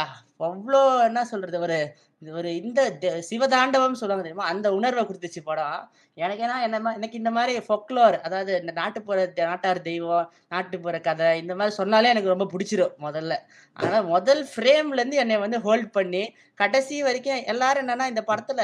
[0.46, 1.78] அவ்வளோ என்ன சொல்றது ஒரு
[2.22, 4.46] இது ஒரு இந்த த- சிவதாண்டவம் சொல்லுவாங்க தெரியுமா?
[4.46, 5.78] அந்த உணர்வை கொடுத்துச்சு படம்.
[6.16, 11.54] எனக்கு ஏன்னா என்ன எனக்கு இந்த மாதிரி ஃபொக்லோர் அதாவது இந்த நாட்டுப்புற நாட்டார் தெய்வம் நாட்டுப்புற கதை இந்த
[11.54, 13.34] மாதிரி சொன்னாலே எனக்கு ரொம்ப பிடிச்சிரும் முதல்ல.
[13.76, 16.22] ஆனால் முதல் ஃப்ரேம்லேருந்து என்னை வந்து ஹோல்ட் பண்ணி
[16.58, 18.60] கடைசி வரைக்கும் எல்லாரும் என்னன்னா இந்த படத்துல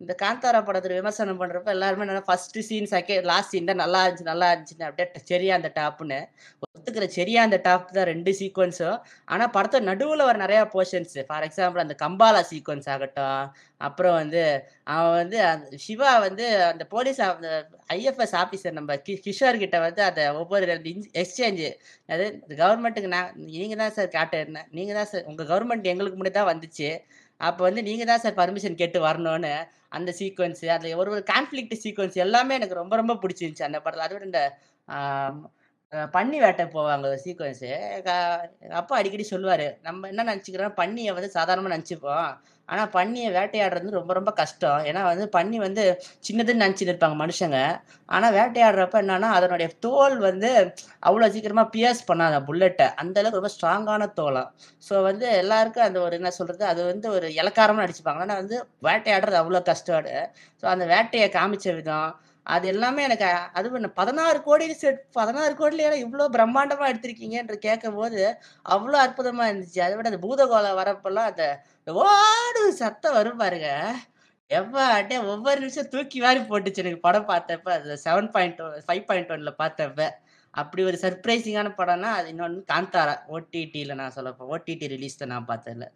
[0.00, 4.30] இந்த காந்தாரா படத்தில் விமர்சனம் பண்ணுறப்ப எல்லாருமே என்னன்னா first scene second last scene தான் நல்லா இருந்துச்சு
[4.32, 6.20] நல்லா இருந்துச்சுன்னு அப்படியே சரியா அந்த டாப்னு.
[6.76, 11.84] ஒத்துக்கிற சரியா அந்த டாப் தான் ரெண்டு சீக்வன்ஸும் ஆனால் படத்தை நடுவில் வர நிறையா போர்ஷன்ஸ் ஃபார் எக்ஸாம்பிள்
[11.84, 13.44] அந்த கம்பாலா சீக்வன்ஸ் ஆகட்டும்
[13.80, 14.42] அப்புறம் வந்து
[14.94, 17.48] அவன் வந்து அந்த சிவா வந்து அந்த போலீஸ் அந்த
[17.96, 20.66] ஐஎஃப்எஸ் ஆஃபீஸர் நம்ம கி கிஷோர் கிட்ட வந்து அந்த ஒவ்வொரு
[21.22, 21.68] எக்ஸ்சேஞ்சு
[22.08, 22.24] அது
[22.62, 26.90] கவர்மெண்ட்டுக்கு நான் நீங்கள் தான் சார் கேட்டேன் நீங்கள் தான் சார் உங்கள் கவர்மெண்ட் எங்களுக்கு முன்னாடி தான் வந்துச்சு.
[27.40, 29.54] அப்போ வந்து நீங்கள் தான் சார் பர்மிஷன் கேட்டு வரணும்னு
[29.96, 34.06] அந்த சீக்வன்ஸ் அந்த ஒரு ஒரு கான்ஃப்ளிக்ட் சீக்வன்ஸ் எல்லாமே எனக்கு ரொம்ப ரொம்ப பிடிச்சிருந்துச்சு அந்த படத்தில்.
[34.06, 34.42] அதோட இந்த
[36.14, 41.74] பன்னி வேட்டை போவாங்க ஒரு சீக்வன்ஸு எங்கள் அப்பா அடிக்கடி சொல்லுவார் நம்ம என்ன நினச்சிக்கிறோம் பன்னியை வந்து சாதாரணமாக
[41.74, 42.30] நினச்சிப்போம்.
[42.68, 44.80] ஆனால் பன்னியை வேட்டையாடுறது ரொம்ப ரொம்ப கஷ்டம்.
[44.88, 45.82] ஏன்னா வந்து பன்னி வந்து
[46.28, 47.58] சின்னதுன்னு நினச்சிட்டு இருப்பாங்க மனுஷங்க.
[48.08, 50.50] ஆனால் வேட்டையாடுறப்ப என்னன்னா அதனுடைய தோல் வந்து
[51.08, 52.88] அவ்வளோ சீக்கிரமாக பியர்ஸ் பண்ணாத புல்லட்டை.
[53.02, 54.50] அந்த அளவுக்கு ரொம்ப ஸ்ட்ராங்கான தோலம்
[54.88, 58.22] ஸோ வந்து எல்லாருக்கும் அந்த ஒரு என்ன சொல்கிறது அது வந்து ஒரு இலக்காரமாக நடிச்சுப்பாங்க.
[58.26, 58.58] ஆனால் வந்து
[58.88, 59.82] வேட்டையாடுறது அவ்வளோ கஷ்டம்
[60.62, 62.10] ஸோ அந்த வேட்டையை காமிச்ச விதம்
[62.46, 63.26] அது எல்லாமே எனக்கு
[63.58, 68.20] அது என்ன பதினாறு கோடி செட் பதினாறு கோடியில இவ்வளோ பிரம்மாண்டமா எடுத்திருக்கீங்கன்ற கேட்கும் போது
[68.74, 69.80] அவ்வளோ அற்புதமா இருந்துச்சு.
[69.86, 71.44] அதை விட அந்த பூதகோலம் வரப்பெல்லாம் அந்த
[71.86, 73.94] ஓடு சத்தம் வரும் பாருங்க.
[74.50, 77.68] எவ்வாட்டே ஒவ்வொரு நிமிஷம் தூக்கி வாரி போட்டுச்சு எனக்கு படம் பார்த்தப்ப.
[77.68, 80.10] அது செவன் பாயிண்ட் ஃபைவ் பாயிண்ட் ஒன்ல பார்த்தப்ப.
[80.50, 85.86] அப்படி ஒரு சர்ப்ரைசிங்கான படம்னா அது இன்னொன்று காந்தாரா ஓடிடியில் நான் சொல்லப்போ ஓடிடி ரிலீஸ் நான் பார்த்ததில்ல.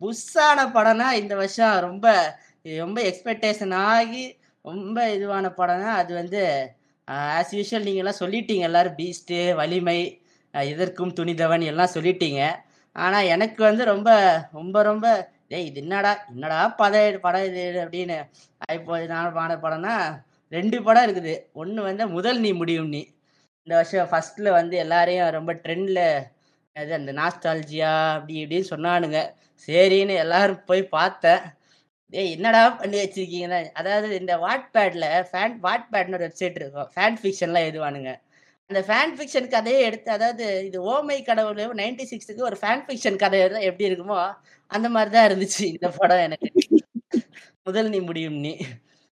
[0.00, 2.06] புஷ்ஷான படம்னா இந்த வருஷம் ரொம்ப
[2.62, 6.42] ரொம்ப எக்ஸ்பெக்டேஷன் ஆகி ரொம்ப இதுவான படம்னா அது வந்து
[7.08, 8.64] ஆஸ் யூஷுவல் நீங்கள்லாம் சொல்லிட்டீங்க.
[8.70, 10.22] எல்லாரும் பீஸ்ட்டு வலிமை
[10.54, 12.42] அஹ் இதற்கும் துணிதவன் எல்லாம் சொல்லிட்டீங்க.
[12.92, 14.10] ஆனால் எனக்கு வந்து ரொம்ப
[14.52, 15.06] ரொம்ப ரொம்ப
[15.50, 18.16] டேய் இது என்னடா என்னடா படம் படம் இது அப்படின்னு
[18.78, 19.94] இப்போ நான் பாட படம்னா
[20.52, 21.34] ரெண்டு படம் இருக்குது.
[21.60, 23.02] ஒன்று வந்து முதல் நீ முடியும் நீ.
[23.66, 26.04] இந்த வருஷம் ஃபஸ்ட்டில் வந்து எல்லாரையும் ரொம்ப ட்ரெண்டில்
[26.76, 29.20] அது அந்த நாஸ்டாலஜியா அப்படி இப்படின்னு சொன்னானுங்க.
[29.68, 31.42] சரின்னு எல்லாரும் போய் பார்த்தேன்.
[32.12, 36.88] ஏய் என்னடா பண்ணி வச்சிருக்கீங்கன்னா அதாவது இந்த வாட்பேடில் ஃபேன் வாட்பேட்னு ஒரு வெப்சைட் இருக்கும்.
[36.94, 38.12] ஃபேன் ஃபிக்ஷன்லாம் எழுதுவானுங்க.
[38.70, 43.38] அந்த ஃபேன் ஃபிக்ஷன் கதையை எடுத்து அதாவது இது ஓமை கடவுள் நைன்டி சிக்ஸுக்கு ஒரு ஃபேன் ஃபிக்ஷன் கதை
[43.70, 44.20] எப்படி இருக்குமோ
[44.68, 46.52] அந்த மாதிரிதான் இருந்துச்சு இந்த படம் எனக்கு.
[47.64, 48.56] முதல் நீ முடியும் நீ.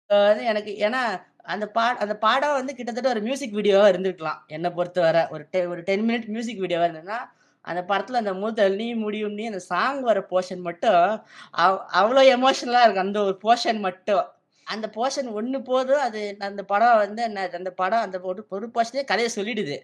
[0.06, 4.38] வந்து எனக்கு ஏன்னா அந்த பா அந்த பாடம் வந்து கிட்டத்தட்ட ஒரு மியூசிக் வீடியோவா இருந்திருக்கலாம்.
[4.46, 7.18] என்னை பொறுத்தவரை ஒரு டெ ஒரு டென் மினிட் மியூசிக் வீடியோவா இருந்ததுன்னா
[7.60, 11.24] அந்த படத்துல அந்த முதல் நீ முடியும் நீ அந்த சாங் வர போர்ஷன் மட்டும்
[11.58, 14.24] அவ்- அவ்வளோ எமோஷனலா இருக்கு அந்த ஒரு போர்ஷன் மட்டும்.
[14.64, 19.04] அந்த போர்ஷன் ஒன்று போதும் அது அந்த படம் வந்து என்ன அந்த படம் அந்த ஒரு ஒரு போர்ஷனே
[19.04, 19.76] கதையை சொல்லிடுது.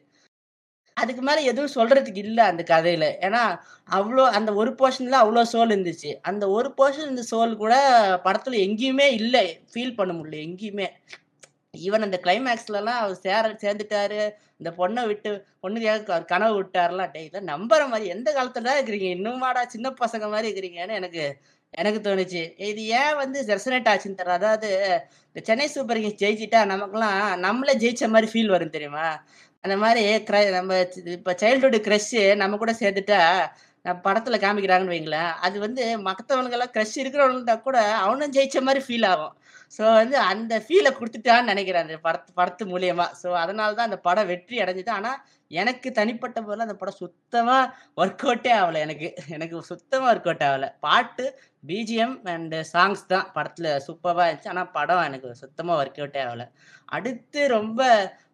[0.97, 3.07] அதுக்கு மேல எதுவும் சொல்றதுக்கு இல்ல அந்த கதையில.
[3.27, 3.43] ஏன்னா
[3.89, 6.11] அவ்வளோ அந்த ஒரு போர்ஷன்ல அவ்வளோ சோல் இருந்துச்சு.
[6.23, 7.75] அந்த ஒரு போர்ஷன் இந்த சோல் கூட
[8.27, 9.43] படத்துல எங்கேயுமே இல்லை.
[9.73, 10.89] ஃபீல் பண்ண முடியல எங்கேயுமே.
[11.87, 14.21] ஈவன் அந்த கிளைமேக்ஸ்லலாம் அவர் சேர சேர்ந்துட்டாரு.
[14.61, 15.31] இந்த பொண்ணை விட்டு
[15.65, 19.11] பொண்ணுக்காக அவர் கனவு விட்டாருலாம் டே இதை நம்புற மாதிரி எந்த காலத்துல தான் இருக்கிறீங்க?
[19.17, 21.25] இன்னுமாடா சின்ன பசங்க மாதிரி இருக்கிறீங்கன்னு எனக்கு
[21.75, 22.43] எனக்கு தோணுச்சு.
[22.69, 24.37] இது ஏன் வந்து ரெசனேட் ஆச்சுன்னு தெரியல.
[24.41, 24.69] அதாவது
[25.31, 29.07] இந்த சென்னை சூப்பர் கிங்ஸ் ஜெயிச்சிட்டா நமக்குலாம் நம்மளே ஜெயிச்ச மாதிரி ஃபீல் வரும் தெரியுமா?
[29.67, 30.03] அந்த மாதிரி
[30.59, 30.81] நம்ம
[31.19, 32.13] இப்போ சைல்டுஹுட் க்ரஷ்
[32.45, 33.23] நம்ம கூட சேர்த்துட்டா
[33.87, 39.35] நம்ம படத்துல காமிக்கிறாங்கன்னு வைங்களேன் அது வந்து மற்றவனுங்கெல்லாம் க்ரஷ் இருக்கிறவனுட்டா கூட அவனும் ஜெயிச்ச மாதிரி ஃபீல் ஆகும்.
[39.77, 43.07] ஸோ வந்து அந்த ஃபீலை கொடுத்துட்டான்னு நினைக்கிறேன் அந்த படத்து படத்து மூலியமா.
[43.21, 44.93] ஸோ அதனால தான் அந்த படம் வெற்றி அடைஞ்சது.
[44.99, 45.21] ஆனால்
[45.61, 47.71] எனக்கு தனிப்பட்ட போதில் அந்த படம் சுத்தமாக
[48.03, 49.09] ஒர்க் அவுட்டே ஆகலை எனக்கு.
[49.37, 50.69] எனக்கு சுத்தமாக ஒர்க் அவுட் ஆகலை.
[50.87, 51.27] பாட்டு
[51.71, 54.53] பிஜிஎம் அண்டு சாங்ஸ் தான் படத்தில் சூப்பராக இருந்துச்சு.
[54.55, 56.49] ஆனால் படம் எனக்கு சுத்தமாக ஒர்க் அவுட்டே ஆகலை.
[56.97, 57.81] அடுத்து ரொம்ப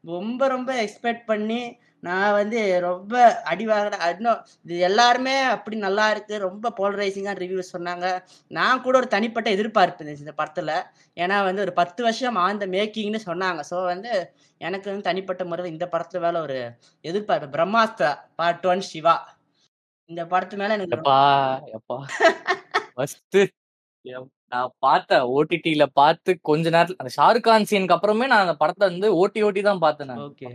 [0.04, 1.62] ரொம்ப ரொம்ப எக்ஸ்பெக்ட் பண்ணி
[2.00, 3.14] நான் வந்து ரொம்ப
[3.50, 8.06] அடி வாங்கின இன்னும் இது எல்லாருமே அப்படி நல்லா இருக்கு ரொம்ப போலரைசிங்காக ரிவ்யூ சொன்னாங்க.
[8.50, 10.72] நான் கூட ஒரு தனிப்பட்ட எதிர்பார்ப்பு இருந்துச்சு இந்த படத்தில்.
[11.16, 13.60] ஏன்னா வந்து ஒரு பத்து வருஷம் ஆந்த மேக்கிங்னு சொன்னாங்க.
[13.70, 14.12] ஸோ வந்து
[14.60, 16.58] எனக்கு வந்து தனிப்பட்ட முறையில் இந்த படத்துல மேல ஒரு
[17.04, 17.54] எதிர்பார்ப்பு.
[17.56, 19.16] Brahmastra part one Shiva.
[20.10, 20.98] இந்த படத்து மேல எனக்கு
[24.52, 29.08] நான் பார்த்தேன் ஓடிடில பார்த்து கொஞ்ச நேரத்துல அந்த ஷாருக் கான் சீனுக்கு அப்புறமே நான் அந்த படத்தை வந்து
[29.20, 30.22] ஓட்டி ஓட்டி தான் பார்த்தேன் நான்.
[30.28, 30.48] ஓகே.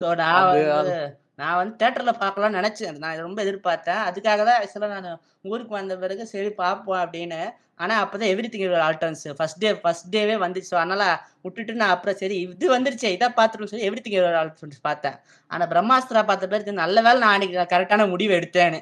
[0.00, 0.98] ஸோ நான் வந்து
[1.40, 2.96] நான் வந்து தேட்டர்ல பார்க்கலாம்னு நினைச்சேன்.
[3.02, 4.00] நான் ரொம்ப எதிர்பார்த்தேன்.
[4.08, 5.20] அதுக்காக தான் ஆக்சுவலாக நான்
[5.50, 7.40] ஊருக்கு வந்த பிறகு சரி பார்ப்போம் அப்படின்னு.
[7.82, 10.72] ஆனா அப்பதான் எவ்ரி திங் ஆல்டர்ன்ஸ் ஃபர்ஸ்ட் டே ஃபர்ஸ்ட் டேவே வந்துச்சு.
[10.82, 11.04] அதனால
[11.44, 15.16] விட்டுட்டு நான் அப்புறம் சரி இது வந்துருச்சே இதை பார்த்துட்டு சொல்லி எவ்ரி திங் ஆல்டர்ன்ஸ் பார்த்தேன்.
[15.50, 18.80] ஆனா பிரம்மாஸ்திரா பார்த்த பிறகு நல்ல வேளை நான் அன்னைக்கு கரெக்டான முடிவு எடுத்தேன்னு.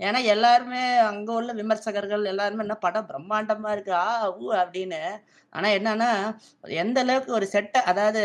[0.00, 4.08] ஏன்னா எல்லாருமே அங்க உள்ள விமர்சகர்கள் எல்லாருமே என்ன படம் பிரம்மாண்டமா இருக்கு ஆ
[4.40, 5.00] ஊ அப்படின்னு.
[5.52, 6.10] ஆனா என்னன்னா
[6.82, 8.22] எந்த அளவுக்கு ஒரு செட்டை அதாவது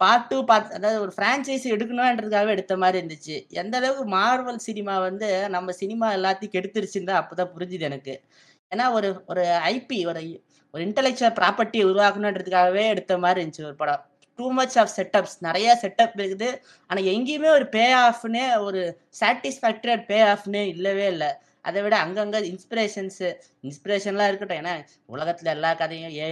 [0.00, 3.36] பார்ட் டூ பார்ட் அதாவது ஒரு ஃப்ரான்ச்சைஸி எடுக்கணுன்றதுக்காகவே எடுத்த மாதிரி இருந்துச்சு.
[3.62, 8.14] எந்த அளவுக்கு மார்வல் சினிமா வந்து நம்ம சினிமா எல்லாத்தையும் கெடுத்துருச்சுன்னு தான் அப்பதான் புரிஞ்சுது எனக்கு.
[8.72, 9.44] ஏன்னா ஒரு ஒரு
[9.74, 10.22] ஐபி ஒரு
[10.74, 14.02] ஒரு இன்டலெக்சுவல் ப்ராப்பர்ட்டி உருவாக்கணுன்றதுக்காகவே எடுத்த மாதிரி இருந்துச்சு ஒரு படம்.
[14.38, 16.48] டூ மச் ஆஃப் செட்டப்ஸ் நிறைய செட்டப் இருக்குது.
[16.90, 18.80] ஆனால் எங்கேயுமே ஒரு பே ஆஃப்னே ஒரு
[19.20, 21.30] சாட்டிஸ்ஃபேக்டரி பே ஆஃப்னே இல்லவே இல்லை.
[21.68, 23.28] அதை விட அங்கங்கே இன்ஸ்பிரேஷன்ஸு
[23.68, 24.60] இன்ஸ்பிரேஷன்லாம் இருக்கட்டும்.
[24.62, 24.74] ஏன்னா
[25.14, 26.28] உலகத்தில் எல்லா கதையும் ஏ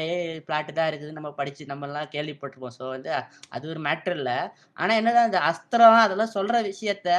[0.48, 1.16] பிளாட்டு தான் இருக்குது.
[1.18, 2.76] நம்ம படித்து நம்ம கேள்விப்பட்டிருப்போம்.
[2.78, 3.10] ஸோ வந்து
[3.56, 4.38] அது ஒரு மேட்டர் இல்லை.
[4.80, 7.10] ஆனால் என்னதான் அந்த அஸ்திரம் அதெல்லாம் சொல்கிற விஷயத்த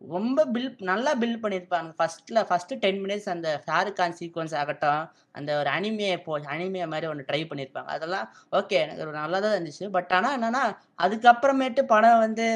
[0.00, 1.90] ரொம்ப பில் நல்லா பில்ட் பண்ணியிருப்பாங்க.
[1.98, 5.02] ஃபர்ஸ்ட்ல ஃபர்ஸ்ட் டென் மினிட்ஸ் அந்த ஷாருக் கான் சீக்வன்ஸ் ஆகட்டும்
[5.38, 7.90] அந்த ஒரு அனிமையை போ அனிமே மாதிரி ஒன்று ட்ரை பண்ணியிருப்பாங்க.
[7.96, 8.26] அதெல்லாம்
[8.58, 9.86] ஓகே எனக்கு ஒரு நல்லா தான் இருந்துச்சு.
[9.96, 10.62] பட் ஆனால் என்னன்னா
[11.04, 12.46] அதுக்கப்புறமேட்டு படம் வந்து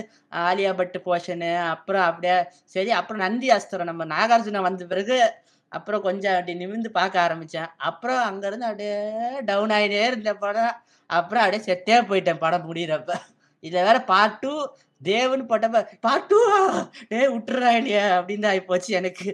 [0.47, 2.36] ஆலியா பட் போர்ஷனு அப்புறம் அப்படியே
[2.74, 5.18] சரி அப்புறம் நந்தி அஸ்திரம் நம்ம நாகார்ஜுனா வந்த பிறகு
[5.72, 7.68] அப்புறம் கொஞ்சம் அப்படி நிமிந்து பார்க்க ஆரம்பிச்சேன்.
[7.91, 8.97] அப்புறம் அங்கேருந்து அப்படியே
[9.51, 10.72] டவுன் ஆகிட்டே இருந்த படம்.
[11.11, 13.12] அப்புறம் அப்படியே செட்டே போயிட்டேன் படம் முடிகிறப்ப
[13.64, 14.53] இதில் வேற பார்ட் டூ
[15.01, 16.59] தேவன் போட்டப்ப பார்ட் டூவா
[17.11, 19.29] டே விட்டுறா இல்லையா அப்படின்னு ஆகி போச்சு எனக்கு.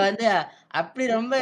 [0.00, 0.26] வந்து
[0.72, 1.34] அப்படி ரொம்ப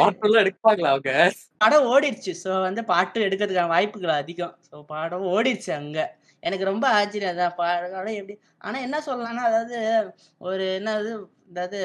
[1.60, 2.32] படம் ஓடிடுச்சு.
[2.42, 4.54] ஸோ வந்து பாட்டு எடுக்கிறதுக்கான வாய்ப்புகள் அதிகம்.
[4.68, 5.98] ஸோ படம் ஓடிடுச்சு அங்க.
[6.42, 9.78] எனக்கு ரொம்ப ஆச்சரியம் தான் படம் எப்படி ஆனா என்ன சொல்லலாம்னா அதாவது
[10.40, 11.12] ஒரு என்னது
[11.50, 11.80] அதாவது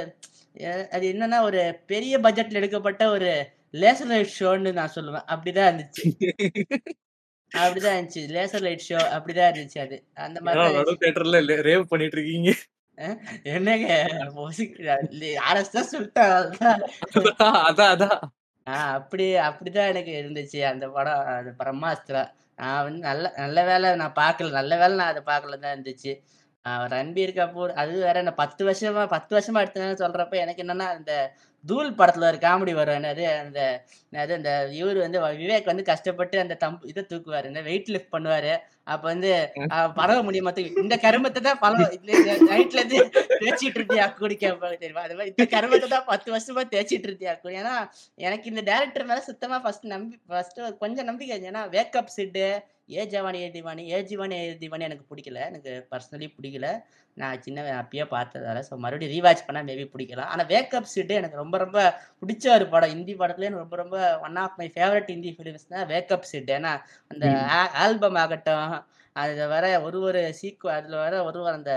[0.92, 3.30] அது என்னன்னா ஒரு பெரிய பட்ஜெட்ல எடுக்கப்பட்ட ஒரு
[3.74, 5.28] லேசர் ஷோன்னு நான் சொல்லுவேன்.
[5.28, 6.04] அப்படிதான் இருந்துச்சு.
[7.52, 8.24] அப்படிதான் இருந்துச்சு.
[8.30, 9.97] லேசர் லைட் ஷோ அப்படிதான் இருந்துச்சு அது.
[10.18, 10.60] அந்த மாதிரி
[11.68, 12.50] ரேவ் பண்ணிட்டு இருக்கீங்க
[13.50, 13.89] என்னங்க?
[16.26, 16.82] அதான்.
[17.88, 18.18] அதான்
[18.89, 22.24] அப்படி அப்படிதான் எனக்கு இருந்துச்சு அந்த படம் அது பிரம்மாஸ்திரா
[22.60, 26.14] நான் வந்து நல்ல நல்ல வேலை நான் பார்க்கல நல்ல வேலை நான் அதை பார்க்கல தான் இருந்துச்சு
[26.91, 31.14] ரன்பீர் கபூர் அது வேற என்ன பத்து வருஷமா பத்து வருஷமா எடுத்தேன்னு சொல்றப்ப எனக்கு என்னன்னா அந்த
[31.66, 32.95] தூள் படத்துல ஒரு காமெடி வரும்.
[32.95, 33.60] என்னது அந்த
[34.14, 38.53] என்னது அந்த இவர் வந்து விவேக் வந்து கஷ்டப்பட்டு அந்த தம் இதை தூக்குவாரு இந்த வெயிட் லிஃப்ட் பண்ணுவாரு.
[38.86, 39.32] அப்ப வந்து
[39.93, 41.74] பரவ முடியுமா தூக்கி- இந்த கருமத்தை தான் பல
[42.47, 42.99] நைட்ல இருந்து
[43.39, 45.01] தேய்ச்சிட்டு இருந்தியா கூடி தெரியுமா?
[45.01, 47.55] அது மாதிரி இந்த கருமத்தை தான் பத்து வருஷமா தேய்ச்சிட்டு இருந்தியா கூடி.
[47.55, 47.76] ஏன்னா
[48.20, 52.47] எனக்கு இந்த டேரக்டர் மேல சுத்தமா ஃபர்ஸ்ட் நம்பி ஃபர்ஸ்ட் கொஞ்சம் நம்பிக்கை ஏன்னா wake up Sid
[52.90, 55.40] Yeh Jawaani Yeh Deewani Yeh Jawaani Yeh Deewani எனக்கு பிடிக்கல.
[55.50, 56.68] எனக்கு பர்சனலி பிடிக்கல.
[57.18, 60.30] நான் சின்ன அப்பயே பார்த்ததால ஸோ மறுபடியும் ரீவாச் பண்ணா மேபி பிடிக்கலாம்.
[60.34, 61.80] ஆனா வேக்கப் சிட்டு எனக்கு ரொம்ப ரொம்ப
[62.22, 62.94] பிடிச்ச ஒரு படம்.
[62.94, 66.74] ஹிந்தி படத்துல எனக்கு ரொம்ப ரொம்ப one of my favourite Hindi films தான் வேக்கப் சிட் ஏன்னா
[67.12, 67.26] அந்த
[67.84, 68.76] ஆல்பம் ஆகட்டும்
[69.16, 71.74] அதுல வர ஒரு ஒரு சீக்கு அதுல வர ஒரு ஒரு அந்த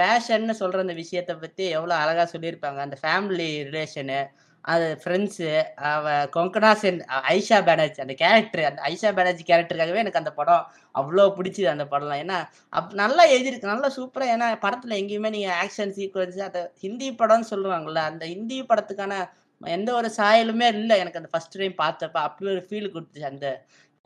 [0.00, 2.80] பேஷன்னு சொல்ற அந்த விஷயத்த பத்தி எவ்வளவு அழகா சொல்லியிருப்பாங்க.
[2.86, 4.18] அந்த ஃபேமிலி ரிலேஷனு
[4.66, 5.48] அது ஃப்ரெண்ட்ஸு
[5.90, 6.98] அவ கொங்கனா சென்
[7.32, 10.64] ஐஷா பேனர்ஜி அந்த கேரக்டர் அந்த ஐஷா பேனர்ஜி கேரக்டருக்காகவே எனக்கு அந்த படம்
[10.94, 12.38] அவ்வளோ பிடிச்சிது அந்த படம்லாம் ஏன்னா
[12.72, 18.02] அப் நல்லா எழுதியிருக்கு நல்லா சூப்பராக ஏன்னா படத்தில் எங்கேயுமே நீங்கள் ஆக்ஷன் சீக்வன்ஸ் அந்த ஹிந்தி படம்னு சொல்லுவாங்கள்ல
[18.10, 19.14] அந்த ஹிந்தி படத்துக்கான
[19.60, 20.96] எந்த ஒரு சாயலுமே இல்லை.
[21.02, 23.46] எனக்கு அந்த ஃபர்ஸ்ட் டைம் பார்த்தப்ப அப்படி ஒரு ஃபீல் கொடுத்துச்சு அந்த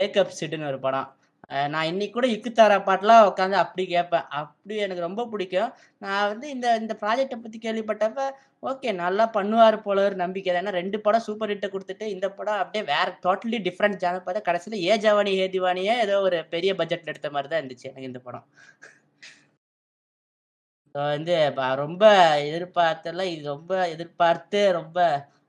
[0.01, 1.09] மேக்கப் சிட்டுன்னு ஒரு படம்.
[1.73, 5.71] நான் இன்னைக்கு கூட இக்குத்தாரா பாட்டெலாம் உட்காந்து அப்படி கேட்பேன் அப்படி எனக்கு ரொம்ப பிடிக்கும்.
[6.05, 8.27] நான் வந்து இந்த இந்த ப்ராஜெக்டை பற்றி கேள்விப்பட்டப்ப
[8.71, 10.51] ஓகே நல்லா பண்ணுவார் போல ஒரு நம்பிக்கை.
[10.53, 10.63] தான்.
[10.65, 14.85] ஏன்னா ரெண்டு படம் சூப்பர் ஹிட்டை கொடுத்துட்டு இந்த படம் அப்படியே வேற டோட்டலி டிஃப்ரெண்ட் ஜானர் பார்த்தா கடைசியில்
[14.89, 18.47] ஏ ஜவானி ஏ திவானியே ஏதோ ஒரு பெரிய பட்ஜெட்டில் எடுத்த மாதிரி தான் இருந்துச்சு எனக்கு இந்த படம்.
[20.95, 21.35] வந்து
[21.85, 22.05] ரொம்ப
[22.51, 24.99] எதிர்பார்த்தெல்லாம் இது ரொம்ப எதிர்பார்த்து ரொம்ப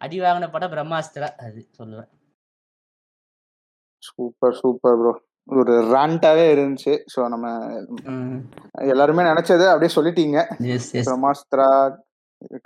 [0.05, 2.09] அடி வாங்கின படம் பிரம்மாஸ்திரா அது சொல்லுவேன்.
[4.03, 5.13] சூப்பர் சூப்பர் ப்ரோ
[5.47, 6.93] ஒரு ராண்டாவே இருந்துச்சு.
[7.13, 7.47] ஸோ நம்ம
[8.93, 10.39] எல்லாருமே நினைச்சது அப்படியே சொல்லிட்டீங்க.
[11.07, 11.69] பிரம்மாஸ்திரா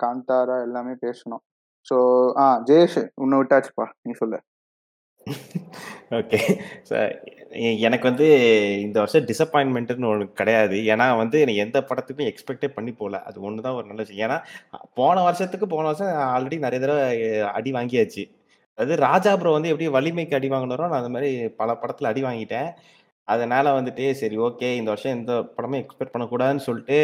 [0.04, 1.44] காந்தாரா எல்லாமே பேசணும்.
[1.88, 1.96] ஸோ
[2.38, 3.88] ஆ ஜெயேஷ் உன்னை விட்டாச்சுப்பா.
[4.02, 4.40] நீ சொல்லு.
[6.12, 6.40] ஓகே
[6.82, 7.14] சார்
[7.78, 8.26] எனக்கு வந்து
[8.80, 10.78] இந்த வருஷம் டிசப்பாயின்மெண்ட்னு ஒன்று கிடையாது.
[10.94, 13.22] ஏன்னா வந்து எனக்கு எந்த படத்துக்கும் எக்ஸ்பெக்டே பண்ணி போகல.
[13.24, 14.24] அது ஒன்று தான் ஒரு நல்ல விஷயம்.
[14.28, 14.38] ஏன்னா
[14.94, 17.06] போன வருஷத்துக்கு போன வருஷம் ஆல்ரெடி நிறைய தடவை
[17.58, 18.26] அடி வாங்கியாச்சு.
[18.78, 21.30] அது ராஜா ப்ரோ வந்து எப்படி வலிமைக்கு அடி வாங்கினாரோ நான் அந்த மாதிரி
[21.62, 22.70] பல படத்தில் அடி வாங்கிட்டேன்.
[23.28, 26.98] அதனால வந்துட்டு சரி ஓகே இந்த வருஷம் எந்த படமும் எக்ஸ்பெக்ட் பண்ணக்கூடாதுன்னு சொல்லிட்டு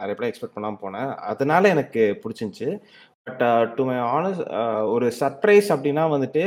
[0.00, 1.10] நிறைய படம் எக்ஸ்பெக்ட் பண்ணாமல் போனேன்.
[1.32, 2.68] அதனால எனக்கு பிடிச்சிருந்துச்சு.
[3.26, 3.42] But
[3.76, 6.42] to uh, my honest uh, ஒரு சர்ப்ரைஸ் அப்படின்னா வந்துட்டு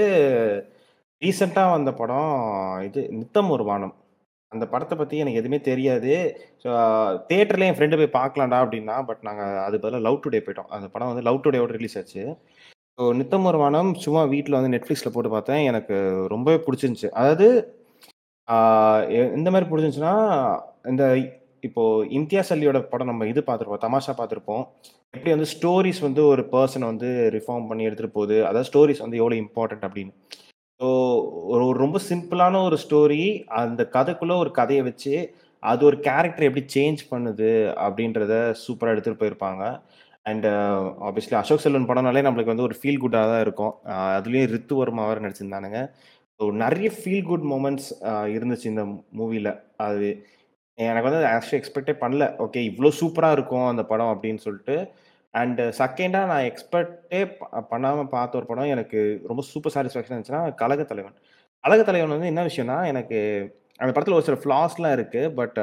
[1.22, 2.32] ரீசெண்டாக வந்த படம்
[2.88, 3.93] இது நித்தம் ஒரு வானம்.
[4.51, 6.14] அந்த படத்தை பற்றி எனக்கு எதுவுமே தெரியாது.
[6.64, 6.70] ஸோ
[7.32, 10.72] தேட்டரில் uh, என் ஃப்ரெண்டு போய் பார்க்கலாம்டா அப்படின்னா பட் நாங்கள் அது பதிலாக லவ் டுடே போயிட்டோம்.
[10.78, 12.24] அந்த படம் வந்து லவ் டுடேவோட ரிலீஸ் ஆச்சு.
[13.00, 15.64] ஸோ நித்தம் ஒரு வானம் சும்மா வீட்டில் வந்து நெட்ஃப்ளிக்ஸில் போட்டு பார்த்தேன்.
[15.70, 15.96] எனக்கு
[16.34, 17.10] ரொம்பவே பிடிச்சிருந்துச்சு.
[17.19, 17.48] அதாவது
[18.48, 20.15] இந்த எந்த மாதிரி பிடிச்சிருந்துச்சுன்னா
[20.91, 21.03] இந்த
[21.68, 21.84] இப்போ
[22.18, 24.64] இம்தியாஸ் அலியோட படம் நம்ம இது பார்த்துருப்போம் தமாஷா பார்த்துருப்போம்.
[25.14, 29.38] எப்படி வந்து ஸ்டோரிஸ் வந்து ஒரு பர்சனை வந்து ரிஃபார்ம் பண்ணி எடுத்துகிட்டு போகுது அதாவது ஸ்டோரிஸ் வந்து எவ்வளோ
[29.44, 30.14] இம்பார்ட்டன்ட் அப்படின்னு.
[30.80, 30.88] ஸோ
[31.53, 33.22] ஒரு ஒரு ரொம்ப சிம்பிளான ஒரு ஸ்டோரி
[33.64, 35.15] அந்த கதைக்குள்ளே ஒரு கதையை வச்சு
[35.64, 37.52] அது ஒரு கேரக்டர் எப்படி சேஞ்ச் பண்ணுது
[37.86, 38.34] அப்படின்றத
[38.64, 39.64] சூப்பராக எடுத்துகிட்டு போயிருப்பாங்க.
[40.26, 40.45] அண்ட்
[41.07, 43.73] ஆப்வியஸ்லி அசோக் செல்வன் படம்னாலே நம்மளுக்கு வந்து ஒரு ஃபீல் குட்டாக தான் இருக்கும்.
[44.18, 45.80] அதுலேயும் ரித்து வர்மா வேறு நடிச்சிருந்தானுங்க.
[46.39, 47.89] ஸோ நிறைய ஃபீல் குட் மூமெண்ட்ஸ்
[48.35, 48.84] இருந்துச்சு இந்த
[49.19, 49.52] மூவியில்
[49.88, 50.07] அது
[50.77, 52.26] எனக்கு வந்து ஆக்சுவலி எக்ஸ்பெக்டே பண்ணல.
[52.45, 54.77] ஓகே இவ்வளோ சூப்பராக இருக்கும் அந்த படம் அப்படின்னு சொல்லிட்டு.
[55.34, 57.22] அண்ட் செகண்டாக நான் எக்ஸ்பெக்டே
[57.72, 58.99] பண்ணாமல் பார்த்த ஒரு படம் எனக்கு
[59.31, 61.15] ரொம்ப சூப்பர் சாட்டிஸ்ஃபேக்ஷன் இருந்துச்சுன்னா கழக தலைவன்.
[61.64, 63.19] கழக தலைவன் வந்து என்ன விஷயம்னா எனக்கு
[63.81, 65.60] அந்த படத்தில் ஒரு சில ஃப்ளாஸ்லாம் இருக்குது பட்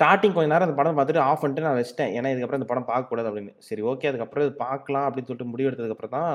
[0.00, 2.12] ஸ்டார்டிங் கொஞ்ச நேரம் அந்த படம் பார்த்துட்டு ஆஃப் பண்ணிட்டு நான் வச்சிட்டேன்.
[2.18, 3.52] ஏன்னா இதுக்கப்புறம் இந்த படம் பார்க்கக்கூடாது அப்படின்னு.
[3.68, 6.32] சரி ஓகே அதுக்கப்புறம் இது பார்க்கலாம் அப்படின்னு சொல்லிட்டு முடிவு எடுத்ததுக்கப்புறம் தான்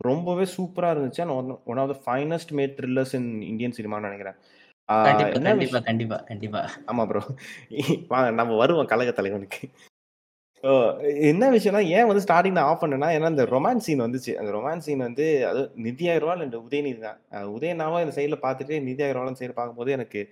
[0.00, 1.22] ரொம்பவே சூப்பராக இருந்துச்சு.
[1.24, 4.38] And one one of the finest made thrillers in Indian சினிமான்னு நினைக்கிறேன்.
[4.88, 7.22] கண்டிப்பா கண்டிப்பா கண்டிப்பா ஆமா ப்ரோ
[8.12, 9.60] வாங்க நம்ம வருவோம் கழக தலைவனுக்கு.
[11.30, 14.32] என்ன விஷயம்னா ஏன் வந்து ஸ்டார்டிங் நான் ஆஃப் பண்ணேன்னா ஏன்னா இந்த ரொமான்ஸ் சீன் வந்துச்சு.
[14.40, 17.18] அந்த ரொமான்ஸ் சீன் வந்து அது நிதி அகர்வால் அண்ட் உதயநிதி தான்.
[17.36, 20.22] அஹ் உதயனாவும் இந்த சைடில் பார்த்துட்டு நிதி அகர்வாலும் சைடு பார்க்கும்போது எனக்கு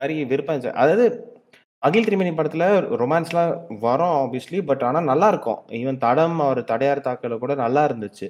[0.00, 0.80] நிறைய விருப்பம் இருந்துச்சு.
[0.84, 1.06] அதாவது
[1.82, 2.64] அகில் திரிமணி படத்துல
[3.00, 3.52] ரொமான்ஸ்லாம்
[3.82, 8.26] வரும் ஆப்வியஸ்லி பட் ஆனால் நல்லா இருக்கும் ஈவன் தடம் அவர் தடையார் தாக்கல கூட நல்லா இருந்துச்சு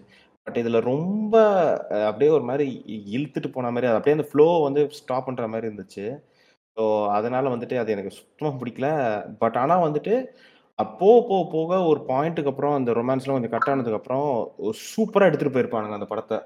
[0.47, 1.35] பட் இதுல ரொம்ப
[1.95, 5.49] அஹ், அப்படியே ஒரு மாதிரி இ- இழுத்துட்டு போன மாதிரி அது அப்படியே அந்த ஃப்ளோ வந்து ஸ்டாப் பண்ற
[5.49, 6.05] மாதிரி இருந்துச்சு.
[6.77, 6.85] ஸோ
[7.17, 8.89] அதனால வந்துட்டு அது எனக்கு சுத்தமாக பிடிக்கல.
[9.41, 10.15] பட் ஆனால் வந்துட்டு
[10.79, 14.29] அப்போ போக போக ஒரு பாயிண்ட்டுக்கு அப்புறம் அந்த ரொமான்ஸ்லாம் கொஞ்சம் கட் ஆனதுக்கு அப்புறம்
[14.85, 16.39] சூப்பராக எடுத்துட்டு போயிருப்பானுங்க அந்த படத்தை.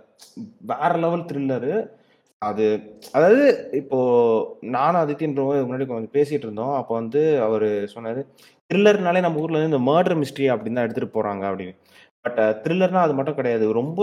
[0.71, 1.75] வேற லெவல் த்ரில்லரு
[2.49, 2.65] அது
[3.17, 3.45] அதாவது
[3.81, 3.99] இப்போ
[4.77, 6.75] நானும் அதித்தின் முன்னாடி கொஞ்சம் பேசிட்டு இருந்தோம்.
[6.81, 8.21] அப்போ வந்து அவர் சொன்னாரு
[8.71, 11.75] த்ரில்லர்னாலே நம்ம ஊர்ல இருந்து இந்த மர்டர் மிஸ்ட்ரி அப்படின்னு தான் எடுத்துட்டு போறாங்க அப்படின்னு.
[12.25, 13.65] பட் த்ரில்லர்னா அது மட்டும் கிடையாது.
[13.81, 14.01] ரொம்ப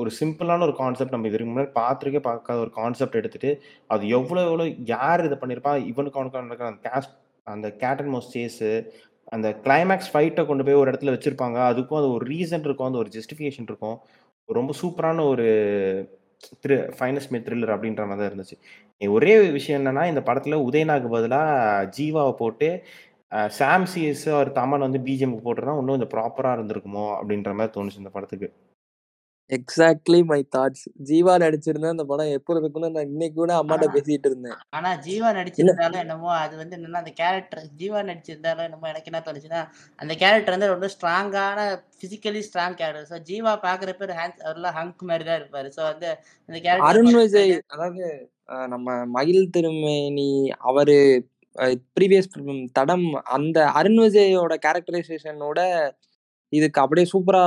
[0.00, 3.50] ஒரு சிம்பிளான ஒரு கான்செப்ட் நம்ம இதுக்கு முன்னாடி பார்த்துருக்கே பார்க்காத ஒரு கான்செப்ட் எடுத்துட்டு
[3.94, 7.10] அது எவ்வளோ எவ்வளோ யார் இதை பண்ணியிருப்பா இவனுக்கு அவனுக்கு நடக்கிற அந்த கேஸ்
[7.46, 8.70] அந்த கேட் அண்ட் மோஸ் சேஸு
[9.36, 11.58] அந்த கிளைமேக்ஸ் ஃபைட்டை கொண்டு போய் ஒரு இடத்துல வச்சிருப்பாங்க.
[11.70, 13.98] அதுக்கும் அது ஒரு ரீசன் இருக்கும் அந்த ஒரு ஜஸ்டிஃபிகேஷன் இருக்கும்.
[14.58, 15.46] ரொம்ப சூப்பரான ஒரு
[16.64, 18.56] த்ரி ஃபைனஸ்ட் மே த்ரில்லர் அப்படின்ற மாதிரி தான் இருந்துச்சு.
[19.00, 22.68] ஒரே விஷயம் என்னன்னா இந்த படத்தில் உதயநாக்கு பதிலாக ஜீவாவை போட்டு
[23.58, 28.12] சாம் சிஎஸ் அவர் தமன் வந்து பிஜிஎம் போட்டுருந்தா இன்னும் கொஞ்சம் ப்ராப்பராக இருந்திருக்குமோ அப்படின்ற மாதிரி தோணுச்சு இந்த
[28.16, 28.48] படத்துக்கு.
[29.50, 34.58] எக்ஸாக்ட்லி மை தாட்ஸ் ஜீவா நடிச்சிருந்தா அந்த படம் எப்படி இருக்கும்னு நான் இன்னைக்கு கூட அம்மாட்ட பேசிட்டு இருந்தேன்.
[34.76, 39.62] ஆனா ஜீவா நடிச்சிருந்தாலும் என்னமோ அது வந்து என்னன்னா அந்த கேரக்டர் ஜீவா நடிச்சிருந்தாலும் என்னமோ எனக்கு என்ன தோணுச்சுன்னா
[39.98, 41.64] அந்த கேரக்டர் வந்து ரொம்ப ஸ்ட்ராங்கான
[42.02, 45.70] physically strong character so Jiiva பாக்குறப்ப ஹேண்ட் அவர்லாம் ஹங்க் மாதிரி தான் இருப்பாரு.
[45.76, 46.10] ஸோ வந்து
[46.48, 48.06] அந்த கேரக்டர் அருண் விஜய் அதாவது
[48.74, 50.30] நம்ம மகிழ் திருமேனி
[50.68, 50.98] அவரு
[51.96, 52.30] ப்ரீவியஸ்
[52.78, 53.06] தடம்
[53.36, 55.60] அந்த அருண் விஜயோட கேரக்டரைசேஷனோட
[56.52, 57.42] இதுக்கு அப்படியே சூப்பரா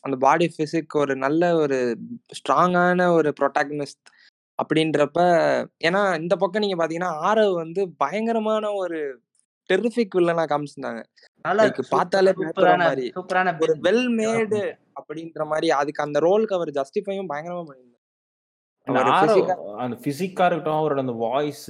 [0.00, 1.78] அந்த பாடி பிசிக் ஒரு நல்ல ஒரு
[2.38, 4.08] ஸ்ட்ராங்கான ஒரு ப்ரொட்டாகனிஸ்ட்
[4.58, 5.20] அப்படின்றப்ப
[5.84, 8.98] ஏன்னா இந்த பக்கம் நீங்க பாத்தீங்கன்னா ஆரவ் வந்து பயங்கரமான ஒரு
[9.70, 11.02] டெரிஃபிக் வில்லனா காமிச்சிருந்தாங்க.
[11.90, 12.32] பார்த்தாலே
[12.82, 13.06] மாதிரி.
[13.16, 14.60] சூப்பரான ஒரு வெல் மேடு
[15.00, 17.88] அப்படின்ற மாதிரி அதுக்கு அந்த ரோலுக்கு அவர் ஜஸ்டிஃபையும் பயங்கரமா பண்ணியிருந்தார்.
[19.84, 21.66] அந்த பிசிக்கா இருக்கட்டும் அவரோட அந்த வாய்ஸ்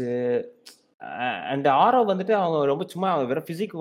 [1.53, 3.74] அண்ட் ஆரோ வந்துட்டு அவங்க ரொம்ப சும்மா வெறும் ஃபிசிக்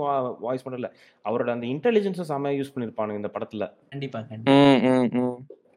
[0.45, 0.89] வாய்ஸ் இல்ல
[1.25, 3.67] அவரோட அந்த இன்டெலிஜென்ஸும் செம்மையா யூஸ் பண்ணிருப்பானுங்க இந்த படத்துல.
[3.93, 4.19] கண்டிப்பா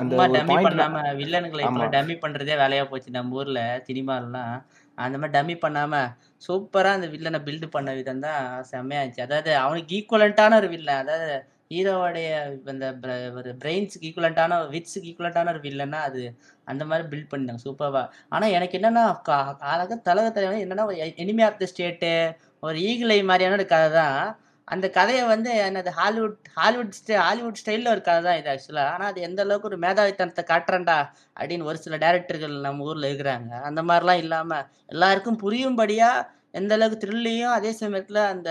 [0.02, 1.64] அந்த டம்மி பண்ணாம வில்லனுங்களை
[1.96, 3.10] டம்மி பண்றதே வேலையா போச்சு.
[3.16, 4.54] நம்ம ஊர்ல சினிமாலாம்
[4.98, 6.00] அந்த மாதிரி டம்மி பண்ணாம
[6.46, 9.26] சூப்பரா அந்த வில்லனை பில்டு பண்ண விதம் தான் செம்மையா இருந்துச்சு.
[9.26, 11.28] அதாவது அவனுக்கு ஈக்குவலண்டான ஒரு வில்லன் அதாவது
[11.74, 12.28] ஹீரோவோடைய
[12.66, 12.86] அந்த
[13.34, 16.22] ஒரு பிரெயின்ஸுக்கு ஈக்குவலண்டான விட்ஸுக்கு ஈக்குவலண்டான ஒரு வில்லன்னா அது
[16.66, 19.56] அந்த மாதிரி பில்ட் பண்ணிட்டாங்க சூப்பராக ஆனால் எனக்கு என்னன்னா கா-
[20.04, 20.86] தலக தலைவன் என்னன்னா
[21.20, 22.12] எனிமி ஆஃப் த ஸ்டேட்டு
[22.62, 24.18] ஒரு ஈகிளை மாதிரியான ஒரு கதை தான்.
[24.68, 29.10] அந்த கதையை வந்து என்னது ஹாலிவுட் ஹாலிவுட் ஸ்டே ஹாலிவுட் ஸ்டைலில் ஒரு கதை தான் இது ஆக்சுவலாக ஆனால்
[29.10, 30.96] அது எந்த அளவுக்கு ஒரு மேதாவித்தனத்தை காட்டுறேன்டா
[31.36, 33.50] அப்படின்னு ஒரு சில டேரக்டர்கள் நம்ம ஊரில் இருக்கிறாங்க.
[33.62, 36.24] அந்த மாதிரிலாம் இல்லாமல் எல்லாருக்கும் புரியும்படியாக
[36.60, 38.50] எந்த அளவுக்கு த்ரில்லையும் அதே சமயத்தில் அந்த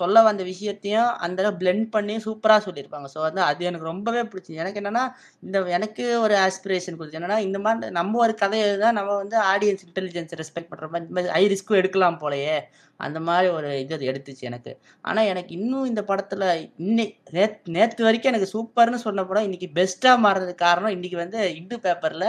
[0.00, 3.08] சொல்ல வந்த விஷயத்தையும் அந்த அளவுக்கு பிளெண்ட் பண்ணி சூப்பராக சொல்லியிருப்பாங்க.
[3.14, 5.04] ஸோ வந்து அது எனக்கு ரொம்பவே பிடிச்சி எனக்கு என்னன்னா
[5.46, 9.84] இந்த எனக்கு ஒரு ஆஸ்பிரேஷன் கொடுத்து என்னன்னா இந்த மாதிரி நம்ம ஒரு கதையை தான் நம்ம வந்து ஆடியன்ஸ்
[9.88, 12.56] இன்டெலிஜென்ஸ் ரெஸ்பெக்ட் பண்ணுற மாதிரி இந்த மாதிரி ஹை ரிஸ்க்கும் எடுக்கலாம் போலயே.
[13.00, 14.72] அந்த மாதிரி ஒரு இது எடுத்துச்சு எனக்கு.
[15.04, 16.44] ஆனால் எனக்கு இன்னும் இந்த படத்தில்
[16.84, 17.06] இன்னை
[17.36, 22.26] நேற்று நேற்று வரைக்கும் எனக்கு சூப்பர்னு சொன்ன படம் இன்னைக்கு பெஸ்ட்டாக மாறதுக்கு காரணம் இன்னைக்கு வந்து இந்து பேப்பரில்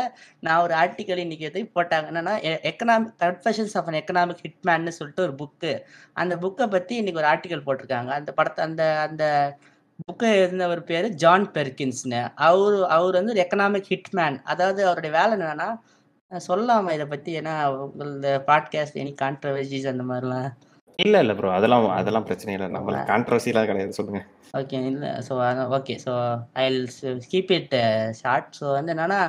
[0.48, 2.08] நான் ஒரு ஆர்டிக்கல் இன்னைக்கு எதை போட்டாங்க.
[2.12, 2.36] என்னன்னா
[2.72, 5.74] economic confessions of an economic ஹிட்மேன்னு சொல்லிட்டு ஒரு புக்கு
[6.16, 8.12] அந்த புக்கை பற்றி இன்னைக்கு ஒரு ஆர்டிக்கல் போட்டிருக்காங்க.
[8.20, 9.26] அந்த படத்தை அந்த அந்த
[10.10, 12.22] புக்கை எழுதினவர் பேர் ஜான் பெர்கின்ஸ்னு.
[12.48, 15.70] அவர் அவர் வந்து ஒரு எக்கனாமிக் ஹிட்மேன் அதாவது அவருடைய வேலை என்னன்னா
[16.32, 20.50] அஹ் சொல்லலாமா இதை பற்றி ஏன்னா உங்களது பாட்காஸ்ட் எனி கான்ட்ரவர்சிஸ் அந்த மாதிரிலாம்
[21.00, 22.68] இல்ல இல்ல ப்ரோ அதெல்லாம் அதெல்லாம் பிரச்சனை இல்லை.
[22.76, 23.98] நம்மளுக்கு கான்ட்ரவர்சிலாம் கிடையாது.
[24.00, 24.22] சொல்லுங்க.
[24.60, 25.10] ஓகே இல்லை.
[25.28, 25.34] So
[25.78, 26.14] okay so
[26.62, 26.64] I
[27.32, 27.76] keep it
[28.20, 29.20] short so வந்து என்னன்னா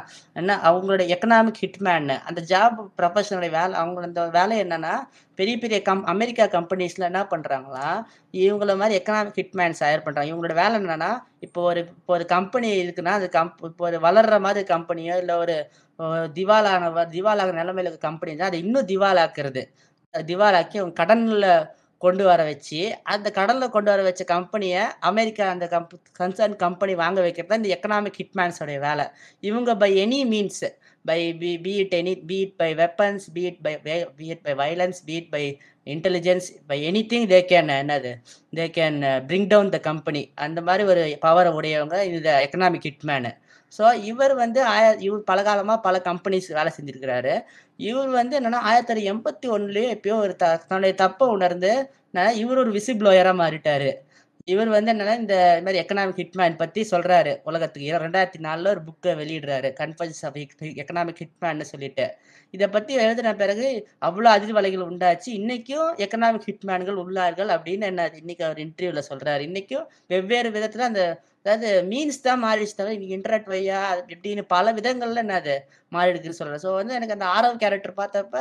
[0.41, 4.95] என்ன அவங்களோட எக்கனாமிக் ஹிட்மேன் அந்த ஜாப் ப்ரொஃபஷனோட வேலை அவங்களோட அந்த வேலை என்னன்னா
[5.39, 7.87] பெரிய பெரிய கம் அமெரிக்கா கம்பெனிஸ்ல என்ன பண்றாங்களா
[8.41, 10.31] இவங்கள மாதிரி எக்கனாமிக் ஹிட்மேன்ஸ் ஹயர் பண்றாங்க.
[10.33, 11.11] இவங்களோட வேலை என்னன்னா
[11.47, 15.57] இப்போ ஒரு இப்போ ஒரு கம்பெனி இருக்குன்னா அது கம்ப் இப்போ ஒரு வளர்ற மாதிரி கம்பெனியோ இல்லை ஒரு
[16.37, 16.85] திவாலான
[17.15, 19.63] திவாலாக நிலைமையில இருக்க கம்பெனி தான் அதை இன்னும் திவாலாக்குறது.
[20.15, 21.47] திவாலாக்கி அவங்க கடனில்
[22.03, 22.79] கொண்டு வர வச்சு
[23.13, 27.71] அந்த கடனில் கொண்டு வர வச்ச கம்பெனியை அமெரிக்கா அந்த கம்ப் கன்சர்ன் கம்பெனி வாங்க வைக்கிறது தான் இந்த
[27.77, 29.05] எக்கனாமிக் ஹிட்மேன்ஸோடைய வேலை.
[29.43, 30.65] இவங்க by any means
[31.05, 33.75] by be be it any beat by weapons beat by
[34.19, 35.45] be by violence beat by
[35.87, 36.79] intelligence by
[37.13, 38.13] anything they can என்னது?
[38.53, 38.99] They can
[39.29, 43.33] bring down the company அந்த மாதிரி ஒரு பவரை உடையவங்க இந்த எக்கனாமிக் ஹிட்மேனு
[43.79, 47.43] ஸோ இவர் வந்து ஆய இவர் பல காலமாக பல கம்பெனிஸ் வேலை செஞ்சுருக்கிறாரு.
[47.77, 51.93] இவர் வந்து என்னென்னா ஆயிரத்தி தொள்ளாயிரத்தி எண்பத்தி ஒன்றுலேயே எப்பயோ ஒரு த தன்னுடைய தப்பை உணர்ந்து
[52.35, 53.95] இவர் ஒரு விசில் ப்ளோயராக மாறிட்டாரு.
[54.45, 57.93] இவர் வந்து என்னன்னா இந்த மாதிரி எக்கனாமிக் ஹிட்மேன் பற்றி சொல்றாரு உலகத்துக்கு.
[57.93, 59.75] இர- ரெண்டாயிரத்தி நாலில் ஒரு புக்கை வெளியிடுறாரு.
[59.81, 62.17] கன்ஃபர்ஸ் ஆஃப் எக்கனாமிக் ஹிட்மேன்னு சொல்லிட்டு.
[62.51, 65.31] இதை பற்றி எழுதின பிறகு அவ்வளோ அதிர்வலைகள் உண்டாச்சு.
[65.31, 69.43] இன்னைக்கும் எக்கனாமிக் ஹிட்மேன்கள் உள்ளார்கள் அப்படின்னு என்ன இன்னைக்கு அவர் இன்டர்வியூவில் சொல்றாரு.
[69.49, 73.81] இன்னைக்கும் வெவ்வேறு விதத்தில் அந்த அதாவது மீன்ஸ் தான் மாறிடுச்சு தவிர இன்னைக்கு இன்டர்நெட் வையா
[74.13, 75.55] இப்படின்னு பல விதங்கள்ல என்னது
[75.93, 76.63] மாறி இருக்குன்னு சொல்றேன்.
[76.65, 78.37] ஸோ வந்து எனக்கு அந்த ஆரவ் கேரக்டர் பார்த்தப்ப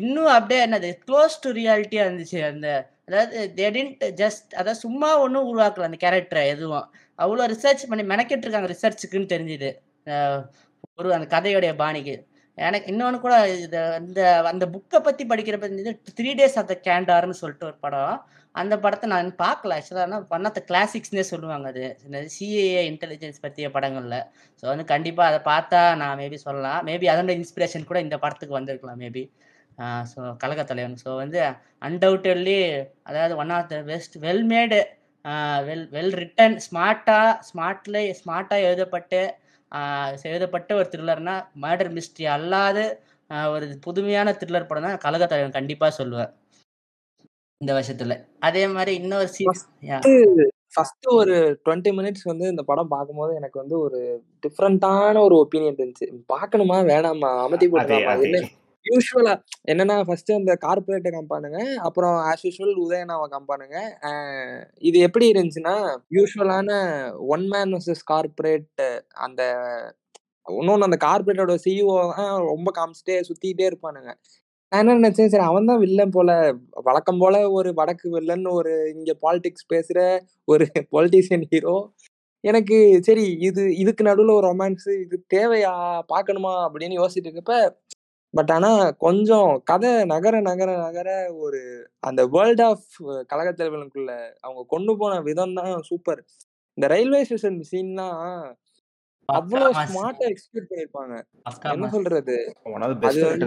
[0.00, 2.38] இன்னும் அப்படியே என்னது க்ளோஸ் டு ரியாலிட்டியா இருந்துச்சு.
[2.52, 2.68] அந்த
[3.08, 6.86] அதாவது தேடின்ட் ஜஸ்ட் அதாவது சும்மா ஒன்றும் உருவாக்கல அந்த கேரக்டரை எதுவும்.
[7.18, 9.70] அவ்வளோ ரிசர்ச் பண்ணி மெனக்கிட்டு இருக்காங்க ரிசர்ச்சுக்குன்னு தெரிஞ்சுது
[11.00, 12.14] ஒரு அந்த கதையோடைய பாணிக்கு.
[12.58, 13.34] எனக்கு இன்னொன்று கூட
[13.64, 14.20] இது இந்த
[14.52, 15.68] அந்த புக்கை பற்றி படிக்கிறப்ப
[16.18, 18.14] த்ரீ டேஸ் ஆஃப் த கேண்டார்னு சொல்லிட்டு ஒரு படம்.
[18.56, 21.84] அந்த படத்தை நான் பார்க்கல ஆக்சுவலாக ஆனால் ஒன் ஆஃப் த கிளாசிக்ஸ்னே சொல்லுவாங்க அது.
[22.34, 24.18] சிஏஏ இன்டெலிஜென்ஸ் பற்றிய படங்களில்.
[24.62, 26.80] ஸோ வந்து கண்டிப்பாக அதை பார்த்தா நான் மேபி சொல்லலாம்.
[26.88, 29.24] மேபி அதோட இன்ஸ்பிரேஷன் கூட இந்த படத்துக்கு வந்திருக்கலாம் மேபி
[30.12, 30.98] ஸோ கழகத்தலைவன்.
[31.04, 31.40] ஸோ வந்து
[31.88, 32.58] அன்டவுட்டட்லி
[33.08, 34.80] அதாவது one of the best well made
[35.68, 39.20] well well written ஸ்மார்ட்டாக ஸ்மார்ட்ல ஸ்மார்ட்டாக எழுதப்பட்டு
[40.30, 41.34] எழுதப்பட்ட ஒரு த்ரில்லர்னா
[41.64, 42.78] மர்டர் மிஸ்ட்ரி அல்லாத
[43.52, 46.30] ஒரு புதுமையான த்ரில்லர் படம் தான் கழகத்தலைவன் கண்டிப்பாக சொல்லுவேன்
[47.60, 48.14] இந்த வருஷத்துல.
[48.46, 49.62] அதே மாதிரி இன்னொரு சீரிஸ்
[50.74, 51.34] ஃபர்ஸ்ட் ஒரு
[51.64, 53.98] டுவெண்ட்டி மினிட்ஸ் வந்து இந்த படம் பார்க்கும்போது எனக்கு வந்து ஒரு
[54.44, 56.06] டிஃப்ரெண்டான ஒரு ஒப்பீனியன் இருந்துச்சு.
[56.32, 57.30] பார்க்கணுமா வேணாமா?
[57.44, 57.66] அமதி
[58.28, 58.42] என்ன
[58.84, 59.32] யூஸ்வலா
[59.70, 63.78] என்னன்னா ஃபர்ஸ்ட் அந்த கார்பரேட்டை காம்பானுங்க அப்புறம் ஆஸ் யூஸ்வல் உதயனாவை காம்பானுங்க
[64.88, 65.74] இது எப்படி இருந்துச்சுன்னா
[66.16, 66.68] யூஸ்வலான
[67.34, 68.84] ஒன் மேன் வர்சஸ் கார்பரேட்
[69.16, 69.42] அந்த
[70.46, 71.94] இன்னொன்னு அந்த கார்பரேட்டோட சிஇஓ
[72.52, 74.12] ரொம்ப காமிச்சிட்டே சுத்திட்டே இருப்பானுங்க.
[74.72, 76.30] நான் என்ன நினைச்சேன் சரி அவன் தான் வில்லன் போல
[76.86, 79.98] வழக்கம் போல ஒரு வடக்கு வில்லன் ஒரு இங்க பாலிடிக்ஸ் பேசுற
[80.48, 80.64] ஒரு
[80.94, 81.74] பொலிட்டீஷியன் ஹீரோ
[82.44, 82.76] எனக்கு
[83.06, 85.72] சரி இது இதுக்கு நடுவில் ஒரு ரொமான்ஸ் இது தேவையா
[86.08, 87.54] பார்க்கணுமா அப்படின்னு யோசிச்சுட்டு இருக்கப்ப
[88.34, 91.08] பட் ஆனா கொஞ்சம் கதை நகர நகர நகர
[91.40, 91.60] ஒரு
[92.02, 92.88] அந்த வேர்ல்ட் ஆஃப்
[93.30, 94.12] கழகத்தலைவனுக்குள்ள
[94.44, 96.22] அவங்க கொண்டு போன விதம் தான் சூப்பர்
[96.78, 98.22] இந்த ரயில்வே ஸ்டேஷன் சீன்லாம்
[99.28, 101.14] பக்கா அவ்வளோ மாஸ் ஸ்மார்ட்டா எக்ஸிக்யூட் பண்ணிருப்பாங்க
[101.74, 102.36] என்ன சொல்றது?
[103.08, 103.46] அது வந்து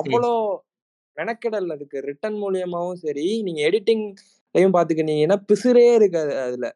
[0.00, 0.32] அவ்வளோ
[1.16, 1.98] மெனக்கெடல் அதுக்கு.
[2.08, 6.66] ரிட்டன் மூலியமாவும் சரி நீங்க எடிட்டிங்லையும் பாத்துக்கிட்டீங்கன்னா பிசுரே இருக்காது அதுல.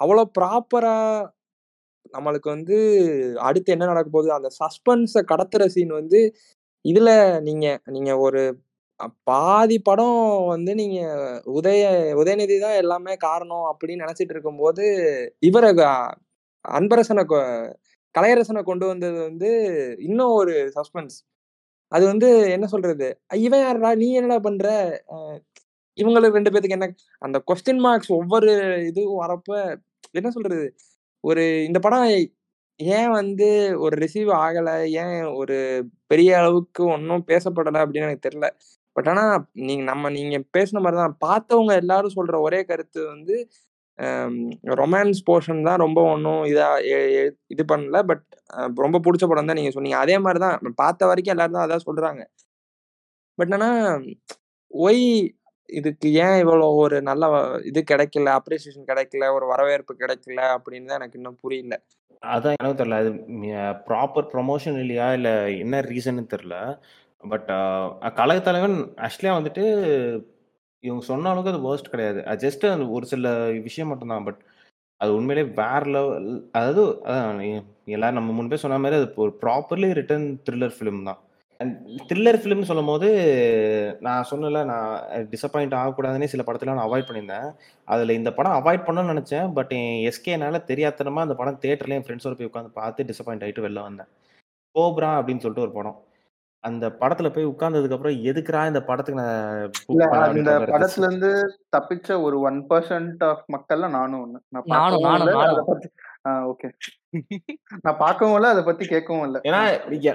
[0.00, 0.96] அவ்வளோ ப்ராப்பரா
[2.14, 2.76] நம்மளுக்கு வந்து
[3.42, 4.30] அடுத்து என்ன நடக்க போகுது?
[4.32, 6.20] அந்த சஸ்பென்ஸை கடத்துற சீன் வந்து
[6.84, 7.10] இதுல
[7.46, 8.42] நீங்க நீங்க ஒரு
[9.28, 10.18] பாதி படம்
[10.48, 10.98] வந்து நீங்க
[11.54, 11.82] உதய
[12.18, 14.84] உதயநிதி தான் எல்லாமே காரணம் அப்படின்னு நினைச்சிட்டு இருக்கும்போது
[15.42, 15.92] இவரை க-
[16.68, 17.74] அன்பரசனை கொ-
[18.14, 19.50] கலையரசனை கொண்டு வந்தது வந்து
[20.00, 21.16] இன்னும் ஒரு சஸ்பென்ஸ்
[21.92, 23.06] அது வந்து என்ன சொல்றது?
[23.34, 24.66] இவன் யாருடா நீ என்னடா பண்ற?
[25.98, 26.94] இவங்களுக்கு ரெண்டு பேத்துக்கு என்ன?
[27.18, 28.52] அந்த கொஸ்டின் மார்க்ஸ் ஒவ்வொரு
[28.86, 29.76] இதுவும் வரப்ப
[30.10, 30.76] என்ன சொல்றது?
[31.24, 32.06] ஒரு இந்த படம்
[32.80, 33.48] ஏன் வந்து
[33.80, 34.68] ஒரு ரிசீவ் ஆகல?
[35.00, 35.56] ஏன் ஒரு
[36.06, 38.48] பெரிய அளவுக்கு ஒன்றும் பேசப்படலை அப்படின்னு எனக்கு தெரியல.
[38.92, 43.36] பட் ஆனா நீங்க நம்ம நீங்க பேசின மாதிரி தான் பார்த்தவங்க எல்லாரும் சொல்ற ஒரே கருத்து வந்து
[44.80, 47.00] ரொமான்ஸ் போர்ஷன் தான் ரொம்ப ஒன்றும் இதாக
[47.54, 47.98] இது பண்ணல.
[48.10, 48.24] பட்
[48.84, 49.98] ரொம்ப பிடிச்ச படம் தான் நீங்கள் சொன்னீங்க.
[50.04, 52.22] அதே மாதிரி தான் பார்த்த வரைக்கும் எல்லாரும் தான் அதான் சொல்கிறாங்க
[53.38, 54.06] பட் ஆனால்
[54.86, 55.04] ஒய்
[55.68, 57.24] இதுக்கு ஏன் இவ்வளோ ஒரு நல்ல
[57.70, 61.76] இது கிடைக்கல அப்ரிசியேஷன் கிடைக்கல ஒரு வரவேற்பு கிடைக்கல அப்படின்னு தான் எனக்கு இன்னும் புரியல.
[62.22, 62.98] அதான் எனக்கு தெரியல.
[63.02, 63.10] அது
[63.88, 65.06] ப்ராப்பர் ப்ரொமோஷன் இல்லையா?
[65.18, 65.32] இல்லை
[65.64, 66.56] என்ன ரீசன்னு தெரில
[67.32, 67.48] பட்
[68.18, 69.64] கழகத்தலைவன் ஆக்சுவலியாக வந்துட்டு
[70.86, 72.20] இவங்க சொன்ன அளவுக்கு அது வேர்ஸ்ட் கிடையாது.
[72.26, 72.64] அது ஜஸ்ட்
[72.96, 73.32] ஒரு சில
[73.68, 74.40] விஷயம் மட்டும்தான் பட்
[75.00, 77.42] அது உண்மையிலே வேற லெவல் அதாவது அதான்
[77.96, 81.20] எல்லாரும் நம்ம முன்பே சொன்ன மாதிரி அது ஒரு ப்ராப்பர்லி ரிட்டன் த்ரில்லர் ஃபிலிம் தான்.
[81.60, 81.74] அண்ட்
[82.10, 83.08] த்ரில்லர் ஃபிலிம்னு சொல்லும் போது
[84.06, 84.90] நான் சொன்னல நான்
[85.32, 87.48] டிசப்பாயிண்ட் ஆகக்கூடாதுன்னே சில படத்தில் நான் அவாய்ட் பண்ணியிருந்தேன்.
[87.92, 89.48] அதில் இந்த படம் அவாய்ட் பண்ணணும்னு நினச்சேன்.
[89.58, 93.82] பட் என் எஸ்கேனால தெரியாதனமா அந்த படம் தேட்டரில் என் ஃப்ரெண்ட்ஸோட போய் உட்காந்து பார்த்து டிசப்பாயிண்ட் ஆகிட்டு வெளில
[93.88, 94.10] வந்தேன்.
[94.74, 95.98] கோப்ரா அப்படின்னு சொல்லிட்டு ஒரு படம்.
[96.64, 99.70] அந்த படத்துல போய் உட்கார்ந்ததுக்கு அப்புறம் எதுக்குடா இந்த படத்துக்கு நான்
[100.14, 100.42] மாதிரி
[100.72, 101.30] படத்துல இருந்து
[101.76, 104.40] தப்பிச்ச ஒரு ஒன் பர்சன்ட் ஆஃப் மக்கள்ல நானும் ஒண்ணு.
[104.50, 105.80] நான் நானும்
[106.50, 106.68] ஓகே
[107.84, 109.38] நான் பார்க்கவும் இல்ல அதை பத்தி கேட்கவும் இல்ல.
[109.48, 109.60] ஏன்னா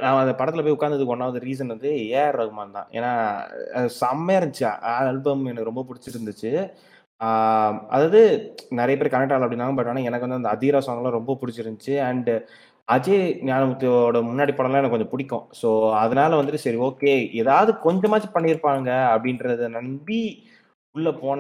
[0.04, 2.90] நான் அந்த படத்துல போய் உட்கார்ந்ததுக்கு ஒன்றாவது ரீசன் வந்து ஏஆர் ரகுமான் தான்.
[2.98, 3.12] ஏன்னா
[4.02, 4.66] செம்மையா இருந்துச்சு.
[4.94, 6.52] ஆல்பம் எனக்கு ரொம்ப பிடிச்சிருந்துச்சு.
[7.22, 8.22] ஆஹ் அதாவது
[8.80, 11.96] நிறைய பேர் கனெக்ட் ஆகல அப்படின்னாங்க பட் ஆனால் எனக்கு வந்து அந்த அதீரா சாங்லாம் ரொம்ப பிடிச்சிருந்துச்சு.
[12.10, 12.32] அண்ட்
[12.88, 15.46] அஜய் ஞானமுத்தோட முன்னாடி படம்லாம் எனக்கு கொஞ்சம் பிடிக்கும்.
[15.62, 15.70] ஸோ
[16.02, 20.20] அதனால வந்துட்டு சரி ஓகே ஏதாவது கொஞ்சமாச்சும் பண்ணியிருப்பாங்க அப்படின்றத நம்பி
[20.96, 21.40] உள்ள போன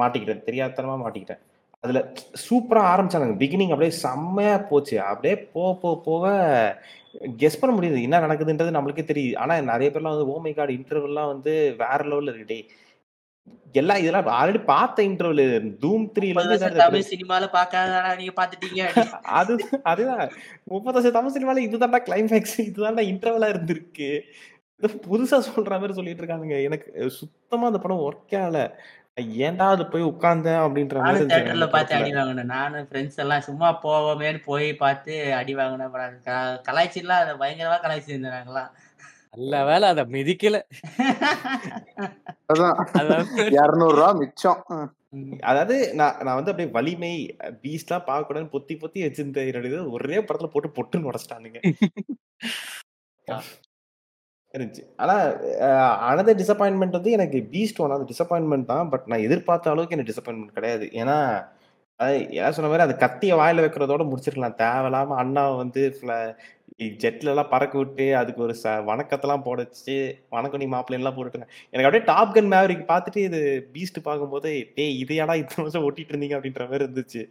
[0.00, 0.44] மாட்டிக்கிட்டேன்.
[0.48, 1.42] தெரியாதனமா மாட்டிக்கிட்டேன்.
[1.84, 2.00] அதுல
[2.46, 3.36] சூப்பரா ஆரம்பிச்சாங்க.
[3.42, 4.96] பிகினிங் அப்படியே செம்மையா போச்சு.
[5.10, 6.24] அப்படியே போக போக போக
[7.42, 7.98] கெஸ் பண்ண முடியுது.
[8.02, 9.36] என்ன நடக்குதுன்றது நம்மளுக்கே தெரியுது.
[9.42, 11.52] ஆனா நிறைய பேர்லாம் வந்து ஓமை கார்டு காட் இன்டர்வெல்லாம் வந்து
[11.82, 12.50] வேற லெவல்ல இருக்கு.
[12.52, 12.66] டேய்
[13.72, 17.04] எல்லாம் இதெல்லாம் ஆல்ரெடி பார்த்த இன்டர்வல் தூம் இதான் தமிழ்.
[17.10, 18.86] சினிமால பாக்காதடா நீங்க பாத்துட்டீங்க.
[19.22, 20.30] அது அதுதான்.
[20.64, 24.20] முப்பது வருஷம் தமிழ் சினிமால இதுதான்டா கிளைமேக்ஸ் இதுதான்டா இன்டர்வலா இருந்திருக்கு.
[24.82, 26.62] புதுசா சொல்ற மாதிரி சொல்லிட்டு இருக்கானுங்க.
[26.62, 28.70] எனக்கு சுத்தமா அந்த படம் ஒர்க் ஆகல.
[29.20, 32.44] ஏன்டா அது போய் உட்கார்ந்தேன் அப்படின்ற மாதிரி அந்த பார்த்து அடி வாங்கினேன்.
[32.44, 36.20] நானும் ஃப்ரெண்ட்ஸ் எல்லாம் சும்மா போவோமேன்னு போய் பார்த்து அடி வாங்கின படம்.
[36.24, 38.70] க- கலாய்ச்சிலாம் அதை பயங்கரமா கலாய்ச்சிருந்தேன் நாங்களாம்
[39.36, 40.56] நல்ல வேலை அதை மிதிக்கல.
[42.52, 42.76] அதான்.
[43.00, 44.60] அதாவது இருநூறு ரூபா மிச்சம்.
[45.50, 47.12] அதாவது நான் நான் வந்து அப்படியே வலிமை
[47.62, 49.48] பீஸ்ட்லாம் பார்க்க கூடாதுன்னு பொத்தி பொத்தி வச்சிருந்தேன்.
[49.50, 51.60] என்னோட இது ஒரே படத்துல போட்டு பொட்டுன்னு உடச்சிட்டானுங்க.
[54.54, 54.82] இருந்துச்சு.
[54.96, 55.14] ஆனா
[56.10, 58.90] அனதர் டிசப்பாயின்மெண்ட் வந்து எனக்கு பீஸ்ட் ஒன் அது டிசப்பாயின்மெண்ட் தான்.
[58.92, 60.86] பட் நான் எதிர்பார்த்த அளவுக்கு எனக்கு டிசப்பாயின்மெண்ட் கிடையாது.
[61.02, 61.16] ஏன்னா
[62.00, 64.58] அது ஏன் சொன்ன மாதிரி அது கத்திய வாயில வைக்கிறதோட முடிச்சிருக்கலாம்.
[64.58, 65.82] தேவையில்லாம அண்ணா வந்து
[67.02, 69.94] ஜெட்ல எல்லாம் பறக்க விட்டு அதுக்கு ஒரு ச வணக்கத்தெல்லாம் போட வச்சு
[70.30, 73.40] வணக்கம் நீ மாப்பிள்ளைலாம் போட்டுருங்க எனக்கு அப்படியே டாப் கன் மேவரிக்கு பார்த்துட்டு இது
[73.74, 76.36] பீஸ்ட் பார்க்கும்போது டேய் இதையாடா இத்தனை வருஷம் ஓட்டிட்டு இருந்தீங்க?
[76.38, 77.22] அப்படின்ற மாதிரி இருந்துச்சு.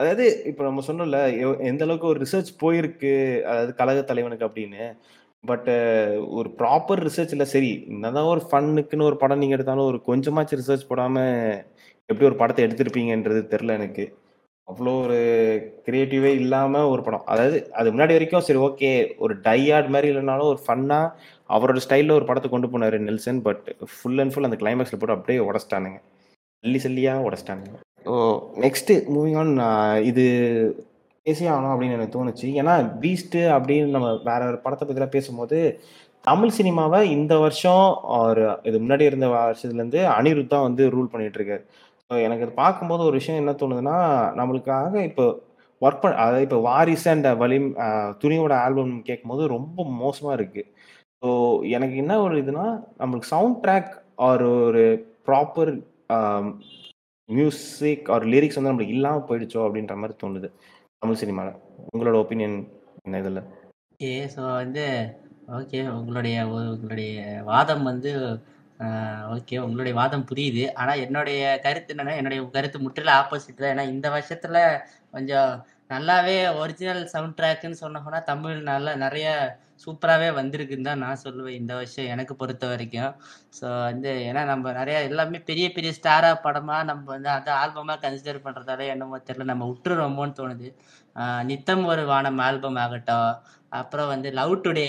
[0.00, 3.12] அதாவது இப்போ நம்ம சொன்னோம்ல எவ்- எந்த அளவுக்கு ஒரு ரிசர்ச் போயிருக்கு
[3.42, 4.82] அதாவது கழக தலைவனுக்கு அப்படின்னு.
[5.44, 5.68] பட்
[6.30, 11.64] ஒரு ப்ராப்பர் ரிசர்ச்ல சரி என்னதான் ஒரு ஃபன்னுக்குன்னு ஒரு படம் நீங்கள் எடுத்தாலும் ஒரு கொஞ்சமாச்சும் ரிசர்ச் போடாமல்
[12.10, 14.04] எப்படி ஒரு படத்தை எடுத்திருப்பீங்கன்றது தெரில எனக்கு.
[14.68, 15.18] அவ்வளோ ஒரு
[15.86, 17.24] கிரியேட்டிவே இல்லாமல் ஒரு படம்.
[17.32, 18.90] அதாவது அது முன்னாடி வரைக்கும் சரி ஓகே
[19.24, 21.12] ஒரு டையார்ட் மாதிரி இல்லைனாலும் ஒரு ஃபன்னாக
[21.56, 23.62] அவரோட ஸ்டைலில் ஒரு படத்தை கொண்டு போனாரு Nelson but
[23.92, 25.98] full and full அந்த கிளைமேக்ஸில் போட்டு அப்படியே உடச்சிட்டானுங்க.
[26.64, 27.78] சல்லி சல்லியாக உடச்சிட்டானுங்க.
[28.10, 28.14] ஓ
[28.64, 29.54] நெக்ஸ்ட்டு மூவிங் ஆன்
[30.10, 30.26] இது
[31.26, 32.46] பேசியே ஆகணும் அப்படின்னு எனக்கு தோணுச்சு.
[32.60, 35.58] ஏன்னா பீஸ்ட்டு அப்படின்னு நம்ம வேற ஒரு படத்தை பற்றிலாம் பேசும்போது
[36.24, 37.84] தமிழ் சினிமாவை இந்த வருஷம்
[38.20, 41.62] ஒரு இது முன்னாடி இருந்த வருஷத்துலேருந்து அனிருத் தான் வந்து ரூல் பண்ணிகிட்டு இருக்காரு.
[42.10, 43.96] எனக்கு இது பார்க்கும்போது ஒரு விஷயம் என்ன தோணுதுன்னா
[44.38, 45.24] நம்மளுக்காக இப்போ
[45.82, 47.68] ஒர்க் பண்ண அதாவது இப்போ வாரிஸ் அண்ட் வலிம்
[48.22, 50.62] துணியோட ஆல்பம் கேட்கும்போது ரொம்ப மோசமாக இருக்கு.
[51.22, 51.28] ஸோ
[51.68, 52.64] எனக்கு என்ன ஒரு இதுனா
[52.98, 54.82] நம்மளுக்கு சவுண்ட் ட்ராக் ஆர் ஒரு
[55.26, 55.72] ப்ராப்பர்
[57.28, 60.50] மியூசிக் ஆர் லிரிக்ஸ் வந்து நம்மளுக்கு இல்லாமல் போயிடுச்சோ அப்படின்ற மாதிரி தோணுது
[61.02, 61.58] தமிழ் சினிமாவில்
[61.88, 62.58] உங்களோட ஒப்பீனியன்
[63.04, 63.42] என்ன இதில்?
[63.92, 64.84] ஓகே ஸோ வந்து
[65.58, 66.36] ஓகே உங்களுடைய
[66.70, 67.12] உங்களுடைய
[67.44, 68.10] வாதம் வந்து
[69.34, 70.64] ஓகே உங்களுடைய வாதம் புரியுது.
[70.80, 73.72] ஆனால் என்னுடைய கருத்து என்னன்னா என்னுடைய கருத்து முற்றிலும் ஆப்போசிட் தான்.
[73.74, 74.58] ஏன்னா இந்த வருஷத்துல
[75.16, 75.50] கொஞ்சம்
[75.92, 79.28] நல்லாவே ஒரிஜினல் சவுண்ட் ட்ராக்குன்னு சொன்னோம்னா தமிழ் நல்லா நிறைய
[79.84, 81.58] சூப்பராகவே வந்திருக்குன்னு தான் நான் சொல்லுவேன்.
[81.60, 83.12] இந்த வருஷம் எனக்கு பொறுத்த வரைக்கும்.
[83.58, 88.44] ஸோ வந்து ஏன்னா நம்ம நிறைய எல்லாமே பெரிய பெரிய ஸ்டாராக படமாக நம்ம வந்து அந்த ஆல்பமாக கன்சிடர்
[88.46, 89.50] பண்ணுறதால என்னமோ தெரியல.
[89.52, 90.70] நம்ம விட்டுருவோமோன்னு தோணுது.
[91.50, 93.30] நித்தம் ஒரு வானம் ஆல்பம் ஆகட்டும்.
[93.80, 94.88] அப்புறம் வந்து லவ் டுடே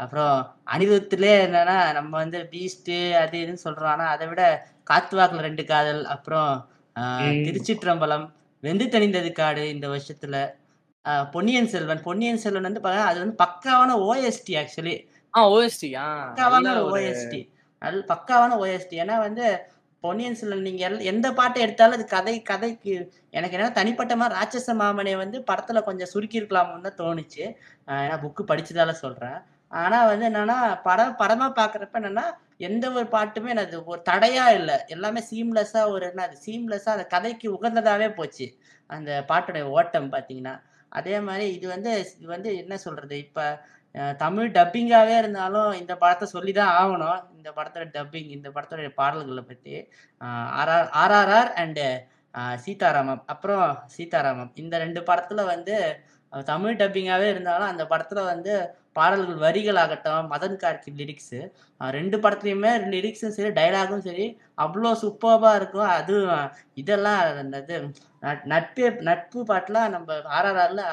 [0.00, 0.36] அப்புறம்
[0.70, 3.90] அனிருத்திலே என்னன்னா நம்ம வந்து பீஸ்ட் அது இதுன்னு சொல்றோம்.
[3.94, 4.42] ஆனா அதை விட
[4.90, 6.52] காத்துவாக்குல ரெண்டு காதல் அப்புறம்.
[7.46, 8.26] திருச்சிற்றம்பலம்
[8.62, 10.36] வெந்து தணிந்தது காடு இந்த வருஷத்துல.
[11.32, 12.02] பொன்னியின் செல்வன்.
[12.02, 14.96] பொன்னியின் செல்வன் வந்து அது வந்து பக்காவான ஓஎஸ்டி ஆக்சுவலி
[16.34, 17.40] பக்காவான ஓஎஸ்டி
[17.82, 19.46] நல்ல பக்காவான ஓஎஸ்டி ஏன்னா வந்து
[20.02, 22.92] பொன்னியின் செல்வன் நீங்க எந்த பாட்டை எடுத்தாலும் அது கதை கதைக்கு
[23.30, 27.44] எனக்கு என்ன தனிப்பட்டமா ராட்சச மாமனை வந்து படத்துல கொஞ்சம் சுருக்கி இருக்கலாமோன்னு தான் தோணுச்சு.
[27.86, 29.38] ஆஹ் ஏன்னா புக்கு படிச்சதால சொல்றேன்.
[29.72, 32.24] ஆனா வந்து என்னன்னா படம் படமா பாக்குறப்ப என்னன்னா
[32.68, 34.76] எந்த ஒரு பாட்டுமே அது ஒரு தடையா இல்லை.
[34.94, 38.46] எல்லாமே சீம்லெஸ்ஸா ஒரு என்ன அது சீம்லெஸ்ஸா அந்த கதைக்கு உகந்ததாவே போச்சு.
[38.90, 40.54] அந்த பாட்டுடைய ஓட்டம் பாத்தீங்கன்னா.
[40.92, 43.40] அதே மாதிரி இது வந்து இது வந்து என்ன சொல்றது இப்ப
[44.22, 47.20] தமிழ் டப்பிங்காவே இருந்தாலும் இந்த படத்தை சொல்லி தான் ஆகணும்.
[47.36, 49.74] இந்த படத்தோட டப்பிங் இந்த படத்தோட பாடல்களை பத்தி.
[50.60, 51.86] RR RRR and
[52.64, 53.22] Sitaramam.
[53.32, 53.66] அப்புறம்
[53.96, 54.52] சீதாராமம்.
[54.62, 55.76] இந்த ரெண்டு படத்துல வந்து
[56.52, 58.52] தமிழ் டப்பிங்காவே இருந்தாலும் அந்த படத்துல வந்து
[58.92, 61.40] பாடல்கள் வரிகள் ஆகட்டும் மதன் கார்கி லிரிக்ஸு
[61.78, 64.26] ரெண்டு படத்துலையுமே லிரிக்ஸும் சரி டைலாகும் சரி
[64.58, 65.88] அவ்வளோ சூப்பராக இருக்கும்.
[65.98, 67.76] அதுவும் இதெல்லாம் என்னது
[68.22, 70.84] நட்- நட்பே நட்பு பாட்டெலாம் நம்ம ஆர்ஆர்ஆரில்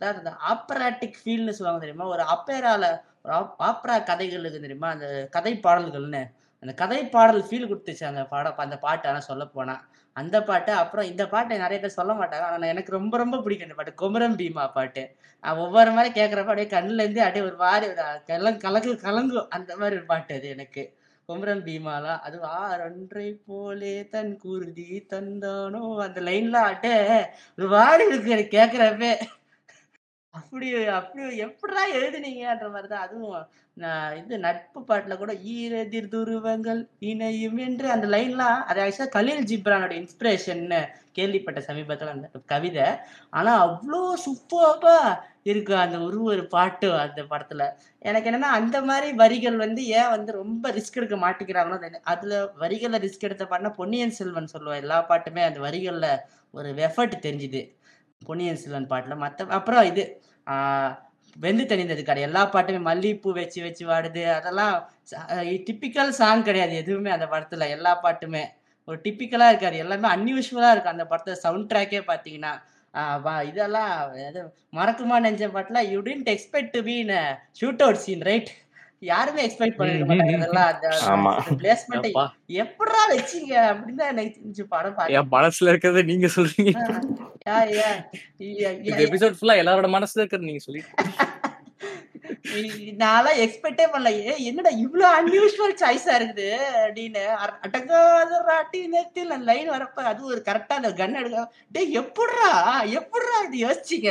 [0.00, 2.04] அதாவது ஆப்பராட்டிக் ஃபீல்னு சொல்லுவாங்க தெரியுமா?
[2.04, 2.84] ஒரு அப்பேரால
[3.22, 4.88] ஒரு ஆப்ரா கதைகள் இருக்கு தெரியுமா?
[4.88, 6.22] அந்த கதை பாடல்கள்னு.
[6.62, 11.06] அந்த கதை பாடல் ஃபீல் கொடுத்துச்சு அந்த பாட அந்த பாட்டு ஆனால் சொல்ல போனால் அந்த பாட்டு அப்புறம்
[11.06, 12.46] இந்த பாட்டை நிறைய பேர் சொல்ல மாட்டாங்க.
[12.52, 14.00] ஆனால் எனக்கு ரொம்ப ரொம்ப பிடிக்கும் இந்த பாட்டு.
[14.02, 15.02] குமரம் பீமா பாட்டு.
[15.44, 17.98] ஒவ்வொரு மாதிரி கேட்குறப்ப அப்படியே கண்ணுலேருந்து அப்படியே ஒரு மாதிரி ஒரு
[18.28, 20.82] கலங் கலங்கு கலங்கும் அந்த மாதிரி ஒரு பாட்டு அது எனக்கு.
[21.28, 25.82] குமரன் பீமாலாம் அது ஆறன்றை போலே தன் குருதி தந்தானோ?
[26.04, 27.00] அந்த லைன்லாம் அப்படியே
[27.58, 29.12] ஒரு மாதிரி இருக்கு எனக்கு கேட்குறப்பே
[30.34, 30.66] அப்படி
[30.96, 33.44] அப்படி எப்படிலாம் எழுதுனீங்கன்ற மாதிரி தான் அதுவும்
[33.76, 39.94] நான் இது நட்பு பாட்டில் கூட ஈரதிர் துருவங்கள் இணையும் என்று அந்த லைன்லாம் அது ஆக்சுவலாக கலீல் ஜிப்ரானோட
[40.00, 40.80] இன்ஸ்பிரேஷன்னு
[41.18, 42.86] கேள்விப்பட்ட சமீபத்தில் அந்த கவிதை.
[43.38, 44.86] ஆனால் அவ்வளோ சூப்பராக
[45.50, 47.62] இருக்கு அந்த ஒரு ஒரு பாட்டு அந்த படத்துல.
[48.08, 53.00] எனக்கு என்னன்னா அந்த மாதிரி வரிகள் வந்து ஏன் வந்து ரொம்ப ரிஸ்க் எடுக்க மாட்டேங்கிறாங்களோ அதில் அதுல வரிகள்ல
[53.06, 56.08] ரிஸ்க் எடுத்த பாட்டினா பொன்னியின் செல்வன் சொல்லுவேன் எல்லா பாட்டுமே அந்த வரிகள்ல
[56.54, 57.62] ஒரு எஃபர்ட் தெரிஞ்சுது.
[58.22, 59.16] பொன்னியின் செல்வன் பாட்டுல.
[59.24, 60.04] மற்ற அப்புறம் இது
[61.36, 62.28] வெந்து தணிந்தது கிடையாது.
[62.30, 64.22] எல்லா பாட்டுமே மல்லிகைப்பூ வச்சு வச்சு வாடுது.
[64.38, 64.74] அதெல்லாம்
[65.66, 68.42] டிப்பிக்கல் சாங் கிடையாது எதுவுமே அந்த படத்துல எல்லா பாட்டுமே.
[68.88, 70.88] ஒரு டிப்பிக்கலா இருக்காது எல்லாமே அன்யூஷுவலா இருக்கு.
[70.88, 72.52] அந்த படத்துல சவுண்ட் ட்ராக்கே பாத்தீங்கன்னா
[72.94, 73.90] ஆஹ் வா- இதெல்லாம்
[74.26, 74.40] எது
[74.72, 77.12] மறக்குமா நெஞ்ச பாட்டுல you tend expect to be in
[77.82, 78.50] shootout scene right
[79.02, 80.32] யாருமே எக்ஸ்பெக்ட் பண்ணிருக்க மாட்டாங்க.
[80.32, 81.32] இதெல்லாம் அந்த ஆமா.
[81.58, 82.06] பிளேஸ்மெண்ட்
[82.58, 83.52] எப்படா வச்சீங்க?
[83.68, 85.14] அப்படின்னு தான் எனக்கு தெரிஞ்சு படம் பார்க்க.
[85.14, 86.72] என் மனசுல இருக்கிறத நீங்க சொல்றீங்க.
[87.48, 87.90] யா, யா.
[88.38, 88.98] யா, இந்த.
[89.04, 91.37] எபிசோட் ஃபுல்லா எல்லாரோட மனசுல இருக்கிறது நீங்க சொல்லி இ-
[93.02, 94.10] நான்லாம் எக்ஸ்பெக்டே பண்ணல.
[94.48, 96.48] என்னடா இவ்ளோ அன்யூஷுவல் சாய்ஸா இருக்குது?
[96.84, 97.22] அப்படின்னு
[97.64, 102.50] அடங்காத ராட்டி நேரத்தில் லைன் வரப்ப அது ஒரு கரெக்டா அந்த கன் எடுக்க டேய் எப்படிரா
[103.00, 104.10] எப்படிரா இது யோசிச்சீங்க?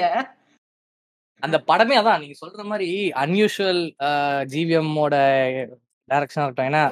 [1.43, 2.89] அந்த படமே அதான் நீங்க சொல்ற மாதிரி
[3.23, 3.83] அன்யூஷுவல்
[4.53, 5.15] ஜிவிஎம்மோட
[6.11, 6.69] டைரக்ஷனா இருக்கட்டும்.
[6.71, 6.83] ஏன்னா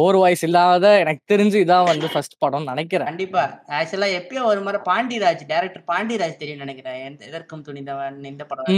[0.00, 3.08] ஓவர் வாய்ஸ் இல்லாத எனக்கு தெரிஞ்சு இதான் வந்து ஃபர்ஸ்ட் படம்னு நினைக்கிறேன்.
[3.10, 3.44] கண்டிப்பா.
[3.78, 7.16] ஆக்சுவலா எப்பயோ ஒரு முறை பாண்டிராஜ் டைரக்டர் பாண்டிராஜ் தெரியும் நினைக்கிறேன்.
[7.28, 8.68] எதற்கும் துணிந்தவன் இந்த படம்.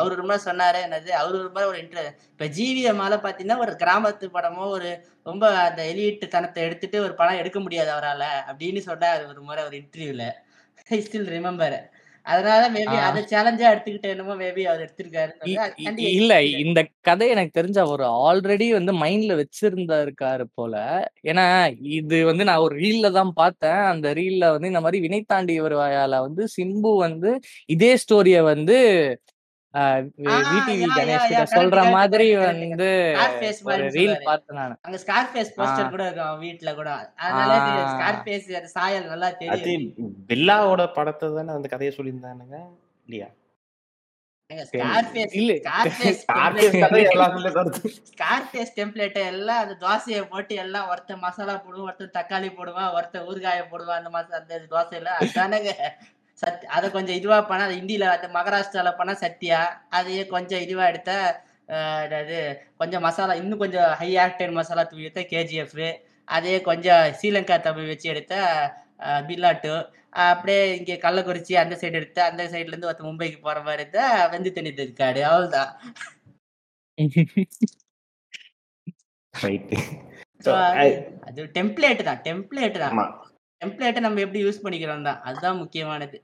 [0.00, 4.28] அவரு ஒரு முறை சொன்னாரு என்னது அவர் ஒரு முறை ஒரு இன்டர் இப்ப ஜிவிஎம்மால பாத்தீங்கன்னா ஒரு கிராமத்து
[4.38, 4.90] படமோ ஒரு
[5.30, 9.76] ரொம்ப அந்த எலியிட்டு தனத்தை எடுத்துட்டு ஒரு படம் எடுக்க முடியாது அவரால அப்படின்னு சொன்னாரு ஒரு முறை ஒரு
[9.82, 10.26] இன்டர்வியூல
[11.04, 11.76] ஸ்டில் ரிமெம்பர்
[12.26, 12.96] அதனால மேபி.
[13.08, 15.32] அதை சேலஞ்சா எடுத்துக்கிட்டு என்னமோ மேபி அவர் எடுத்திருக்காரு
[16.12, 16.32] இல்ல
[16.62, 20.74] இந்த கதை எனக்கு தெரிஞ்ச அவர் ஆல்ரெடி வந்து மைண்ட்ல வச்சிருந்தாருக்காரு போல.
[21.30, 21.46] ஏன்னா
[21.98, 23.80] இது வந்து நான் ஒரு ரீல்ல தான் பார்த்தேன்.
[23.92, 27.32] அந்த ரீல்ல வந்து இந்த மாதிரி வினை தாண்டி வருவாயால வந்து சிம்பு வந்து
[27.68, 28.78] இதே ஸ்டோரிய வந்து
[30.26, 32.26] விடிவி கணேஷ் கிட்ட சொல்ற மாதிரி.
[32.40, 32.88] வந்து
[33.64, 34.14] மாதிரி ரீல்.
[34.22, 34.76] பார்த்தேன் நான்.
[34.82, 35.88] அங்க ஸ்கார்பேஸ் போஸ்டர் ஆ.
[35.88, 36.90] கூட இருக்கும் வீட்டுல கூட.
[37.22, 37.56] அதனால.
[37.94, 39.88] ஸ்கார்பேஸ் அந்த சாயல் நல்லா தெரியும்
[40.28, 42.58] பில்லாவோட படத்தை தானே அந்த கதையை சொல்லியிருந்தானுங்க?
[43.06, 43.28] இல்லையா?
[49.24, 54.10] எல்லாம் அந்த தோசையை போட்டு எல்லாம் ஒருத்தன் மசாலா போடுவான் ஒருத்தன் தக்காளி போடுவான் ஒருத்தன் ஊறுகாய போடுவான் அந்த
[54.10, 55.72] மசா அந்த தோசையில அதானங்க.
[56.42, 59.60] சத் அதை கொஞ்சம் இதுவா பண்ணா அது இந்தியில அந்த மகாராஷ்டிரால பண்ணா சத்யா
[59.90, 61.18] அதையே கொஞ்சம் இதுவா எடுத்தா
[62.04, 62.40] என்னது
[62.76, 65.78] கொஞ்சம் மசாலா இன்னும் கொஞ்சம் ஹை ஆக்டேன் மசாலா தூவி எடுத்தா கேஜிஎஃப்
[66.28, 68.40] அதே கொஞ்சம் ஸ்ரீலங்கா தமிழ் வச்சு எடுத்தா
[69.28, 69.72] பில்லாட்டு
[70.26, 74.52] அப்படியே இங்க கள்ளக்குறிச்சி அந்த சைடு எடுத்து அந்த சைடுல இருந்து ஒருத்தன் மும்பைக்கு போற மாதிரி இருந்தா வெந்து
[74.56, 75.22] தண்ணி இருக்காடு
[80.44, 80.50] So,
[80.80, 80.88] அது
[81.26, 82.94] அது டெம்ப்ளேட் தான் டெம்ப்ளேட் தான்.
[83.62, 86.16] டெம்ப்ளேட்டை நம்ம எப்படி யூஸ் பண்ணிக்கிறோம் தான் அதுதான் முக்கியமானது.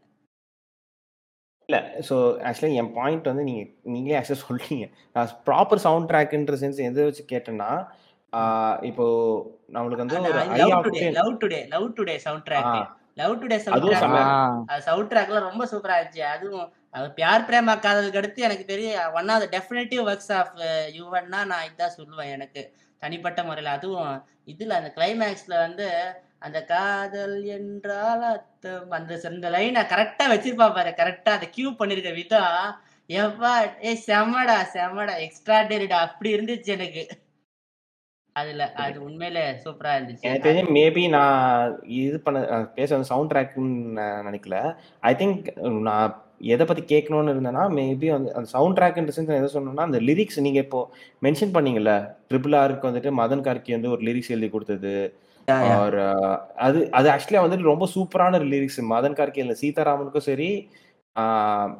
[1.69, 1.77] இல்ல
[2.09, 2.15] ஸோ
[2.49, 4.87] ஆக்சுவலி என் பாயிண்ட் வந்து நீங்க நீங்களே ஆக்சுவலி சொல்றீங்க.
[5.15, 7.71] நான் ப்ராப்பர் சவுண்ட் ட்ராக்ன்ற சென்ஸ் எதை வச்சு கேட்டேன்னா
[8.91, 9.05] இப்போ
[9.75, 10.19] நம்மளுக்கு வந்து
[10.61, 12.77] Love Today Love Today Love Today sound track
[13.21, 16.25] Love Today sound track sound ட்ராக்ல ரொம்ப சூப்பரா இருந்துச்சு.
[16.35, 20.53] அதுவும் அது பியார் பிரேமா காதலுக்கு அடுத்து எனக்கு தெரியும் one of the definitive works of
[20.99, 22.63] யுவன்னா நான் இதான் சொல்லுவேன் எனக்கு.
[23.03, 23.75] தனிப்பட்ட முறையில்.
[23.77, 24.13] அதுவும்
[24.53, 25.87] இதுல அந்த கிளைமேக்ஸ்ல வந்து
[26.47, 30.93] அந்த காதல் என்றால் அத்தம் அந்த இந்த லைனை கரெக்டா வச்சிருப்பா பாரு.
[31.01, 32.70] கரெக்டா அதை கியூ பண்ணிருக்க விதம்
[33.09, 33.52] எவ்வா
[33.89, 37.05] ஏய் செமடா எக்ஸ்ட்ரா எக்ஸ்ட்ராடரிடா அப்படி இருந்துச்சு எனக்கு.
[38.36, 40.27] அதுல அது உண்மையில சூப்பரா இருந்துச்சு.
[40.27, 44.59] எனக்கு தெரிஞ்சு மேபி நான் இது பண்ண பேச சவுண்ட் ட்ராக்னு நினைக்கல.
[45.10, 45.48] ஐ திங்க்
[45.89, 46.14] நான்
[46.55, 50.81] எதை பத்தி கேட்கணும்னு இருந்தேன்னா மேபி அந்த சவுண்ட் ட்ராக்ன்ற சென்ஸ் எதை சொன்னோம்னா அந்த லிரிக்ஸ் நீங்க இப்போ
[51.27, 51.93] மென்ஷன் பண்ணீங்கல்ல.
[52.31, 54.94] ட்ரிபிள் ஆருக்கு வந்துட்டு மதன் கார்கி வந்து ஒரு லிரிக்ஸ் எழுதி கொடுத்தது.
[55.85, 60.49] ஒரு uh, அது அது ஆக்சுவலியா வந்துட்டு ரொம்ப சூப்பரான லிரிக்ஸ் மதன் கார்கே இல்லை சீதாராமனுக்கும் சரி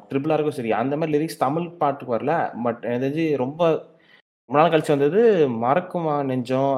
[0.09, 2.33] ட்ரிபிள் ஆருக்கும் சரி அந்த மாதிரி லிரிக்ஸ் தமிழ் பாட்டுக்கு வரல.
[2.65, 3.61] பட் எனக்கு ரொம்ப
[4.49, 5.21] ரொம்ப நாள் கழிச்சு வந்தது
[5.63, 6.73] மறக்குமா நெஞ்சம்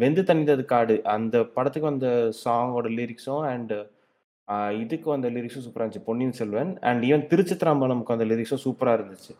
[0.00, 0.96] வெந்து தனிந்தது காடு.
[1.16, 2.08] அந்த படத்துக்கு வந்த
[2.44, 3.74] சாங்கோட லிரிக்ஸும் அண்ட்
[4.82, 6.06] இதுக்கு வந்த லிரிக்ஸும் சூப்பராக இருந்துச்சு.
[6.08, 9.32] பொன்னியின் செல்வன் அண்ட் ஈவன் திருச்சித்ராம்பலமுக்கு வந்த லிரிக்ஸும் சூப்பராக இருந்துச்சு.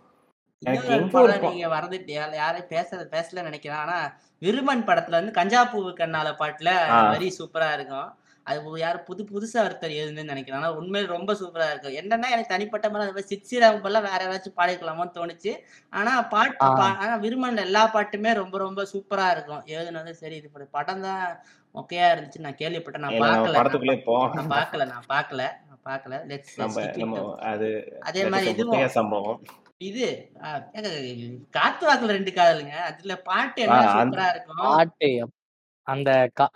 [1.52, 2.12] நீங்க மறந்துட்டு
[2.42, 3.82] யாரையும் பேச பேசல நினைக்கிறேன்.
[3.84, 3.98] ஆனா
[4.42, 6.70] விருமன் படத்துல வந்து கஞ்சா பூவு கண்ணால பாட்டுல.
[7.12, 8.08] வரி சூப்பரா இருக்கும்.
[8.46, 10.60] அது யாரும் புது புதுசா ஒருத்தர் எழுதுன்னு நினைக்கிறேன்.
[10.60, 11.96] ஆனா உண்மையில ரொம்ப சூப்பரா இருக்கும்.
[12.00, 15.52] என்னன்னா எனக்கு தனிப்பட்ட மாதிரி சிச்சிராம் போல வேற ஏதாச்சும் பாடிக்கலாமோன்னு தோணுச்சு.
[15.92, 16.64] ஆனா பாட்டு
[17.04, 19.62] ஆனா விருமன்ல எல்லா பாட்டுமே ரொம்ப ரொம்ப சூப்பரா இருக்கும்.
[19.76, 21.24] எழுதுனது சரி இது படம் தான்
[21.74, 23.06] மொக்கையா இருந்துச்சு நான் கேள்விப்பட்டேன்.
[23.06, 23.56] நான் பார்க்கல.
[23.60, 24.16] படத்துக்குள்ளே போ.
[24.36, 25.42] நான் பார்க்கல நான் பார்க்கல.
[25.68, 26.14] நான் பார்க்கல.
[27.52, 27.68] அது
[28.10, 28.76] அதே மாதிரி இதுவும்
[29.80, 30.04] இது
[31.56, 32.76] காத்து வாக்குல ரெண்டு காதலுங்க.
[32.88, 33.82] அதுல பாட்டு என்ன
[34.32, 34.62] இருக்கும்?
[34.70, 35.10] பாட்டு
[35.86, 36.10] அந்த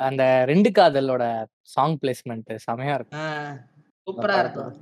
[0.07, 1.25] அந்த ரெண்டு காதலோட
[1.75, 3.29] சாங் பிளேஸ்மெண்ட் செமையா இருக்கும்.
[4.07, 4.39] சூப்பரா.
[4.45, 4.73] இருக்கும்.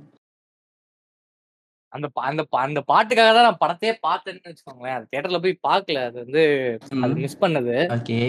[1.93, 4.97] அந்த அந்த அந்த பாட்டுக்காக தான் நான் படத்தையே பார்த்தேன்னு வச்சுக்கோங்களேன்.
[4.97, 6.03] அது தியேட்டர்ல போய் பார்க்கல.
[6.09, 6.43] அது வந்து
[7.05, 7.75] அது மிஸ் பண்ணது.
[7.97, 8.19] ஓகே.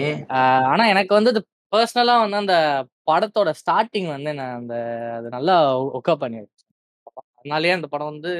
[0.71, 1.41] ஆனா எனக்கு வந்து அது
[1.73, 2.55] பர்சனலா வந்து அந்த
[3.09, 4.75] படத்தோட ஸ்டார்டிங் வந்து நான் அந்த
[5.17, 5.55] அது நல்லா
[5.99, 6.63] ஒக்கா பண்ணிருச்சு
[7.37, 8.33] அதனாலயே அந்த படம் வந்து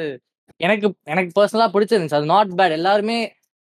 [0.60, 2.14] எனக்கு எனக்கு பர்சனலா பிடிச்சிருந்துச்சு.
[2.14, 3.18] அது நாட் பேட் எல்லாருமே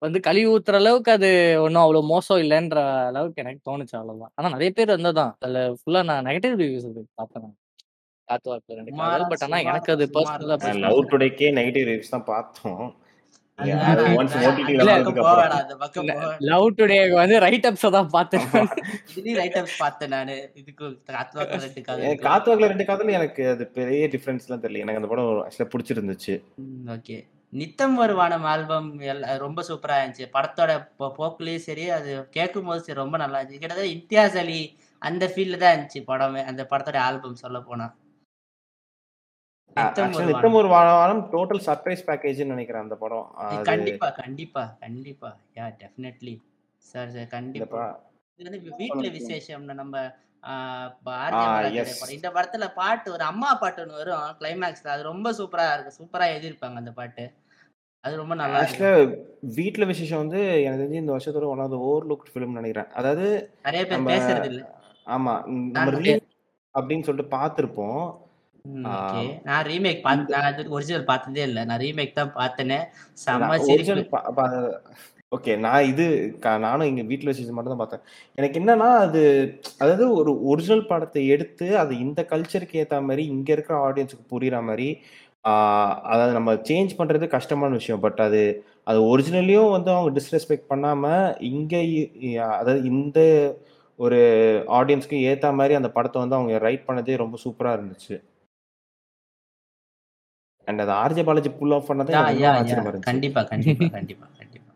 [0.03, 1.29] வந்து கழுவி ஊத்துற அளவுக்கு அது
[1.61, 4.33] ஒன்றும் அவ்வளோ மோசம் இல்லைன்ற அளவுக்கு எனக்கு தோணுச்சு அவ்வளவுதான்.
[4.35, 7.57] ஆனா நிறைய பேர் வந்ததான் அதுல ஃபுல்லா நான் நெகட்டிவ் ரிவ்யூஸ் பார்த்தேன் நான்.
[8.29, 10.57] காத்து வாக்குல பட் ஆனா எனக்கு அது பர்சனலா
[10.87, 12.85] லவ் டுடேக்கே நெகட்டிவ் ரிவ்யூஸ் தான் பார்த்தோம்.
[16.49, 18.45] லவ் டுடே வந்து ரைட் அப்ஸ் தான் பார்த்தேன்.
[19.41, 20.37] ரைட் அப்ஸ் பார்த்தேன் நானு.
[20.61, 24.83] இதுக்கு காத்துவாக்க ரெண்டு ரெண்டு காதலும் எனக்கு அது பெரிய டிஃபரன்ஸ்லாம் தெரியல.
[24.85, 26.35] எனக்கு அந்த படம் ஆக்சுவலா பிடிச்சிருந்துச்சு.
[26.97, 27.17] ஓகே
[27.53, 30.27] நித்தம் ஒரு வானம் ஆல்பம் எல்லாம் ரொம்ப சூப்பரா இருந்துச்சு.
[30.37, 30.73] படத்தோட
[31.19, 33.63] போக்குலயும் சரி அது கேட்கும் போது சரி ரொம்ப நல்லா இருந்துச்சு.
[33.63, 34.61] கிட்டத்தட்ட இம்தியாஸ் அலி
[35.03, 37.87] அந்த ஃபீல்ல தான் இருந்துச்சு படமே அந்த படத்தோட ஆல்பம் சொல்ல போனா.
[39.77, 41.23] நித்தம் ஒரு வாரம்.
[41.33, 43.27] டோட்டல் சர்ப்ரைஸ் பேக்கேஜ்னு நினைக்கிறேன் அந்த படம்.
[43.71, 45.31] கண்டிப்பா கண்டிப்பா கண்டிப்பா.
[45.59, 46.35] யா டெஃபினெட்லி
[46.85, 47.85] சார் சார் கண்டிப்பா.
[48.41, 49.97] இது வந்து வீட்டுல விசேஷம்னு நம்ம
[52.15, 55.99] இந்த படத்துல பாட்டு ஒரு அம்மா பாட்டு ஒன்று வரும் கிளைமேக்ஸ்ல அது ரொம்ப சூப்பரா இருக்கு.
[55.99, 57.25] சூப்பரா எழுதியிருப்பாங்க அந்த பாட்டு.
[58.05, 58.91] அது ரொம்ப நல்லா இருக்கு
[59.57, 61.79] வீட்ல விசேஷம் வந்து எனக்கு தெரிஞ்சு இந்த வருஷத்தோட one of the
[62.11, 62.91] overlook film நினைக்கிறேன்.
[62.99, 63.25] அதாவது
[63.65, 64.63] நிறைய பேர் பேசுறது இல்ல.
[65.07, 66.15] ஆமா ம், நம்ம
[66.75, 68.05] அப்படின்னு சொல்லிட்டு பார்த்துருப்போம்.
[68.91, 69.23] ஓகே.
[69.49, 71.61] நான் ரீமேக் பார்த்து நான் ஒரிஜினல் பார்த்ததே இல்ல.
[71.69, 72.79] நான் ரீமேக் தான் பார்த்தேனே.
[73.25, 74.05] செம்ம ஒரிஜினல்
[75.33, 76.05] ஓகே நான் இது
[76.65, 78.03] நானும் எங்க வீட்ல விசேஷம் மட்டும் தான் பார்த்தேன்.
[78.39, 79.23] எனக்கு என்னன்னா அது
[79.83, 84.89] அதாவது ஒரு ஒரிஜினல் படத்தை எடுத்து அது இந்த கல்ச்சருக்கு ஏத்த மாதிரி இங்க இருக்கிற ஆடியன்ஸுக்கு புரியுற மாதிரி
[86.13, 88.03] அதாவது நம்ம சேஞ்ச் பண்றது கஷ்டமான விஷயம்.
[88.07, 88.41] பட் அது
[88.91, 91.05] அது ஒரிஜினலையும் வந்து அவங்க டிஸ்ரெஸ்பெக்ட் பண்ணாம
[91.53, 91.75] இங்க
[92.57, 93.19] அதாவது இந்த
[93.99, 94.19] ஒரு
[94.79, 98.17] ஆடியன்ஸ்க்கு ஏத்த மாதிரி அந்த படத்தை வந்து அவங்க ரைட் பண்ணதே ரொம்ப சூப்பரா இருந்துச்சு.
[100.69, 103.09] அண்ட் அது ஆர்ஜே பாலாஜி புல் ஆஃப் பண்ணதே யா எனக்கு யா இன்னும் யா ஆச்சரியமா இருந்துச்சு.
[103.11, 104.73] கண்டிப்பா கண்டிப்பா கண்டிப்பா கண்டிப்பா.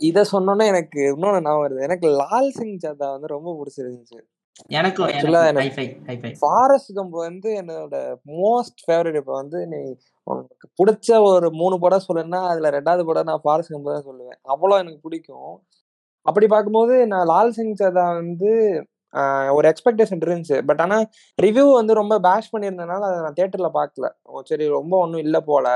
[0.00, 1.80] இத சொன்னோன்னே எனக்கு இன்னொன்னு நான் வருது.
[1.88, 4.20] எனக்கு லால் சிங் சதா வந்து ரொம்ப பிடிச்சிருந்துச்சு.
[4.78, 7.96] எனக்கும் ஃபாரஸ்ட் கம்ப் வந்து என்னோட
[8.40, 9.80] மோஸ்ட் ஃபேவரட் இப்போ வந்து நீ
[10.26, 14.38] உனக்கு பிடிச்ச ஒரு மூணு படம் சொல்லுன்னா அதுல ரெண்டாவது படம் நான் ஃபாரஸ்ட் கம்ப் தான் சொல்லுவேன்.
[14.54, 15.52] அவ்வளோ எனக்கு பிடிக்கும்.
[16.26, 18.50] அப்படி பார்க்கும்போது நான் லால் சிங் சதா வந்து
[19.56, 20.58] ஒரு எக்ஸ்பெக்டேஷன் இருந்துச்சு.
[20.68, 21.04] பட் ஆனால்
[21.38, 24.08] ரிவ்யூ வந்து ரொம்ப பேஷ் பண்ணியிருந்தனால அதை நான் தேட்டரில் பார்க்கல.
[24.50, 25.66] சரி ரொம்ப ஒன்றும் இல்லை போல.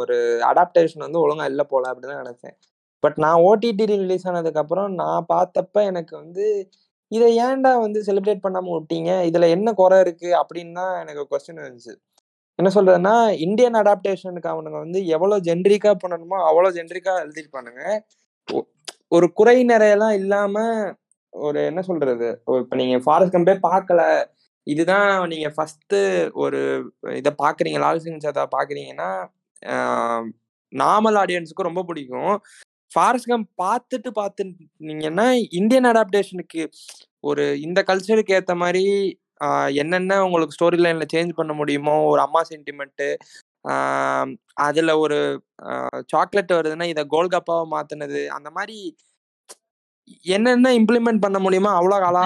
[0.00, 0.16] ஒரு
[0.50, 2.56] அடாப்டேஷன் வந்து ஒழுங்காக இல்லை போல அப்படின்னு தான் நினச்சேன்.
[3.02, 6.44] பட் நான் ஓடிடி ரிலீஸ் ஆனதுக்கப்புறம் நான் பார்த்தப்ப எனக்கு வந்து
[7.12, 9.10] இதை ஏன்டா வந்து செலிப்ரேட் பண்ணாமல் விட்டீங்க?
[9.28, 11.94] இதில் என்ன குறை இருக்குது அப்படின்னு தான் எனக்கு கொஸ்டின் இருந்துச்சு.
[12.58, 13.14] என்ன சொல்றதுன்னா
[13.46, 17.82] இந்தியன் அடாப்டேஷனுக்கு அவனுங்க வந்து எவ்வளோ ஜென்ரிக்கா பண்ணணுமோ அவ்வளோ ஜென்ரிக்கா எழுதிட்டு பண்ணுங்க
[19.16, 20.76] ஒரு குறை நிறையெல்லாம் இல்லாமல்
[21.34, 22.28] ஒரு என்ன சொல்றது?
[22.46, 24.02] ஒரு இப்ப நீங்க ஃபாரஸ்ட் கம்பே பார்க்கல
[24.66, 25.96] இதுதான் நீங்க ஃபர்ஸ்ட்
[26.44, 26.60] ஒரு
[27.16, 29.10] இதை பாக்குறீங்க லால் சிங் சாதா பாக்குறீங்கன்னா
[30.72, 32.34] நார்மல் ஆடியன்ஸுக்கு ரொம்ப பிடிக்கும்.
[32.92, 35.26] ஃபாரஸ்ட் கம் பார்த்துட்டு பார்த்துட்டீங்கன்னா
[35.60, 36.62] இந்தியன் அடாப்டேஷனுக்கு
[37.24, 38.84] ஒரு இந்த கல்ச்சருக்கு ஏத்த மாதிரி
[39.80, 43.08] என்னென்ன உங்களுக்கு ஸ்டோரி லைன்ல சேஞ்ச் பண்ண முடியுமோ ஒரு அம்மா சென்டிமெண்ட்டு
[44.64, 45.18] அதுல ஒரு
[46.12, 48.78] சாக்லேட் வருதுன்னா இதை கோல்கப்பாவை மாற்றினது அந்த மாதிரி
[50.32, 52.22] என்னென்ன இம்ப்ளிமெண்ட் பண்ண முடியுமோ அவ்வளவு அழகா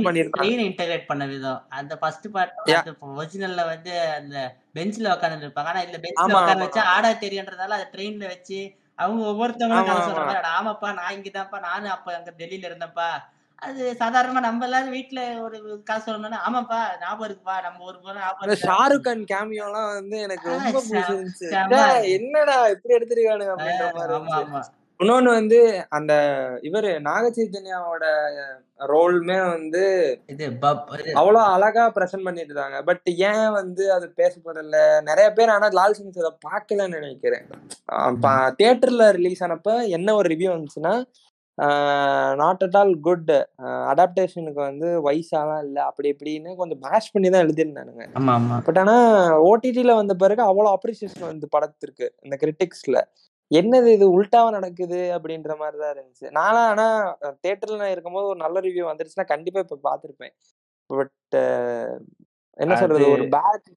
[0.00, 4.36] பண்ணியிருந்தாங்க ட்ரெயின் இன்டகிரேட் பண்ண விதம் அந்த ஃபர்ஸ்ட் பார்ட் அந்த ஒரிஜினல்ல வந்து அந்த
[4.74, 6.64] பெஞ்ச்ல உட்கார்ந்து இருப்பாங்க ஆனா இதுல பெஞ்ச்ல ஆமா உட்கார ஆமா.
[6.64, 8.58] வச்சா ஆடா தெரியுன்றதால அதை ட்ரெயின்ல வச்சு
[8.98, 10.08] அவங்க ஒவ்வொருத்தவங்களும் கதை ஆமா.
[10.08, 13.08] சொல்ற மாதிரி "அட, ஆமாப்பா நான் இங்கதான்ப்பா நானும் அப்ப அங்க டெல்லியில இருந்தேன்ப்பா.
[13.58, 18.62] அது சாதாரணமா நம்ம எல்லாரும் வீட்டுல ஒரு கதை சொல்லணும்னா ஆமாப்பா ஞாபகம் இருக்குப்பா நம்ம ஒரு முறை ஞாபகம்
[18.64, 21.78] ஷாருக் கான் கேமியோலாம் வந்து எனக்கு ரொம்ப
[22.14, 24.62] என்னடா இப்படி எடுத்திருக்கானுங்க அப்படின்ற ஆஹ் மாதிரி ஆமா ஆமா.
[25.00, 25.58] இன்னொன்னு வந்து
[25.96, 26.12] அந்த
[26.68, 28.04] இவரு நாக சைத்தன்யாவோட
[28.92, 29.82] ரோலுமே வந்து
[30.32, 35.68] இது பப் இது அவ்வளோ அழகா ப்ரெசென்ட் பண்ணிருந்தாங்க பட் ஏன் வந்து அது பேசப்படல நிறைய பேர் ஆனா
[35.78, 37.44] லால் சிங் அதை பார்க்கலன்னு நினைக்கிறேன்.
[38.60, 40.94] தியேட்டர்ல ரிலீஸ் ஆனப்ப என்ன ஒரு ரிவ்யூ வந்துச்சுன்னா
[42.42, 43.34] நாட் அட் ஆல் குட்
[43.90, 45.82] அடாப்டேஷனுக்கு வந்து வயசாலாம் இல்லை.
[45.90, 48.04] அப்படி இப்படின்னு கொஞ்சம் பேஷ் பண்ணி தான் எழுதியிருந்தானுங்க.
[48.68, 48.96] பட் ஆனா
[49.50, 52.98] ஓடிடில வந்த பிறகு அவ்வளோ அப்ரிசியேஷன் வந்து படத்திற்கு இந்த கிரிட்டிக்ஸ்ல
[53.58, 55.00] என்னது இது உல்டாவா நடக்குது?
[55.16, 56.26] அப்படின்ற மாதிரி தான் இருந்துச்சு.
[56.38, 56.86] நானும் ஆனா
[57.42, 60.34] தியேட்டர்ல இருக்கும்போது ஒரு நல்ல ரிவ்யூ வந்துருச்சுன்னா கண்டிப்பா இப்ப பார்த்திருப்பேன்.
[60.90, 61.36] பட்
[62.58, 63.06] என்ன சொல்றது?
[63.16, 63.68] ஒரு பேட்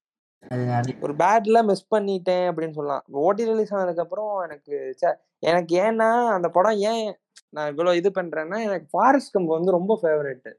[1.06, 3.04] ஒரு பேட்ல மிஸ் பண்ணிட்டேன் அப்படின்னு சொல்லலாம்.
[3.26, 4.76] ஓடி ரிலீஸ் ஆனதுக்கு அப்புறம் எனக்கு
[5.44, 7.06] எனக்கு ஏன்னா அந்த படம் ஏன்
[7.56, 10.50] நான் இவ்வளவு இது பண்றேன்னா எனக்கு ஃபாரஸ்ட் கம்ப் வந்து ரொம்ப ஃபேவரட்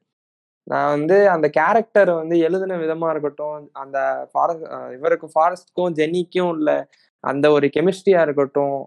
[0.66, 3.98] நான் வந்து அந்த கேரக்டர் வந்து எழுதின விதமா இருக்கட்டும் அந்த
[4.32, 4.66] ஃபாரஸ்ட்
[4.96, 6.70] இவருக்கு ஃபாரஸ்ட்க்கும் ஜென்னிக்கும் உள்ள
[7.24, 8.78] அந்த ஒரு கெமிஸ்ட்ரியா இருக்கட்டும்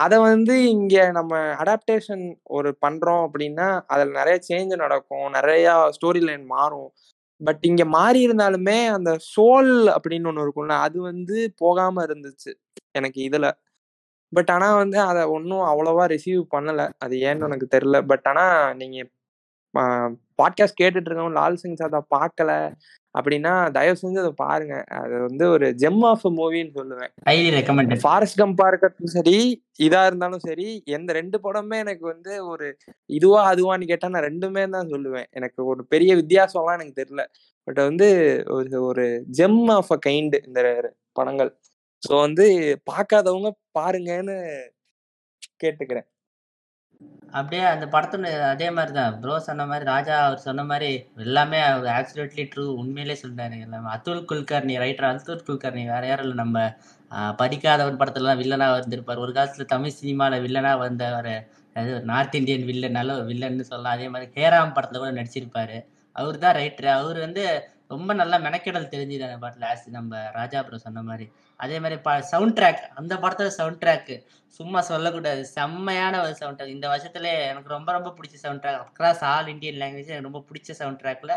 [0.00, 1.32] அதை வந்து இங்க நம்ம
[1.62, 2.24] அடாப்டேஷன்
[2.56, 5.26] ஒரு பண்றோம் அப்படின்னா அதுல நிறைய சேஞ்ச் நடக்கும்.
[5.30, 5.66] நிறைய
[5.96, 6.90] ஸ்டோரி லைன் மாறும்.
[7.40, 12.52] பட் இங்க மாறி இருந்தாலுமே அந்த சோல் அப்படின்னு ஒண்ணு இருக்கும்ல அது வந்து போகாம இருந்துச்சு
[12.92, 13.46] எனக்கு இதுல.
[14.32, 16.82] பட் ஆனா வந்து அதை ஒன்றும் அவ்வளவா ரிசீவ் பண்ணல.
[16.98, 17.98] அது ஏன்னு எனக்கு தெரியல.
[18.06, 18.98] பட் ஆனா நீங்க
[20.38, 22.52] பாட்காஸ்ட் கேட்டுட்டு இருக்கவங்க லால் சிங் சாதா பார்க்கல.
[23.14, 24.74] அப்படின்னா தயவு செஞ்சு அதை பாருங்க.
[24.98, 27.12] அது வந்து ஒரு ஜெம் ஆஃப் மூவின்னு சொல்லுவேன்.
[28.02, 29.36] ஃபாரஸ்ட் கம்பா இருக்கட்டும் சரி
[29.80, 30.66] இதா இருந்தாலும் சரி
[30.96, 32.66] எந்த ரெண்டு படமே எனக்கு வந்து ஒரு
[33.10, 35.28] இதுவா அதுவான்னு கேட்டா நான் ரெண்டுமே தான் சொல்லுவேன்.
[35.30, 37.24] எனக்கு ஒரு பெரிய வித்தியாசம்லாம் எனக்கு தெரியல.
[37.68, 38.08] பட் வந்து
[38.48, 39.06] ஒரு ஒரு
[39.40, 40.60] ஜெம் ஆஃப் அ கைண்ட் இந்த
[41.12, 41.52] படங்கள்.
[42.02, 42.46] ஸோ வந்து
[42.90, 44.36] பார்க்காதவங்க பாருங்கன்னு
[45.60, 46.06] கேட்டுக்கிறேன்.
[47.32, 50.88] அப்படியே அந்த படத்துல அதே மாதிரி தான் ப்ரோ சொன்ன மாதிரி ராஜா அவர் சொன்ன மாதிரி
[51.24, 53.56] எல்லாமே அவர் ஆக்சுவலிட்லி ட்ரூ உண்மையிலே சொல்றாரு.
[53.60, 53.88] எல்லாமே.
[53.94, 55.84] அத்துல் குல்கர்னி ரைட்டர் அத்துல் குல்கர்னி.
[55.92, 56.38] வேற யாரும் இல்லை.
[56.42, 56.58] நம்ம
[57.10, 59.18] ஆஹ், படிக்காதவன் படத்துலலாம் வில்லனா வந்திருப்பார்.
[59.18, 61.32] ஒரு காலத்துல தமிழ் சினிமால வில்லனா வந்தவர்.
[61.76, 63.96] அது ஒரு நார்த் இந்தியன் வில்லன் நல்ல வில்லன்னு சொல்லலாம்.
[63.96, 65.78] அதே மாதிரி ஹேராம் படத்துல கூட நடிச்சிருப்பாரு.
[66.16, 67.42] அவர் தான் ரைட்டர் அவர் வந்து
[67.88, 71.26] ரொம்ப நல்லா மெனக்கெடல் தெரிஞ்சுது அந்த பாட்டில் ஆஸ் நம்ம ராஜா ப்ரோ சொன்ன மாதிரி.
[71.60, 74.16] அதே மாதிரி ப சவுண்ட் ட்ராக் அந்த படத்தோட சவுண்ட் ட்ராக்கு
[74.60, 75.42] சும்மா சொல்லக்கூடாது.
[75.56, 79.80] செம்மையான ஒரு சவுண்ட் ட்ராக் இந்த வருஷத்துல எனக்கு ரொம்ப ரொம்ப பிடிச்ச sound track across all Indian
[79.82, 81.34] language எனக்கு ரொம்ப பிடிச்ச சவுண்ட் ட்ராக்ல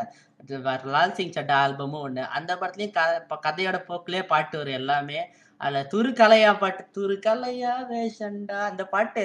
[0.95, 5.19] லால் சிங் சட்டா ஆல்பமும் ஒன்று அந்த படத்துலயும் க கதையோட போக்குலேயே பாட்டு வரும் எல்லாமே.
[5.61, 9.23] அதில் துரு கலையா பாட்டு துரு கலையா வேஷண்டா அந்த பாட்டு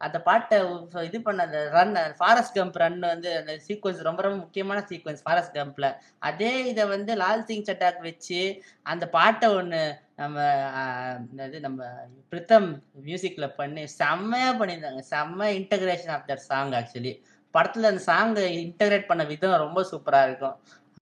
[0.00, 0.56] அந்த பாட்டை
[1.08, 5.56] இது பண்ண அந்த ரன் ஃபாரஸ்ட் கம்ப் ரன் வந்து அந்த சீக்வன்ஸ் ரொம்ப ரொம்ப முக்கியமான சீக்வன்ஸ் ஃபாரஸ்ட்
[5.58, 5.88] கம்ப்ல
[6.28, 8.40] அதே இதை வந்து லால் சிங் சட்டாக்கு வச்சு
[8.86, 9.82] அந்த பாட்டை ஒன்று
[10.18, 10.38] நம்ம
[11.30, 11.86] என்னது நம்ம
[12.30, 12.68] பிரித்தம்
[13.06, 15.02] மியூசிக்ல பண்ணி செம்மையா பண்ணியிருந்தாங்க.
[15.12, 17.12] செம்ம integration of that song actually
[17.54, 18.34] படத்துல அந்த சாங்
[18.64, 20.56] இன்டகிரேட் பண்ண விதம் ரொம்ப சூப்பரா இருக்கும்.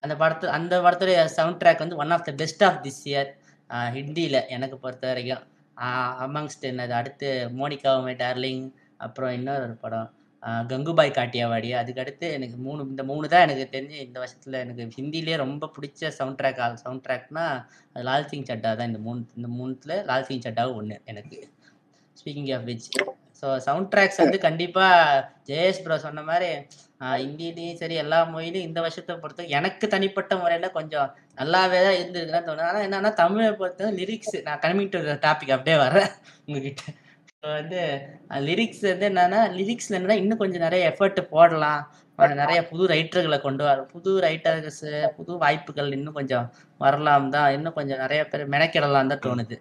[0.05, 3.31] அந்த படத்து அந்த படத்துடைய சவுண்ட் ட்ராக் வந்து one of the best of this year
[3.97, 5.45] ஹிந்தியில எனக்கு பொறுத்த வரைக்கும்.
[6.27, 7.29] அமங்ஸ்ட் என்னது அடுத்து
[7.59, 8.65] மோனிகா மை டார்லிங்
[9.07, 10.09] அப்புறம் இன்னொரு ஒரு படம்.
[10.71, 11.69] கங்குபாய் காட்டியாவாடி.
[11.81, 16.39] அதுக்கடுத்து எனக்கு மூணு இந்த மூணு தான் எனக்கு தெரிஞ்சு இந்த வருஷத்தில் எனக்கு ஹிந்திலேயே ரொம்ப பிடிச்ச சவுண்ட்
[16.41, 17.47] ட்ராக் ஆல் சவுண்ட் ட்ராக்னா
[17.95, 18.91] அது லால் சிங் சட்டா தான்.
[18.93, 21.39] இந்த மூணு இந்த மூணுத்தில் லால் சிங் சட்டாவும் ஒன்று எனக்கு.
[22.21, 22.91] Speaking of which
[23.41, 26.49] so sound tracks வந்து கண்டிப்பாக ஜெயேஷ் ப்ரோ சொன்ன மாதிரி
[27.21, 31.11] ஹிந்திலையும் சரி எல்லா மொழியிலும் இந்த வருஷத்தை பொறுத்த எனக்கு தனிப்பட்ட முறையில் கொஞ்சம்
[31.41, 32.67] நல்லாவே தான் இருந்திருக்குன்னு தோணுது.
[32.71, 36.11] ஆனால் என்னன்னா தமிழை பொறுத்த லிரிக்ஸ் நான் கமிங் இருக்கிற டாபிக் அப்படியே வரேன்
[36.47, 36.83] உங்ககிட்ட.
[37.43, 37.81] வந்து
[38.47, 41.83] லிரிக்ஸ் வந்து என்னன்னா லிரிக்ஸ்ல என்னன்னா இன்னும் கொஞ்சம் நிறைய எஃபர்ட் போடலாம்.
[42.41, 44.81] நிறைய புது ரைட்டர்களை கொண்டு வர புது ரைட்டர்ஸ்
[45.19, 46.47] புது வாய்ப்புகள் இன்னும் கொஞ்சம்
[46.85, 47.49] வரலாம் தான்.
[47.57, 49.59] இன்னும் கொஞ்சம் நிறைய பேர் மெனக்கிடலாம் தான் தோணுது.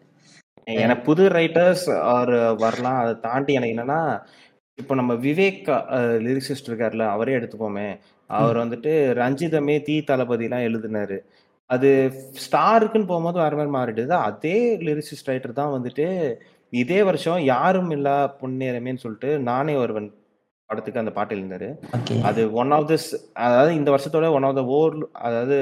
[0.83, 2.99] எனக்கு புது ரைட்டர்ஸ் ஆர் வரலாம்.
[3.03, 4.01] அதை தாண்டி எனக்கு என்னன்னா
[4.81, 5.69] இப்போ நம்ம விவேக்
[6.25, 7.87] லிரிக்ஸிஸ்ட் இருக்கார்ல அவரே எடுத்துப்போமே.
[8.29, 8.91] அவர் வந்துட்டு
[9.21, 11.17] ரஞ்சிதமே தீ தளபதிலாம் எழுதினாரு.
[11.69, 11.89] அது
[12.43, 14.13] ஸ்டாருக்குன்னு போகும்போது வேற மாதிரி மாறிடுது.
[14.27, 16.05] அதே லிரிசிஸ்ட் ரைட்டர் தான் வந்துட்டு
[16.73, 20.07] இதே வருஷம் யாரும் இல்லா பொன்னேரமேன்னு சொல்லிட்டு நானே ஒருவன்
[20.69, 21.67] படத்துக்கு அந்த பாட்டு எழுந்தாரு
[22.21, 23.07] அது ஒன் ஆஃப் திஸ்
[23.45, 24.95] அதாவது இந்த வருஷத்தோட ஒன் ஆஃப் த ஓர்
[25.27, 25.57] அதாவது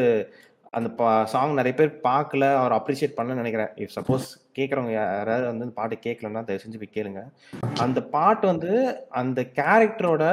[0.73, 0.89] அந்த
[1.33, 3.71] சாங் நிறைய பேர் பார்க்கல அவர் அப்ரிஷியேட் பண்ணலன்னு நினைக்கிறேன்.
[3.83, 4.25] இஃப் சப்போஸ்
[4.57, 7.21] கேட்குறவங்க யாராவது வந்து அந்த பாட்டு கேட்கலன்னா தயவு செஞ்சு போய் கேளுங்க.
[7.85, 8.71] அந்த பாட்டு வந்து
[9.21, 10.23] அந்த கேரக்டரோட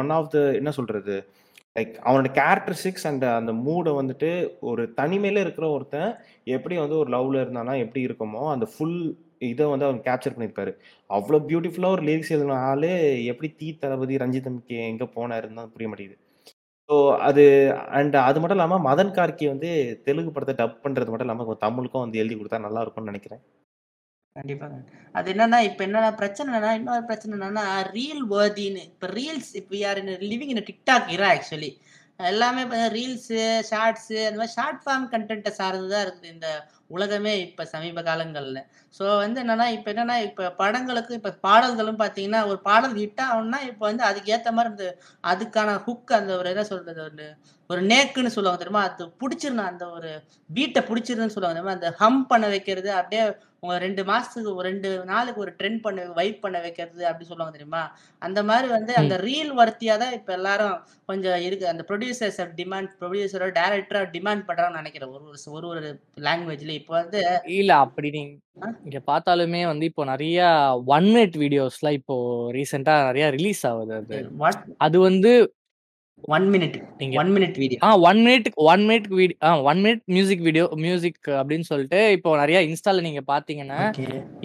[0.00, 1.16] ஒன் ஆஃப் த என்ன சொல்றது?
[1.76, 4.30] லைக் அவனோட கேரக்டரிஸ்டிக்ஸ் அண்ட் அந்த மூடை வந்துட்டு
[4.70, 6.10] ஒரு தனிமையில இருக்கிற ஒருத்தன்
[6.56, 9.00] எப்படி வந்து ஒரு லவ்ல இருந்தானா எப்படி இருக்குமோ அந்த ஃபுல்
[9.50, 10.72] இதை வந்து அவர் கேப்சர் பண்ணியிருப்பாரு
[11.10, 12.90] அவ்வளோ பியூட்டிஃபுல்லாக ஒரு லிரிக்ஸ் எழுதின ஆளு
[13.32, 16.18] எப்படி தீ தளபதி ரஞ்சிதம்க்கு எங்கே போனாருன்னு தான் புரிய மாட்டேங்குது.
[16.88, 16.96] ஸோ
[17.28, 17.42] அது
[17.98, 19.70] அண்ட் அது மட்டும் இல்லாமல் மதன் கார்கி வந்து
[20.06, 23.42] தெலுங்கு படத்தை டப் பண்ணுறது மட்டும் இல்லாமல் தமிழுக்கும் வந்து எழுதி கொடுத்தா நல்லா இருக்கும்னு நினைக்கிறேன்.
[24.36, 24.66] கண்டிப்பா.
[25.18, 30.00] அது என்னன்னா இப்போ என்னன்னா பிரச்சனை என்னன்னா இன்னொரு பிரச்சனை என்னன்னா ரீல் வேர்தின்னு இப்போ ரீல்ஸ் இப்போ யார்
[30.32, 31.70] living in TikTok era actually
[32.20, 32.62] எல்லாமே
[32.96, 33.40] ரீல்ஸு
[33.70, 36.48] ஷார்ட்ஸு அந்த மாதிரி ஷார்ட் ஃபார்ம் கண்டென்ட்டை சார்ந்து தான் இருக்குது இந்த
[36.90, 38.60] உலகமே இப்போ சமீப காலங்களில்.
[38.94, 43.84] ஸோ வந்து என்னன்னா இப்போ என்னன்னா இப்போ படங்களுக்கு இப்போ பாடல்களும் பார்த்தீங்கன்னா ஒரு பாடல் ஹிட் ஆகணும்னா இப்போ
[43.90, 44.86] வந்து அதுக்கு மாதிரி இந்த
[45.24, 47.26] அதுக்கான ஹுக் அந்த ஒரு என்ன சொல்றது ஒரு
[47.70, 48.82] ஒரு நேக்குன்னு சொல்லுவாங்க தெரியுமா?
[48.88, 50.10] அது பிடிச்சிருந்தா அந்த ஒரு
[50.50, 51.76] பீட்டை பிடிச்சிருந்துன்னு சொல்லுவாங்க தெரியுமா?
[51.78, 53.24] அந்த ஹம் பண்ண வைக்கிறது அப்படியே
[53.62, 57.82] உங்க ரெண்டு மாசத்துக்கு ஒரு ரெண்டு நாளுக்கு ஒரு ட்ரெண்ட் பண்ண வைப் பண்ண வைக்கிறது அப்படி சொல்லுவாங்க தெரியுமா?
[58.22, 61.66] அந்த மாதிரி வந்து அந்த ரீல் வர்த்தியா தான் இப்ப எல்லாரும் கொஞ்சம் இருக்கு.
[61.66, 65.12] அந்த ப்ரொடியூசர்ஸ் டிமாண்ட் ப்ரொடியூசரோட டேரக்டரா டிமாண்ட் பண்றான்னு நினைக்கிறேன்.
[65.14, 65.90] ஒரு ஒரு ஒரு ஒரு
[66.20, 67.20] லாங்குவேஜ்ல இப்போ வந்து
[67.58, 68.34] இல்ல அப்படி நீங்க
[68.86, 70.38] இங்க பார்த்தாலுமே வந்து இப்போ நிறைய
[70.96, 72.16] ஒன் மினிட் வீடியோஸ்லாம் இப்போ
[72.56, 74.18] ரீசெண்டா நிறைய ரிலீஸ் ஆகுது அது.
[74.78, 75.32] அது வந்து
[76.34, 80.02] ஒன் மினிட் நீங்க ஒன் மினிட் வீடியோ ஆ one minute one minute video ஆ one minute
[80.14, 83.80] music video music அப்படின்னு சொல்லிட்டு இப்போ நிறைய இன்ஸ்டால நீங்க பாத்தீங்கன்னா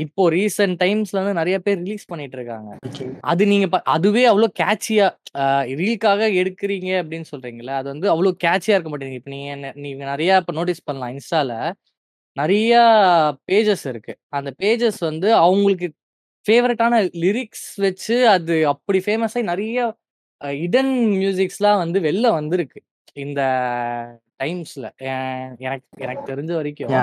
[0.04, 2.70] இப்போ ரீசெண்ட் டைம்ஸ்ல வந்து நிறைய பேர் ரிலீஸ் பண்ணிட்டு இருக்காங்க.
[3.32, 5.08] அது நீங்க அதுவே அவ்வளோ கேட்சியா
[5.82, 9.22] ரீல்காக எடுக்கிறீங்க அப்படின்னு சொல்றீங்களா அது வந்து அவ்வளோ கேட்சியா இருக்க மாட்டேங்குது.
[9.22, 11.52] இப்போ நீங்க நீங்க நிறைய இப்போ நோட்டீஸ் பண்ணலாம் இன்ஸ்டால.
[12.38, 12.74] நிறைய
[13.52, 14.14] பேஜஸ் இருக்கு.
[14.38, 15.88] அந்த பேஜஸ் வந்து அவங்களுக்கு
[16.46, 19.78] ஃபேவரட்டான லிரிக்ஸ் வச்சு அது அப்படி ஃபேமஸ் ஆகி நிறைய
[20.66, 22.80] இடன் மியூசிக்ஸ்லாம் வந்து வெளில வந்திருக்கு.
[23.24, 23.42] இந்த
[24.44, 24.86] டைம்ஸ்ல
[25.66, 26.94] எனக்கு எனக்கு தெரிஞ்ச வரைக்கும்.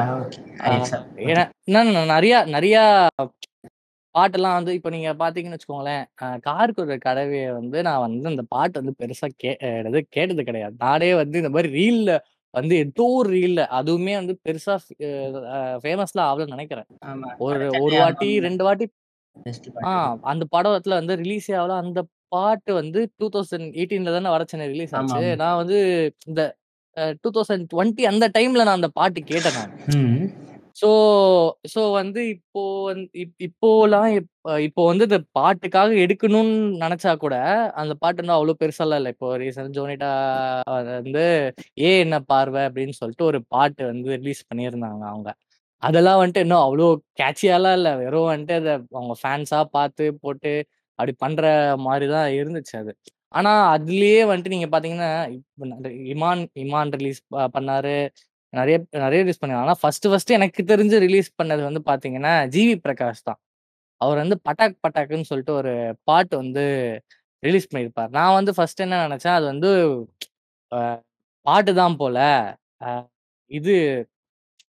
[1.31, 1.83] ஏன்னா
[2.15, 2.77] நிறைய நிறைய
[4.15, 6.05] பாட்டெல்லாம் வந்து இப்போ நீங்க பாத்தீங்கன்னு வச்சுக்கோங்களேன்
[6.41, 9.53] காருக்கு ஒரு கடவையை வந்து நான் வந்து அந்த பாட்டு வந்து பெருசா கே
[10.17, 10.75] கேட்டது கிடையாது.
[10.79, 12.13] நானே வந்து இந்த மாதிரி ரீல்ல
[12.55, 14.75] வந்து ஏதோ ஒரு ரீல்ல அதுவுமே வந்து பெருசா
[15.83, 16.89] ஃபேமஸ்லாம் ஆகலன்னு நினைக்கிறேன்.
[17.39, 18.87] ஒரு ஒரு வாட்டி ரெண்டு வாட்டி
[19.47, 20.27] பெஸ்ட் ஆ பாட்டு.
[20.33, 21.77] அந்த படத்துல வந்து ரிலீஸே ஆகல.
[21.85, 22.03] அந்த
[22.33, 25.23] பாட்டு வந்து டூ தௌசண்ட் எயிட்டீன்ல தானே வர சென்னை ரிலீஸ் ஆச்சு.
[25.43, 25.79] நான் வந்து
[26.31, 26.43] இந்த
[27.25, 29.75] டூ தௌசண்ட் டுவெண்ட்டி அந்த டைம்ல நான் அந்த பாட்டு கேட்டேன் நான்.
[29.99, 30.25] ம்.
[30.81, 30.89] ஸோ
[31.73, 32.63] ஸோ வந்து இப்போ
[33.47, 34.29] இப்போலாம் இப்
[34.67, 36.55] இப்போ வந்து இந்த பாட்டுக்காக எடுக்கணும்னு
[36.85, 37.35] நினைச்சா கூட
[37.81, 39.13] அந்த பாட்டு வந்து அவ்வளோ பெருசாலாம் இல்லை.
[39.15, 40.11] இப்போ ரீசெண்ட் ஜோனிட்டா
[40.99, 41.25] வந்து
[41.87, 42.63] ஏ என்ன பார்வை?
[42.69, 45.31] அப்படின்னு சொல்லிட்டு ஒரு பாட்டு வந்து ரிலீஸ் பண்ணியிருந்தாங்க அவங்க.
[45.83, 46.87] அதெல்லாம் வந்துட்டு இன்னும் அவ்வளோ
[47.21, 47.93] கேட்சியாலாம் இல்லை.
[48.03, 50.53] வெறும் வந்துட்டு அதை அவங்க ஃபேன்ஸாக பார்த்து போட்டு
[51.01, 51.45] அப்படி பண்ற
[51.87, 52.93] மாதிரி தான் இருந்துச்சு அது.
[53.39, 55.11] ஆனா அதுலயே வந்துட்டு நீங்க பாத்தீங்கன்னா
[56.13, 57.21] இமான் இமான் ரிலீஸ்
[57.57, 57.97] பண்ணாரு.
[58.53, 63.23] நிறைய நிறைய ரிலீஸ் பண்ணாரு ஆனா ஃபர்ஸ்ட் ஃபர்ஸ்ட் எனக்கு தெரிஞ்சு ரிலீஸ் பண்ணது வந்து பாத்தீங்கன்னா ஜிவி பிரகாஷ்
[63.29, 63.41] தான்.
[64.01, 65.73] அவர் வந்து பட்டாக் பட்டாக்குன்னு சொல்லிட்டு ஒரு
[66.11, 66.65] பாட்டு வந்து
[67.43, 69.71] ரிலீஸ் பண்ணியிருப்பார் நான் வந்து ஃபர்ஸ்ட் என்ன நினைச்சேன் அது வந்து
[71.47, 72.19] பாட்டு தான் போல.
[73.51, 73.75] இது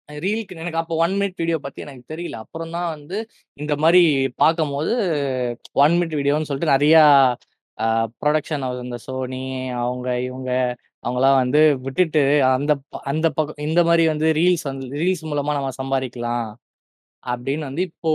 [0.10, 2.36] ரீலுக்கு எனக்கு அப்போ ஒன் மினிட் வீடியோ பத்தி எனக்கு தெரியல.
[2.44, 3.18] அப்புறம் தான் வந்து
[3.58, 4.02] இந்த மாதிரி
[4.36, 4.94] பார்க்கும்போது
[5.80, 7.04] ஒன் மினிட் வீடியோன்னு சொல்லிட்டு நிறையா
[8.20, 9.42] ப்ரொடக்ஷன் ஹவுஸ் இந்த சோனி
[9.80, 10.52] அவங்க இவங்க
[11.04, 15.72] அவங்களாம் வந்து விட்டுட்டு அந்த ப- அந்த பக்கம் இந்த மாதிரி வந்து ரீல்ஸ் வந்து ரீல்ஸ் மூலமா நம்ம
[15.78, 16.48] சம்பாதிக்கலாம்
[17.24, 18.12] அப்படின்னு வந்து இப்போ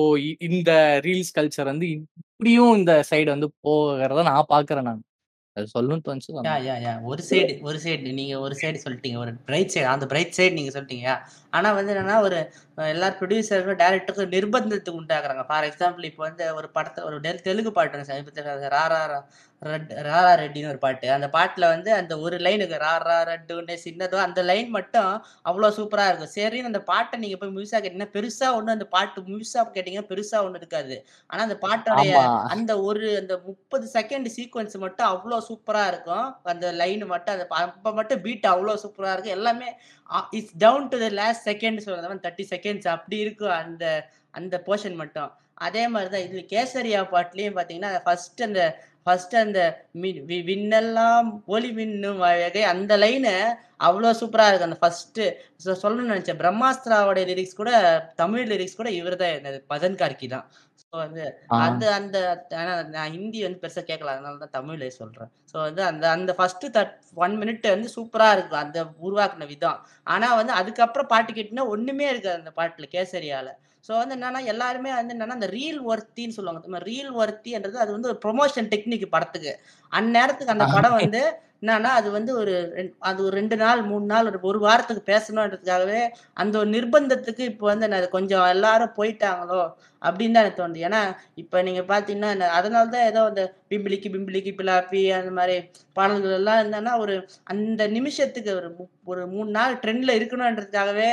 [0.48, 0.70] இந்த
[1.04, 5.02] ரீல்ஸ் கல்ச்சர் வந்து இப்படியும் இந்த சைடு வந்து போகிறத நான் பார்க்குறேன் நான்.
[5.56, 6.92] அது சொல்லணும்னு தோணுச்சு யா யா யா.
[7.02, 9.16] ஒரு சைடு ஒரு சைடு நீங்க ஒரு சைடு சொல்லிட்டீங்க.
[9.16, 11.08] ஒரு பிரைட் சைடு அந்த பிரைட் சைடு நீங்க சொல்லிட்டீங்க
[11.52, 12.38] ஆனா வந்து என்னன்னா ஒரு
[12.88, 15.44] எல்லா ப்ரொடியூசருக்கும் டேரக்டருக்கும் நிர்பந்தத்துக்கு உண்டாக்குறாங்க.
[15.46, 19.24] ஃபார் எக்ஸாம்பிள் இப்போ வந்து ஒரு படத்தை ஒரு தெலுங்கு பாட்டு சமீபத்தில் ராரா ரா-
[19.68, 21.06] ரெட் ராரா ரெட்டின்னு ஒரு பாட்டு.
[21.14, 25.10] அந்த பாட்டுல வந்து அந்த ஒரு லைனுக்கு ராரா ரெட்டுன்னு சின்னதோ அந்த லைன் மட்டும்
[25.48, 26.32] அவ்வளோ சூப்பரா இருக்கும்.
[26.36, 30.60] சரின்னு அந்த பாட்டை நீங்க போய் முழுசா கேட்டீங்கன்னா பெருசா ஒண்ணு அந்த பாட்டு முழுசா கேட்டீங்கன்னா பெருசா ஒண்ணு
[30.62, 30.96] இருக்காது.
[31.30, 32.14] ஆனா அந்த பாட்டோடைய
[32.54, 36.26] அந்த ஒரு அந்த முப்பது செகண்ட் சீக்வன்ஸ் மட்டும் அவ்வளோ சூப்பரா இருக்கும்.
[36.54, 39.36] அந்த லைன் மட்டும் அந்த அப்ப மட்டும் பீட் அவ்வளோ சூப்பரா இருக்கும்.
[39.40, 39.68] எல்லாமே
[40.38, 43.84] it's down to the last second சொல்றது தேர்ட்டி செகண்ட்ஸ் அப்படி இருக்கும் அந்த
[44.38, 45.30] அந்த போர்ஷன் மட்டும்.
[45.66, 48.60] அதே மாதிரி தான் இதுல கேசரியா பாட்டுலயும் பாத்தீங்கன்னா ஃபர்ஸ்ட் அந்த
[49.06, 49.60] ஃபர்ஸ்ட் அந்த
[50.48, 53.34] விண்ணெல்லாம் ஒளி மின்னும் வகை அந்த லைனு
[53.88, 55.20] அவ்வளோ சூப்பரா இருக்கு அந்த ஃபர்ஸ்ட்
[55.82, 56.40] சொல்லணும்னு நினைச்சேன்.
[56.42, 57.70] பிரம்மாஸ்திராவோட லிரிக்ஸ் கூட
[58.22, 60.46] தமிழ் லிரிக்ஸ் கூட இவர் தான் பதன் கார்கி தான்.
[60.82, 61.22] ஸோ வந்து
[61.66, 62.18] அந்த அந்த
[62.94, 64.12] நான் ஹிந்தி வந்து பெருசா கேட்கல.
[64.14, 65.30] அதனால தான் தமிழ்ல சொல்றேன்.
[65.50, 66.94] ஸோ வந்து அந்த அந்த ஃபர்ஸ்ட் தட்
[67.24, 69.78] ஒன் மினிட் வந்து சூப்பரா இருக்கும் அந்த உருவாக்குன விதம்.
[70.14, 73.48] ஆனா வந்து அதுக்கப்புறம் பாட்டு கேட்டினா ஒண்ணுமே இருக்காது அந்த பாட்டுல கேசரியால.
[73.84, 76.80] ஸோ வந்து என்னன்னா எல்லாருமே வந்து என்னன்னா அந்த ரீல் ஒர்த்தின்னு சொல்லுவாங்க.
[76.90, 79.52] ரீல் ஒர்த்தின்றது அது வந்து ஒரு ப்ரொமோஷன் டெக்னிக் படத்துக்கு.
[79.92, 81.22] அந்நேரத்துக்கு அந்த படம் வந்து
[81.62, 82.52] என்னன்னா அது வந்து ஒரு
[83.08, 85.98] அது ஒரு ரெண்டு நாள் மூணு நாள் ஒரு ஒரு வாரத்துக்கு பேசணுன்றதுக்காகவே
[86.42, 89.60] அந்த ஒரு நிர்பந்தத்துக்கு இப்போ வந்து நான் கொஞ்சம் எல்லாரும் போயிட்டாங்களோ
[90.02, 90.84] அப்படின்னு தான் எனக்கு தோணுது.
[90.88, 91.00] ஏன்னா
[91.34, 95.56] இப்போ நீங்க பாத்தீங்கன்னா அதனால தான் ஏதோ அந்த பிம்பிளிக்கு பிம்பிளிக்கு பிலாப்பி அந்த மாதிரி
[95.96, 97.16] பாடல்கள் எல்லாம் என்னன்னா ஒரு
[97.54, 98.70] அந்த நிமிஷத்துக்கு ஒரு
[99.12, 101.12] ஒரு மூணு நாள் ட்ரெண்ட்ல இருக்கணுன்றதுக்காகவே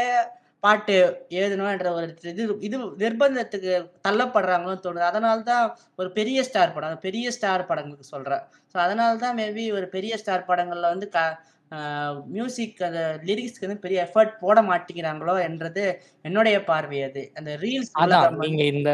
[0.63, 0.95] பாட்டு
[1.39, 3.73] எழுதணும்ன்ற ஒரு இது இது நிர்பந்தத்துக்கு
[4.07, 5.05] தள்ளப்படுறாங்களோன்னு தோணுது.
[5.11, 5.65] அதனால தான்
[5.99, 8.43] ஒரு பெரிய ஸ்டார் படம் அந்த பெரிய ஸ்டார் படங்களுக்கு சொல்றேன்.
[8.71, 11.19] ஸோ அதனால தான் மேபி ஒரு பெரிய ஸ்டார் படங்கள்ல வந்து க
[12.35, 15.83] மியூசிக் அந்த லிரிக்ஸ்க்கு வந்து பெரிய எஃபர்ட் போட மாட்டேங்கிறாங்களோ என்றது
[16.25, 17.23] என்னுடைய பார்வை அது.
[17.39, 18.91] அந்த ரீல்ஸ் அதான் நீங்க இந்த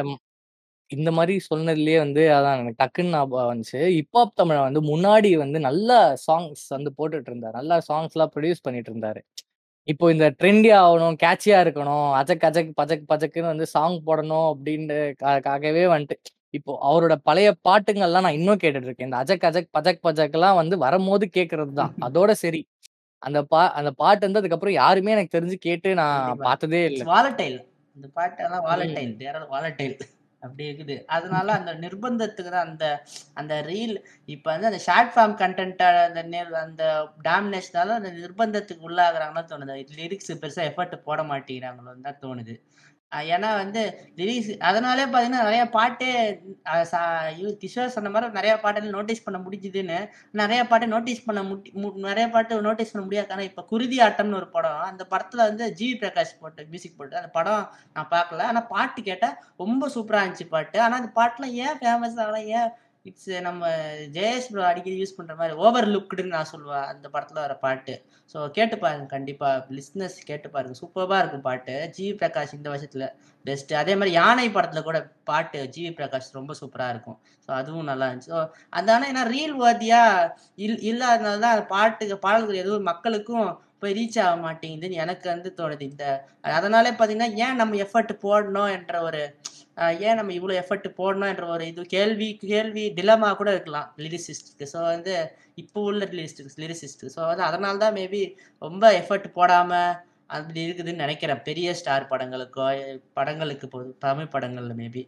[0.89, 3.79] இந்த மாதிரி சொன்னதுலயே வந்து அதான் எனக்கு டக்குன்னு ஞாபகம் வந்துச்சு.
[3.97, 5.91] ஹிப்ஹாப் தமிழ வந்து முன்னாடி வந்து நல்ல
[6.25, 7.57] சாங்ஸ் வந்து போட்டுட்டு இருந்தார்.
[7.59, 9.21] நல்ல சாங்ஸ் எல்லாம் ப்ரொடியூஸ் பண்ணிட்டு இருந்தாரு.
[9.87, 16.29] இப்போ இந்த ட்ரெண்டி ஆகணும் கேட்சியா இருக்கணும் அஜக் அஜக் பஜக் பஜக்குன்னு வந்து சாங் போடணும் அப்படின்ட்டுக்காகவே வந்துட்டு
[16.53, 21.25] இப்போ அவரோட பழைய பாட்டுங்கள்லாம் நான் இன்னும் கேட்டுட்டு இருக்கேன் இந்த அஜக் அஜக் பஜக் பஜக்லாம் வந்து வரும்போது
[21.37, 22.61] கேட்கறது தான் அதோட சரி.
[23.23, 27.05] அந்த பா அந்த பாட்டு வந்து அதுக்கப்புறம் யாருமே எனக்கு தெரிஞ்சு கேட்டு நான் பார்த்ததே இல்லை.
[27.11, 27.57] வாலட்டைல்
[27.95, 29.13] இந்த பாட்டெல்லாம் வாலட்டைல்
[29.53, 29.95] வாலட்டைல்
[30.43, 30.95] அப்படி இருக்குது.
[31.15, 32.85] அதனால அந்த நிர்பந்தத்துக்கு தான் அந்த
[33.41, 33.95] அந்த ரீல்
[34.35, 36.83] இப்போ வந்து அந்த ஷார்ட் ஃபார்ம் கண்டென்ட் அந்த நேர் அந்த
[37.29, 39.77] டாமினேஷனால அந்த நிர்பந்தத்துக்கு உள்ளாகிறாங்கன்னு தோணுது.
[40.01, 42.55] லிரிக்ஸ் பெருசாக எஃபர்ட் போட மாட்டேங்கிறாங்களோன்னு தான் தோணுது.
[43.29, 43.81] ஏன்னா வந்து
[44.17, 46.07] லிரிக்ஸ் அதனாலே பார்த்தீங்கன்னா நிறைய பாட்டு
[46.91, 47.01] சா-
[47.61, 49.97] கிஷோர் சொன்ன மாதிரி நிறைய பாட்டு நோட்டீஸ் பண்ண முடிஞ்சுதுன்னு
[50.31, 51.71] நிறைய பாட்டு நோட்டீஸ் பண்ண முடி
[52.01, 53.31] நிறைய பாட்டு நோட்டீஸ் பண்ண முடியாது.
[53.31, 57.29] ஆனால் இப்போ குருதி ஆட்டம்னு ஒரு படம் அந்த படத்துல வந்து ஜிவி பிரகாஷ் போட்டு மியூசிக் போட்டு அந்த
[57.29, 57.63] படம்
[57.93, 58.41] நான் பார்க்கல.
[58.41, 60.81] ஆனால் பாட்டு கேட்டால் ரொம்ப சூப்பராக இருந்துச்சு பாட்டு.
[60.81, 62.71] ஆனால் அந்த பாட்டுலாம் ஏன் ஃபேமஸ் ஆகலாம் ஏன்
[63.09, 63.69] இட்ஸ் நம்ம
[64.15, 67.93] ஜெயேஷ் ப்ரோ அடிக்கடி யூஸ் பண்ணுற மாதிரி ஓவர் லுக்டுன்னு நான் சொல்லுவேன் அந்த படத்தில் வர பாட்டு.
[68.35, 70.75] ஸோ கேட்டு பாருங்க கண்டிப்பாக லிஸ்னஸ் கேட்டு பாருங்க.
[70.81, 71.73] சூப்பராக இருக்கும் பாட்டு.
[71.95, 73.05] ஜிவி பிரகாஷ் இந்த வருஷத்தில்
[73.45, 74.99] பெஸ்ட்டு அதே மாதிரி யானை படத்தில் கூட
[75.31, 77.17] பாட்டு ஜிவி பிரகாஷ் ரொம்ப சூப்பராக இருக்கும்.
[77.45, 78.31] ஸோ அதுவும் நல்லா இருந்துச்சு.
[78.35, 78.41] ஸோ
[78.79, 80.01] அதான ஏன்னா ரீல் வாதியா
[80.67, 83.49] இல் இல்லாதனால தான் அந்த பாட்டுக்கு பாடல்கள் எதுவும் மக்களுக்கும்
[83.81, 85.83] போய் ரீச் ஆக மாட்டேங்குதுன்னு எனக்கு வந்து தோணுது.
[85.91, 86.03] இந்த
[86.59, 89.21] அதனாலே பார்த்தீங்கன்னா ஏன் நம்ம எஃபர்ட் போடணும் என்ற ஒரு
[90.01, 95.13] ஏன் நம்ம இவ்வளோ எஃபர்ட் போடணும்ன்ற ஒரு இது கேள்வி கேள்வி டிலமா கூட இருக்கலாம் லிரிசிஸ்ட்டுக்கு ஸோ வந்து
[95.61, 98.21] இப்போ உள்ள லிரிஸ்ட் லிரிசிஸ்ட்டு ஸோ வந்து அதனால தான் மேபி
[98.61, 99.93] ரொம்ப எஃபர்ட் போடாமல்
[100.29, 101.41] அப்படி இருக்குதுன்னு நினைக்கிறேன்.
[101.47, 102.67] பெரிய ஸ்டார் படங்களுக்கோ
[103.17, 105.03] படங்களுக்கு போது தமிழ் படங்களில் மேபி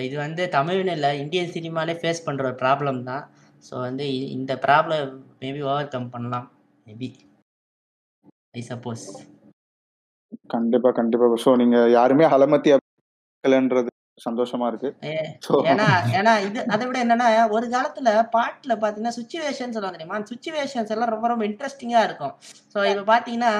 [0.00, 3.24] இது வந்து தமிழ்னு இல்லை இந்தியன் சினிமாலே ஃபேஸ் பண்ணுற ஒரு ப்ராப்ளம் தான்.
[3.64, 5.12] ஸோ வந்து இ- இந்த ப்ராப்ளம்
[5.42, 6.46] மேபி ஓவர் கம் பண்ணலாம்
[6.86, 7.08] மேபி
[8.54, 9.04] ஐ சப்போஸ்
[10.50, 11.26] கண்டிப்பா கண்டிப்பா.
[11.44, 12.70] ஸோ நீங்க யாருமே அலமத்தி
[13.44, 14.88] அக்கலன்றது சந்தோஷமா இருக்கு.
[15.70, 15.88] ஏன்னா
[16.18, 20.18] ஏன்னா இது அதை விட என்னன்னா ஒரு காலத்துல பாட்டுல பாத்தீங்கன்னா சுச்சுவேஷன் சொல்லுவாங்க தெரியுமா?
[20.30, 22.34] சுச்சுவேஷன்ஸ் எல்லாம் ரொம்ப ரொம்ப இன்ட்ரெஸ்டிங்கா இருக்கும்.
[22.74, 23.52] ஸோ இப்ப பாத்தீங்கன்னா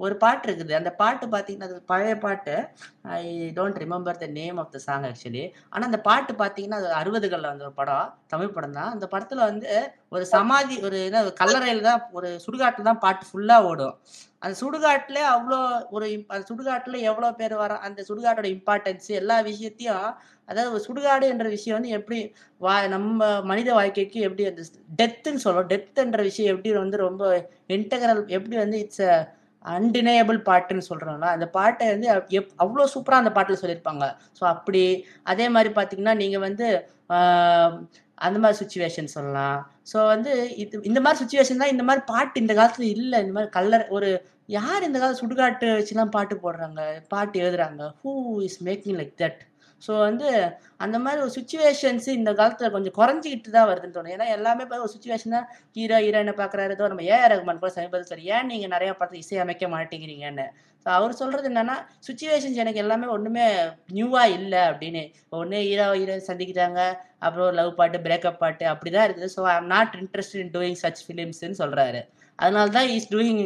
[0.00, 0.72] ஒரு பாட்டு இருக்குது.
[0.78, 2.54] அந்த பாட்டு பார்த்தீங்கன்னா அது பழைய பாட்டு.
[3.16, 3.22] I
[3.58, 7.66] don't remember the name of the song actually ஆனால் அந்த பாட்டு பார்த்தீங்கன்னா அது அறுபதுகளில் வந்த
[7.68, 8.08] ஒரு படம்.
[8.34, 8.92] தமிழ் படம் தான்.
[8.96, 9.72] அந்த படத்தில் வந்து
[10.14, 13.96] ஒரு சமாதி ஒரு என்ன கல்லறையில் தான் ஒரு சுடுகாட்டில் தான் பாட்டு ஃபுல்லாக ஓடும்.
[14.42, 15.58] அந்த சுடுகாட்டில் அவ்வளோ
[15.96, 20.08] ஒரு அந்த சுடுகாட்டில் எவ்வளோ பேர் வர அந்த சுடுகாட்டோட இம்பார்ட்டன்ஸ் எல்லா விஷயத்தையும்
[20.48, 22.18] அதாவது ஒரு சுடுகாடு என்ற விஷயம் வந்து எப்படி
[22.60, 24.62] வா நம்ம மனித வாழ்க்கைக்கு எப்படி அந்த
[25.00, 27.24] டெத்துன்னு சொல்லுவோம் டெத்துன்ற விஷயம் எப்படி வந்து ரொம்ப
[27.76, 29.06] இன்டகரல் எப்படி வந்து இட்ஸ்
[29.74, 34.04] அன்டினேயபிள் பாட்டுன்னு சொல்றோம்ல அந்த பாட்டை வந்து எப் அவ்வளோ சூப்பராக அந்த பாட்டில் சொல்லியிருப்பாங்க.
[34.38, 34.82] ஸோ அப்படி
[35.32, 36.68] அதே மாதிரி பார்த்தீங்கன்னா நீங்கள் வந்து
[38.26, 39.58] அந்த மாதிரி சுச்சுவேஷன் சொல்லலாம்.
[39.90, 40.32] ஸோ வந்து
[40.62, 43.18] இது இந்த மாதிரி சுச்சுவேஷன் தான் இந்த மாதிரி பாட்டு இந்த காலத்தில் இல்லை.
[43.24, 44.10] இந்த மாதிரி கலர் ஒரு
[44.56, 46.80] யார் இந்த காலத்து சுடுகாட்டு வச்சுலாம் பாட்டு போடுறாங்க?
[47.12, 47.82] பாட்டு எழுதுறாங்க.
[48.02, 48.12] Who
[48.48, 49.40] is making like that
[49.82, 50.28] so வந்து
[50.78, 54.92] அந்த மாதிரி ஒரு சுச்சுவேஷன்ஸ் இந்த காலத்துல கொஞ்சம் குறைஞ்சிக்கிட்டு தான் வருதுன்னு தோணும் ஏன்னா எல்லாமே இப்போ ஒரு
[55.28, 55.46] தான்
[55.76, 59.38] ஹீரோ ஹீரோயினை பார்க்குறாரு ஏதோ நம்ம ஏஆர் ரகுமான் கூட சமீபத்தில் சரி ஏன் நீங்கள் நிறைய படத்தை இசை
[59.44, 60.46] அமைக்க மாட்டேங்கிறீங்கன்னு?
[60.96, 61.76] அவர் சொல்றது என்னன்னா
[62.08, 63.46] சுச்சுவேஷன்ஸ் எனக்கு எல்லாமே ஒன்றுமே
[63.96, 65.04] நியூவாக இல்லை அப்படின்னு.
[65.38, 66.80] ஒன்று ஹீரோ ஹீரோ சந்திக்கிறாங்க.
[67.26, 69.30] அப்புறம் லவ் பாட்டு பிரேக்கப் பாட்டு அப்படி தான் இருக்குது.
[69.36, 72.02] So I am not interest in doing such ஃபிலிம்ஸ்னு சொல்கிறாரு
[72.38, 73.38] அதனால தான் இஸ் டூயிங்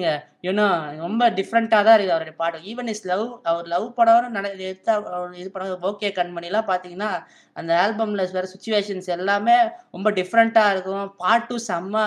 [0.46, 0.64] யூனோ
[1.02, 5.36] ரொம்ப டிஃப்ரெண்ட்டாக தான் இருக்குது அவருடைய பாடம் ஈவன் இஸ் லவ் அவர் லவ் படம்னு நட எடுத்து அவர்
[5.42, 7.10] இது படம் ஓகே கண்மணிலாம் பார்த்தீங்கன்னா
[7.56, 9.56] அந்த ஆல்பமில் வேறு சுச்சுவேஷன்ஸ் எல்லாமே
[9.96, 11.06] ரொம்ப டிஃப்ரெண்ட்டாக இருக்கும்.
[11.22, 12.04] பாட்டும் செம்ம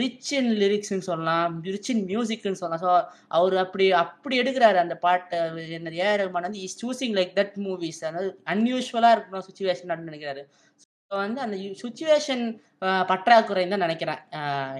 [0.00, 2.82] ரிச் இன் லிரிக்ஸ்னு சொல்லலாம் ரிச் இன் மியூசிக்னு சொல்லலாம்.
[2.84, 2.90] ஸோ
[3.38, 5.38] அவர் அப்படி அப்படி எடுக்கிறாரு அந்த பாட்டை.
[5.78, 10.44] என்ன ஏஆர் ரஹ்மான் வந்து is choosing like that movies அதாவது அன்யூஷுவலாக இருக்கணும் சுச்சுவேஷன் அப்படின்னு நினைக்கிறாரு.
[11.10, 12.44] ஸோ வந்து அந்த சுச்சுவேஷன்
[13.10, 14.20] பற்றாக்குறை தான் நினைக்கிறேன்.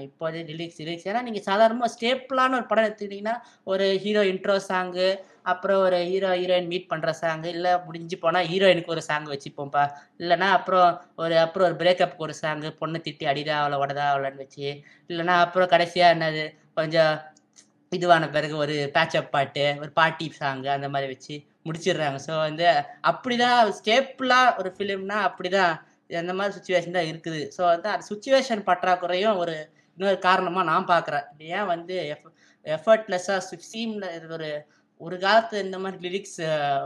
[0.06, 3.34] இப்போதே இப்போது லிரிக்ஸ் லிரிக்ஸ் ஏன்னா நீங்கள் சாதாரணமாக ஸ்டேப்பிளான ஒரு படம் எடுத்துக்கிட்டிங்கன்னா
[3.72, 5.08] ஒரு ஹீரோ இன்ட்ரோ சாங்கு
[5.42, 9.84] அப்புறம் ஒரு ஹீரோ ஹீரோயின் மீட் பண்ணுற சாங்கு இல்லை முடிஞ்சு போனால் ஹீரோயினுக்கு ஒரு சாங் வச்சுப்போம்ப்பா.
[10.20, 14.66] இல்லைன்னா அப்புறம் ஒரு அப்புறம் ஒரு பிரேக்கப்புக்கு ஒரு சாங்கு பொண்ணு திட்டி அடிதா அவளை உடதா அவளைன்னு வச்சு.
[15.10, 16.44] இல்லைன்னா அப்புறம் கடைசியாக என்னது
[16.74, 17.12] கொஞ்சம்
[17.92, 21.34] இதுவான பிறகு ஒரு பேச்சப் பாட்டு ஒரு பாட்டி சாங்கு அந்த மாதிரி வச்சு
[21.66, 22.18] முடிச்சிடுறாங்க.
[22.28, 22.66] ஸோ வந்து
[23.10, 25.72] அப்படிதான் ஸ்டேப்பிளாக ஒரு ஃபிலிம்னா அப்படிதான்
[26.20, 27.42] அந்த மாதிரி சுச்சுவேஷன் தான் இருக்குது.
[27.56, 29.54] ஸோ வந்து அந்த சுச்சுவேஷன் பற்றாக்குறையும் ஒரு
[29.98, 31.26] இன்னொரு காரணமாக நான் பார்க்குறேன்.
[31.56, 32.28] ஏன் வந்து எஃப்
[32.64, 34.06] எஃபர்ட்லெஸ்ஸாக சீம்ல
[34.36, 34.48] ஒரு
[35.02, 36.40] ஒரு காலத்து இந்த மாதிரி லிரிக்ஸ்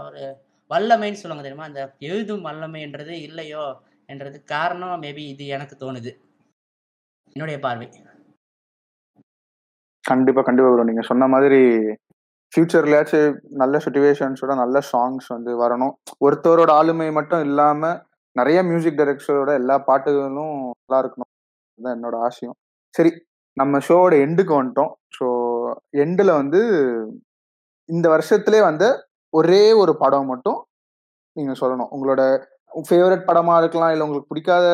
[0.06, 0.22] ஒரு
[0.70, 1.68] வல்லமைன்னு சொல்லுவாங்க தெரியுமா?
[1.70, 3.64] அந்த எழுதும் வல்லமைன்றது இல்லையோ
[4.08, 6.10] என்றது காரணம் மேபி இது எனக்கு தோணுது.
[7.36, 7.86] என்னுடைய பார்வை.
[10.04, 11.60] கண்டிப்பா கண்டிப்பா ப்ரோ நீங்க சொன்ன மாதிரி
[12.52, 15.94] ஃபியூச்சர்லயாச்சும் நல்ல சுச்சுவேஷன்ஸோட நல்ல சாங்ஸ் வந்து வரணும்.
[16.26, 17.90] ஒருத்தரோட ஆளுமை மட்டும் இல்லாம
[18.36, 21.30] நிறைய மியூசிக் டைரக்டரோட எல்லா பாட்டுகளும் நல்லா இருக்கணும்.
[21.70, 22.56] அதுதான் என்னோட ஆசையும்.
[22.94, 23.10] சரி
[23.56, 24.92] நம்ம ஷோவோட எண்டுக்கு வந்துட்டோம்.
[25.16, 25.26] ஸோ
[26.04, 26.60] எண்டில் வந்து
[27.88, 28.84] இந்த வருஷத்திலே வந்த
[29.32, 30.58] ஒரே ஒரு படம் மட்டும்
[31.36, 31.90] நீங்க சொல்லணும்.
[31.94, 32.22] உங்களோட
[32.88, 34.66] ஃபேவரட் படமா இருக்கலாம் இல்லை உங்களுக்கு பிடிக்காத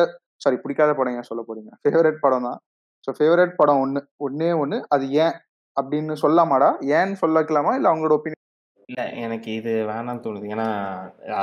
[0.43, 1.71] சாரி பிடிக்காத படம் ஏன் சொல்ல போறீங்க?
[1.81, 2.59] ஃபேவரட் படம் தான்.
[3.07, 5.35] ஸோ ஃபேவரட் படம் ஒன்று ஒன்னே ஒன்று அது ஏன்
[5.77, 7.71] அப்படின்னு சொல்லலாமாடா ஏன்னு சொல்லக்கலாமா?
[7.77, 8.41] இல்லை அவங்களோட ஒப்பீனியன்
[8.89, 10.47] இல்ல எனக்கு இது வேணாம்னு தோணுது.
[10.55, 10.67] ஏன்னா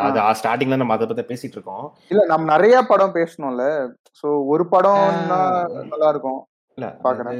[0.06, 1.86] அது ஸ்டார்டிங்ல நம்ம அதை பத்தி பேசிட்டு இருக்கோம்.
[2.12, 3.64] இல்ல நம்ம நிறைய படம் பேசணும்ல.
[4.20, 5.40] சோ ஒரு படம்னா
[5.92, 6.40] நல்லா இருக்கும்.
[6.78, 7.38] இல்ல பாக்குறேன்.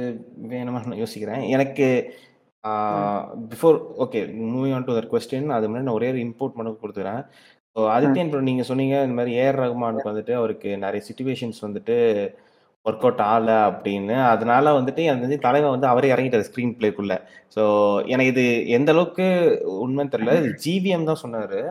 [0.53, 1.43] வேணுமா யோசிக்கிறேன்.
[1.55, 1.87] எனக்கு
[3.51, 4.19] before okay
[4.53, 7.21] moving on to that question அது முன்னாடி நான் ஒரே ஒரு இம்போர்ட் மட்டும் கொடுத்துறேன்.
[7.75, 11.95] ஸோ ஆதித்யன் ப்ரோ நீங்க சொன்னீங்க இந்த மாதிரி ஏஆர் ரகுமானுக்கு வந்துட்டு அவருக்கு நிறைய சுச்சுவேஷன்ஸ் வந்துட்டு
[12.85, 14.15] ஒர்க் அவுட் ஆகல அப்படின்னு.
[14.33, 17.15] அதனால வந்துட்டு அந்த தலைவன் வந்து அவரே இறங்கிட்டார் ஸ்க்ரீன் பிளேக்குள்ள
[17.55, 17.63] ஸோ
[18.13, 18.45] எனக்கு இது
[18.77, 19.27] எந்த அளவுக்கு
[19.83, 20.35] உண்மைன்னு தெரியல.
[20.41, 21.61] இது ஜிவிஎம் தான் சொன்னாரு.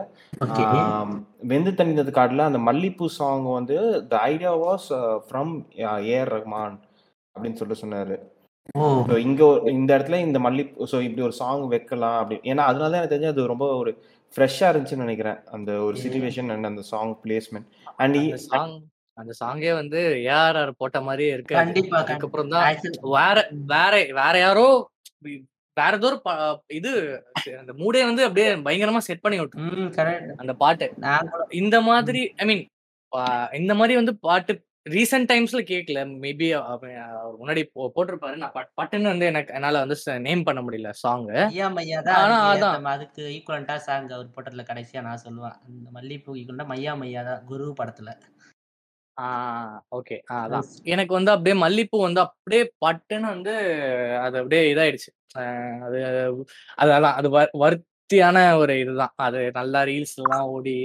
[1.51, 3.77] வெந்து தணிந்தது காடுல அந்த மல்லிப்பூ சாங் வந்து
[4.13, 4.87] the idea was
[5.27, 5.53] from
[6.13, 6.77] AR Rahman
[7.35, 8.17] அப்படின்னு சொல்லிட்டு சொன்னாரு.
[9.23, 12.37] இங்க ஒரு- இந்த இடத்துல இந்த மல்லிப்பூ ஸோ இப்படி ஒரு சாங் வைக்கலாம் அப்படி.
[12.43, 13.91] ஏன்னா அதனால தான் எனக்கு தெரிஞ்சு அது ரொம்ப ஒரு
[14.33, 15.39] ஃப்ரெஷ்ஷா இருந்துச்சுன்னு நினைக்கிறேன்.
[15.49, 15.95] அந்த ஒரு.
[16.03, 17.67] சுச்சுவேஷன் அண்ட் அந்த சாங் பிளேஸ்மெண்ட்
[17.97, 18.75] அண்ட் அந்த சாங்
[19.17, 21.59] அந்த சாங்கே வந்து ஏஆர்ஆர் போட்ட மாதிரியே இருக்காது.
[21.61, 22.63] கண்டிப்பா அதுக்கப்புறம் தான்
[23.15, 23.37] வேற
[23.67, 24.67] வேற வேற யாரோ
[25.77, 26.09] வேற ஏதோ
[26.71, 26.91] இது
[27.59, 30.87] அந்த மூடே வந்து அப்படியே பயங்கரமா செட் பண்ணி விட்டு ம் கரெக்ட் அந்த பாட்டு.
[31.55, 32.63] இந்த மாதிரி ஐ மீன்
[33.53, 34.53] இந்த மாதிரி வந்து பாட்டு
[34.89, 36.47] ரீசெண்ட் டைம்ஸ்ல கேட்கல மேபி
[37.41, 37.63] முன்னாடி
[37.95, 38.35] போட்டிருப்பாரு.
[38.35, 41.27] நான் பட்- பட்டுன்னு வந்து எனக்கு என்னால வந்து நேம் பண்ண முடியல சாங்
[42.13, 42.81] ஆனா அதான்.
[42.83, 45.55] அதுக்கு ஈக்குவலண்டா சாங் அவர் போட்டதுல கடைசியா நான் சொல்லுவேன்.
[45.67, 48.09] அந்த மல்லிப்பூ ஈக்குவலண்டா மையா மையா தான் குரு படத்துல.
[49.95, 50.63] ஓகே அதான்.
[50.83, 53.53] எனக்கு வந்து அப்படியே மல்லிப்பூ வந்து அப்படியே பட்டுன்னு வந்து
[54.17, 55.09] அது அப்படியே இதாயிடுச்சு.
[55.37, 56.05] ஆஹ் அது
[56.75, 59.13] அது அதான் அது வர்த்தியான ஒரு இதுதான்.
[59.15, 60.77] அது நல்லா ரீல்ஸ் எல்லாம் ஓடி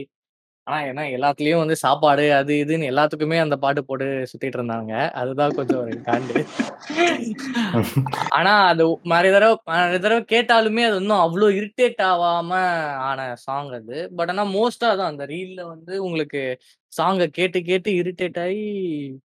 [0.69, 5.11] ஆனா ஏன்னா எல்லாத்துலயும் வந்து சாப்பாடு அது இதுன்னு எல்லாத்துக்குமே அந்த பாட்டு போட்டு சுத்திட்டு இருந்தாங்க.
[5.11, 6.47] அதுதான் கொஞ்சம் ஒரு காண்டு.
[8.29, 12.53] ஆனா அது நிறைய தடவை நிறைய தடவை கேட்டாலுமே அது இன்னும் அவ்வளோ இரிட்டேட் ஆகாம
[12.95, 14.13] ஆன சாங் அது.
[14.17, 14.99] பட் ஆனா மோஸ்டா தான்.
[14.99, 16.59] அந்த ரீல்ல வந்து உங்களுக்கு
[17.03, 19.21] சாங்கை கேட்டு கேட்டு இரிட்டேட் ஆகி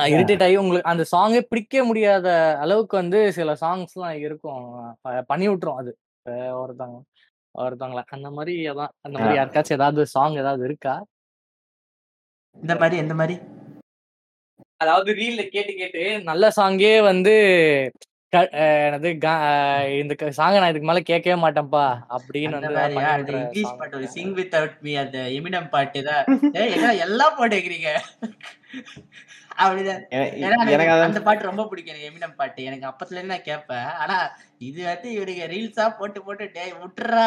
[0.00, 4.96] இரிட்டேட் ஆகி உங்களுக்கு அந்த சாங்கே பிடிக்க முடியாத அளவுக்கு வந்து சில சாங்ஸ்லாம் இருக்கும்.
[5.00, 5.98] ப- பண்ணி விட்டுரும் அது
[6.28, 7.00] ஒருத்தவங்க.
[7.56, 8.92] ஒருத்தவங்கள அந்த மாதிரி அதான்.
[9.02, 10.94] அந்த மாதிரி யாருக்காச்சும் ஏதாவது சாங் ஏதாவது இருக்கா?
[12.56, 13.36] இந்த மாதிரி எந்த மாதிரி
[14.80, 17.34] அதாவது ரீல்ல கேட்டு கேட்டு நல்ல சாங்கே வந்து
[18.32, 18.94] அஹ்
[19.98, 21.84] இந்த சாங்கை நான் இதுக்கு மேல கேட்கவே மாட்டேன்ப்பா.
[22.16, 24.08] அப்படின்னு வந்து இங்கிலீஷ் பாட்டு ஒரு?
[24.14, 26.24] சிங் வித் அவுட் மீ அந்த எமினம் பாட்டு தான்
[27.04, 27.90] எல்லாம் போட்டு வைக்கிறீங்க
[29.58, 30.00] அப்படிதான்
[31.06, 32.62] அந்த பாட்டு ரொம்ப பிடிக்கும் எனக்கு எமினம் பாட்டு.
[32.64, 33.88] எனக்கு அப்பத்துல இருந்து நான் கேட்பேன்.
[34.02, 34.16] ஆனா
[34.68, 37.26] இது வந்து இவனுக்கு ரீல்ஸா போட்டு போட்டு டேய் விட்டுறா.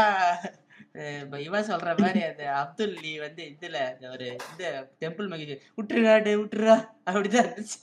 [1.45, 4.63] இவன் சொல்ற மாதிரி அந்த அப்துல் லீ வந்து இதுல இந்த ஒரு இந்த
[5.01, 6.76] டெம்பிள் மகிழ்ச்சி விட்டுருடா டே விட்டுறா
[7.07, 7.77] அப்படிதான் இருந்துச்சு.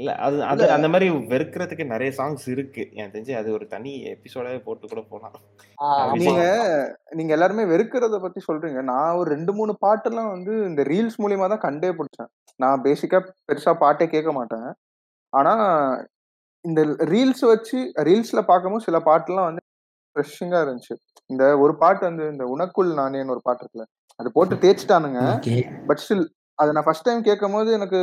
[0.00, 2.82] இல்ல அது அது அந்த மாதிரி வெறுக்கிறதுக்கு நிறைய சாங்ஸ் இருக்கு.
[2.96, 5.34] எனக்கு தெரிஞ்சு அது ஒரு தனி எபிசோடாவே போட்டு கூட போலாம்.
[6.22, 6.42] நீங்க
[7.18, 8.82] நீங்க எல்லாருமே வெறுக்கிறத பத்தி சொல்றீங்க.
[8.92, 12.30] நான் ஒரு ரெண்டு மூணு பாட்டெல்லாம் வந்து இந்த ரீல்ஸ் மூலியமா தான் கண்டே பிடிச்சேன்.
[12.60, 14.68] நான் பேசிக்கா பெருசா பாட்டே கேட்க மாட்டேன்.
[15.32, 15.54] ஆனா
[16.64, 16.80] இந்த
[17.12, 17.78] ரீல்ஸ் வச்சு
[18.08, 19.62] ரீல்ஸ்ல பார்க்கும்போது சில பாட்டுலாம் வந்து
[20.16, 20.94] ஃப்ரெஷ்ஷிங்கா இருந்துச்சு.
[21.30, 23.86] இந்த ஒரு பாட்டு வந்து இந்த உனக்குள் நானேன்னு ஒரு பாட்டு இருக்குல்ல
[24.20, 25.20] அது போட்டு தேய்ச்சிட்டானுங்க.
[25.88, 26.26] பட் ஸ்டில்
[26.58, 28.00] அதை நான் ஃபர்ஸ்ட் டைம் கேட்கும் போது எனக்கு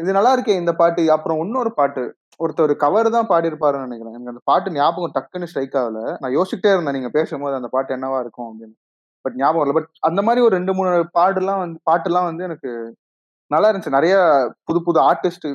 [0.00, 1.02] இது நல்லா இருக்கே இந்த பாட்டு.
[1.16, 2.02] அப்புறம் இன்னொரு பாட்டு.
[2.42, 4.14] ஒருத்தர் கவர் தான் பாடியிருப்பாருன்னு நினைக்கிறேன்.
[4.16, 6.02] எனக்கு அந்த பாட்டு ஞாபகம் டக்குன்னு ஸ்ட்ரைக் ஆகல.
[6.20, 8.76] நான் யோசிச்சுட்டே இருந்தேன் நீங்க பேசும்போது அந்த பாட்டு என்னவா இருக்கும் அப்படின்னு.
[9.24, 9.74] பட் ஞாபகம் இல்லை.
[9.78, 12.70] பட் அந்த மாதிரி ஒரு ரெண்டு மூணு பாடுலாம் வந்து பாட்டுலாம் வந்து எனக்கு
[13.54, 13.96] நல்லா இருந்துச்சு.
[13.96, 14.14] நிறைய
[14.68, 15.48] புது புது ஆர்டிஸ்ட்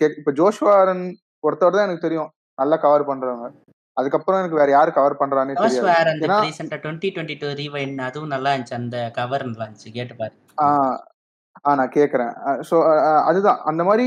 [0.00, 1.04] கேக் இப்ப ஜோஷ்வாரன்
[1.46, 2.30] ஒருத்தவர் தான் எனக்கு தெரியும்.
[2.62, 3.46] நல்லா கவர் பண்றவங்க.
[3.96, 5.88] அதுக்கப்புறம் எனக்கு வேற யாரு கவர் பண்றானே தெரியாது.
[6.26, 8.78] ஏன்னா ரீசெண்டா டுவெண்ட்டி டுவெண்ட்டி டூ ரீவைன் அதுவும் நல்லா இருந்துச்சு.
[8.82, 9.92] அந்த கவர் நல்லா இருந்துச்சு.
[9.98, 10.34] கேட்டு பாரு
[11.64, 12.32] ஆஹ் நான் கேட்குறேன்.
[12.68, 12.76] ஸோ
[13.28, 13.60] அதுதான்.
[13.70, 14.06] அந்த மாதிரி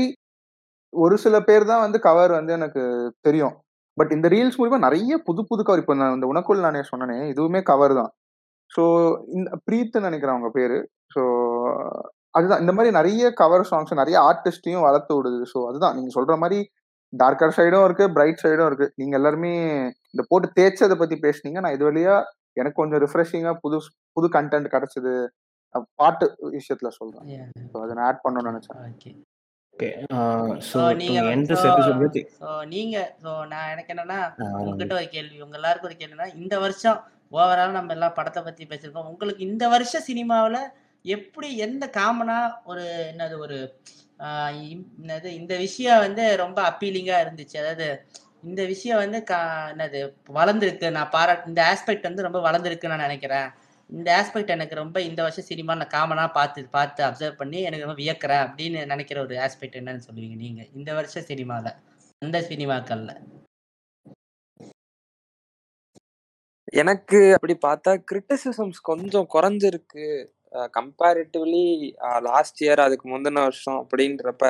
[0.92, 2.82] ஒரு சில பேர் தான் வந்து கவர் வந்து எனக்கு
[3.26, 3.54] தெரியும்.
[3.98, 7.60] பட் இந்த ரீல்ஸ் மூலிமா நிறைய புது புது கவர் இப்போ நான் இந்த உனக்குள் நானே சொன்னேனே இதுவுமே
[7.70, 8.10] கவர் தான்.
[8.70, 8.82] ஸோ
[9.36, 10.78] இந்த பிரீத்னு நினைக்கிறேன் அவங்க பேரு.
[11.14, 11.22] ஸோ
[12.34, 12.62] அதுதான்.
[12.64, 15.40] இந்த மாதிரி நிறைய கவர் சாங்ஸ் நிறைய ஆர்டிஸ்டையும் வளர்த்து விடுது.
[15.52, 15.96] ஸோ அதுதான்.
[15.98, 16.58] நீங்க சொல்ற மாதிரி
[17.12, 18.86] டார்க்கர் சைடும் இருக்கு பிரைட் சைடும் இருக்கு.
[19.00, 19.52] நீங்க எல்லாருமே
[20.14, 22.14] இந்த போட்டு தேய்ச்சதை பத்தி பேசுனீங்க நான் இது வழியா
[22.56, 23.78] எனக்கு கொஞ்சம் ரிஃப்ரெஷிங்கா புது
[24.16, 25.14] புது கண்டென்ட் கிடைச்சது.
[26.00, 26.26] பாட்டு
[26.58, 27.26] விஷயத்துல சொல்றேன்.
[27.72, 28.78] ஸோ அதை நான் ஆட் பண்ணணும்னு நினைச்சேன்.
[28.90, 29.10] ஓகே
[29.74, 29.88] ஓகே
[30.68, 31.18] ஸோ ஸோ நீங்க
[32.40, 34.20] ஸோ நீங்க ஸோ நான் எனக்கு என்னன்னா
[34.60, 36.98] உங்ககிட்ட ஒரு கேள்வி உங்க எல்லாருக்கும் ஒரு கேள்வினா இந்த வருஷம்
[37.38, 39.08] ஓவரால் நம்ம எல்லாம் படத்தை பத்தி பேசியிருக்கோம்.
[39.12, 40.60] உங்களுக்கு இந்த வருஷ சினிமாவில்
[41.04, 42.38] எப்படி எந்த காமனா
[42.70, 43.58] ஒரு என்னது ஒரு
[44.74, 47.56] என்னது இந்த விஷயம் வந்து ரொம்ப அப்பீலிங்கா இருந்துச்சு.
[47.62, 47.88] அதாவது
[48.48, 49.38] இந்த விஷயம் வந்து கா
[49.72, 50.00] என்னது
[50.38, 50.88] வளர்ந்துருக்கு.
[50.96, 53.48] நான் பாராட்டு இந்த ஆஸ்பெக்ட் வந்து ரொம்ப வளர்ந்துருக்குன்னு நான் நினைக்கிறேன்.
[53.90, 58.02] இந்த ஆஸ்பெக்ட் எனக்கு ரொம்ப இந்த வருஷம் சினிமா நான் காமனா பார்த்து பார்த்து அப்சர்வ் பண்ணி எனக்கு ரொம்ப
[58.02, 60.66] வியக்கிறேன் அப்படின்னு நினைக்கிற ஒரு ஆஸ்பெக்ட் என்னன்னு சொல்லுவீங்க நீங்க?
[60.74, 61.72] இந்த வருஷம் சினிமாவில்
[62.18, 63.12] அந்த சினிமாக்கள்ல
[66.72, 70.06] எனக்கு அப்படி பார்த்தா கிரிட்டிசிசம்ஸ் கொஞ்சம் குறைஞ்சிருக்கு.
[70.52, 71.64] கம்பேரிட்டிவ்லி
[72.22, 74.44] லாஸ்ட் இயர் அதுக்கு முந்தின வருஷம் அப்படின்றப்ப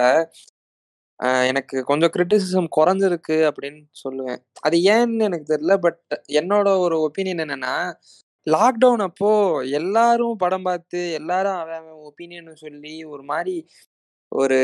[1.21, 4.41] அஹ் எனக்கு கொஞ்சம் கிரிட்டிசிசம் குறைஞ்சிருக்கு அப்படின்னு சொல்லுவேன்.
[4.61, 6.01] அது ஏன்னு எனக்கு தெரியல பட்
[6.33, 7.77] என்னோட ஒரு ஒப்பீனியன் என்னன்னா
[8.47, 9.31] லாக்டவுன் அப்போ
[9.71, 13.55] எல்லாரும் படம் பார்த்து எல்லாரும் அவன் ஒப்பீனியன் சொல்லி ஒரு மாதிரி
[14.33, 14.59] ஒரு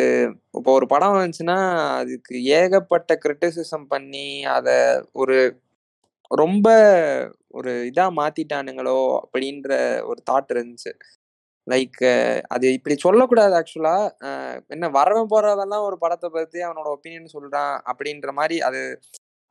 [0.54, 1.58] இப்போ ஒரு படம் வந்துச்சுன்னா
[1.98, 4.76] அதுக்கு ஏகப்பட்ட கிரிட்டிசிசம் பண்ணி அதை
[5.12, 5.36] ஒரு
[6.30, 6.68] ரொம்ப
[7.48, 9.70] ஒரு இதா மாத்திட்டானுங்களோ அப்படின்ற
[10.02, 10.92] ஒரு தாட் இருந்துச்சு.
[11.66, 12.00] லைக்
[12.48, 13.96] அது இப்படி சொல்லக்கூடாது ஆக்சுவலா
[14.66, 18.80] என்ன வரவன் போறதெல்லாம் ஒரு படத்தை பத்தி அவனோட ஒப்பீனியன் சொல்றான் அப்படின்ற மாதிரி அது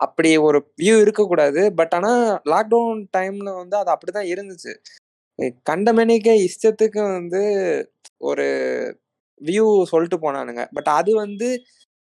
[0.01, 1.61] அப்படி ஒரு வியூ இருக்கக்கூடாது.
[1.79, 2.23] பட் ஆனால்
[2.53, 4.73] லாக்டவுன் டைம்ல வந்து அது அப்படிதான் இருந்துச்சு.
[5.69, 7.43] கண்டமேனிக்க இஷ்டத்துக்கு வந்து
[8.29, 8.47] ஒரு
[9.41, 10.63] வியூ சொல்லிட்டு போனானுங்க.
[10.77, 11.49] பட் அது வந்து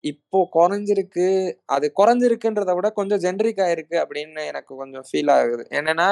[0.04, 1.28] இப்போ குறைஞ்சிருக்கு.
[1.66, 5.64] அது குறைஞ்சிருக்குன்றத விட கொஞ்சம் ஜென்ரிக் ஆயிருக்கு அப்படின்னு எனக்கு கொஞ்சம் ஃபீல் ஆகுது.
[5.80, 6.10] என்னன்னா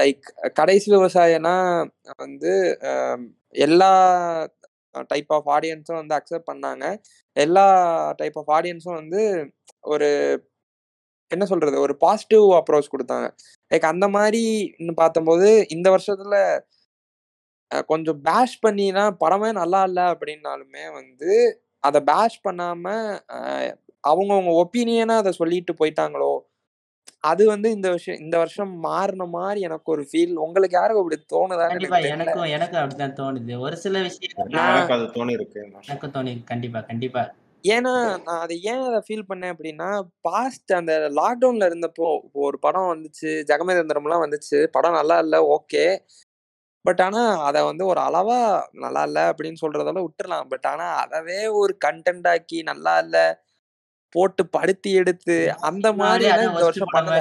[0.00, 0.26] லைக்
[0.58, 1.54] கடைசி விவசாயம்னா
[2.24, 2.52] வந்து
[3.64, 3.90] எல்லா
[5.10, 6.84] டைப் ஆஃப் ஆடியன்ஸும் வந்து அக்செப்ட் பண்ணாங்க.
[7.36, 7.66] எல்லா
[8.20, 9.22] டைப் ஆஃப் ஆடியன்ஸும் வந்து
[9.84, 10.08] ஒரு
[11.30, 11.76] என்ன சொல்றது?
[11.80, 13.26] ஒரு பாசிட்டிவ் அப்ரோச் கொடுத்தாங்க.
[13.70, 14.42] லைக் அந்த மாதிரி
[14.98, 16.36] பார்த்தம்போது இந்த வருஷத்துல
[17.88, 21.30] கொஞ்சம் பேஷ் பண்ணினா படமே நல்லா இல்ல அப்படின்னாலுமே வந்து
[21.84, 22.84] அத பேஷ் பண்ணாம
[24.04, 26.32] அவங்கவங்க ஒப்பீனியனா அத சொல்லிட்டு போயிட்டாங்களோ
[27.24, 31.16] அது வந்து இந்த விஷயம் இந்த வருஷம் மாறின மாதிரி எனக்கு ஒரு ஃபீல் உங்களுக்கு அப்படி
[31.70, 32.16] கண்டிப்பா எனக்கு தெரியல.
[32.16, 33.54] எனக்கும் எனக்கும் அப்படிதான் தோணுது.
[33.58, 37.22] ஒரு சில விஷயம் நான் எனக்கு அது தோணி இருக்கு எனக்கும் தோணி கண்டிப்பா கண்டிப்பா.
[37.64, 37.92] ஏன்னா
[38.24, 39.88] நான் அதை ஏன் அதை ஃபீல் பண்ணேன் அப்படின்னா
[40.20, 44.58] பாஸ்ட் அந்த லாக்டவுன்ல இருந்தப்போ ஒரு படம் வந்துச்சு ஜெகமேந்திரம்லாம் வந்துச்சு.
[44.66, 45.84] படம் நல்லா இல்லை ஓகே.
[46.84, 48.38] பட் ஆனா அதை வந்து ஒரு அளவா
[48.72, 50.48] நல்லா இல்லை அப்படின்னு சொல்றதெல்லாம் விட்டுறலாம்.
[50.48, 53.18] பட் ஆனா அதவே ஒரு கண்டென்ட் ஆக்கி நல்லா இல்ல
[54.14, 57.14] போட்டு படுத்தி எடுத்து அந்த மாதிரி இந்த வருஷம் படம்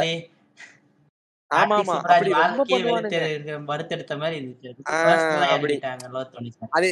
[6.78, 6.90] அது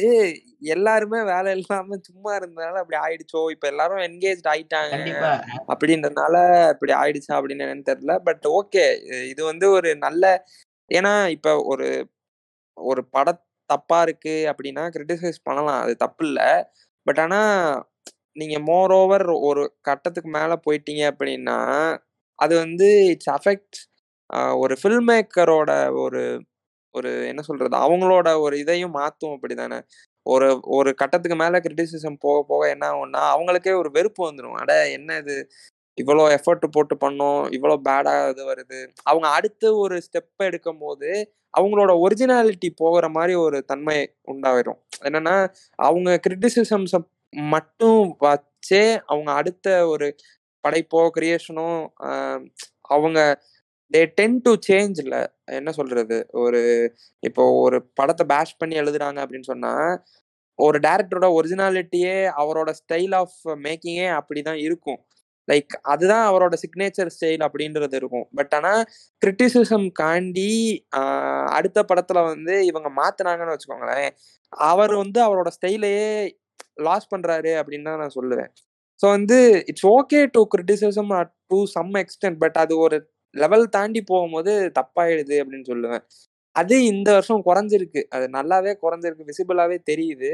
[0.74, 3.42] எல்லாருமே வேலை இல்லாம சும்மா இருந்தனால அப்படி ஆயிடுச்சோ?
[3.54, 4.92] இப்ப எல்லாரும் என்கேஜ் ஆயிட்டாங்க
[5.72, 6.34] அப்படின்றதுனால
[6.74, 8.16] இப்படி ஆயிடுச்சா அப்படின்னு என்னன்னு தெரியல.
[8.24, 8.84] பட் ஓகே
[9.32, 10.24] இது வந்து ஒரு நல்ல
[10.90, 11.88] ஏன்னா இப்ப ஒரு
[12.76, 13.28] ஒரு பட
[13.70, 15.82] தப்பா இருக்கு அப்படின்னா கிரிட்டிசைஸ் பண்ணலாம்.
[15.84, 16.40] அது தப்பு இல்ல.
[17.06, 17.40] பட் ஆனா
[18.32, 21.56] நீங்க மோர் ஓவர் ஒரு கட்டத்துக்கு மேல போயிட்டீங்க அப்படின்னா
[22.38, 23.78] அது வந்து இட்ஸ் அஃபெக்ட்
[24.62, 25.70] ஒரு ஃபில்ம் மேக்கரோட
[26.04, 26.22] ஒரு
[26.94, 29.78] ஒரு என்ன சொல்றது அவங்களோட ஒரு இதையும் மாற்றும் அப்படிதானே?
[30.26, 35.16] ஒரு ஒரு கட்டத்துக்கு மேல கிரிட்டிசிசம் போக போக என்ன ஆகும்னா அவங்களுக்கே ஒரு வெறுப்பு வந்துடும் அட என்ன
[35.22, 35.36] இது?
[35.98, 38.80] இவ்வளோ எஃபர்ட் போட்டு பண்ணோம் இவ்வளோ பேடாக இது வருது.
[39.06, 41.10] அவங்க அடுத்து ஒரு ஸ்டெப் எடுக்கும் போது
[41.54, 43.98] அவங்களோட ஒரிஜினாலிட்டி போகிற மாதிரி ஒரு தன்மை
[44.32, 44.80] உண்டாயிரும்.
[45.04, 45.36] என்னன்னா
[45.78, 47.00] அவங்க கிரிட்டிசிசம்ஸை
[47.54, 50.08] மட்டும் வச்சே அவங்க அடுத்த ஒரு
[50.64, 51.68] படைப்போ கிரியேஷனோ
[52.90, 53.20] அவங்க
[53.92, 55.14] தே டென் டு சேஞ்சில்
[55.58, 56.16] என்ன சொல்றது?
[56.42, 56.60] ஒரு
[57.22, 59.72] இப்போ ஒரு படத்தை பேஷ் பண்ணி எழுதுறாங்க அப்படின்னு சொன்னா
[60.58, 65.00] ஒரு டேரக்டரோட ஒரிஜினாலிட்டியே அவரோட ஸ்டைல் ஆஃப் மேக்கிங்கே அப்படிதான் இருக்கும்.
[65.48, 68.26] லைக் அதுதான் அவரோட சிக்னேச்சர் ஸ்டைல் அப்படின்றது இருக்கும்.
[68.38, 68.72] பட் ஆனா
[69.22, 70.52] கிரிட்டிசிசம் காண்டி
[71.58, 74.10] அடுத்த படத்துல வந்து இவங்க மாத்தினாங்கன்னு வச்சுக்கோங்களேன்
[74.52, 76.10] அவர் வந்து அவரோட ஸ்டைலையே
[76.88, 78.50] லாஸ் பண்றாரு அப்படின்னு தான் நான் சொல்லுவேன்.
[79.00, 79.38] ஸோ வந்து
[79.70, 81.10] it's okay to criticism
[81.52, 82.96] to some extent but அது ஒரு
[83.34, 86.04] லெவல் தாண்டி போகும்போது தப்பாயிடுது அப்படின்னு சொல்லுவேன்.
[86.56, 88.00] அது இந்த வருஷம் குறைஞ்சிருக்கு.
[88.08, 89.28] அது நல்லாவே குறைஞ்சிருக்கு.
[89.28, 90.32] விசிபிளாவே தெரியுது.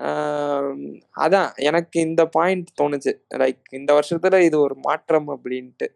[0.00, 0.76] ஆஹ்
[1.16, 3.12] அதான் எனக்கு இந்த பாயிண்ட் தோணுச்சு.
[3.34, 5.88] லைக் இந்த வருஷத்துல இது ஒரு மாற்றம் அப்படின்ட்டு.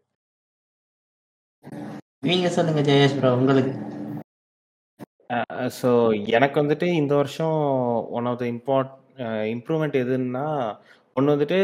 [2.21, 3.73] நீங்க சொல்லுங்க ஜெயேஷ் ப்ரோ உங்களுக்கு.
[5.81, 5.91] ஸோ
[6.27, 7.57] எனக்கு வந்துட்டு இந்த வருஷம்
[8.11, 8.93] one of the import
[9.55, 10.47] improvement எதுன்னா
[11.19, 11.59] ஒன்று வந்துட்டு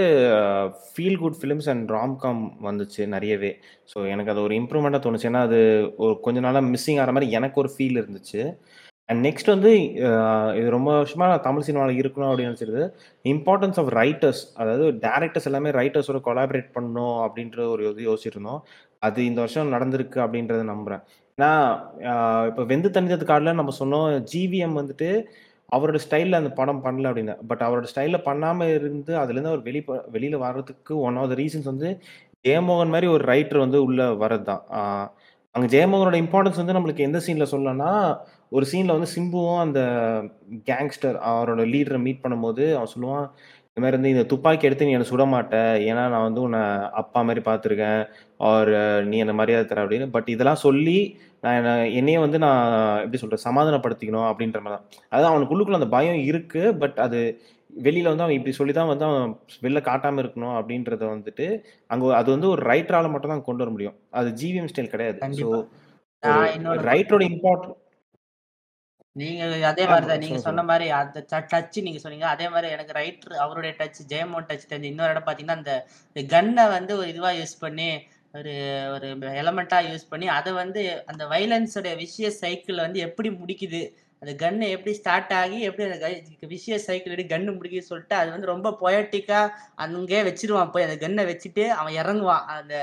[0.92, 3.52] feel good films and romcom வந்துச்சு நிறையவே.
[3.92, 5.28] ஸோ எனக்கு அது ஒரு இம்ப்ரூவ்மெண்ட்டாக தோணுச்சு.
[5.30, 5.60] ஏன்னா அது
[6.04, 8.42] ஒரு கொஞ்ச நாளாக மிஸ்ஸிங் ஆகிற மாதிரி எனக்கு ஒரு ஃபீல் இருந்துச்சு.
[9.08, 9.70] அண்ட் நெக்ஸ்ட் வந்து
[10.58, 12.84] இது ரொம்ப வருஷமாக நான் தமிழ் சினிமாவில் இருக்கணும் அப்படின்னு நினச்சிருது.
[13.32, 18.62] இம்பார்ட்டன்ஸ் ஆஃப் ரைட்டர்ஸ் அதாவது டேரக்டர்ஸ் எல்லாமே ரைட்டர்ஸோட கொலாபரேட் பண்ணணும் அப்படின்ற ஒரு இது யோசிச்சிருந்தோம்.
[19.08, 21.04] அது இந்த வருஷம் நடந்திருக்கு அப்படின்றத நம்புகிறேன்
[21.38, 21.50] ஏன்னா
[22.50, 24.08] இப்போ வெந்து தனித்தது கார்டில் நம்ம சொன்னோம்.
[24.32, 25.08] ஜிவிஎம் வந்துட்டு
[25.72, 30.36] அவரோட ஸ்டைலில் அந்த படம் பண்ணல அப்படின்னு பட் அவரோட ஸ்டைலில் பண்ணாமல் இருந்து அதுலேருந்து அவர் வெளி வெளியில்
[30.36, 31.88] வர்றதுக்கு ஒன் ஆஃப் த ரீசன்ஸ் வந்து
[32.48, 34.64] ஜெயமோகன் மாதிரி ஒரு ரைட்டர் வந்து உள்ளே வர்றது தான்
[35.54, 37.90] அங்கே ஜெயமோகனோட இம்பார்ட்டன்ஸ் வந்து நம்மளுக்கு எந்த சீனில் சொல்லலாம்னா
[38.48, 39.80] ஒரு சீனில் வந்து சிம்புவும் அந்த
[40.66, 43.26] கேங்ஸ்டர் அவரோட லீடரை மீட் பண்ணும்போது அவன் சொல்லுவான்
[43.68, 46.60] இந்த மாதிரி வந்து இந்த துப்பாக்கி எடுத்து நீ என்னை சுட மாட்டேன் ஏன்னா நான் வந்து உன்னை
[46.92, 48.02] அப்பா மாதிரி பார்த்துருக்கேன்
[48.36, 48.72] ஆர்
[49.06, 50.10] நீ என்னை மரியாதை தர அப்படின்னு.
[50.10, 50.98] பட் இதெல்லாம் சொல்லி
[51.44, 52.62] நான் என்ன என்னையே வந்து நான்
[53.04, 54.86] எப்படி சொல்கிறது சமாதானப்படுத்திக்கணும் அப்படின்ற மாதிரி தான்.
[55.12, 57.20] அதாவது அவனுக்குள்ளுக்குள்ள அந்த பயம் இருக்குது பட் அது
[57.86, 59.30] வெளியில் வந்து அவன் இப்படி சொல்லி தான் வந்து அவன்
[59.64, 61.46] வெளில காட்டாமல் இருக்கணும் அப்படின்றத வந்துட்டு
[61.90, 63.96] அங்கே அது வந்து ஒரு ரைட்டரால் மட்டும் தான் கொண்டு வர முடியும்.
[64.18, 65.18] அது ஜிவிஎம் ஸ்டைல் கிடையாது.
[65.40, 65.48] ஸோ
[66.90, 67.66] ரைட்டரோட இம்பார்ட்
[69.16, 71.18] நீங்க அதே ஆ மாதிரி தான் நீங்க சொன்ன மாதிரி அந்த
[71.52, 72.26] டச் நீங்க சொன்னீங்க.
[72.34, 75.74] அதே மாதிரி எனக்கு ரைட்டர் அவருடைய டச் ஜெயமோகன் டச் தெரிஞ்சு இன்னொரு இடம் பாத்தீங்கன்னா அந்த
[76.34, 77.88] கன்னை வந்து ஒரு இதுவா யூஸ் பண்ணி
[78.34, 78.52] ஒரு
[78.94, 79.08] ஒரு
[79.40, 80.80] எலமெண்ட்டாக யூஸ் பண்ணி அதை வந்து
[81.10, 83.82] அந்த வைலன்ஸோட விஷய சைக்கிள் வந்து எப்படி முடிக்குது?
[84.22, 86.08] அந்த கன்னு எப்படி ஸ்டார்ட் ஆகி எப்படி அந்த
[86.54, 89.52] விஷய சைக்கிள் எப்படி கன்னு முடிக்குது சொல்லிட்டு அது வந்து ரொம்ப பொயட்டிக்காக
[89.84, 90.86] அங்கே வச்சிருவான் போய்.
[90.86, 92.46] அந்த கன்னை வச்சுட்டு அவன் இறங்குவான்.
[92.56, 92.74] அந்த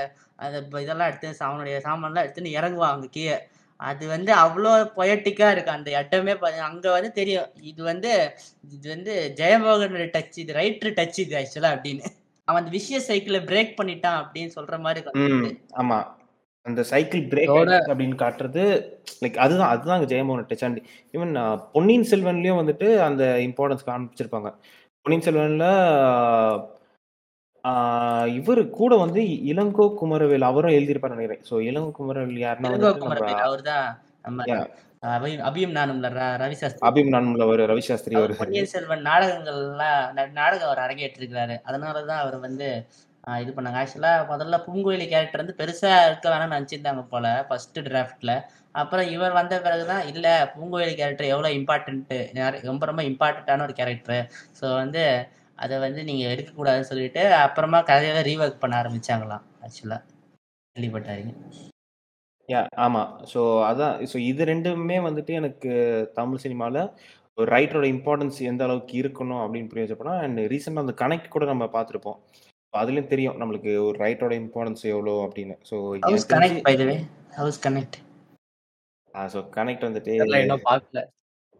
[0.44, 3.36] அந்த இதெல்லாம் எடுத்து அவனுடைய சாமான்லாம் எடுத்துன்னு இறங்குவான் அங்க கீழே.
[3.80, 5.76] அது வந்து அவ்வளோ பொயட்டிக்காக இருக்கு.
[5.78, 6.34] அந்த இடமே
[6.70, 7.50] அங்கே வந்து தெரியும்.
[7.72, 8.12] இது வந்து
[8.76, 12.06] இது வந்து ஜெயமோகனோட டச் இது ரைட்ரு டச் இது ஆக்சுவலாக அப்படின்னு.
[12.52, 15.52] அவன் அந்த விஷய சைக்கிளை பிரேக் பண்ணிட்டான் அப்படின்னு சொல்ற மாதிரி ம் காட்டுது.
[15.82, 16.08] ஆமாம்
[16.66, 17.52] அந்த சைக்கிள் பிரேக்
[17.92, 18.64] அப்படின்னு காட்டுறது
[19.22, 20.80] லைக் அதுதான் அதுதான் ஜெயமோகன் டச் அண்ட்
[21.14, 21.32] ஈவன்
[21.72, 24.50] பொன்னியின் செல்வன்லேயும் வந்துட்டு அந்த இம்பார்ட்டன்ஸ் காமிச்சிருப்பாங்க.
[25.06, 25.66] பொன்னியின் செல்வனில்
[28.36, 31.42] இவர் கூட வந்து இளங்கோ குமரவேல் அவரும் எழுதியிருப்பார் நினைக்கிறேன்.
[31.50, 32.70] ஸோ இளங்கோ குமரவேல் யாருன்னா
[35.02, 36.82] அபியும் அபியும் நானும்ல ர- ரவி சாஸ்திரி.
[36.88, 40.04] அபிம் நான்முல அவர் ரவிசாஸ்திரி வருவாரு பொன்னியின் செல்வன் நாடகங்கள்லாம்
[40.34, 41.56] நாடகம் அவர் அரங்கேற்றிருக்கிறாரு.
[41.66, 42.68] அதனாலதான் அவர் வந்து
[43.40, 43.80] இது பண்ணாங்க.
[43.80, 48.32] ஆக்சுவலா முதல்ல பூங்குழலி கேரக்டர் வந்து பெருசா இருக்க வேணாம்னு நினைச்சிருந்தாங்க போல ஃபர்ஸ்ட் டிராஃப்ட்ல
[48.74, 52.14] அப்புறம் இவர் வந்த பிறகுதான் இல்ல பூங்குழலி கேரக்டர் எவ்வளவு இம்பார்ட்டன்ட்
[52.64, 54.22] ரொம்ப ரொம்ப இம்பார்ட்டன்டான ஒரு கேரக்டர்
[54.60, 55.04] ஸோ வந்து
[55.58, 59.98] அதை வந்து நீங்க எடுக்கக்கூடாதுன்னு சொல்லிட்டு அப்புறமா கதையில ரீஒர்க் பண்ண ஆரம்பிச்சாங்களாம் ஆக்சுவலா
[60.76, 61.34] கேள்விப்பட்டாருங்க
[62.48, 63.02] யா ஆமா.
[63.32, 63.40] ஸோ
[63.70, 65.72] அதான் ஸோ இது 2மே வந்துட்டு எனக்கு
[66.18, 66.76] தமிழ் சினிமால
[67.38, 71.68] ஒரு ரைட்டரோட இம்பார்ட்டன்ஸ் எந்த அளவுக்கு இருக்கணும் அப்படின்னு புரிய வச்சப்பனா அண்ட் ரீசெண்டா அந்த கனெக்ட் கூட நம்ம
[71.76, 72.18] பார்த்துருப்போம்.
[72.74, 75.54] அதுலயும் தெரியும் நம்மளுக்கு ஒரு ரைட்டரோட இம்பார்ட்டன்ஸ் எவ்வளோ அப்படின்னு.
[75.70, 76.96] ஸோ எனக்கு தெரிஞ்சு connect by the way
[77.38, 77.96] house connect
[79.14, 80.12] ah so connect வந்துட்டு
[80.42, 81.00] இன்னும் பார்க்கல.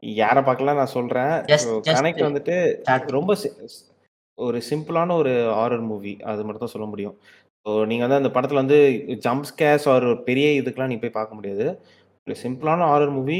[0.02, 1.34] யார பார்க்கலாம் நான் சொல்றேன்.
[1.64, 3.50] ஸோ ஜஸ்ட் கனெக்ட் வந்துட்டு ஸ்டார்ட் ரொம்ப சி
[4.38, 6.12] ஒரு சிம்பிளான ஒரு ஹாரர் மூவி.
[6.30, 7.16] அது மட்டும் தான் சொல்ல முடியும்.
[7.66, 8.78] ஸோ நீங்க வந்து அந்த படத்துல வந்து
[9.24, 11.66] ஜம்ப் ஸ்கேர்ஸ் ஆர் பெரிய இதுக்கெல்லாம் நீங்க போய் பார்க்க முடியாது.
[12.26, 13.36] ஒரு சிம்பிளான ஹாரர் மூவி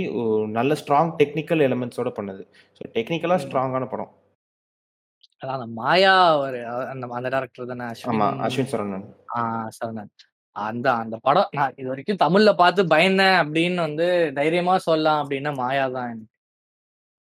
[0.53, 2.43] நல்ல ஸ்ட்ராங் டெக்னிக்கல் எலிமெண்ட்ஸோட பண்ணது.
[2.79, 3.45] ஸோ டெக்னிக்கலா ம்.
[3.45, 4.11] ஸ்ட்ராங்கான படம்.
[5.43, 6.13] அதான் அந்த மாயா
[6.43, 6.59] ஒரு
[6.91, 8.27] அந்த அந்த டைரக்டர் தானே ஆமா.
[8.27, 9.07] அஸ்வின் அஸ்வின் சரவணன்.
[9.33, 9.41] ஆ
[9.79, 10.11] சரவணன்.
[10.57, 14.07] அந்த அந்த படம் நான் இதுவரைக்கும் தமிழ்ல பார்த்து பயந்தேன் அப்படின்னு வந்து
[14.39, 16.29] தைரியமா சொல்லலாம் அப்படின்னா மாயா தான் எனக்கு.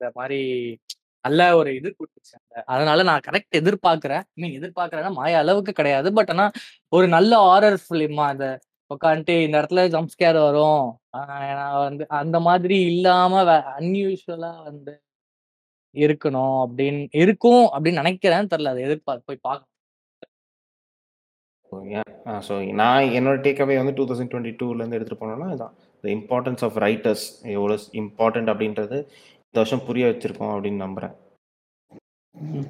[0.01, 0.41] இந்த மாரி
[1.25, 2.35] நல்ல ஒரு இது குடுத்துச்சு.
[2.75, 4.25] அதனால நான் கரெக்ட் எதிர்பார்க்கிறேன்.
[4.41, 6.09] மீன் எதிர்பார்க்கறேன்னா மாய அளவுக்கு கிடையாது.
[6.19, 6.47] பட் ஆனா
[6.97, 8.45] ஒரு நல்ல ஹாரர் ஃபிலிமா அத
[8.91, 10.87] உட்காந்துட்டு இந்த இடத்துல ஜம்ஸ்கேர் வரும்.
[11.61, 13.43] நான் வந்து அந்த மாதிரி இல்லாம
[13.79, 14.95] அன்யூஷுவலா வந்து
[15.95, 18.51] இருக்கணும் அப்படின்னு இருக்கும் அப்படின்னு நினைக்கிறேன்.
[18.53, 18.73] தெரியல.
[18.75, 19.69] அத எதிர்பார்த்து போய் பார்க்க
[22.47, 25.75] ஸோ நான் என்னோட டேக் அவே வந்து 2022லேருந்து எடுத்துட்டு போனோம்னா இதான்.
[26.05, 27.25] த இம்பார்ட்டன்ஸ் ஆஃப் ரைட்டர்ஸ்
[27.57, 28.99] எவ்வளோ இம்பார்ட்டன்ட் அப்படின்றது
[29.55, 31.15] இந்த வருஷம் புரிய வச்சிருக்கோம் அப்படின்னு நம்புறேன்.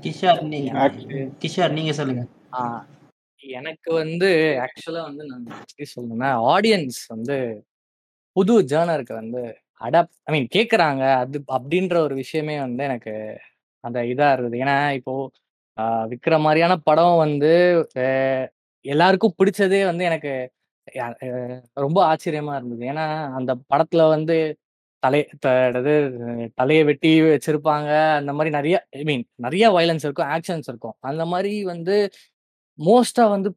[0.02, 0.70] கிஷோர் நீங்க
[1.43, 2.23] கிஷோர் நீங்க சொல்லுங்க.
[3.44, 4.28] எனக்கு வந்து
[4.65, 7.36] ஆக்சுவலா வந்து நான் எப்படி சொல்லணும்னா, ஆடியன்ஸ் வந்து
[8.36, 9.43] புது ஜர்னருக்கு வந்து
[9.81, 11.02] அடாப்ட் ஐ மீன் கேட்கறாங்க.
[11.23, 13.12] அது அப்படின்ற ஒரு விஷயமே வந்து எனக்கு
[13.85, 14.57] அந்த இதா இருக்குது.
[14.65, 15.15] ஏன்னா இப்போ
[15.78, 17.52] அ விக்ரம் மாரியான படம் வந்து
[18.85, 20.32] எல்லாருக்கும் பிடிச்சதே வந்து எனக்கு
[21.77, 22.82] ரொம்ப ஆச்சரியமா இருந்தது.
[22.93, 23.07] ஏன்னா
[23.39, 24.36] அந்த படத்துல வந்து
[25.02, 25.94] தலை த என்னது
[26.90, 27.90] வெட்டி வச்சிருப்பாங்க.
[28.20, 30.31] அந்த மாதிரி நிறைய ஐ மீன் நிறைய வயலன்ஸ் இருக்கும்.
[30.36, 30.97] ஆக்ஷன்ஸ் இருக்கும்.
[31.10, 31.97] அந்த மாதிரி வந்து
[32.78, 33.51] மோஸ்டா வந்து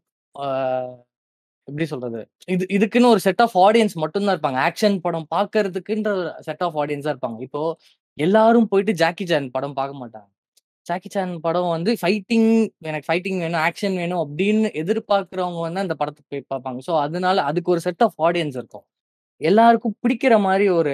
[1.68, 2.22] எப்படி சொல்றது?
[2.54, 4.60] இது இதுக்குன்னு ஒரு செட் ஆஃப் ஆடியன்ஸ் மட்டும்தான் இருப்பாங்க.
[4.70, 6.12] ஆக்ஷன் படம் பார்க்கறதுக்குன்ற
[6.48, 7.38] செட் ஆஃப் ஆடியன்ஸ் இருப்பாங்க.
[7.48, 7.62] இப்போ
[8.18, 10.30] எல்லாரும் போயிட்டு ஜாக்கி சான் படம் பார்க்க மாட்டாங்க.
[10.88, 12.50] ஜாக்கி சான் படம் வந்து ஃபைட்டிங்
[12.90, 16.80] எனக்கு ஃபைட்டிங் வேணும், ஆக்ஷன் வேணும் அப்படின்னு எதிர்பார்க்கிறவங்க வந்து அந்த படத்தை போய் பார்ப்பாங்க.
[16.88, 18.86] ஸோ அதனால அதுக்கு ஒரு செட் ஆஃப் ஆடியன்ஸ் இருக்கும்.
[19.44, 20.94] எல்லாருக்கும் பிடிக்கிற மாதிரி ஒரு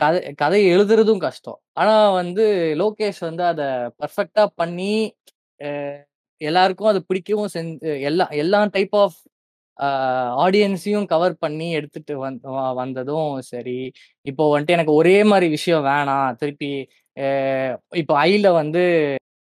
[0.00, 1.58] கதை கதை எழுதுறதும் கஷ்டம்.
[1.80, 2.44] ஆனா வந்து
[2.82, 3.66] லோகேஷ் வந்து அதை
[4.02, 4.92] பர்ஃபெக்டா பண்ணி
[6.40, 9.18] எல்லாருக்கும் அது பிடிக்கவும் செஞ்சு எல்லா எல்லா டைப் ஆஃப்
[10.44, 12.38] ஆடியன்ஸையும் கவர் பண்ணி எடுத்துட்டு வந்
[12.80, 13.78] வந்ததும் சரி.
[14.26, 16.30] இப்போ வந்துட்டு எனக்கு ஒரே மாதிரி விஷயம் வேணாம்.
[16.42, 16.70] திருப்பி
[18.02, 18.82] இப்போ ஐல வந்து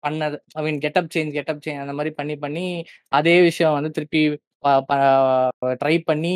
[0.04, 2.66] பண்ணது I mean getup change getup change அந்த மாதிரி பண்ணி பண்ணி
[3.12, 4.22] அதே விஷயம் வந்து திருப்பி
[5.82, 6.34] ட்ரை பண்ணி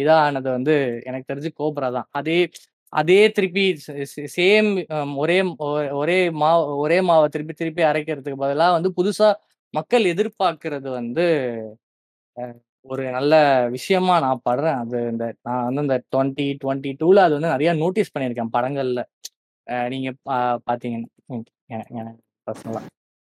[0.00, 0.74] இதானது ஆனது வந்து
[1.04, 2.08] எனக்கு தெரிஞ்சு கோப்ரா தான்.
[2.12, 2.38] அதே
[2.92, 3.64] அதே திருப்பி
[4.36, 4.68] சேம்
[5.22, 5.38] ஒரே
[6.00, 9.28] ஒரே மாவ் ஒரே மாவ திருப்பி திருப்பி அரைக்கிறதுக்கு பதிலா வந்து புதுசா
[9.74, 11.24] மக்கள் எதிர்பார்க்கறது வந்து
[12.86, 13.34] ஒரு நல்ல
[13.76, 14.78] விஷயமா நான் படுறேன்.
[14.82, 19.02] அது இந்த நான் வந்து இந்த 2022ல அது வந்து நிறைய நோட்டீஸ் பண்ணியிருக்கேன் படங்கள்ல.
[19.90, 20.36] நீங்க பா
[20.68, 21.08] பார்த்தீங்கன்னா.
[21.30, 21.46] ம்.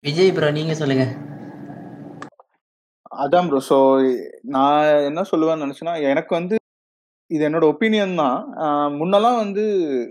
[0.05, 1.05] விஜய் ப்ரோ நீங்க சொல்லுங்க.
[3.11, 3.61] அதான் ப்ரோ.
[3.71, 3.77] ஸோ
[4.57, 6.57] நான் என்ன சொல்லுவேன்னு நினச்சேன்னா எனக்கு வந்து
[7.31, 8.39] இது என்னோட ஒப்பீனியன் தான்.
[8.99, 9.65] முன்னெல்லாம் வந்து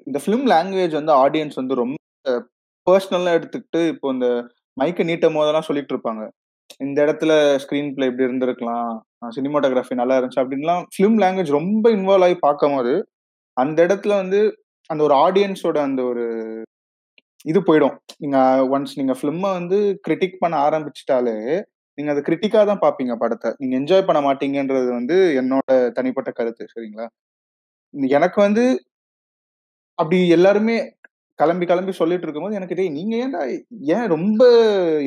[0.08, 1.96] இந்த ஃபிலிம் லாங்குவேஜ் வந்து ஆடியன்ஸ் வந்து ரொம்ப
[2.88, 4.28] பர்சனலாக எடுத்துக்கிட்டு, இப்போ இந்த
[4.78, 6.24] மைக்கை நீட்டும் போதெல்லாம் சொல்லிட்டு இருப்பாங்க.
[6.86, 7.32] இந்த இடத்துல
[7.64, 8.92] ஸ்க்ரீன் பிளே இப்படி இருந்திருக்கலாம்.
[9.38, 12.94] சினிமாட்டோகிராஃபி நல்லா இருந்துச்சு அப்படின்லாம் ஃபிலிம் லாங்குவேஜ் ரொம்ப இன்வால்வ் ஆகி பார்க்கும்போது,
[13.58, 14.40] அந்த இடத்துல வந்து
[14.90, 16.26] அந்த ஒரு ஆடியன்ஸோட அந்த ஒரு
[17.46, 17.96] இது போயிடும்.
[18.24, 18.38] நீங்க
[18.76, 21.38] ஒன்ஸ் நீங்க ஃபிலிம்மை வந்து கிரிட்டிக் பண்ண ஆரம்பிச்சிட்டாலே
[21.98, 26.64] நீங்க அதை கிரிட்டிக்கா தான் பார்ப்பீங்க படத்தை நீங்க என்ஜாய் பண்ண மாட்டீங்கன்றது வந்து என்னோட தனிப்பட்ட கருத்து.
[26.74, 27.06] சரிங்களா?
[28.18, 28.64] எனக்கு வந்து
[30.00, 30.76] அப்படி எல்லாருமே
[31.40, 33.42] கிளம்பி கிளம்பி சொல்லிட்டு இருக்கும்போது எனக்கு டேய் நீங்க ஏன்டா
[33.96, 34.42] ஏன் ரொம்ப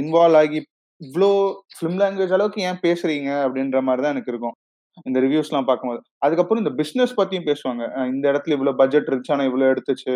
[0.03, 0.59] இன்வால்வ் ஆகி
[1.01, 1.31] இவ்வளோ
[1.77, 3.31] ஃபிலிம் லாங்குவேஜ் அளவுக்கு ஏன் பேசுறீங்க?
[3.47, 4.57] அப்படின்ற மாதிரி தான் எனக்கு இருக்கும்.
[5.09, 6.01] இந்த ரிவ்யூஸ்லாம் பார்க்கும்போது.
[6.27, 7.83] அதுக்கப்புறம் இந்த பிஸ்னஸ் பத்தியும் பேசுவாங்க.
[8.13, 9.35] இந்த இடத்துல இவ்வளோ பட்ஜெட் இருந்துச்சு.
[9.37, 10.15] ஆனால் இவ்வளோ எடுத்துச்சு.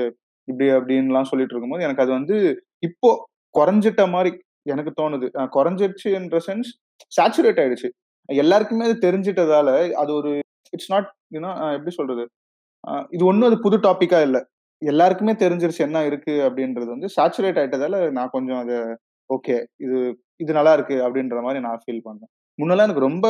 [0.48, 2.36] இப்படி அப்படின்லாம் சொல்லிட்டு இருக்கும்போது, எனக்கு அது வந்து
[2.88, 3.10] இப்போ
[3.54, 4.30] குறைஞ்சிட்ட மாதிரி
[4.66, 5.26] எனக்கு தோணுது.
[5.56, 6.70] குறைஞ்சிருச்சு என்ற சென்ஸ்
[7.16, 7.88] சேச்சுரேட் ஆயிடுச்சு.
[8.28, 9.68] எல்லாருக்குமே அது தெரிஞ்சிட்டதால,
[10.02, 10.30] அது ஒரு
[10.72, 12.24] இட்ஸ் நாட் யூனோ எப்படி சொல்றது?
[13.16, 14.40] இது ஒன்றும் அது புது டாப்பிக்கா இல்லை
[14.82, 18.76] எல்லாருக்குமே தெரிஞ்சிருச்சு என்ன இருக்கு அப்படின்றது வந்து சேச்சுரேட் ஆயிட்டதால, நான் கொஞ்சம் அது
[19.30, 19.56] ஓகே.
[19.84, 19.98] இது
[20.42, 23.26] இது நல்லா இருக்கு அப்படின்ற மாதிரி நான் ஃபீல் பண்ணேன் முன்னெல்லாம் எனக்கு ரொம்ப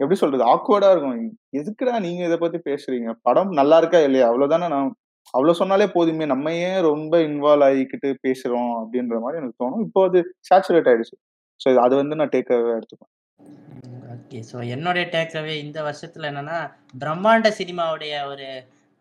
[0.00, 0.44] எப்படி சொல்றது?
[0.52, 1.16] ஆக்வர்டா இருக்கும்.
[1.60, 3.10] எதுக்குடா நீங்க இதை பத்தி பேசுறீங்க?
[3.26, 4.26] படம் நல்லா இருக்கா இல்லையா?
[4.30, 4.88] அவ்வளவுதானே நான்
[5.34, 6.26] அவ்வளவு சொன்னாலே போதுமே.
[6.26, 9.84] நம்ம ஏன் ரொம்ப இன்வால்வ் ஆகிக்கிட்டு பேசுறோம் அப்படின்ற மாதிரி எனக்கு தோணும்.
[9.86, 11.16] இப்போ அது சேச்சுரேட் ஆயிடுச்சு.
[11.60, 13.10] ஸோ அது வந்து நான் டேக் எடுத்துப்பேன்
[14.14, 16.58] ஓகே ஸோ என்னுடைய டேக்அவே இந்த வருஷத்துல என்னன்னா
[16.98, 18.48] பிரம்மாண்ட சினிமாவுடைய ஒரு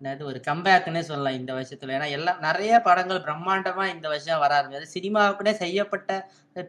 [0.02, 1.94] என்னது ஒரு கம்பேக்குன்னே சொல்லலாம் இந்த வருஷத்துல.
[1.96, 6.12] ஏன்னா எல்லாம் நிறைய படங்கள் பிரம்மாண்டமா இந்த வருஷம் வர ஆரம்பிச்சது சினிமாவுக்குனே செய்யப்பட்ட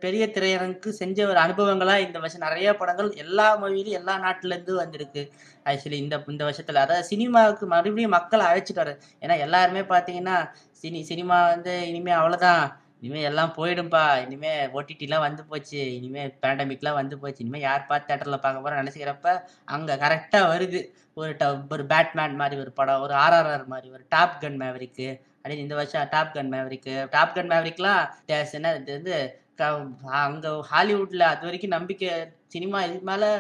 [0.02, 5.22] பெரிய திரையரங்குக்கு செஞ்ச ஒரு அனுபவங்களா இந்த வருஷம் நிறைய படங்கள் எல்லா மொழியிலும் எல்லா நாட்டுல இருந்து வந்திருக்கு.
[5.66, 6.82] ஆக்சுவலி இந்த இந்த வருஷத்துல.
[6.86, 8.92] அதாவது சினிமாவுக்கு மறுபடியும் மக்களை அழைச்சிட்டு வர
[9.22, 10.36] ஏன்னா எல்லாருமே பாத்தீங்கன்னா
[10.84, 12.64] சினி சினிமா வந்து இனிமே அவ்வளவுதான்.
[13.02, 14.02] இனிமே எல்லாம் போயிடும்பா.
[14.24, 15.94] இனிமே ஓடிடிலாம் வந்து போச்சு.
[15.94, 17.44] இனிமே பேண்டமிக்லாம் வந்து போச்சு.
[17.44, 19.28] இனிமே யார் பார்த்து தேட்டரில் பார்க்க போறோம் நினைச்சுக்கிறப்ப
[19.68, 20.80] அங்க கரெக்டா வருது.
[21.16, 25.08] ஒரு ட- ஒரு பேட்மேன் மாதிரி ஒரு படம் ஒரு ஆர்ஆர்ஆர் மாதிரி ஒரு டாப் கன் மேவரிக்கு
[25.38, 29.16] அப்படின்னு இந்த வருஷம் Top Gun Maverick Top Gun மேவரிக்லாம் days என்ன இது வந்து
[29.54, 29.86] க-
[30.20, 32.10] அங்க ஹாலிவுட்ல அது வரைக்கும் நம்பிக்கை
[32.46, 33.30] சினிமா இது மேலே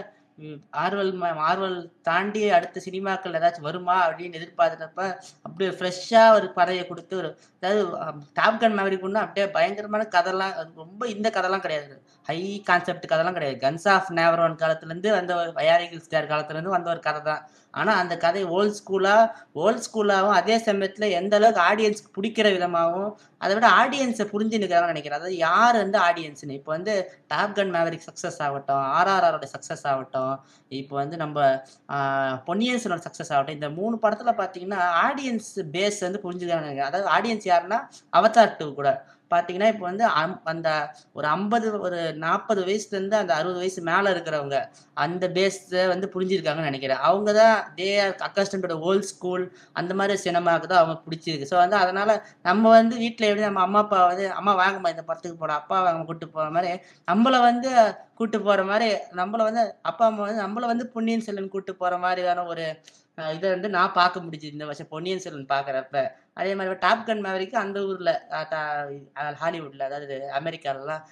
[0.82, 1.12] ஆர்வல்
[1.48, 5.00] ஆர்வல் தாண்டி அடுத்த சினிமாக்கள் ஏதாச்சும் வருமா அப்படின்னு எதிர்பார்த்தப்ப
[5.44, 7.30] அப்படியே ஃப்ரெஷ்ஷா ஒரு படையை கொடுத்து ஒரு
[7.62, 7.82] அதாவது
[8.38, 11.94] டாப்கன் கன் கொண்டு அப்படியே பயங்கரமான கதைலாம் ரொம்ப இந்த கதைலாம் கிடையாது.
[12.28, 12.38] ஹை
[12.68, 13.58] கான்செப்ட் கதைலாம் கிடையாது.
[13.66, 15.50] கன்ஸ் ஆஃப் நேவரோன் காலத்துல இருந்து வந்த ஒரு
[16.06, 17.42] ஸ்டார் காலத்துல இருந்து வந்த ஒரு கதை தான்.
[17.74, 19.24] ஆனால் அந்த கதை ஓல்ட் ஸ்கூலாக
[19.60, 23.10] ஓல்ட் ஸ்கூலாகவும் அதே சமயத்தில் எந்த அளவுக்கு ஆடியன்ஸ்க்கு பிடிக்கிற விதமாகவும்
[23.40, 25.18] அதை விட ஆடியன்ஸை புரிஞ்சுனுக்கிறாங்கன்னு நினைக்கிறேன்.
[25.18, 26.94] அதாவது யார் வந்து ஆடியன்ஸ்னு இப்போ வந்து
[27.28, 28.66] டாப் கன் மேவரிக் சக்ஸஸ் ஆகட்டும்
[28.96, 30.34] ஆர்ஆர்ஆரோட சக்ஸஸ் ஆகட்டும்
[30.72, 31.38] இப்போ வந்து நம்ம
[31.90, 37.48] ஆஹ், பொன்னியின் செல்வன் சக்ஸஸ் ஆகட்டும் இந்த மூணு படத்தில் பார்த்தீங்கன்னா ஆடியன்ஸ் பேஸ் வந்து புரிஞ்சுக்கிறாங்க அதாவது ஆடியன்ஸ்
[37.48, 37.80] யாருன்னா
[38.12, 38.90] அவதார் டூ கூட.
[39.30, 40.68] பார்த்தீங்கன்னா இப்போ வந்து அம்- அந்த
[41.14, 44.56] ஒரு ஐம்பது ஒரு நாற்பது வயசுலேருந்து அந்த அறுபது வயசு மேலே இருக்கிறவங்க
[44.96, 47.02] அந்த பேஸை வந்து புரிஞ்சிருக்காங்கன்னு நினைக்கிறேன்.
[47.08, 48.14] அவங்க தான் தே ஆர்
[48.88, 51.48] ஓல்ட் ஸ்கூல் அந்த மாதிரி சினிமாவுக்கு தான் அவங்க பிடிச்சிருக்கு.
[51.50, 52.10] ஸோ வந்து அதனால
[52.42, 56.02] நம்ம வந்து வீட்டில் எப்படி நம்ம அம்மா அப்பா வந்து அம்மா வாங்கம்மா இந்த படத்துக்கு போட அப்பா வாங்க
[56.02, 56.72] கூப்பிட்டு போற மாதிரி
[57.08, 57.70] நம்மள வந்து
[58.18, 58.88] கூப்பிட்டு போற மாதிரி
[59.20, 62.64] நம்மள வந்து அப்பா அம்மா வந்து நம்மள வந்து பொன்னியின் செல்வன் கூப்பிட்டு போற மாதிரியான ஒரு
[63.18, 65.96] இதை வந்து நான் பார்க்க முடிஞ்சுது இந்த வருஷம் பொன்னியின் செல்வன் பார்க்குறப்ப.
[66.34, 71.02] அதே மாதிரி டாப் கன் மேவரிக்கு அந்த ஊர்ல ஹாலிவுட்டில் ஹாலிவுட்ல அதாவது அமெரிக்காலலாம்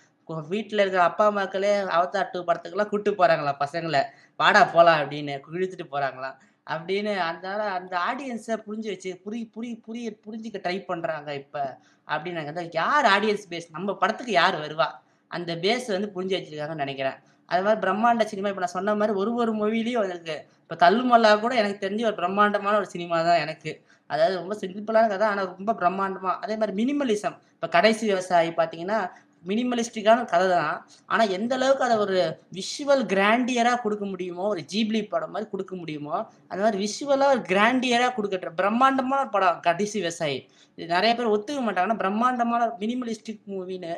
[0.50, 4.02] வீட்டில் இருக்கிற அப்பா அம்மாக்களே அவதார் டூ படத்துக்கெல்லாம் கூட்டு போகிறாங்களா பசங்களை?
[4.40, 6.36] வாடா போகலாம் அப்படின்னு இழுத்துட்டு போகிறாங்களாம்
[6.66, 11.62] அப்படின்னு அதனால அந்த ஆடியன்ஸை புரிஞ்சு வச்சு புரி புரி புரிய புரிஞ்சுக்க ட்ரை பண்ணுறாங்க இப்போ
[12.08, 14.88] அப்படின்னு எனக்கு யார் ஆடியன்ஸ் பேஸ் நம்ம படத்துக்கு யார் வருவா?
[15.30, 17.18] அந்த பேஸ் வந்து புரிஞ்சு வச்சிருக்காங்கன்னு நினைக்கிறேன்.
[17.48, 21.52] அது மாதிரி பிரம்மாண்ட சினிமா இப்போ நான் சொன்ன மாதிரி ஒரு ஒரு மூவிலையும் எனக்கு இப்போ தள்ளுமல்லா கூட
[21.54, 23.70] எனக்கு தெரிஞ்சு ஒரு பிரம்மாண்டமான ஒரு சினிமா தான் எனக்கு.
[24.10, 28.98] அதாவது ரொம்ப சிம்பிளான கதை ஆனால் ரொம்ப பிரம்மாண்டமாக அதே மாதிரி மினிமலிசம் இப்போ கடைசி விவசாயி பார்த்தீங்கன்னா
[29.44, 30.76] மினிமலிஸ்டிக்கான கதை தான்.
[31.12, 32.16] ஆனால் எந்த அளவுக்கு அதை ஒரு
[32.58, 36.16] விஷுவல் கிராண்டியராக கொடுக்க முடியுமோ ஒரு ஜீப்லி படம் மாதிரி கொடுக்க முடியுமோ
[36.48, 40.40] அந்த மாதிரி விஷுவலாக ஒரு கிராண்டியராக கொடுக்கற பிரம்மாண்டமான ஒரு படம் கடைசி விவசாயி.
[40.78, 43.92] இது நிறைய பேர் ஒத்துக்க மாட்டாங்கன்னா பிரம்மாண்டமான மினிமலிஸ்டிக் மூவின்னு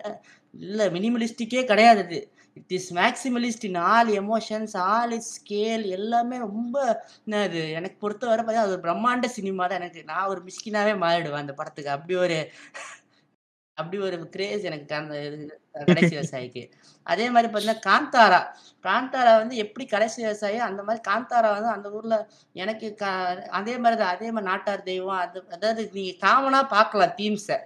[0.67, 2.21] இல்லை மினிமலிஸ்டிக்கே கிடையாது இது.
[2.59, 6.77] It is maximalist in all emotions all is scale எல்லாமே ரொம்ப
[7.27, 10.01] என்னது எனக்கு பொறுத்தவரை பார்த்தீங்கன்னா அது ஒரு பிரம்மாண்ட சினிமா தான் எனக்கு.
[10.13, 11.95] நான் ஒரு மிஸ்கினாவே மாறிடுவேன் அந்த படத்துக்கு.
[11.97, 12.39] அப்படி ஒரு
[13.81, 16.71] அப்படி ஒரு கிரேஸ் எனக்கு அந்த இது- கடைசி விவசாயிக்கு.
[17.03, 18.45] அதே மாதிரி பார்த்தீங்கன்னா காந்தாரா.
[18.83, 20.57] காந்தாரா வந்து எப்படி கடைசி விவசாயி?
[20.57, 22.97] அந்த மாதிரி காந்தாரா வந்து அந்த ஊர்ல எனக்கு
[23.51, 27.59] அதே மாதிரி தான் அதே மாதிரி நாட்டார் தெய்வம் அது அதாவது நீங்க காமனா பார்க்கலாம் தீம்ஸை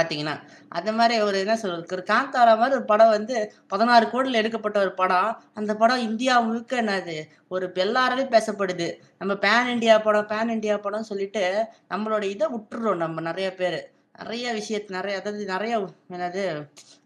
[0.00, 1.86] பாத்தீங்கன்னா அந்த மாதிரி ஒரு என்ன சொல்றது?
[1.92, 5.42] ஒரு காந்தாரா மாதிரி ஒரு படம் வந்து பதினாறு கோடியில் எடுக்கப்பட்ட ஒரு படம்.
[5.54, 7.28] அந்த படம் இந்தியா முழுக்க என்னது?
[7.48, 9.00] ஒரு எல்லாராலையும் பேசப்படுது.
[9.18, 13.94] நம்ம பேன் இந்தியா படம் பேன் இந்தியா படம் சொல்லிட்டு நம்மளோட இதை விட்டுறோம் நம்ம நிறைய பேர்.
[14.18, 15.74] நிறைய விஷயத்து நிறைய அதாவது நிறைய
[16.14, 16.42] என்னது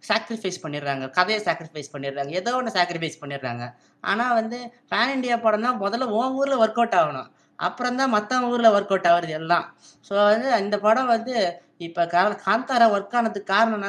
[0.08, 1.04] சாக்ரிஃபைஸ் பண்ணிடுறாங்க.
[1.18, 2.32] கதையை சாக்ரிஃபைஸ் பண்ணிடுறாங்க.
[2.40, 3.64] ஏதோ ஒன்று சாக்ரிஃபைஸ் பண்ணிடுறாங்க.
[4.10, 4.58] ஆனால் வந்து
[4.92, 7.30] பேன் இந்தியா படம் தான் முதல்ல உன் ஊரில் ஒர்க் அவுட் ஆகணும்.
[7.58, 9.66] அப்புறம் தான் மற்றவங்க ஊரில் ஒர்க் அவுட் ஆகுறது எல்லாம்.
[10.06, 11.34] ஸோ வந்து இந்த படம் வந்து
[11.86, 12.02] இப்போ
[12.46, 13.84] காந்தாரா ஒர்க் ஆனதுக்கு காரணம்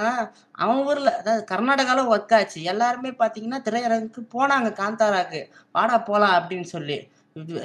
[0.63, 2.59] அவன் ஊரில் அதாவது கர்நாடகாவில் ஒர்க் ஆச்சு.
[2.71, 5.41] எல்லாருமே பார்த்தீங்கன்னா திரையரங்குக்கு போனாங்க காந்தாராக்கு.
[5.77, 6.97] வாடா போகலாம் அப்படின்னு சொல்லி.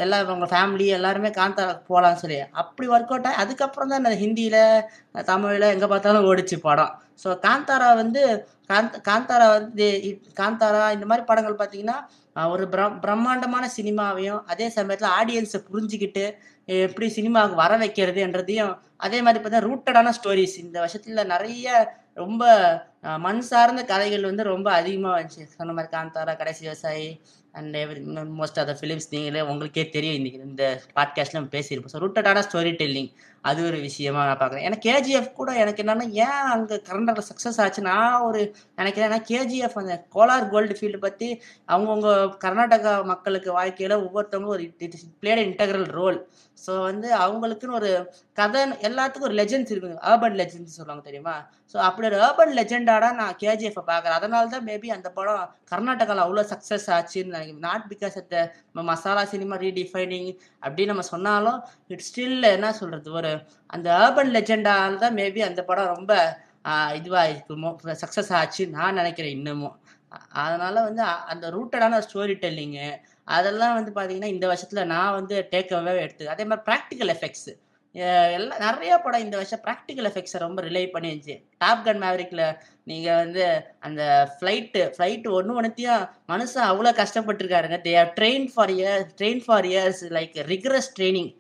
[0.05, 2.39] எல்லாரும் உங்கள் ஃபேமிலி எல்லாருமே காந்தா போகலாம்னு சொல்லி.
[2.63, 4.63] அப்படி ஒர்க் அவுட் ஆகி அதுக்கப்புறம் தான் ஹிந்தியில்
[5.31, 6.93] தமிழில் எங்கே பார்த்தாலும் ஓடிச்சு படம்.
[7.23, 8.23] ஸோ காந்தாரா வந்து
[8.71, 9.87] காந்த் காந்தாரா வந்து
[10.41, 11.99] காந்தாரா இந்த மாதிரி படங்கள் பார்த்தீங்கன்னா
[12.53, 16.25] ஒரு பிரம் பிரம்மாண்டமான சினிமாவையும் அதே சமயத்தில் ஆடியன்ஸை புரிஞ்சுக்கிட்டு
[16.87, 21.67] எப்படி சினிமாவுக்கு வர வைக்கிறதுன்றதையும் அதே மாதிரி பார்த்தீங்கன்னா ரூட்டடான ஸ்டோரிஸ் இந்த வருஷத்தில் நிறைய
[22.15, 22.45] ரொம்ப
[23.25, 25.43] மண் சார்ந்த கதைகள் வந்து ரொம்ப அதிகமாக வந்துச்சு.
[25.59, 27.09] சொன்ன மாதிரி Kantara Kadaisi Vivasayi
[27.57, 28.01] and every
[28.41, 30.17] most of the films நீங்களே உங்களுக்கே தெரியும்.
[30.17, 30.65] இன்னைக்கு இந்த
[30.97, 31.93] பாட்காஸ்ட்ல நம்ம பேசியிருப்போம்.
[31.95, 33.11] ஸோ ரூட்டடான ஸ்டோரி டெல்லிங்
[33.41, 34.65] அது ஒரு விஷயமா நான் பார்க்குறேன்.
[34.67, 37.83] ஏன்னா கேஜிஎஃப் கூட எனக்கு என்னன்னா ஏன் அங்கே கர்நாடகில் சக்ஸஸ் ஆச்சு?
[37.83, 38.41] நான் ஒரு
[38.77, 39.11] நினைக்கிறேன்.
[39.11, 41.29] ஏன்னா கேஜிஎஃப் அந்த கோலார் கோல்டு ஃபீல்டு பற்றி
[41.69, 42.11] அவங்கவுங்க
[42.45, 44.67] கர்நாடகா மக்களுக்கு வாழ்க்கையில் ஒவ்வொருத்தவங்களும் ஒரு
[45.21, 46.19] பிளேட் இன்டெக்ரல் ரோல்
[46.67, 47.91] ஸோ வந்து அவங்களுக்குன்னு ஒரு
[48.39, 51.35] கதை எல்லாத்துக்கும் ஒரு லெஜெண்ட்ஸ் இருக்குது அர்பன் லெஜெண்ட்ஸ் சொல்லுவாங்க தெரியுமா?
[51.73, 54.19] ஸோ அப்படி ஒரு அர்பன் லெஜெண்டாடா நான் கேஜிஎஃப் பார்க்குறேன்.
[54.21, 57.67] அதனால தான் மேபி அந்த படம் கர்நாடகாவில் அவ்வளோ சக்ஸஸ் ஆச்சுன்னு நினைக்கிறேன்.
[57.69, 58.37] Not because at
[58.91, 60.31] masala cinema redefining
[60.65, 61.59] அப்படின்னு நம்ம சொன்னாலும்
[61.95, 63.11] இட் ஸ்டில் என்ன சொல்றது?
[63.21, 63.33] ஒரு
[63.77, 66.13] அந்த அர்பன் லெஜெண்டால தான் மேபி அந்த படம் ரொம்ப
[66.99, 67.71] இதுவாக இருக்குமோ
[68.05, 69.77] சக்ஸஸ் ஆச்சு நான் நினைக்கிறேன் இன்னமும்.
[70.43, 71.03] அதனால் அதனால வந்து
[71.33, 72.87] அந்த ரூட்டடான ஸ்டோரி டெல்லிங்கு
[73.29, 77.49] அதெல்லாம் வந்து பார்த்தீங்கன்னா இந்த வருஷத்துல நான் வந்து டேக் அவே எடுத்து அதே மாதிரி ப்ராக்டிக்கல் எஃபெக்ட்ஸ்
[78.37, 82.43] எல்லாம் நிறைய படம் இந்த வருஷம் ப்ராக்டிக்கல் எஃபெக்ட்ஸை ரொம்ப ரிலே பண்ணிருந்துச்சு டாப் கன் மேவரிக்கில்
[82.91, 83.45] நீங்கள் வந்து
[83.87, 84.03] அந்த
[84.35, 87.79] ஃப்ளைட்டு ஃப்ளைட்டு ஒன்று ஒன்றுத்தையும் மனுஷன் அவ்வளோ கஷ்டப்பட்டிருக்காருங்க.
[87.87, 91.33] They are train for year train for years like rigorous training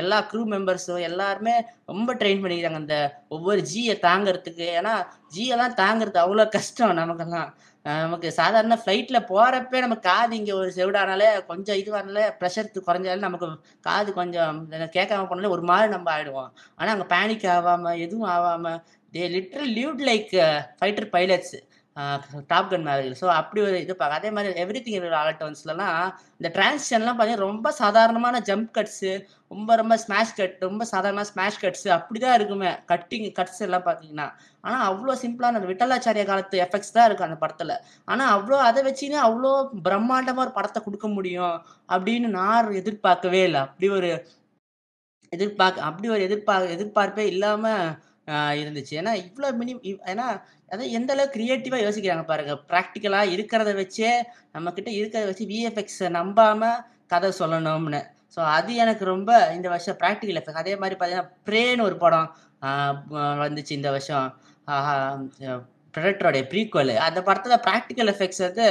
[0.00, 1.54] எல்லா க்ரூ மெம்பர்ஸும் எல்லாருமே
[1.92, 2.80] ரொம்ப ட்ரெயின் பண்ணிக்கிறாங்க.
[2.82, 2.96] அந்த
[3.36, 4.66] ஒவ்வொரு ஜியை தாங்கிறதுக்கு.
[4.78, 4.94] ஏன்னா
[5.36, 7.50] ஜியெல்லாம் தாங்கிறது அவ்வளோ கஷ்டம் நமக்கெல்லாம்.
[7.86, 13.46] நமக்கு சாதாரண ஃப்ளைட்டில் போகிறப்பே நம்ம காது இங்கே ஒரு செவிடானாலே கொஞ்சம் இதுவானாலே ப்ரெஷர் குறைஞ்சாலே நமக்கு
[13.80, 14.60] காது கொஞ்சம்
[14.92, 18.78] கேட்காம போனாலே ஒரு மாதிரி நம்ம ஆகிடுவோம் ஆனால் அங்கே பேனிக் ஆகாமல் எதுவும் ஆகாமல்
[19.12, 20.32] they literal lewd like
[20.78, 21.56] fighter pilots
[22.50, 25.96] Top Gun மாதிரி ஸோ அப்படி ஒரு இது பார்க்க அதே மாதிரி எவ்ரி திங் ஆல்டோன்ஸ்லலாம்
[26.38, 29.12] இந்த டிரான்சிஷன்லாம் பார்த்தீங்கன்னா ரொம்ப சாதாரணமான ஜம்ப் கட்ஸு
[29.52, 32.70] ரொம்ப ரொம்ப ஸ்மாஷ் கட் ரொம்ப சாதாரண ஸ்மாஷ் கட்ஸ் அப்படிதான் இருக்குமே.
[32.92, 34.26] கட்டிங் கட்ஸ் எல்லாம் பார்த்தீங்கன்னா
[34.64, 37.74] ஆனால் அவ்வளோ சிம்பிளான அந்த விட்டலாச்சாரிய காலத்து எஃபெக்ட்ஸ் தான் இருக்கும் அந்த படத்தில்.
[38.08, 39.52] ஆனால் அவ்வளோ அதை வச்சுன்னு அவ்வளோ
[39.88, 41.56] பிரம்மாண்டமாக ஒரு படத்தை கொடுக்க முடியும்
[41.94, 43.62] அப்படின்னு நான் எதிர்பார்க்கவே இல்லை.
[43.66, 44.10] அப்படி ஒரு
[45.32, 47.84] எதிர்பார்க்க அப்படி ஒரு எதிர்பார்க்க எதிர்பார்ப்பே இல்லாமல்
[48.62, 48.94] இருந்துச்சு.
[49.00, 49.72] ஏன்னா இவ்வளோ மினி
[50.12, 50.26] ஏன்னா
[50.72, 52.52] அதான் எந்த அளவுக்கு கிரியேட்டிவாக யோசிக்கிறாங்க பாருங்க.
[52.70, 54.12] ப்ராக்டிக்கலாக இருக்கிறத வச்சே
[54.56, 56.80] நம்மக்கிட்ட இருக்கிறத வச்சு விஎஃப்எக்ஸை நம்பாமல்
[57.14, 58.02] கதை சொல்லணும்னு.
[58.36, 62.28] ஸோ அது எனக்கு ரொம்ப இந்த வருஷம் ப்ராக்டிக்கல் எஃபெக்ட் அதே மாதிரி பார்த்தீங்கன்னா ப்ரேன்னு ஒரு படம்
[63.44, 64.28] வந்துச்சு இந்த வருஷம்.
[65.94, 68.66] ப்ரெடக்டரோடைய ப்ரீக்குவல் அந்த படத்தில் ப்ராக்டிக்கல் எஃபெக்ட்ஸ் வந்து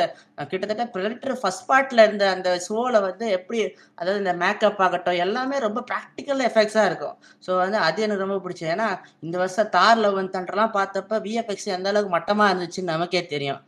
[0.52, 3.60] கிட்டத்தட்ட ப்ரெடக்டர் ஃபர்ஸ்ட் பார்ட்டில் இருந்த அந்த ஷோவில் வந்து எப்படி
[4.00, 7.16] அதாவது இந்த மேக்கப் ஆகட்டும் எல்லாமே ரொம்ப ப்ராக்டிக்கல் எஃபெக்ட்ஸாக இருக்கும்.
[7.46, 8.72] ஸோ வந்து அது எனக்கு ரொம்ப பிடிச்சது.
[8.76, 8.88] ஏன்னா
[9.26, 13.62] இந்த வருஷம் தார் லவ் தண்டர்லாம் பார்த்தப்ப விஎஃப்எக்ஸ் எந்த அளவுக்கு மட்டமாக இருந்துச்சுன்னு நமக்கே தெரியும்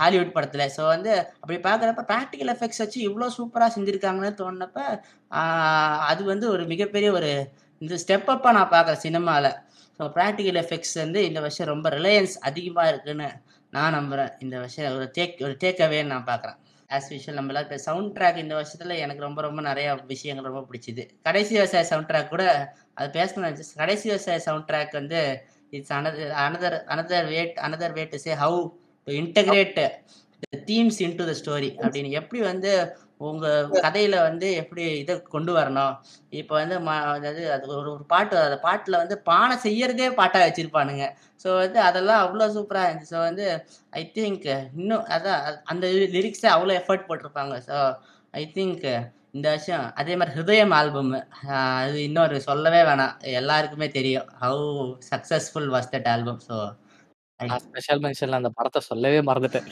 [0.00, 0.66] ஹாலிவுட் படத்தில்.
[0.76, 1.12] ஸோ வந்து
[1.42, 4.80] அப்படி பார்க்குறப்ப ப்ராக்டிக்கல் எஃபெக்ட்ஸ் வச்சு இவ்வளோ சூப்பராக செஞ்சுருக்காங்கன்னு தோணுனப்ப
[6.10, 7.30] அது வந்து ஒரு மிகப்பெரிய ஒரு
[7.82, 9.50] இந்த ஸ்டெப் அப்பாக நான் பார்க்குறேன் சினிமாவில்
[10.00, 13.28] ஸோ ப்ராக்டிக்கல் எஃபெக்ட்ஸ் வந்து இந்த வருஷம் ரொம்ப ரிலையன்ஸ் அதிகமாக இருக்குன்னு
[13.72, 16.58] நான் நம்புகிறேன் இந்த வருஷம் ஒரு டேக் ஒரு டேக்அவேன்னு நான் பார்க்குறேன்.
[16.90, 21.02] ஆஸ் யூஷுவல் நம்மளா இப்போ சவுண்ட் ட்ராக் இந்த வருஷத்தில் எனக்கு ரொம்ப ரொம்ப நிறைய விஷயங்கள் ரொம்ப பிடிச்சிது.
[21.26, 22.44] கடைசி விவசாய சவுண்ட் ட்ராக் கூட
[22.98, 25.20] அது பேசணும்னு கடைசி விவசாய சவுண்ட் ட்ராக் வந்து
[25.76, 28.60] it's another another another way another way to say how
[29.06, 29.80] to integrate
[30.70, 32.10] themes into the story அப்படின்னு.
[32.20, 32.70] எப்படி வந்து
[33.24, 33.46] உங்க
[33.82, 35.94] கதையில வந்து எப்படி இதை கொண்டு வரணும்?
[36.32, 41.06] இப்போ வந்து ம- அதாவது அது ஒரு ஒரு பாட்டு அந்த பாட்டுல வந்து பானை செய்யறதே பாட்டா வச்சிருப்பானுங்க.
[41.44, 43.10] ஸோ வந்து அதெல்லாம் அவ்வளோ சூப்பரா இருந்துச்சு.
[43.10, 43.46] ஸோ வந்து
[43.90, 44.46] ஐ திங்க்
[44.76, 47.56] இன்னும் அதான் அது- அந்த லிரிக்ஸே அவ்வளோ எஃபர்ட் போட்டிருப்பாங்க.
[47.68, 47.78] ஸோ
[48.34, 48.86] ஐ திங்க்
[49.30, 51.12] இந்த வருஷம் அதே மாதிரி ஹிருதயம் ஆல்பம்
[51.76, 53.14] அது இன்னொரு சொல்லவே வேணாம்.
[53.32, 54.28] எல்லாருக்குமே தெரியும்.
[54.40, 54.64] How
[55.10, 56.56] successful was that album so
[57.62, 59.68] special மென்ஷன்ல அந்த படத்தை சொல்லவே மறந்துட்டேன்.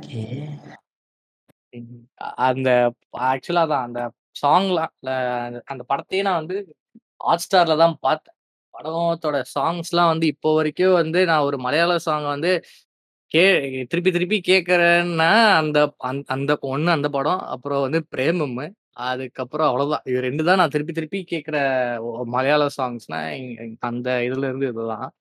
[2.36, 6.78] அந்த ஆக்சுவலா தான் அந்த சாங்லாம் அந்த படத்தையே நான் வந்து
[7.18, 8.36] ஹாட் ஸ்டார்ல தான் பார்த்தேன்.
[8.74, 12.64] படத்தோட சாங்ஸ்லாம் வந்து இப்போ வரைக்கும் வந்து நான் ஒரு மலையாள சாங் வந்து
[13.32, 13.44] கே
[13.90, 18.70] திருப்பி திருப்பி கேட்கறேன்னா அந்த அந்த- ஒண்ணு அந்த படம் அப்புறம் வந்து பிரேமம்.
[18.92, 20.02] அதுக்கப்புறம் அவ்வளவுதான்.
[20.06, 21.58] இது ரெண்டு தான் நான் திருப்பி திருப்பி கேட்குற
[22.26, 23.20] மலையாள சாங்ஸ்னா
[23.80, 25.12] அந்த இதுல இருந்து இதுதான்.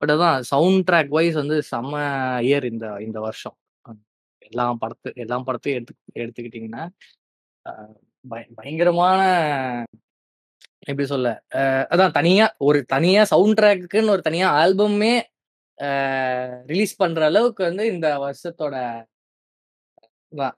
[0.00, 1.94] பட் அதான் சவுண்ட் ட்ராக் வைஸ் வந்து செம்ம
[2.42, 3.56] இயர் இந்த இந்த வருஷம்.
[4.42, 6.84] எல்லா படத்து எல்லா படத்தையும் எடுத்து எடுத்துக்கிட்டிங்கன்னா
[8.24, 9.20] பய- பயங்கரமான
[10.78, 11.28] எப்படி சொல்ல
[11.90, 15.12] அதான் தனியா ஒரு தனியா சவுண்ட் ட்ராக்குன்னு ஒரு தனியா ஆல்பமே
[16.66, 18.76] ரிலீஸ் பண்ற அளவுக்கு வந்து இந்த வருஷத்தோட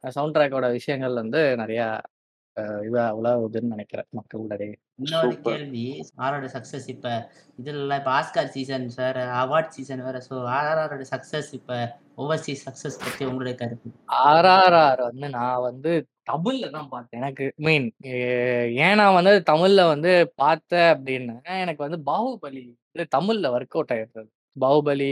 [0.08, 1.82] சவுண்ட் ட்ராக்கோட விஷயங்கள் வந்து நிறைய
[2.56, 5.34] இவ இதா உலாவுதுன்னு நினைக்கிறேன் மக்களிடையே இன்னொரு.
[5.42, 5.84] கேள்வி
[6.18, 7.06] ஆரோட சக்சஸ் இப்ப?
[7.58, 10.16] இதுல இப்ப ஆஸ்கார் சீசன் வேற அவார்ட் சீசன் வேற.
[10.28, 11.70] ஸோ ஆர்ஆரோட சக்சஸ் இப்ப?
[12.18, 13.90] ஓவர்சீஸ் சக்சஸ் பத்தி உங்களுடைய கருத்து?
[14.26, 15.92] ஆர்ஆர்ஆர் வந்து நான் வந்து
[16.26, 17.46] தமிழ்ல தான் பார்த்தேன் எனக்கு.
[17.66, 17.86] மீன்
[18.84, 24.30] ஏன் நான் வந்து தமிழ்ல வந்து பார்த்தேன் அப்படின்னா எனக்கு வந்து பாகுபலி வந்து தமிழ்ல ஒர்க் அவுட் ஆயிருந்தது.
[24.56, 25.10] பாகுபலி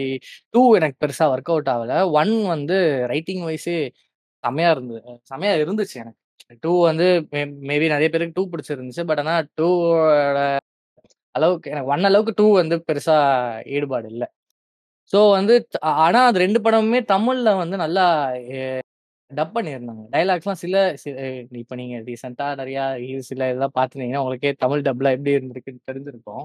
[0.54, 1.92] டூ எனக்கு பெருசா ஒர்க் அவுட் ஆகல.
[2.20, 2.78] ஒன் வந்து
[3.12, 3.78] ரைட்டிங் வைஸே
[4.44, 5.00] செமையா இருந்தது.
[5.32, 6.19] செமையா இருந்துச்சு எனக்கு.
[6.60, 9.06] டூ வந்து மேபி நிறைய பேருக்கு டூ பிடிச்சிருந்துச்சு.
[9.06, 10.56] பட் ஆனா டூவோட
[11.30, 13.16] அளவுக்கு எனக்கு ஒன் அளவுக்கு டூ வந்து பெருசா
[13.66, 14.26] ஈடுபாடு இல்லை.
[15.12, 18.30] ஸோ வந்து ஆனா அது ரெண்டு படமுமே தமிழ்ல வந்து நல்லா
[19.30, 20.04] டப் பண்ணியிருந்தாங்க.
[20.12, 22.78] டைலாக்ஸ்லாம் சில சி- இப்ப நீங்க ரீசெண்டா நிறைய
[23.20, 26.44] சில இதெல்லாம் பார்த்துருந்தீங்கன்னா உங்களுக்கே தமிழ் டப்லாம் எப்படி இருந்திருக்குன்னு தெரிஞ்சிருக்கும்.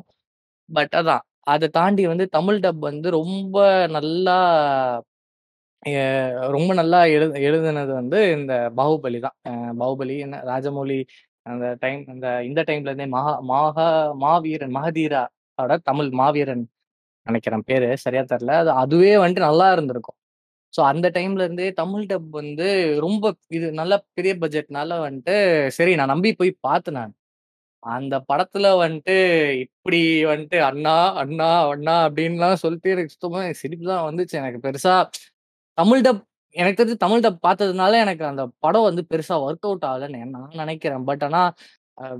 [0.73, 4.37] பட் அதான் அதை தாண்டி வந்து தமிழ் டப் வந்து ரொம்ப நல்லா
[6.55, 9.35] ரொம்ப நல்லா எழு எழுதுனது வந்து இந்த பாகுபலி தான்.
[9.81, 10.97] பாகுபலி என்ன ராஜமௌழி
[11.45, 13.87] அந்த டைம் அந்த இந்த டைம்ல இருந்தே மகா மகா
[14.23, 16.63] மாவீரன் மகதீராவோட தமிழ் மாவீரன்
[17.27, 20.17] நினைக்கிறேன் பேரு சரியா தெரில அது அதுவே வந்துட்டு நல்லா இருந்திருக்கும்.
[20.73, 22.67] ஸோ அந்த டைம்ல இருந்தே தமிழ் டப் வந்து
[23.05, 23.25] ரொம்ப
[23.57, 25.35] இது நல்ல பெரிய பட்ஜெட்னால வந்துட்டு
[25.77, 27.13] சரி நான் நம்பி போய் பார்த்தேன் நான்.
[27.83, 29.15] அந்த படத்துல வந்துட்டு
[29.65, 30.01] இப்படி
[30.31, 30.93] வந்துட்டு அண்ணா
[31.23, 34.35] அண்ணா அண்ணா அப்படின்லாம் சொல்லிட்டு எனக்கு சுத்தமாக சிரிப்பு தான் வந்துச்சு.
[34.41, 34.95] எனக்கு பெருசா
[35.77, 36.21] தமிழ் டப்
[36.55, 41.05] எனக்கு தெரிஞ்சு தமிழ் டப் பார்த்ததுனால எனக்கு அந்த படம் வந்து பெருசா ஒர்க் அவுட் ஆகலைன்னு நான் நினைக்கிறேன்.
[41.09, 41.41] பட் ஆனா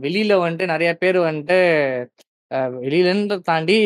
[0.02, 1.57] வெளியில வந்துட்டு நிறைய பேர் வந்துட்டு
[2.52, 3.77] அஹ், வெளியிலன்ற தாண்டி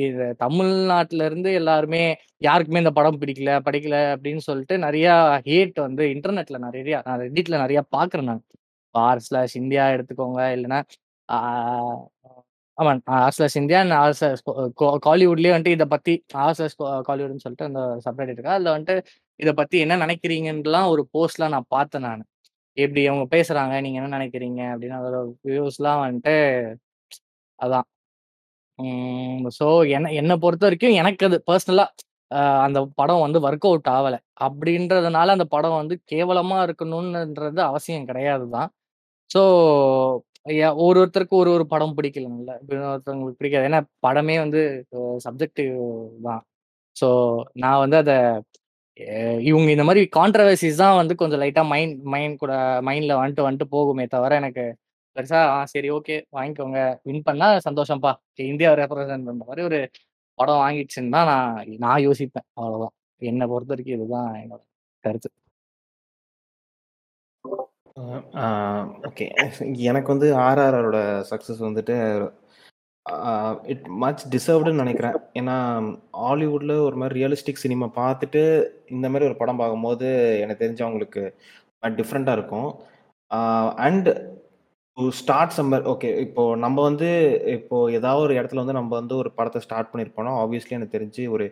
[0.00, 2.02] இது தமிழ்நாட்டுல இருந்து எல்லாருமே
[2.42, 5.06] யாருக்குமே இந்த படம் பிடிக்கல படிக்கல அப்படின்னு சொல்லிட்டு நிறைய
[5.46, 8.44] ஹேட் வந்து இன்டர்நெட்ல நிறைய நான் ரெடிட்ல நிறைய பாக்குறேன் நான்.
[8.94, 10.80] பார் ஸ்லாஷ் இந்தியா எடுத்துக்கோங்க இல்லைன்னா
[12.78, 13.00] ஆமாம்.
[13.02, 14.42] ஆமா r slash India r slash
[15.06, 16.12] காலிவுட்லயே வந்துட்டு இதை பத்தி
[16.42, 16.76] ஆர் ஸ்லாஷ்
[17.08, 18.54] காலிவுட்னு சொல்லிட்டு அந்த சப்ரேட் இருக்கா.
[18.56, 18.96] அதுல வந்துட்டு
[19.40, 22.22] இதை பத்தி என்ன நினைக்கிறீங்கன்றலாம் ஒரு போஸ்ட்லாம் நான் பார்த்தேன் நான்.
[22.76, 26.34] எப்படி அவங்க பேசுறாங்க நீங்க என்ன நினைக்கிறீங்க அப்படின்னு அதோட வியூஸ்லாம் வந்துட்டு
[27.58, 27.86] அதான்.
[29.58, 29.66] ஸோ
[29.96, 31.86] என்ன என்னை பொறுத்த வரைக்கும் எனக்கு அது பர்சனலா
[32.66, 34.18] அந்த படம் வந்து ஒர்க் அவுட் ஆகலை.
[34.40, 38.70] அப்படின்றதுனால அந்த படம் வந்து கேவலமா இருக்கணும்ன்றது அவசியம் கிடையாது தான்
[39.30, 39.42] ஸோ
[40.46, 42.50] ஐயா ஒரு ஒருத்தருக்கு ஒரு ஒரு படம் பிடிக்கலல்ல
[42.92, 43.66] ஒருத்தவங்களுக்கு பிடிக்காது.
[43.70, 44.60] ஏன்னா படமே வந்து
[45.26, 45.74] சப்ஜெக்டிவ்
[46.28, 46.42] தான்.
[46.96, 47.08] ஸோ
[47.64, 48.16] நான் வந்து அதை
[49.50, 52.52] இவங்க இந்த மாதிரி கான்ட்ரவர்சிஸ் தான் வந்து கொஞ்சம் லைட்டாக மைண்ட் மைண்ட் கூட
[52.88, 54.64] மைண்டில் வந்துட்டு வந்துட்டு போகுமே தவிர எனக்கு
[55.16, 56.78] பெருசா ஆ சரி ஓகே வாங்கிக்கோங்க.
[57.08, 58.12] வின் பண்ணா சந்தோஷம்ப்பா
[58.52, 59.80] இந்தியா ரெப்ரசன்ட் பண்ற மாதிரி ஒரு
[60.38, 61.52] படம் வாங்கிடுச்சுன்னு தான் நான்
[61.84, 62.46] நான் யோசிப்பேன்.
[62.60, 64.62] அவ்வளோதான் என்னை பொறுத்த வரைக்கும் இதுதான் என்னோட
[65.04, 65.30] கருத்து.
[69.08, 69.26] ஓகே.
[69.90, 70.98] எனக்கு வந்து ஆர்ஆர்ஆரோட
[71.30, 71.94] சக்ஸஸ் வந்துட்டு
[73.72, 75.16] இட் மச் டிசர்வ்டுன்னு நினைக்கிறேன்.
[75.40, 75.56] ஏன்னா
[76.24, 78.42] ஹாலிவுட்ல ஒரு மாதிரி ரியலிஸ்டிக் சினிமா பார்த்துட்டு
[78.94, 80.08] இந்த மாதிரி ஒரு படம் பார்க்கும்போது
[80.42, 81.22] எனக்கு தெரிஞ்சு அவங்களுக்கு
[82.00, 82.68] டிஃப்ரெண்ட்டாக இருக்கும்.
[83.86, 84.08] And
[84.98, 87.08] to start summer okay இப்போ நம்ம வந்து
[87.56, 91.46] இப்போ ஏதாவது ஒரு இடத்துல வந்து நம்ம வந்து ஒரு படத்தை ஸ்டார்ட் பண்ணியிருப்போம்னா ஆப்வியஸ்லி எனக்கு தெரிஞ்சு ஒரு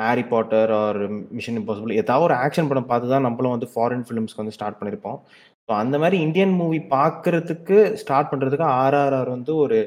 [0.00, 1.00] Harry Potter or
[1.36, 5.18] Mission Impossible ஏதாவது ஒரு ஆக்ஷன் படம் பார்த்து தான் நம்மளும் வந்து ஃபாரின் ஃபிலிம்ஸ்க்கு வந்து ஸ்டார்ட் பண்ணியிருப்போம்.
[5.68, 9.78] ஸோ அந்த மாதிரி இந்தியன் மூவி பார்க்கறதுக்கு ஸ்டார்ட் பண்ணுறதுக்கு ஆர்ஆர்ஆர் வந்து ஒரு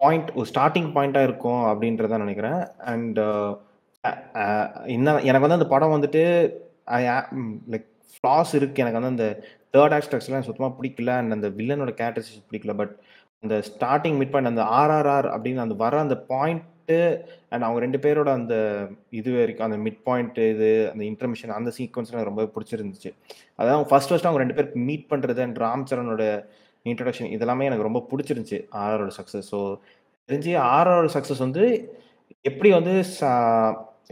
[0.00, 2.60] பாயிண்ட் ஒரு ஸ்டார்டிங் பாயிண்ட்டாக இருக்கும் அப்படின்றத நினைக்கிறேன்.
[2.92, 3.20] அண்ட்
[4.96, 6.22] என்ன எனக்கு வந்து அந்த படம் வந்துட்டு
[7.72, 9.26] லைக் ஃப்ளாஸ் இருக்குது எனக்கு வந்து அந்த
[9.74, 11.12] தேர்ட் ஆக்ட் ஸ்ட்ரக்சர்லாம் சுத்தமாக பிடிக்கல.
[11.20, 12.74] அண்ட் அந்த வில்லனோட கேரக்டர்ஸ் பிடிக்கல.
[12.80, 12.94] பட்
[13.44, 17.98] அந்த ஸ்டார்டிங் மிட் பாயிண்ட் அந்த ஆர்ஆர்ஆர் அப்படின்னு அந்த வர அந்த பாயிண்ட் பாயிண்ட்டு அண்ட் அவங்க ரெண்டு
[18.04, 18.54] பேரோட அந்த
[19.18, 23.10] இது வரைக்கும் அந்த மிட் பாயிண்ட் இது அந்த இன்டர்மிஷன் அந்த சீக்வன்ஸ் எனக்கு ரொம்ப பிடிச்சிருந்துச்சு.
[23.60, 26.24] அதாவது ஃபர்ஸ்ட் ஃபர்ஸ்ட் அவங்க ரெண்டு பேருக்கு மீட் பண்ணுறது அண்ட் ராம் சரணோட
[26.86, 29.60] இன்ட்ரடக்ஷன் இதெல்லாமே எனக்கு ரொம்ப பிடிச்சிருந்துச்சு ஆர்ஆரோட சக்ஸஸ் ஸோ
[30.28, 31.64] தெரிஞ்சு ஆரோட சக்ஸஸ் வந்து
[32.50, 32.94] எப்படி வந்து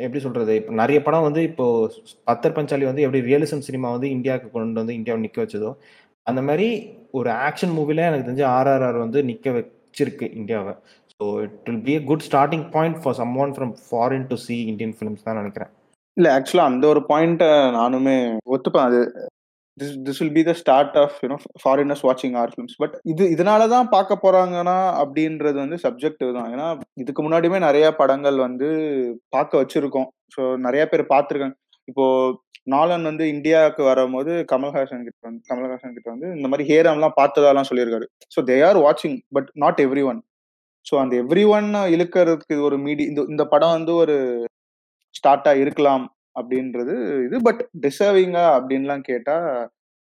[0.05, 4.48] எப்படி சொல்கிறது இப்போ நிறைய படம் வந்து இப்போது பத்தர் பஞ்சாலி வந்து எப்படி ரியலிசம் சினிமா வந்து இந்தியாவுக்கு
[4.55, 5.70] கொண்டு வந்து இந்தியாவை நிற்க வச்சதோ
[6.27, 6.66] அந்த மாதிரி
[7.19, 10.73] ஒரு ஆக்ஷன் மூவில எனக்கு தெரிஞ்சு ஆர்ஆர்ஆர் வந்து நிற்க வச்சிருக்கு இந்தியாவை.
[11.20, 14.94] So it will be a good starting point for someone from foreign to see Indian
[14.97, 15.70] films தான் நினைக்கிறேன்.
[16.16, 17.48] இல்ல ஆக்சுவலா அந்த ஒரு பாயிண்ட்டை
[17.78, 18.16] நானுமே
[18.55, 18.86] ஒத்துப்பேன்.
[18.88, 19.01] அது
[19.78, 23.62] this this will be the start of you know foreigners வாட்சிங் ஆர் ஃபிலிம்ஸ் பட் இது இதனால
[23.74, 26.48] தான் பார்க்க போறாங்கன்னா அப்படின்றது வந்து சப்ஜெக்டிவ் தான்.
[26.55, 26.66] ஏன்னா
[27.02, 28.68] இதுக்கு முன்னாடியுமே நிறைய படங்கள் வந்து
[29.36, 30.09] பார்க்க வச்சிருக்கோம்.
[30.36, 31.56] ஸோ நிறைய பேர் பார்த்துருக்காங்க.
[31.88, 32.05] இப்போ
[32.74, 38.06] நாலன் வந்து இந்தியாவுக்கு வரும்போது கமல்ஹாசன் கிட்ட வந்து கமல்ஹாசன் கிட்ட வந்து இந்த மாதிரி ஹேராம்லாம் பார்த்ததாலாம் சொல்லியிருக்காரு.
[38.34, 40.20] ஸோ தே ஆர் வாட்சிங் but not everyone
[40.86, 44.16] so அந்த எவ்ரி ஒன் இழுக்கிறதுக்கு ஒரு மீடி இந்த இந்த படம் வந்து ஒரு
[45.18, 46.04] ஸ்டார்ட்டா இருக்கலாம்
[46.38, 46.94] அப்படின்றது
[47.26, 47.36] இது.
[47.48, 49.36] பட் டிசர்விங்கா அப்படின்லாம் கேட்டா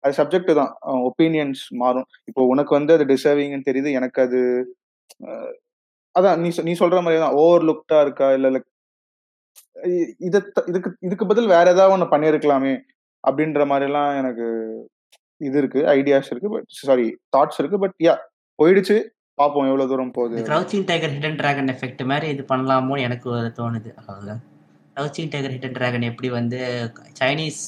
[0.03, 0.71] அது சப்ஜெக்ட் தான்.
[1.09, 2.07] ஒப்பீனியன்ஸ் மாறும்.
[2.29, 4.39] இப்போ உனக்கு வந்து அது டிசர்விங்னு தெரியுது எனக்கு அது
[6.15, 7.35] அதான் நீ நீ சொல்ற மாதிரி தான்.
[7.43, 8.27] ஓவர் லுக்டா இருக்கா?
[8.37, 8.67] இல்ல லைக்
[10.27, 12.73] இதுக்கு இதுக்கு பதில் வேற ஏதாவது ஒன்று பண்ணியிருக்கலாமே
[13.23, 14.47] அப்படின்ற மாதிரி எல்லாம் எனக்கு
[15.41, 18.15] இது இருக்கு ஐடியாஸ் இருக்கு பட் சாரி தாட்ஸ் இருக்கு பட் யா
[18.59, 18.97] போயிடுச்சு.
[19.39, 20.45] பார்ப்போம் எவ்வளவு தூரம் போகுது?
[20.49, 23.91] Crouching Tiger Hidden Dragon effect மாதிரி இது பண்ணலாமோ எனக்கு ஒரு தோணுது.
[23.99, 24.41] அவ்வளவுதான்.
[24.95, 26.57] க்ரௌச்சிங் டைகர் ஹிடன் டிராகன் எப்படி வந்து
[27.19, 27.61] சைனீஸ்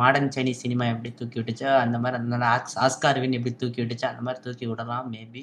[0.00, 2.46] மாடர்ன் சைனீஸ் சினிமா எப்படி தூக்கி விட்டுச்சோ அந்த மாதிரி அந்த
[2.86, 5.42] ஆஸ்கார் வின் எப்படி தூக்கி விட்டுச்சோ அந்த மாதிரி தூக்கி விடலாம் மேபி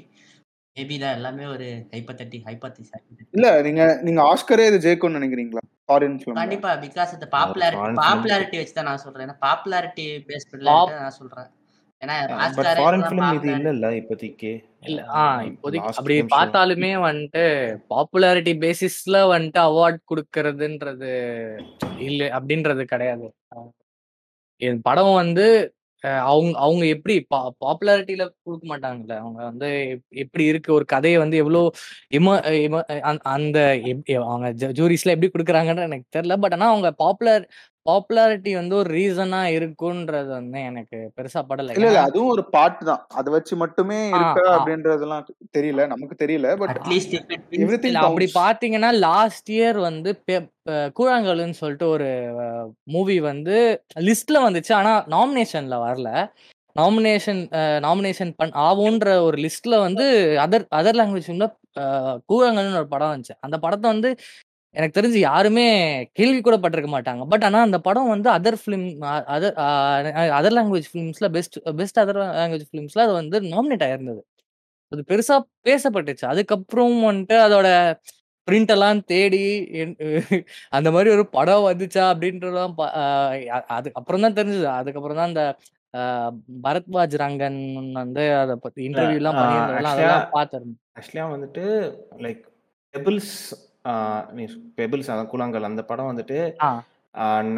[0.77, 2.91] மேபி தான் எல்லாமே ஒரு ஹைப்பத்தட்டி ஹைப்பத்திஸ்
[3.37, 5.63] இல்ல நீங்க நீங்க ஆஸ்கரே இது ஜெயிக்கும்னு நினைக்கிறீங்களா?
[5.89, 9.25] ஃபாரின் கண்டிப்பா பிகாஸ் அந்த பாப்புலாரிட்டி பாப்புலாரிட்டி வச்சு தான் நான் சொல்றேன்.
[9.27, 10.67] ஏன்னா பாப்புலாரிட்டி பேஸ் பண்ணி
[11.03, 11.49] நான் சொல்றேன்.
[12.01, 12.15] ஏன்னா
[12.57, 14.51] பட் ஃபாரின் ஃபிலிம் இது இல்ல இல்ல இப்போதைக்கு.
[14.87, 17.43] இல்ல ஆ இப்போதைக்கு அப்படி பார்த்தாலுமே வந்துட்டு
[17.93, 21.11] பாப்புலாரிட்டி பேசிஸ்ல வந்துட்டு அவார்ட் கொடுக்கறதுன்றது
[22.07, 23.27] இல்ல அப்படின்றது கிடையாது.
[24.61, 25.47] என் படம் வந்து
[26.29, 29.13] அவங்க அவங்க எப்படி பா பாப்புலாரிட்டியில கொடுக்க மாட்டாங்கல்ல.
[29.23, 29.69] அவங்க வந்து
[30.23, 31.61] எப்படி இருக்கு ஒரு கதையை வந்து எவ்வளோ
[32.17, 32.35] இம
[33.33, 33.57] அந்த
[34.25, 36.37] அவங்க ஜூரிஸ்ல எப்படி கொடுக்குறாங்கன்னு எனக்கு தெரியல.
[36.43, 37.45] பட் ஆனால் அவங்க பாப்புலர்
[37.87, 41.75] பாப்புலாரிட்டி வந்து ஒரு ரீசனா இருக்குன்றது வந்து எனக்கு பெருசா படல.
[41.75, 43.03] இல்ல இல்ல அதுவும் ஒரு பார்ட் தான்.
[43.19, 45.25] அதை வச்சு மட்டுமே இருக்கா அப்படின்றதெல்லாம்
[45.57, 45.85] தெரியல.
[45.93, 47.15] நமக்கு தெரியல பட் அட்லீஸ்ட்
[48.03, 50.11] அப்படி பாத்தீங்கன்னா லாஸ்ட் இயர் வந்து
[50.99, 52.09] கூழாங்கல்னு சொல்லிட்டு ஒரு
[52.95, 53.57] மூவி வந்து
[54.09, 54.73] லிஸ்ட்ல வந்துச்சு.
[54.73, 56.11] ஆனா நாமினேஷன்ல வரல.
[56.75, 57.39] நாமினேஷன்
[57.85, 60.05] நாமினேஷன் பண் ஆவோன்ற ஒரு லிஸ்ட்ல வந்து
[60.43, 61.29] அதர் அதர் லாங்குவேஜ்
[62.31, 63.35] கூழங்கல்னு ஒரு படம் வந்துச்சு.
[63.45, 64.09] அந்த படத்தை வந்து
[64.75, 65.65] எனக்கு தெரிஞ்சு யாருமே
[66.17, 67.23] கேள்வி கூட பட்டிருக்க மாட்டாங்க.
[67.31, 68.87] பட் ஆனா அந்த படம் வந்து other film
[69.35, 69.55] other
[70.37, 74.21] other language ஃபிலிம்ஸ்ல best best other language ஃபிலிம்ஸ்ல அது வந்து நாமினேட் ஆயிருந்தது.
[74.91, 75.37] அது பெருசா
[75.67, 76.25] பேசப்பட்டுச்சு.
[76.33, 77.69] அதுக்கப்புறம் வந்துட்டு அதோட
[78.47, 79.45] பிரிண்ட் எல்லாம் தேடி
[80.77, 82.75] அந்த மாதிரி ஒரு படம் வந்துச்சா அப்படின்றதெல்லாம்
[83.77, 84.67] அது அப்புறம் தான் தெரிஞ்சது.
[84.81, 85.43] அதுக்கப்புறம் தான் அந்த
[86.65, 87.59] பரத்வாஜ் ரங்கன்
[88.01, 91.63] வந்து அதை பத்தி இன்டர்வியூ எல்லாம் பண்ணியிருந்ததெல்லாம் அதெல்லாம் பார்த்திருந்தேன் ஆக்சுவலாக வந்துட்டு
[92.25, 92.43] லைக்
[93.87, 93.93] பெபிள்ஸ்
[94.37, 94.43] நீ
[94.77, 95.69] பெபிள்ஸ் அதான் கூழாங்கல்.
[95.69, 96.69] அந்த படம் வந்துட்டு ஆ.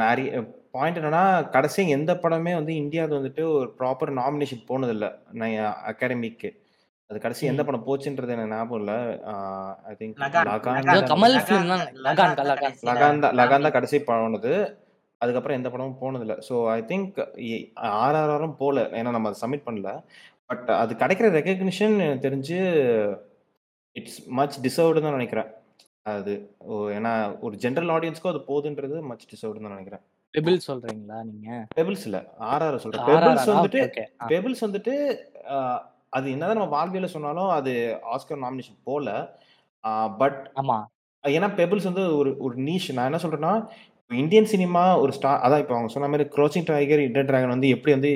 [0.02, 0.32] நிறைய
[0.76, 5.10] பாயிண்ட் என்னன்னா கடைசி எந்த படமே வந்து இந்தியாவுக்கு வந்துட்டு ஒரு ப்ராப்பர் நாமினேஷன் போனதில்லை.
[5.90, 6.50] அகாடமிக்கு
[7.10, 7.68] அது கடைசி எந்த ம்.
[7.68, 8.98] படம் போச்சுன்றது எனக்கு ஞாபகம் இல்லை.
[9.86, 10.50] ஐ திங்க் லகான்.
[10.50, 11.00] லகான் ஏதோ லகான்.
[11.00, 11.46] தான் கமல் லகான்.
[11.48, 11.82] ஃபிலிம் தான்.
[11.82, 12.36] தான் லகான்.
[12.36, 13.36] லகான் தான் லகான் கடைசியில லகான் தான்.
[13.40, 13.64] லகான்.
[13.64, 14.52] தான் நாமினேட் கடைசி போனது
[15.22, 16.38] அதுக்கப்புறம் எந்த படமும் போனதில்லை.
[16.48, 17.18] ஸோ ஐ திங்க்
[18.00, 19.90] ஆர்ஆர்ஆரும் போகல ஏன்னா நம்ம அதை சப்மிட் பண்ணல.
[20.50, 22.60] பட் அது கிடைக்கிற ரெக்கக்னிஷன் எனக்கு தெரிஞ்சு
[23.96, 25.50] இட்ஸ் மச் டிசர்வ்டு தான் நினைக்கிறேன்.
[26.14, 26.34] அது
[26.68, 30.04] ஓ, ஏன்னா ஒரு ஜென்ரல் ஆடியன்ஸ்க்கும் அது போகுதுன்றது மச் டிசர்வ்டு தான் நினைக்கிறேன்.
[30.34, 31.50] பெபிள் சொல்றீங்களா நீங்க?
[31.76, 32.18] பெபிள்ஸ் இல்ல
[32.50, 33.06] ஆர்ஆர் சொல்றேன்.
[33.10, 34.94] பெபிள்ஸ் வந்துட்டு ஓகே பெபிள்ஸ் வந்துட்டு
[35.54, 35.80] ஆஹ்,
[36.14, 37.74] அது என்னதான் நம்ம வாழ்வியல சொன்னாலும் அது
[38.14, 39.08] ஆஸ்கர் நாமினேஷன் போல
[40.20, 40.78] பட் ஆமா.
[41.24, 43.54] ஏன்னா பெபிள்ஸ் வந்து ஒரு ஒரு நீஷ் நான் என்ன சொல்றேன்னா
[44.12, 47.92] இந்தியன் சினிமா ஒரு ஸ்டார் அதான் இப்போ அவங்க சொன்ன மாதிரி க்ரோச்சிங் டைகர் இந்தியன் டிராகன் வந்து எப்படி
[47.96, 48.12] வந்து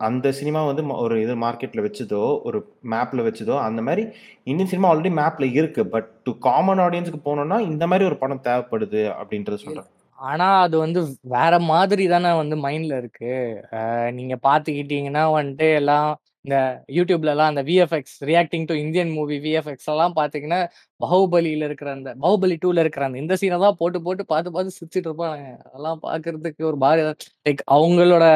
[0.00, 4.02] அந்த சினிமா வந்து ம- ஒரு இது மார்க்கெட்டில் வச்சதோ ஒரு மேப்பில் வச்சதோ அந்த மாதிரி
[4.46, 9.02] இந்தியன் சினிமா ஆல்ரெடி மேப்பில் இருக்குது பட் டு காமன் ஆடியன்ஸுக்கு போனோம்னா இந்த மாதிரி ஒரு படம் தேவைப்படுது
[9.16, 9.88] அப்படின்றத சொல்கிறேன்
[10.20, 11.00] ஆனா அது வந்து
[11.34, 13.30] வேற மாதிரி தானே வந்து மைண்ட்ல இருக்கு.
[13.76, 16.08] அஹ் நீங்க பாத்துக்கிட்டீங்கன்னா வந்துட்டு எல்லாம்
[16.44, 16.56] இந்த
[16.96, 20.60] யூடியூப்ல எல்லாம் அந்த VFX reacting to Indian movie VFX எல்லாம் பாத்தீங்கன்னா
[21.00, 25.08] பாகுபலியில இருக்கிற அந்த பாகுபலி டூல இருக்கிற அந்த இந்த சீனை தான் போட்டு போட்டு பார்த்து பார்த்து சிரிச்சிட்டு
[25.10, 25.38] இருப்பாங்க.
[25.66, 27.02] அதெல்லாம் பாக்குறதுக்கு ஒரு பாரி
[27.46, 28.26] லைக் அவங்களோட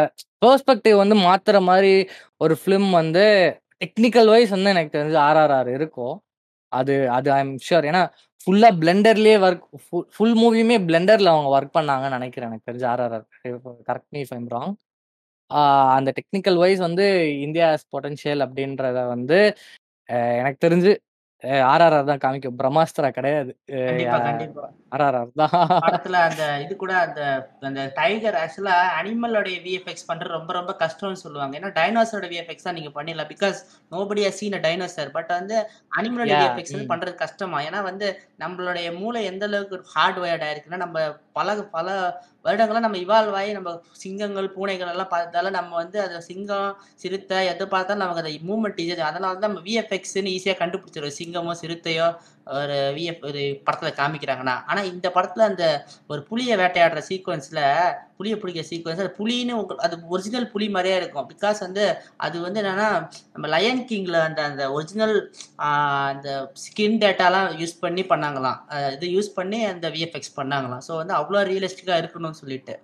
[0.42, 1.92] பெர்ஸ்பெக்டிவ் வந்து மாத்துற மாதிரி
[2.40, 3.24] ஒரு ஃபிலிம் வந்து
[3.84, 6.14] டெக்னிக்கல் வைஸ் வந்து எனக்கு தெரிஞ்சு ஆர்ஆர்ஆர் இருக்கும்.
[6.72, 8.02] அது அது ஐ எம் ஷுர் ஏன்னா
[8.46, 9.64] ஃபுல்லா பிளெண்டர்லயே ஒர்க்
[10.14, 12.86] ஃபுல் மூவியுமே பிளெண்டர்ல அவங்க ஒர்க் பண்ணாங்கன்னு நினைக்கிறேன் எனக்கு தெரிஞ்சு.
[12.92, 13.24] RRR
[13.88, 14.74] correct me if I'm wrong
[15.96, 17.04] அந்த டெக்னிக்கல் வைஸ் வந்து
[17.46, 19.38] இந்தியா பொட்டன்ஷியல் அப்படின்றத வந்து
[20.38, 20.92] எனக்கு தெரிஞ்சு
[21.72, 22.56] ஆர்ஆர்ஆர் தான் காமிக்கும்.
[22.60, 23.52] பிரம்மாஸ்திரா கிடையாது.
[24.94, 25.54] ஆர்ஆர்ஆர் தான்.
[25.86, 27.20] படத்துல அந்த இது கூட அந்த
[27.68, 31.54] அந்த டைகர் ஆக்சுவலா அனிமலோடைய விஎஃப்எக்ஸ் பண்றது ரொம்ப ரொம்ப கஷ்டம்னு சொல்லுவாங்க.
[31.60, 33.30] ஏன்னா டைனோசரோட விஎஃப்எக்ஸ் தான் நீங்க பண்ணிடலாம்.
[33.34, 33.60] Because
[33.94, 35.56] nobody seen dinosaur but வந்து
[35.98, 36.92] அனிமலோட விஎஃப்எக்ஸ் வந்து.
[36.92, 37.60] பண்றது கஷ்டமா.
[37.68, 38.08] ஏன்னா வந்து
[38.44, 40.98] நம்மளுடைய மூளை எந்த அளவுக்கு ஹார்ட் வயர்ட் ஆயிருக்குன்னா நம்ம
[41.40, 41.88] பல பல
[42.44, 43.70] வருடங்களாக நம்ம இவால்வ் ஆகி நம்ம
[44.02, 46.70] சிங்கங்கள் பூனைகள் எல்லாம் பார்த்தாலும் நம்ம வந்து அதில் சிங்கம்
[47.02, 52.08] சிறுத்தை எதை பார்த்தாலும் நமக்கு அதை மூவ்மெண்ட் இது அதனால தான் நம்ம விஎஃப்எக்ஸ்னு ஈஸியாக கண்டுபிடிச்சிடும் சிங்கமோ சிறுத்தையோ
[52.56, 54.54] ஒரு விஎஃப் ஒரு படத்தில் காமிக்கிறாங்கன்னா.
[54.70, 55.66] ஆனால் இந்த படத்தில் அந்த
[56.12, 57.60] ஒரு புலியை வேட்டையாடுற சீக்வன்ஸில்
[58.18, 59.54] புலியை பிடிக்கிற சீக்வன்ஸ் அது புலின்னு
[59.86, 61.28] அது ஒரிஜினல் புலி மாதிரியே இருக்கும்.
[61.30, 61.84] பிகாஸ் வந்து
[62.26, 62.88] அது வந்து என்னென்னா
[63.34, 65.16] நம்ம லயன் கிங்கில் அந்த அந்த ஒரிஜினல்
[65.70, 66.28] அந்த
[66.64, 68.60] ஸ்கின் டேட்டாலாம் யூஸ் பண்ணி பண்ணாங்களாம்.
[68.96, 70.84] இது யூஸ் பண்ணி அந்த விஎஃப்எக்ஸ் பண்ணாங்களாம்.
[70.88, 71.98] ஸோ வந்து அவ்வளோ ரியலிஸ்டிக்காக
[72.34, 72.74] இருக்கணும்னு சொல்லிட்டு.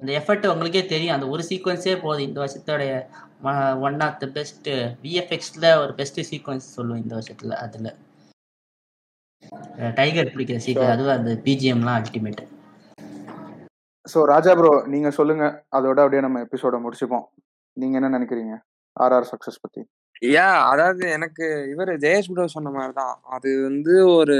[0.00, 1.14] அந்த எஃபர்ட் உங்களுக்கே தெரியும்.
[1.16, 2.26] அந்த ஒரு சீக்வன்ஸே போதும்.
[2.28, 2.92] இந்த வருஷத்தோடைய
[3.88, 4.68] ஒன் ஆஃப் த பெஸ்ட்
[5.04, 7.90] விஎஃப்எக்ஸ்ல ஒரு பெஸ்ட் சீக்வன்ஸ் சொல்லுவேன் இந்த வருஷத்துல அதுல.
[9.98, 12.42] டைகர் பிடிக்கிற சீக்வன்ஸ் அதுவும் அந்த பிஜிஎம்லாம் அல்டிமேட்
[14.06, 15.44] ஸோ ராஜா ப்ரோ நீங்க சொல்லுங்க.
[15.76, 17.26] அதோட அப்படியே நம்ம எபிசோட முடிச்சுப்போம்.
[17.76, 18.54] நீங்க என்ன நினைக்கிறீங்க?
[18.96, 19.82] ஆர்ஆர் சக்சஸ் பத்தி.
[20.34, 24.36] யா அதாவது எனக்கு இவர் ஜெயேஷ் ப்ரோ சொன்ன மாதிரி தான் அது வந்து ஒரு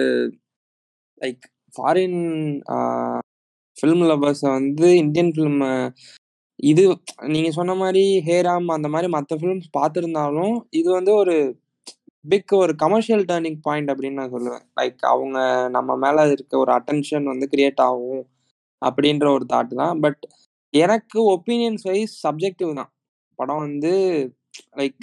[1.20, 1.44] லைக்
[1.74, 2.20] ஃபாரின்
[3.80, 5.60] ஃபிலிம் லவர்ஸை வந்து இந்தியன் ஃபிலிம்
[6.70, 6.82] இது
[7.34, 11.36] நீங்க சொன்ன மாதிரி ஹேராம் அந்த மாதிரி மற்ற ஃபிலிம்ஸ் பார்த்துருந்தாலும் இது வந்து ஒரு
[12.24, 14.64] பிக் ஒரு கமர்ஷியல் டேர்னிங் பாயிண்ட் அப்படின்னு நான் சொல்லுவேன்.
[14.80, 15.38] லைக் அவங்க
[15.76, 18.22] நம்ம மேல இருக்க ஒரு அட்டென்ஷன் வந்து கிரியேட் ஆகும்
[18.82, 19.96] அப்படின்ற ஒரு தாட் தான்.
[20.04, 20.22] பட்
[20.74, 22.90] எனக்கு ஒப்பீனியன்ஸ் வைஸ் சப்ஜெக்டிவ் தான்.
[23.38, 23.92] படம் வந்து
[24.78, 25.02] லைக்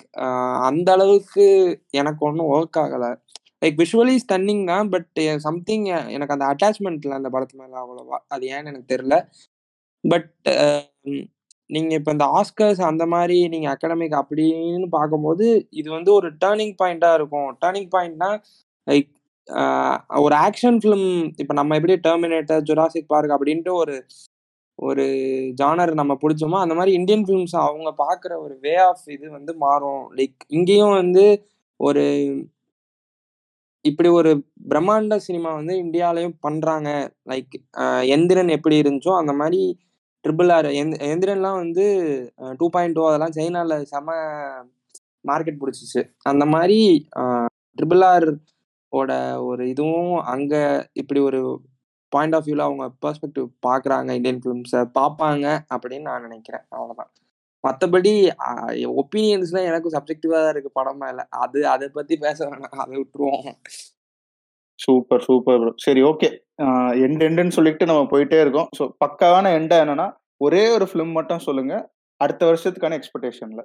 [0.69, 1.45] அந்த அளவுக்கு
[1.99, 3.11] எனக்கு ஒன்றும் ஒர்க் ஆகலை.
[3.67, 8.17] லைக் விஷுவலி ஸ்டன்னிங் தான் பட் சம்திங் eh, eh, எனக்கு அந்த அட்டாச்மெண்ட்ல அந்த படத்து மேலே அவ்வளோவா.
[8.33, 9.15] அது ஏன்னு எனக்கு தெரில
[10.03, 11.17] பட் um,
[11.69, 17.17] நீங்கள் இப்போ இந்த ஆஸ்கர்ஸ் அந்த மாதிரி நீங்கள் அகாடமிக் அப்படின்னு பார்க்கும்போது இது வந்து ஒரு டேர்னிங் பாயிண்ட்டாக
[17.19, 17.49] இருக்கும்.
[17.63, 18.29] டேர்னிங் பாயிண்ட்னா
[18.87, 19.09] லைக்
[20.25, 21.09] ஒரு ஆக்ஷன் ஃபிலிம்
[21.41, 23.95] இப்போ நம்ம எப்படி டெர்மினேட்டர் ஜுராசிக் பார்க் அப்படின்ட்டு ஒரு
[24.79, 25.05] ஒரு
[25.61, 30.03] ஜானர் நம்ம பிடிச்சோமோ அந்த மாதிரி இந்தியன் ஃபிலிம்ஸ் அவங்க பார்க்குற ஒரு வே ஆஃப் இது வந்து மாறும்.
[30.17, 31.25] லைக் இங்கேயும் வந்து
[31.79, 32.03] ஒரு
[33.89, 34.31] இப்படி ஒரு
[34.69, 36.89] பிரம்மாண்ட சினிமா வந்து இந்தியாலையும் பண்றாங்க.
[37.31, 37.55] லைக்
[38.15, 39.61] எந்திரன் எப்படி இருந்துச்சோ அந்த மாதிரி
[40.25, 40.67] ட்ரிபிள் ஆர்
[41.09, 41.85] எந்திரன்லாம் வந்து
[42.59, 44.15] டூ பாயிண்ட் டூ அதெல்லாம் சைனால செம
[45.29, 46.01] மார்க்கெட் பிடிச்சிச்சு.
[46.31, 46.79] அந்த மாதிரி
[47.77, 48.29] ட்ரிபிள் ஆர்
[48.93, 49.11] ஓட
[49.49, 50.53] ஒரு இதுவும் அங்க
[51.01, 51.41] இப்படி ஒரு
[52.11, 56.65] பாயிண்ட் ஆஃப் வியூல அவங்க பெர்ஸ்பெக்டிவ் பாக்குறாங்க இந்தியன் ஃபிலிம்ஸை பார்ப்பாங்க அப்படின்னு நான் நினைக்கிறேன்.
[56.75, 57.11] அவ்வளவுதான்.
[57.63, 58.13] மத்தபடி
[59.01, 60.71] ஒப்பீனியன்ஸ்லாம் எனக்கும் சப்ஜெக்டிவா தான் இருக்கு.
[60.79, 61.19] படம் மேல.
[61.43, 62.81] அது அதை பத்தி பேச வேணாம்.
[62.83, 63.47] அதை விட்டுருவோம்.
[64.79, 66.27] சூப்பர் சூப்பர் ப்ரோ சரி ஓகே
[67.05, 68.67] எண்ட் எண்டுன்னு சொல்லிட்டு நம்ம போயிட்டே இருக்கோம்.
[68.79, 70.07] ஸோ பக்காவான எண்டா என்னன்னா
[70.45, 71.73] ஒரே ஒரு ஃபிலிம் மட்டும் சொல்லுங்க.
[72.21, 73.63] அடுத்த வருஷத்துக்கான எக்ஸ்பெக்டேஷன்ல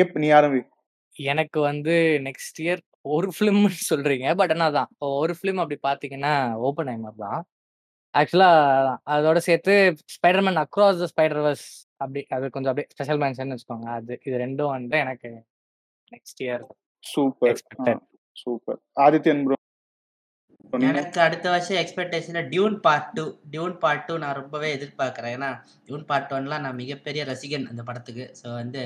[0.00, 0.60] ஏப் நீ ஆரம்பி.
[1.16, 1.94] எனக்கு வந்து
[2.26, 2.82] நெக்ஸ்ட் இயர்
[3.16, 4.26] ஒரு ஃபிலிம்னு சொல்றீங்க.
[4.40, 6.34] பட் ஆனால் தான் ஒரு ஃபிலிம் அப்படி பார்த்தீங்கன்னா
[6.68, 7.40] ஓப்பன் ஐமர் தான்
[8.14, 8.50] ஆக்சுவலா
[9.14, 9.74] அதோட சேர்த்து
[10.14, 11.66] ஸ்பைடர்மேன் அக்ராஸ் த ஸ்பைடர்வர்ஸ்
[12.00, 13.88] அப்படி அது கொஞ்சம் அப்படியே ஸ்பெஷல் மென்ஷன் வச்சுக்கோங்க.
[13.98, 15.30] அது இது ரெண்டும் வந்து எனக்கு
[16.14, 16.64] next year
[17.04, 17.50] super.
[17.52, 18.02] Expected.
[18.42, 18.80] Super.
[19.04, 19.54] Adithyan bro
[20.88, 25.34] எனக்கு அடுத்த வருஷம் expectation Dune part two Dune part two நான் ரொம்பவே எதிர்பார்க்குறேன்.
[25.36, 25.50] ஏன்னா
[25.86, 28.24] டியூன் பார்ட் ஒன்லாம் நான் மிகப்பெரிய ரசிகன் அந்த படத்துக்கு.
[28.40, 28.82] ஸோ வந்து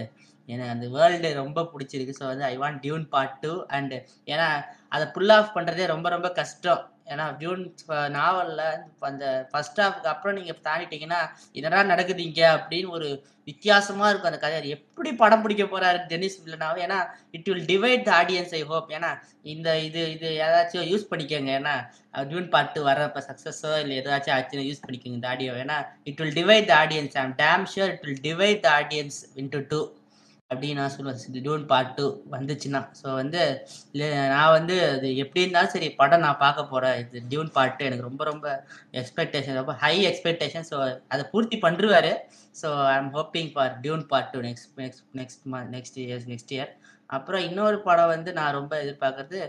[0.49, 2.15] எனக்கு அந்த வேர்ல்டு ரொம்ப பிடிச்சிருக்கு.
[2.21, 3.53] ஸோ வந்து I want Dune part two.
[3.79, 3.99] And
[4.33, 4.49] ஏன்னா
[4.97, 6.83] அதை புல் ஆஃப் பண்ணுறதே ரொம்ப ரொம்ப கஷ்டம்.
[7.11, 7.63] ஏன்னா டியூன்
[8.17, 8.65] நாவலில்
[9.03, 11.21] அந்த ஃபர்ஸ்ட் ஹாஃப்க்கு அப்புறம் நீங்கள் தாண்டிட்டீங்கன்னா
[11.53, 13.09] என்னடா நடக்குது இங்கே அப்படின்னு ஒரு
[13.49, 16.99] வித்தியாசமாக இருக்கும் அந்த கதை எப்படி படம் பிடிக்க போகிறாரு டெனிஸ் வில்லனாவும் ஏன்னா
[17.31, 19.11] it will divide the audience I hope ஏன்னா
[19.45, 21.53] இந்த இது இது ஏதாச்சும் யூஸ் பண்ணிக்கோங்க.
[21.61, 21.75] ஏன்னா
[22.31, 26.69] ஜூன் பாட்டு வர்றப்போ சக்ஸஸோ இல்லை ஏதாச்சும் ஆச்சுன்னு யூஸ் பண்ணிக்கோங்க இந்த ஆடியோ ஏன்னா it will divide
[26.71, 29.81] the audience I'm damn sure it will divide the audience into two
[30.51, 31.19] அப்படின்னு நான் சொல்லுவேன்.
[31.45, 32.81] டியூன் பார்ட் டூ வந்துச்சுன்னா.
[33.01, 33.41] ஸோ வந்து
[34.33, 38.25] நான் வந்து அது எப்படி இருந்தாலும் சரி படம் நான் பார்க்க போகிறேன் இது டியூன் பார்ட்டு எனக்கு ரொம்ப
[38.31, 38.47] ரொம்ப
[39.01, 40.79] எக்ஸ்பெக்டேஷன் ரொம்ப ஹை எக்ஸ்பெக்டேஷன் ஸோ
[41.15, 42.11] அதை பூர்த்தி பண்ணிருவார்
[42.63, 45.45] so I am hoping for Dune part two next next next
[45.77, 46.73] next years next year
[47.11, 49.41] அப்புறம் இன்னொரு படம் வந்து நான் ரொம்ப எதிர்பார்க்கறது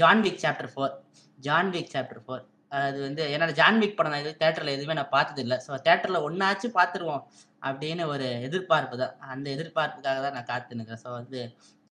[0.00, 0.94] John Wick chapter four
[1.38, 2.42] John Wick chapter four
[2.80, 6.78] அது வந்து என்னோட ஜான்விக் படம் நான் இது தேட்டரில் எதுவுமே நான் பார்த்தது இல்லை ஸோ தேட்டரில் ஒன்றாச்சும்
[6.78, 7.22] பார்த்துருவோம்.
[7.68, 9.14] அப்படின்னு ஒரு எதிர்பார்ப்பு தான்.
[9.34, 11.40] அந்த எதிர்பார்ப்புக்காக தான் நான் காத்து நிற்கிறேன் ஸோ வந்து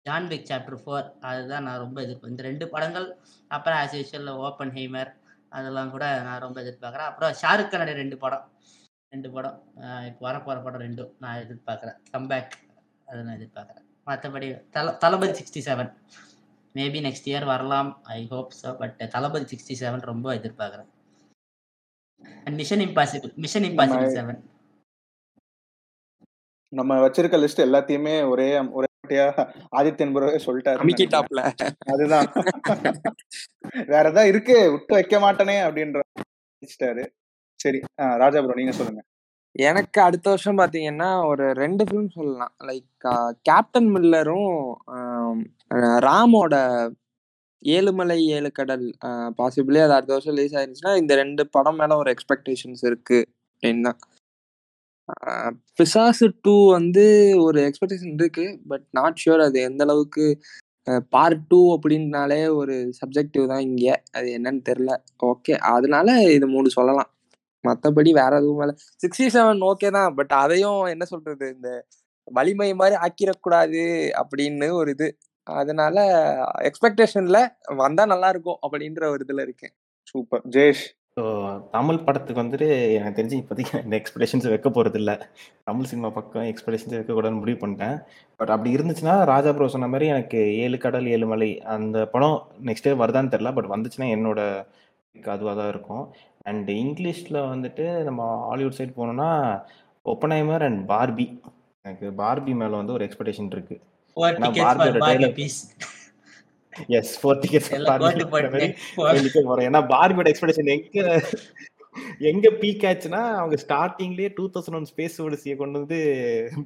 [0.05, 3.07] ஜான்விக் சாப்டர் ஃபோர் அதுதான் நான் ரொம்ப எதிர்ப்பு இந்த ரெண்டு படங்கள்
[3.55, 5.11] அப்புறம் ஆஸ் யூஷுவல் ஓப்பன் ஹெய்மர்
[5.57, 7.09] அதெல்லாம் கூட நான் ரொம்ப எதிர்பார்க்குறேன்.
[7.11, 8.45] அப்புறம் ஷாருக் கனுடைய ரெண்டு படம்
[9.13, 9.57] ரெண்டு படம்.
[10.09, 11.97] இப்போ வரப்போகிற படம் ரெண்டும் நான் எதிர்பார்க்குறேன்.
[12.13, 12.53] கம்பேக்
[13.07, 13.85] அதை நான் எதிர்பார்க்குறேன்.
[14.09, 15.91] மற்றபடி Thala Thalapathy sixty seven
[16.75, 20.89] maybe next year வரலாம் I hope so but Thalapathy sixty seven ரொம்ப எதிர்பார்க்குறேன்.
[22.45, 24.39] And mission impossible mission impossible seven
[26.79, 29.25] நம்ம வச்சிருக்க லிஸ்ட் எல்லாத்தையுமே ஒரே ஒரே வாட்டியா
[29.79, 30.79] ஆதித்யன் ப்ரோவே சொல்லிட்டாரு
[31.93, 32.27] அதுதான்.
[33.93, 36.01] வேற ஏதாவது இருக்கு விட்டு வைக்க மாட்டேனே அப்படின்ற
[36.63, 37.03] வச்சிட்டாரு
[37.59, 37.79] சரி
[38.21, 39.01] ராஜா ப்ரோ நீங்க சொல்லுங்க.
[39.69, 42.53] எனக்கு அடுத்த வருஷம் பாத்தீங்கன்னா ஒரு ரெண்டு ஃபிலிம் சொல்லலாம்.
[42.69, 43.07] லைக்
[43.49, 44.51] கேப்டன் மில்லரும்
[46.07, 46.55] ராமோட
[47.63, 48.85] ஏழுமலை ஏழு கடல்
[49.39, 53.19] பாசிபிளி அது அடுத்த வருஷம் ரிலீஸ் ஆயிருந்துச்சுன்னா இந்த ரெண்டு படம் மேல ஒரு எக்ஸ்பெக்டேஷன்ஸ் இருக்கு.
[53.53, 53.99] அப்படின்னு தான்
[55.79, 57.05] பிசாசு டூ வந்து
[57.45, 58.45] ஒரு எக்ஸ்பெக்டேஷன் இருக்கு.
[58.67, 60.25] பட் நாட் ஷுர் அது எந்த அளவுக்கு
[61.15, 63.87] பார்ட் டூ அப்படின்னாலே ஒரு சப்ஜெக்டிவ் தான் இங்க.
[64.17, 64.93] அது என்னன்னு தெரியல.
[65.31, 66.07] ஓகே அதனால
[66.37, 67.09] இது மூணு சொல்லலாம்.
[67.63, 68.71] மற்றபடி வேற எதுவும் மேல
[69.03, 70.13] சிக்ஸ்டி செவன் ஓகே தான்.
[70.19, 71.47] பட் அதையும் என்ன சொல்றது?
[71.55, 71.69] இந்த
[72.27, 73.83] வலிமை மாதிரி ஆக்கிடக்கூடாது
[74.21, 75.07] அப்படின்னு ஒரு இது.
[75.47, 75.97] அதனால
[76.69, 77.37] எக்ஸ்பெக்டேஷன்ல
[77.83, 79.73] வந்தா நல்லா இருக்கும் அப்படின்ற ஒரு இதுல இருக்கேன்.
[80.11, 80.83] சூப்பர் ஜெயேஷ்.
[81.17, 81.23] ஸோ
[81.73, 82.67] தமிழ் படத்துக்கு வந்துட்டு
[82.97, 85.15] எனக்கு தெரிஞ்சு இப்போதைக்கு இந்த எக்ஸ்பெக்டேஷன்ஸ் வைக்க போகிறது இல்லை
[85.67, 87.97] தமிழ் சினிமா பக்கம் எக்ஸ்பெக்டேஷன்ஸ் வைக்கக்கூடாதுன்னு முடிவு பண்ணிட்டேன்.
[88.39, 92.37] பட் அப்படி இருந்துச்சுன்னா ராஜா ப்ரோ சொன்ன மாதிரி எனக்கு ஏழு கடல் ஏழு மலை அந்த படம்
[92.69, 94.39] நெக்ஸ்ட் டே வருதான்னு தெரில பட் வந்துச்சுன்னா என்னோட
[95.35, 96.03] அதுவாக தான் இருக்கும்.
[96.49, 99.29] அண்ட் இங்கிலீஷில் வந்துட்டு நம்ம ஹாலிவுட் சைடு போனோம்னா
[100.05, 101.27] ஒப்பனைமர் அண்ட் பார்பி.
[101.85, 103.75] எனக்கு பார்பி மேலே வந்து ஒரு எக்ஸ்பெக்டேஷன் இருக்கு.
[104.17, 105.35] ஏன்னா பார்பியோட ட்ரெய்லர்
[106.89, 107.69] எஸ் ஃபோர் டிக்கெட்ஸ்
[109.45, 111.21] போறேன் ஏன்னா பார்பியோட எக்ஸ்பெக்டேஷன் எங்க
[112.19, 115.99] எங்க பீக் ஆச்சுன்னா அவங்க ஸ்டார்டிங்லயே டூ தௌசண்ட் ஒன் ஸ்பேஸ் ஓடிசியை கொண்டு வந்து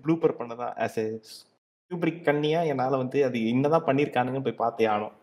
[0.03, 0.73] ப்ளூப்பர் பண்ணதான்.
[0.77, 1.05] ஆஸ் எ
[1.91, 5.15] கியூப்ரிக் கண்ணியா என்னால வந்து அது என்னதான் பண்ணிருக்கானுங்கன்னு போய் பார்த்தே ஆனோம்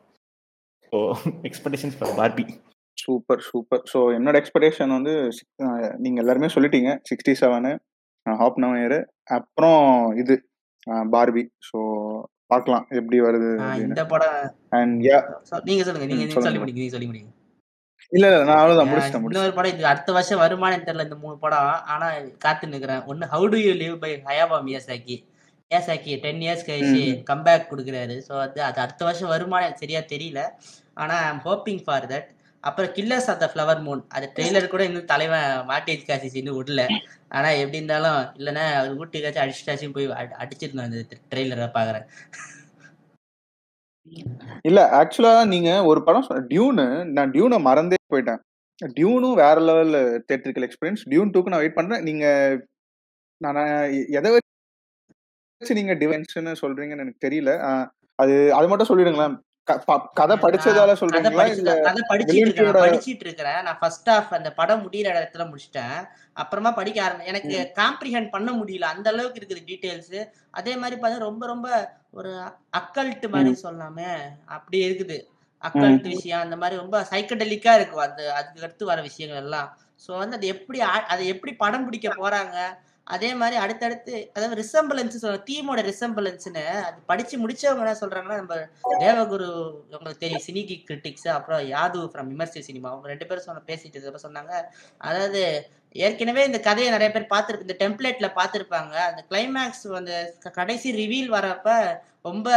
[0.93, 0.99] so
[1.43, 2.45] expectations for Barbie
[2.99, 5.15] super super so என்னோட எக்ஸ்பெக்டேஷன் வந்து
[5.97, 6.91] நீங்க எல்லாருமே சொல்லிட்டீங்க.
[7.11, 7.73] Sixty seven
[8.27, 8.99] hope now year
[9.31, 9.83] அப்புறம்
[10.17, 10.35] இது
[11.15, 11.79] பார்பி ஸோ
[12.53, 13.51] பார்க்கலாம் எப்படி வருது
[13.85, 14.41] இந்த படம்
[14.81, 15.19] அண்ட் யா
[15.71, 17.31] நீங்க சொல்லுங்க நீங்க சொல்லி முடிங்க நீங்க சொல்லி முடிங்க.
[18.13, 21.69] இல்ல இல்ல நான் அவ்வளவுதான் முடிச்சிட்டேன் இன்னொரு படம் இது அடுத்த வருஷம் வருமானம் தெரியல இந்த மூணு படம்.
[21.93, 22.07] ஆனா
[22.45, 23.05] காத்து நிக்கிறேன்.
[23.11, 25.17] ஒன்னு how do you live by Hayao Miyazaki
[25.71, 28.17] Miyazaki ten years கழிச்சு கம்பேக் கொடுக்குறாரு.
[28.29, 30.43] ஸோ அது அது அடுத்த வருஷம் வருமானம் சரியா தெரியல.
[31.03, 32.29] ஆனா ஐம் ஹோப்பிங் ஃபார் தட்
[32.65, 36.83] அப்புறம் killers of the flower moon அது ட்ரெய்லர் கூட இன்னும் தலைவன் மாட்டேஜ் காசிஸ் இன்னும் விடல
[37.37, 40.09] ஆனா எப்படி இருந்தாலும் இல்லைன்னா அவர் வீட்டுக்காச்சும் அடிச்சுட்டாச்சும் போய்
[40.43, 42.07] அடிச்சிருந்தோம் அந்த ட்ரெய்லரை பாக்குறேன்.
[44.69, 48.41] இல்ல ஆக்சுவலா நீங்க ஒரு படம் டியூனு நான் டியூனை மறந்தே போயிட்டேன்.
[48.97, 49.95] டியூனும் வேற லெவல்
[50.29, 52.05] தேட்டரிக்கல் எக்ஸ்பீரியன்ஸ் டியூன் டூக்கு நான் வெயிட் பண்றேன்.
[52.09, 52.27] நீங்க
[53.41, 53.61] நான்
[54.19, 57.53] எதை வச்சு நீங்க டிவென்ஷன் சொல்றீங்கன்னு எனக்கு தெரியல.
[58.19, 59.37] அது அது மட்டும் சொல்லிடுங்களேன்.
[60.19, 61.45] கதை படிச்சதால சொல்றீங்களா?
[61.89, 65.99] கதை படிச்சிட்டு படிச்சிட்டு இருக்கிறேன் நான் ஃபர்ஸ்ட் ஹாஃப் அந்த படம் முடியிற இடத்துல முடிச்சிட்டேன்.
[66.43, 68.87] அப்புறமா படிக்க ஆரம்பி எனக்கு காம்ப்ரிஹெண்ட் பண்ண முடியல.
[68.95, 70.17] அந்த அளவுக்கு இருக்குது டீடைல்ஸ்
[70.61, 71.69] அதே மாதிரி பார்த்தா ரொம்ப ரொம்ப
[72.11, 72.33] ஒரு
[72.81, 74.11] அக்கல்ட் மாதிரி சொல்லாமே.
[74.57, 75.19] அப்படி இருக்குது.
[75.63, 76.43] அக்கல்ட் விஷயம்.
[76.45, 78.05] அந்த மாதிரி ரொம்ப சைக்கடலிக்கா இருக்கும்.
[78.09, 79.69] அந்த அதுக்கு அடுத்து வர விஷயங்கள் எல்லாம்.
[80.05, 80.79] ஸோ வந்து அது எப்படி
[81.13, 82.57] அதை எப்படி படம் பிடிக்க போறாங்க?
[83.05, 88.55] அதே மாதிரி அடுத்தடுத்து அதாவது ரிசம்பிளன்ஸ் தீமோட ரிசம்பிளன்ஸ்னு அது படிச்சு முடிச்சவங்க என்ன சொல்றாங்கன்னா நம்ம
[89.01, 89.49] தேவகுரு
[89.91, 94.63] உங்களுக்கு தெரியும் சினிகி கிரிட்டிக்ஸ் அப்புறம் யாது ஃப்ரம் விமர்சி சினிமா அவங்க ரெண்டு பேரும் சொன்ன பேசிட்டு சொன்னாங்க.
[94.99, 98.95] அதாவது ஏற்கனவே இந்த கதையை நிறைய பேர் பார்த்துருக்கு இந்த டெம்ப்ளேட்ல பார்த்துருப்பாங்க.
[98.95, 102.49] அந்த கிளைமேக்ஸ் அந்த க- கடைசி ரிவீல் வரப்ப ரொம்ப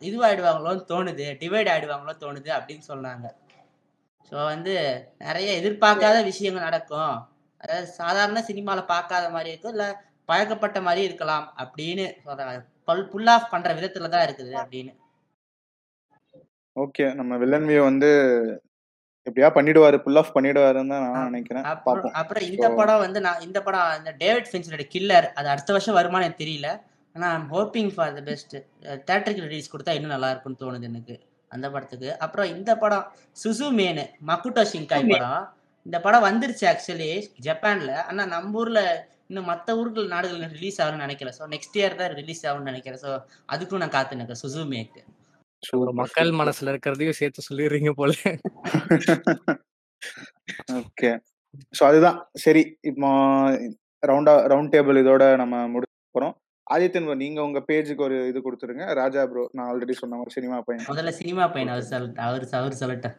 [0.00, 3.26] இதுவாயிடுவாங்களோன்னு தோணுது டிவைட் ஆயிடுவாங்களோ தோணுது அப்படின்னு சொன்னாங்க.
[4.30, 7.28] ஸோ வந்து நிறைய எதிர்பார்க்காத விஷயங்கள் நடக்கும்.
[7.60, 9.86] அதாவது சாதாரண சினிமால பார்க்காத மாதிரி இருக்கும் இல்ல
[10.28, 12.58] பழக்கப்பட்ட மாதிரி இருக்கலாம் அப்படின்னு சொல்றாங்க.
[12.88, 14.92] பல் புல் ஆஃப் பண்ற விதத்துல தான் இருக்குது அப்படின்னு.
[16.76, 17.04] ஓகே.
[17.20, 18.10] நம்ம வில்லன் வியூ வந்து
[19.26, 21.64] எப்படியா பண்ணிடுவாரு புல் ஆஃப் பண்ணிடுவாருன்னு தான் நான் நினைக்கிறேன்.
[22.20, 26.26] அப்புறம் இந்த படம் வந்து நான் இந்த படம் இந்த டேவிட் ஃபின்ச்சரோட கில்லர் அது அடுத்த வருஷம் வருமானு
[26.26, 26.68] எனக்கு தெரியல.
[27.14, 28.54] ஆனா I'm hoping for the best
[29.08, 31.16] தேட்டருக்கு ரிலீஸ் கொடுத்தா இன்னும் நல்லா இருக்கும்னு தோணுது எனக்கு
[31.50, 32.10] அந்த படத்துக்கு.
[32.24, 33.04] அப்புறம் இந்த படம்
[33.42, 35.40] சுசு மேனு மக்குட்டோ ஷிங்காய் படம்.
[35.88, 37.10] இந்த படம் வந்துருச்சு ஆக்சுவலி
[37.46, 37.92] ஜப்பான்ல.
[38.08, 38.80] ஆனா நம்ம ஊர்ல
[39.30, 41.30] இன்னும் மற்ற ஊர்கள் நாடுகள் ரிலீஸ் ஆகும்னு நினைக்கல.
[41.38, 43.00] ஸோ நெக்ஸ்ட் இயர் தான் ரிலீஸ் ஆகும்னு நினைக்கிறேன்.
[43.04, 43.10] ஸோ
[43.54, 45.02] அதுக்கும் நான் காத்து நிற்கிறேன் சுசுமேக்கு
[45.82, 48.12] ஒரு மக்கள் மனசுல இருக்கிறதையும் சேர்த்து சொல்லிடுறீங்க போல.
[50.80, 51.10] ஓகே
[51.78, 52.18] ஸோ அதுதான்.
[52.44, 53.08] சரி இப்போ
[54.02, 56.34] ரவுண்டா ரவுண்ட் டேபிள் இதோட நம்ம முடிக்க போறோம்.
[56.66, 58.86] ஆதித்யன் நீங்க உங்க பேஜுக்கு ஒரு இது கொடுத்துருங்க.
[59.00, 62.80] ராஜா ப்ரோ நான் ஆல்ரெடி சொன்ன மாதிரி சினிமா பையன் முதல்ல சினிமா பையன் அவர் சொல்லிட்டு அவர் அவர்
[62.82, 63.16] சொல்லட்டும்.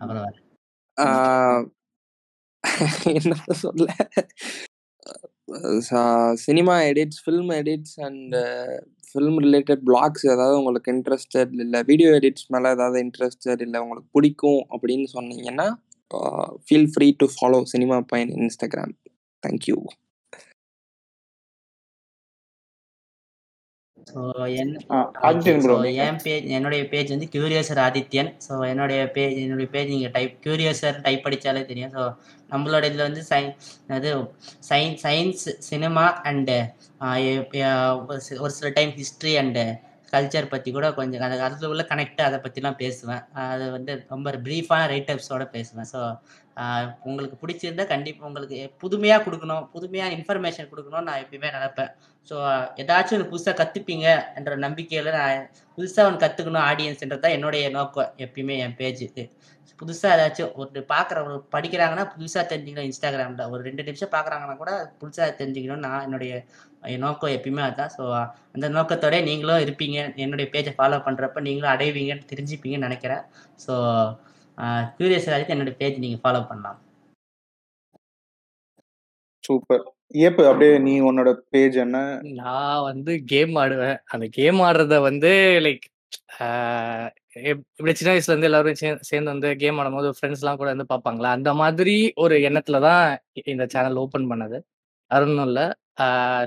[0.00, 0.24] அப்புறம்
[3.18, 3.86] என்ன சொல்ல.
[6.44, 8.34] Cinema edits film edits and
[9.10, 14.62] film related blogs ஏதாவது உங்களுக்கு இன்ட்ரெஸ்டட் இல்லை வீடியோ எடிட்ஸ் மேலே ஏதாவது இன்ட்ரெஸ்டட் இல்லை உங்களுக்கு பிடிக்கும்
[14.70, 15.68] அப்படின்னு சொன்னீங்கன்னா
[16.68, 18.94] feel free to follow cinema Paiyan Instagram
[19.42, 19.78] thank you
[24.06, 24.20] so
[24.60, 24.72] என்
[26.04, 28.30] என் பேஜ் என்னுடைய பேஜ் வந்து கியூரியஸர் ஆதித்யன்.
[28.46, 31.92] ஸோ என்னுடைய பேஜ் என்னுடைய பேஜ் நீங்கள் டைப் கியூரியஸர் டைப் படித்தாலே தெரியும்.
[31.96, 32.02] ஸோ
[32.52, 33.50] நம்மளோட இதில் வந்து சயின்
[33.96, 34.10] அது
[34.70, 36.58] சயின் சயின்ஸ் சினிமா அண்டு
[38.42, 39.64] ஒரு சில டைம் ஹிஸ்ட்ரி அண்டு
[40.12, 43.22] கல்ச்சர் பற்றி கூட கொஞ்சம் அது அதில் உள்ள கனெக்ட் அதை பற்றிலாம் பேசுவேன்.
[43.52, 45.88] அது வந்து ரொம்ப ப்ரீஃபான ரைட்டப்ஸோட பேசுவேன்.
[45.94, 46.00] ஸோ
[47.08, 51.90] உங்களுக்கு பிடிச்சிருந்தா கண்டிப்பாக உங்களுக்கு புதுமையாக கொடுக்கணும் புதுமையான இன்ஃபர்மேஷன் கொடுக்கணும்னு நான் எப்பயுமே நினைப்பேன்.
[52.30, 52.36] ஸோ
[52.82, 54.06] ஏதாச்சும் ஒன்று புதுசாக கற்றுப்பீங்க
[54.38, 55.44] என்ற நம்பிக்கையில் நான்
[55.78, 59.24] புதுசாக ஒன்று கற்றுக்கணும் ஆடியன்ஸ்ன்றது தான் என்னுடைய நோக்கம் எப்பயுமே என் பேஜுக்கு
[59.80, 63.50] புதுசாக ஏதாச்சும் ஒரு பார்க்குற ஒரு படிக்கிறாங்கன்னா புதுசாக தெரிஞ்சுக்கணும் இன்ஸ்டாகிராமில்.
[63.52, 66.32] ஒரு ரெண்டு நிமிஷம் பார்க்குறாங்கன்னா கூட புதுசாக தெரிஞ்சுக்கணும் நான் என்னுடைய
[66.92, 67.92] என் நோக்கம் எப்பயுமே அதுதான்.
[67.96, 68.04] ஸோ
[68.54, 69.98] அந்த நோக்கத்தோட நீங்களும் இருப்பீங்க.
[70.24, 73.24] என்னுடைய பேஜை ஃபாலோ பண்ணுறப்ப நீங்களும் அடைவீங்கன்னு தெரிஞ்சுப்பீங்கன்னு நினைக்கிறேன்.
[73.66, 73.74] ஸோ
[74.98, 76.78] க்யூரியஸ் ஆகிட்டு என்னுடைய பேஜ் நீங்கள் ஃபாலோ பண்ணலாம்.
[79.44, 81.98] சூப்பர் ஏப்பு அப்படியே நீ உன்னோட பேஜ் என்ன?
[82.40, 83.98] நான் வந்து கேம் ஆடுவேன்.
[84.14, 85.30] அந்த கேம் ஆடுறத வந்து
[85.66, 85.86] லைக்
[87.76, 88.78] இப்படி சின்ன வயசுல இருந்து எல்லாரும்
[89.08, 91.30] சேர்ந்து வந்து கேம் ஆடும்போது ஃப்ரெண்ட்ஸ் எல்லாம் கூட வந்து பார்ப்பாங்களா?
[91.38, 91.94] அந்த மாதிரி
[92.24, 93.02] ஒரு எண்ணத்துல தான்
[93.52, 94.58] இந்த சேனல் ஓபன் பண்ணது.
[95.10, 95.66] அருணும் இல்லை.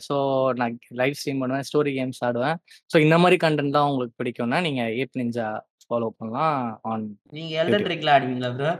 [0.08, 0.16] ஸோ
[0.60, 2.58] நான் லைவ் ஸ்ட்ரீம் பண்ணுவேன் ஸ்டோரி கேம்ஸ் ஆடுவேன்.
[2.92, 5.48] ஸோ இந்த மாதிரி கண்டென்ட் தான் உங்களுக்கு பிடிக்கும்னா நீங்க ஏப் நிஞ்சா
[5.86, 6.58] ஃபாலோ பண்ணலாம்
[6.90, 7.06] ஆன்
[7.38, 8.72] நீங்கள் எல்டன் ரிங்ல ஆடுவீங்களா ப்ரோ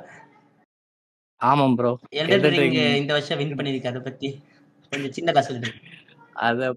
[1.42, 1.92] ஆமாம் ப்ரோ
[2.22, 4.30] எல்டன் ரிங் இந்த வருஷம் வின் பண்ணியிருக்கு அதை பற்றி
[4.92, 5.72] கொஞ்சம் சின்ன சொல்லிட்டு
[6.48, 6.68] அதை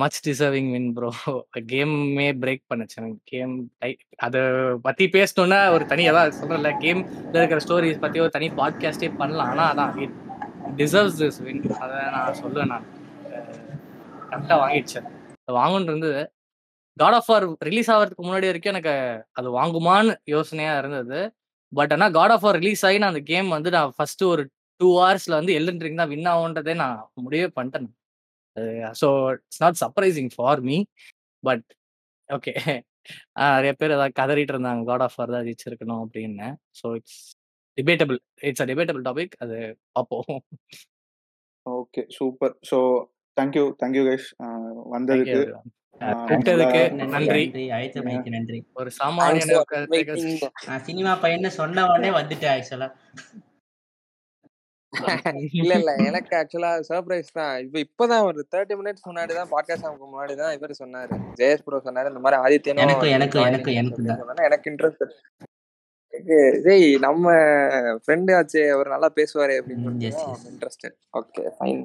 [0.00, 1.10] மச் டிசர்விங் வின் ப்ரோ
[1.70, 2.96] கேமே பிரேக் பண்ணுச்சு.
[3.00, 3.54] எனக்கு கேம்
[4.26, 4.40] அதை
[4.86, 9.50] பத்தி பேசணும்னா ஒரு தனி அதான் சொல்றேன்ல கேம்ல இருக்கிற ஸ்டோரிஸ் பத்தி ஒரு தனி பாட்காஸ்டே பண்ணலாம்.
[9.52, 10.16] ஆனால் அதான் இட்
[10.80, 12.86] டிசர்வ்ஸ் திஸ் வின் அதை நான் சொல்லுவேன் நான்.
[14.30, 15.08] கரெக்டாக வாங்கிடுச்சேன்
[15.44, 16.22] அது வாங்கணும்னு இருந்தது.
[16.96, 18.94] காட் ஆஃப் ஆர் ரிலீஸ் ஆகிறதுக்கு முன்னாடி வரைக்கும் எனக்கு
[19.38, 21.20] அது வாங்குமான்னு யோசனையாக இருந்தது.
[21.72, 24.42] பட் ஆனால் காட் ஆஃப் ஆர் ரிலீஸ் ஆகி நான் அந்த கேம் வந்து நான் ஃபஸ்ட்டு ஒரு
[24.80, 27.88] டூ ஹவர்ஸ்ல வந்து எல்லன் ரிங் தான் வின் ஆகுன்றதே நான் முடிவே பண்ணிட்டேன்.
[29.00, 30.78] So it's not surprising for me
[31.44, 31.66] but
[32.28, 32.54] okay
[33.56, 36.48] நிறைய பேர் ஏதாவது கதறிட்டு இருந்தாங்க காட் ஆஃப் தான் ஜெயிச்சிருக்கணும் அப்படின்னு.
[36.80, 37.20] So it's
[37.78, 38.18] debatable
[38.48, 39.56] it's a debatable topic அது
[39.96, 40.42] பார்ப்போம்.
[41.66, 42.78] Okay super so
[43.36, 44.28] thank you thank you guys
[44.94, 45.38] வந்ததுக்கு
[47.14, 47.42] நன்றி
[48.34, 48.58] நன்றி.
[48.80, 48.90] ஒரு
[50.68, 52.88] நான் சினிமா பையன்னு சொன்ன உடனே வந்துட்டேன் ஆக்சுவலா
[55.60, 55.90] இல்ல இல்ல.
[56.08, 57.52] எனக்கு ஆக்சுவலா சர்ப்ரைஸ் தான்.
[57.64, 61.10] இப்ப இப்பதான் ஒரு தேர்ட்டி மினிட்ஸ் முன்னாடி தான் பாட்காஸ்ட் நமக்கு முன்னாடி தான் இவர் சொன்னாரு.
[61.40, 62.38] ஜெயஸ் ப்ரோ சொன்னாரு இந்த மாதிரி
[62.84, 63.38] எனக்கும் எனக்கு
[64.08, 64.20] தான்.
[64.22, 65.04] சொன்னாரு எனக்கு இன்ட்ரெஸ்ட்
[66.64, 67.26] டேய் நம்ம
[68.02, 69.92] ஃப்ரெண்டு ஆச்சு அவர் நல்லா பேசுவாரு அப்படின்னு
[70.50, 71.80] interested okay fine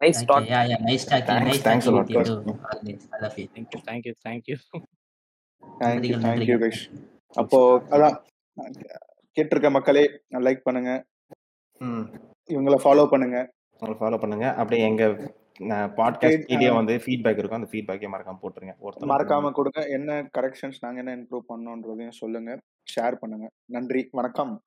[0.00, 3.20] nice talk yeah yeah nice thanks nice thanks talking a lot with you too always I
[3.24, 4.56] love you thank you thank you thank you thank you
[5.82, 6.82] நன்றிகள் thank you நன்றிகள் guys
[7.36, 7.58] அப்போ
[7.94, 8.16] அதான்
[9.36, 10.04] கேட்டிருக்க மக்களே
[10.46, 10.92] like பண்ணுங்க.
[11.80, 13.38] இவங்கள follow பண்ணுங்க.
[13.82, 14.46] Follow பண்ணுங்க.
[14.54, 15.04] அப்படியே எங்க
[15.98, 17.58] பாட்காஸ்ட் கீழே வந்து ஃபீட்பேக் இருக்கும்.
[17.60, 18.74] அந்த ஃபீட்பேக்கே மறக்காம போட்டுருங்க.
[18.86, 19.80] ஒருத்தர் மறக்காம கொடுங்க.
[19.96, 22.50] என்ன கரெக்ஷன்ஸ் நாங்க என்ன இம்ப்ரூவ் பண்ணோன்றதையும் சொல்லுங்க.
[22.92, 23.46] ஷேர் பண்ணுங்க.
[23.76, 24.02] நன்றி.
[24.20, 24.52] வணக்கம்.